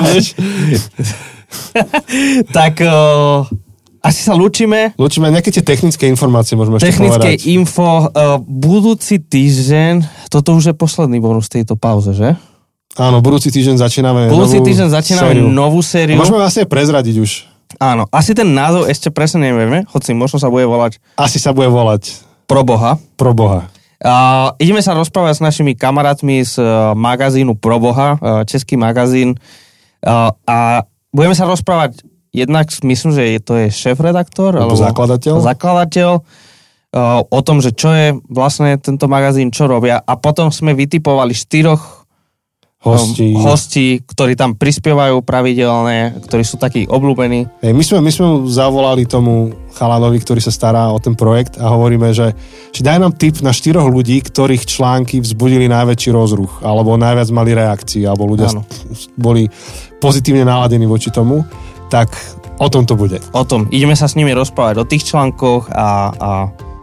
tak 2.57 2.83
uh, 2.83 3.47
asi 4.03 4.21
sa 4.27 4.35
lúčime. 4.35 4.93
Lučíme, 4.99 5.31
nejaké 5.31 5.55
tie 5.55 5.63
technické 5.63 6.11
informácie 6.11 6.59
môžeme 6.59 6.77
ešte 6.77 6.91
Technické 6.91 7.39
povedať. 7.39 7.49
info. 7.49 8.11
Uh, 8.11 8.43
budúci 8.43 9.23
týždeň, 9.23 10.27
toto 10.29 10.59
už 10.59 10.73
je 10.73 10.75
posledný 10.75 11.23
bonus 11.23 11.47
tejto 11.47 11.79
pauze, 11.79 12.13
že? 12.13 12.35
Áno, 12.95 13.19
budúci 13.19 13.51
týždeň 13.51 13.75
začíname 13.75 14.21
Budúci 14.31 14.63
novú 14.63 14.67
týždeň 14.71 14.89
začíname 14.95 15.31
sériu. 15.35 15.47
novú 15.51 15.81
sériu. 15.83 16.15
Môžeme 16.15 16.39
vlastne 16.39 16.63
prezradiť 16.63 17.17
už. 17.19 17.31
Áno, 17.83 18.07
asi 18.15 18.39
ten 18.39 18.47
názov 18.55 18.87
ešte 18.87 19.11
presne 19.11 19.51
nevieme, 19.51 19.83
hoci 19.91 20.15
možno 20.15 20.39
sa 20.39 20.47
bude 20.47 20.63
volať 20.63 21.03
Asi 21.19 21.43
sa 21.43 21.51
bude 21.51 21.67
volať 21.67 22.23
Pro 22.47 22.63
Boha. 22.63 22.95
Pro 23.19 23.35
Boha. 23.35 23.67
Uh, 23.99 24.53
ideme 24.63 24.79
sa 24.79 24.95
rozprávať 24.95 25.41
s 25.41 25.43
našimi 25.43 25.75
kamarátmi 25.75 26.45
z 26.45 26.61
uh, 26.61 26.93
magazínu 26.95 27.59
Pro 27.59 27.83
Boha, 27.83 28.15
uh, 28.15 28.47
český 28.47 28.79
magazín. 28.79 29.35
Uh, 30.05 30.31
a 30.47 30.85
budeme 31.11 31.35
sa 31.35 31.51
rozprávať 31.51 32.05
jednak, 32.31 32.69
myslím, 32.85 33.11
že 33.11 33.23
je, 33.27 33.39
to 33.43 33.53
je 33.59 33.67
šéf-redaktor. 33.75 34.55
Alebo 34.55 34.77
zakladateľ. 34.77 35.35
Zakladateľ. 35.41 36.11
Uh, 36.95 37.27
o 37.27 37.41
tom, 37.43 37.59
že 37.59 37.75
čo 37.75 37.91
je 37.91 38.15
vlastne 38.31 38.79
tento 38.79 39.11
magazín, 39.11 39.51
čo 39.51 39.67
robia. 39.67 39.99
A 39.99 40.15
potom 40.15 40.55
sme 40.55 40.77
vytipovali 40.79 41.35
štyroch 41.35 42.04
Hostí. 42.85 43.33
um, 43.33 43.41
hostí, 43.43 43.87
ktorí 44.05 44.37
tam 44.37 44.53
prispievajú 44.55 45.25
pravidelne, 45.25 46.21
ktorí 46.21 46.45
sú 46.45 46.61
takí 46.61 46.85
obľúbení. 46.85 47.49
Hej, 47.65 47.73
my, 47.73 47.83
sme, 47.83 47.99
my 48.05 48.11
sme 48.13 48.27
zavolali 48.45 49.09
tomu 49.09 49.57
chalanovi, 49.73 50.21
ktorý 50.21 50.39
sa 50.39 50.53
stará 50.53 50.93
o 50.93 51.01
ten 51.01 51.17
projekt 51.17 51.57
a 51.57 51.73
hovoríme, 51.73 52.13
že, 52.13 52.37
že 52.71 52.85
daj 52.85 53.01
nám 53.01 53.17
tip 53.17 53.41
na 53.41 53.51
štyroch 53.51 53.89
ľudí, 53.89 54.21
ktorých 54.21 54.69
články 54.69 55.19
vzbudili 55.19 55.65
najväčší 55.67 56.13
rozruch, 56.13 56.61
alebo 56.61 56.95
najviac 56.95 57.29
mali 57.33 57.57
reakcií, 57.57 58.05
alebo 58.05 58.29
ľudia 58.29 58.53
Áno. 58.53 58.63
s- 58.93 59.09
boli 59.17 59.49
pozitívne 59.99 60.45
naladení 60.45 60.85
voči 60.85 61.09
tomu, 61.09 61.41
tak 61.89 62.13
o 62.61 62.69
tom 62.69 62.85
to 62.85 62.95
bude. 62.95 63.19
o 63.33 63.43
tom. 63.49 63.67
Ideme 63.73 63.97
sa 63.97 64.07
s 64.07 64.15
nimi 64.15 64.31
rozprávať 64.31 64.77
o 64.79 64.87
tých 64.87 65.09
článkoch 65.09 65.73
a, 65.73 65.89
a 66.15 66.31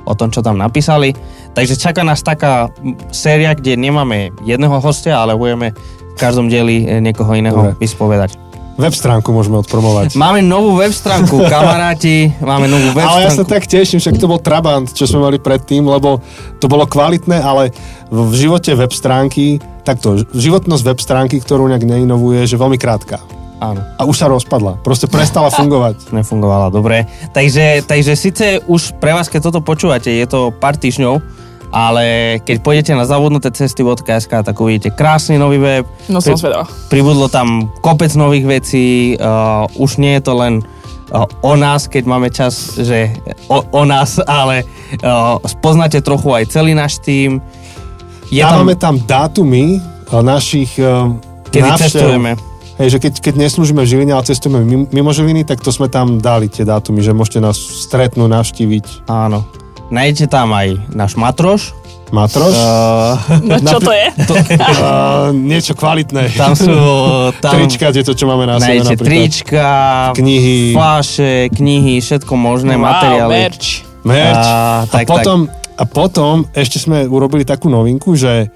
o 0.05 0.13
tom, 0.17 0.33
čo 0.33 0.41
tam 0.41 0.57
napísali. 0.57 1.13
Takže 1.53 1.77
čaká 1.77 2.01
nás 2.01 2.23
taká 2.23 2.71
séria, 3.11 3.53
kde 3.53 3.77
nemáme 3.77 4.31
jedného 4.47 4.79
hostia, 4.81 5.19
ale 5.19 5.37
budeme 5.37 5.75
v 6.11 6.15
každom 6.19 6.47
dieli 6.47 6.87
e, 6.87 6.99
niekoho 7.03 7.31
iného 7.35 7.75
Dobre. 7.75 7.79
vyspovedať. 7.79 8.35
Web 8.79 8.95
stránku 8.95 9.35
môžeme 9.35 9.59
odpromovať. 9.59 10.15
Máme 10.23 10.39
novú 10.41 10.79
web 10.79 10.95
stránku, 10.95 11.43
kamaráti, 11.45 12.31
máme 12.39 12.71
novú 12.71 12.95
web 12.95 13.03
Ale 13.03 13.27
ja 13.27 13.31
sa 13.31 13.43
tak 13.43 13.67
teším, 13.67 13.99
však 13.99 14.15
to 14.17 14.31
bol 14.31 14.39
Trabant, 14.39 14.87
čo 14.89 15.05
sme 15.05 15.27
mali 15.27 15.37
predtým, 15.37 15.83
lebo 15.83 16.23
to 16.57 16.71
bolo 16.71 16.87
kvalitné, 16.87 17.43
ale 17.43 17.75
v 18.09 18.31
v 18.31 18.33
živote 18.47 18.71
web 18.75 18.91
stránky, 18.95 19.59
takto, 19.83 20.23
životnosť 20.31 20.83
web 20.87 20.99
stránky, 21.03 21.37
ktorú 21.43 21.67
nejak 21.67 21.83
neinovuje, 21.83 22.47
že 22.47 22.59
veľmi 22.59 22.79
krátka. 22.79 23.19
Áno, 23.61 23.77
A 23.77 24.09
už 24.09 24.17
sa 24.17 24.25
rozpadla. 24.25 24.81
Proste 24.81 25.05
prestala 25.05 25.53
fungovať. 25.61 26.09
nefungovala, 26.09 26.73
dobre. 26.73 27.05
Takže, 27.29 27.85
takže 27.85 28.17
síce 28.17 28.45
už 28.65 28.97
pre 28.97 29.13
vás, 29.13 29.29
keď 29.29 29.47
toto 29.47 29.61
počúvate, 29.61 30.09
je 30.09 30.25
to 30.25 30.49
pár 30.49 30.73
týždňov, 30.75 31.21
ale 31.69 32.03
keď 32.41 32.57
pôjdete 32.59 32.91
na 32.91 33.05
zabudnuté 33.05 33.47
cesty.sk, 33.47 34.27
tak 34.43 34.55
uvidíte 34.57 34.89
krásny 34.91 35.37
nový 35.37 35.55
web. 35.55 35.85
No 36.09 36.19
som 36.19 36.33
Pri- 36.33 36.41
zvedavá. 36.41 36.65
Pribudlo 36.89 37.29
tam 37.29 37.69
kopec 37.79 38.09
nových 38.11 38.49
vecí, 38.49 38.85
uh, 39.15 39.69
už 39.77 40.01
nie 40.01 40.17
je 40.17 40.23
to 40.25 40.33
len 40.35 40.53
uh, 41.13 41.23
o 41.39 41.53
nás, 41.53 41.85
keď 41.85 42.03
máme 42.03 42.27
čas, 42.27 42.75
že 42.75 43.13
o, 43.45 43.61
o 43.61 43.83
nás, 43.85 44.17
ale 44.19 44.65
uh, 44.99 45.37
spoznáte 45.45 46.01
trochu 46.01 46.33
aj 46.33 46.49
celý 46.49 46.73
náš 46.73 46.97
tým. 46.97 47.39
Je 48.27 48.41
tam, 48.41 48.65
Dávame 48.65 48.75
tam 48.75 48.95
dátumy 48.97 49.77
eh, 49.77 49.81
našich 50.17 50.75
eh, 50.75 50.87
kedy 51.51 51.67
návštev. 51.67 51.87
cestujeme. 51.87 52.31
Hej, 52.81 52.89
že 52.91 52.99
keď, 52.99 53.13
keď 53.21 53.33
neslúžime 53.39 53.85
v 53.85 53.87
Žiline, 53.87 54.11
ale 54.11 54.25
cestujeme 54.25 54.57
mimo, 54.59 54.89
mimo 54.89 55.11
Žiliny, 55.11 55.45
tak 55.45 55.61
to 55.61 55.69
sme 55.69 55.85
tam 55.85 56.17
dali 56.17 56.49
tie 56.49 56.65
dátumy, 56.65 56.99
že 56.99 57.13
môžete 57.13 57.37
nás 57.37 57.53
stretnúť, 57.53 58.25
navštíviť. 58.27 59.05
Áno. 59.05 59.45
Nájdete 59.87 60.25
tam 60.25 60.49
aj 60.49 60.89
náš 60.89 61.13
matroš. 61.13 61.77
Matroš? 62.09 62.51
Uh, 62.51 63.15
No 63.61 63.69
čo 63.69 63.77
to 63.79 63.91
je? 63.91 64.05
to, 64.29 64.33
Uh, 64.33 65.29
niečo 65.51 65.71
kvalitné. 65.73 66.33
tam 66.33 66.57
sú... 66.57 66.73
Tam 67.37 67.53
Trička, 67.55 67.93
tieto, 67.93 68.11
čo 68.11 68.25
máme 68.25 68.43
na 68.45 68.57
sebe 68.57 68.81
napríklad. 68.81 69.05
trička, 69.05 69.69
Knihy. 70.11 70.73
fláše, 70.73 71.47
knihy, 71.47 72.01
všetko 72.01 72.33
možné, 72.33 72.75
Wow, 72.75 72.83
materiály. 72.83 73.31
merch. 73.31 73.67
Merch. 74.01 74.41
A, 74.43 74.89
tak, 74.89 75.05
a, 75.05 75.07
potom, 75.07 75.39
a 75.71 75.83
potom 75.85 76.33
ešte 76.51 76.81
sme 76.81 77.05
urobili 77.05 77.45
takú 77.45 77.69
novinku, 77.69 78.17
že, 78.17 78.49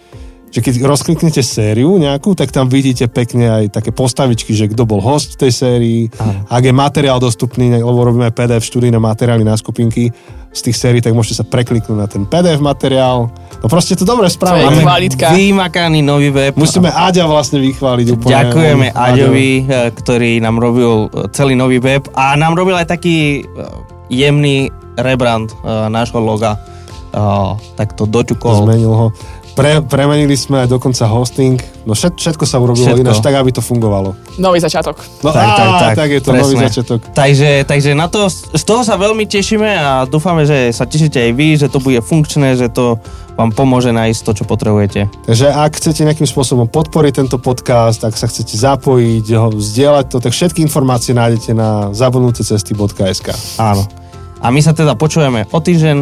že 0.52 0.60
keď 0.64 0.88
rozkliknete 0.88 1.44
sériu 1.44 2.00
nejakú, 2.00 2.32
tak 2.32 2.52
tam 2.52 2.72
vidíte 2.72 3.12
pekne 3.12 3.52
aj 3.52 3.76
také 3.76 3.92
postavičky, 3.92 4.56
že 4.56 4.72
kto 4.72 4.88
bol 4.88 5.04
host 5.04 5.36
v 5.36 5.48
tej 5.48 5.52
sérii, 5.52 6.02
Áno. 6.16 6.48
ak 6.48 6.64
je 6.64 6.74
materiál 6.74 7.20
dostupný, 7.20 7.76
lebo 7.76 8.08
robíme 8.08 8.32
PDF 8.32 8.64
študijné 8.64 8.96
materiály 8.96 9.44
na 9.44 9.60
skupinky 9.60 10.16
z 10.56 10.62
tých 10.72 10.78
sérií, 10.80 11.04
tak 11.04 11.12
môžete 11.12 11.44
sa 11.44 11.46
prekliknúť 11.46 11.98
na 12.00 12.08
ten 12.08 12.24
PDF 12.24 12.64
materiál. 12.64 13.28
No 13.60 13.68
proste 13.68 14.00
to 14.00 14.08
dobre 14.08 14.32
kvalitka. 14.32 15.36
Vymakaný 15.36 16.00
nový 16.00 16.32
web. 16.32 16.56
Musíme 16.56 16.88
Aďa 16.88 17.28
vlastne 17.28 17.60
vychváliť 17.60 18.08
úplne. 18.16 18.32
Ďakujeme 18.32 18.88
On- 18.96 18.96
Aďovi, 18.96 19.50
eh, 19.60 19.92
ktorý 19.92 20.40
nám 20.40 20.64
robil 20.64 21.12
eh, 21.12 21.28
celý 21.36 21.60
nový 21.60 21.84
web 21.84 22.08
a 22.16 22.40
nám 22.40 22.56
robil 22.56 22.80
aj 22.80 22.88
taký 22.88 23.44
eh, 23.44 23.58
jemný 24.08 24.72
rebrand 24.96 25.52
nášho 25.92 26.24
loga. 26.24 26.56
Uh, 27.16 27.56
tak 27.80 27.96
to 27.96 28.04
doťukol. 28.08 28.68
Zmenil 28.68 28.92
ho. 28.92 29.08
Pre, 29.56 29.88
premenili 29.88 30.36
sme 30.36 30.68
aj 30.68 30.70
dokonca 30.70 31.08
hosting. 31.08 31.56
No 31.88 31.96
všet, 31.96 32.20
všetko 32.20 32.44
sa 32.44 32.60
urobilo 32.60 32.92
Všetko. 32.92 33.04
ináč 33.08 33.24
tak, 33.24 33.40
aby 33.40 33.56
to 33.56 33.64
fungovalo. 33.64 34.12
Nový 34.36 34.60
začiatok. 34.60 35.00
No 35.24 35.32
Tak, 35.32 35.48
á, 35.48 35.56
tak, 35.56 35.70
tak, 35.80 35.94
tak 35.96 36.10
je 36.12 36.20
to 36.20 36.32
nový 36.36 36.60
presne. 36.60 36.68
začiatok. 36.68 37.00
Takže, 37.16 37.50
takže 37.64 37.90
na 37.96 38.12
to, 38.12 38.28
z 38.28 38.64
toho 38.68 38.84
sa 38.84 39.00
veľmi 39.00 39.24
tešíme 39.24 39.64
a 39.66 40.04
dúfame, 40.04 40.44
že 40.44 40.76
sa 40.76 40.84
tešíte 40.84 41.24
aj 41.24 41.32
vy, 41.32 41.48
že 41.56 41.72
to 41.72 41.80
bude 41.80 42.04
funkčné, 42.04 42.60
že 42.60 42.68
to 42.68 43.00
vám 43.40 43.52
pomôže 43.52 43.96
nájsť 43.96 44.20
to, 44.24 44.32
čo 44.32 44.44
potrebujete. 44.44 45.08
Takže 45.24 45.48
ak 45.48 45.72
chcete 45.76 46.04
nejakým 46.04 46.28
spôsobom 46.28 46.68
podporiť 46.68 47.24
tento 47.24 47.40
podcast, 47.40 48.04
ak 48.04 48.16
sa 48.16 48.28
chcete 48.28 48.56
zapojiť, 48.56 49.26
ho, 49.36 49.56
zdieľať 49.56 50.06
to, 50.12 50.18
tak 50.20 50.36
všetky 50.36 50.64
informácie 50.64 51.16
nájdete 51.16 51.52
na 51.52 51.96
zabudnutecesty.sk. 51.96 53.28
Áno. 53.56 53.84
A 54.40 54.52
my 54.52 54.60
sa 54.60 54.76
teda 54.76 55.00
počujeme 55.00 55.48
o 55.48 55.60
týždeň 55.60 55.98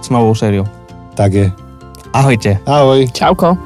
s 0.00 0.08
novou 0.08 0.36
sériou. 0.36 0.68
Tak 1.16 1.32
je. 1.32 1.67
Ahojte. 2.12 2.58
Ahoj. 2.66 3.08
Čauko. 3.12 3.56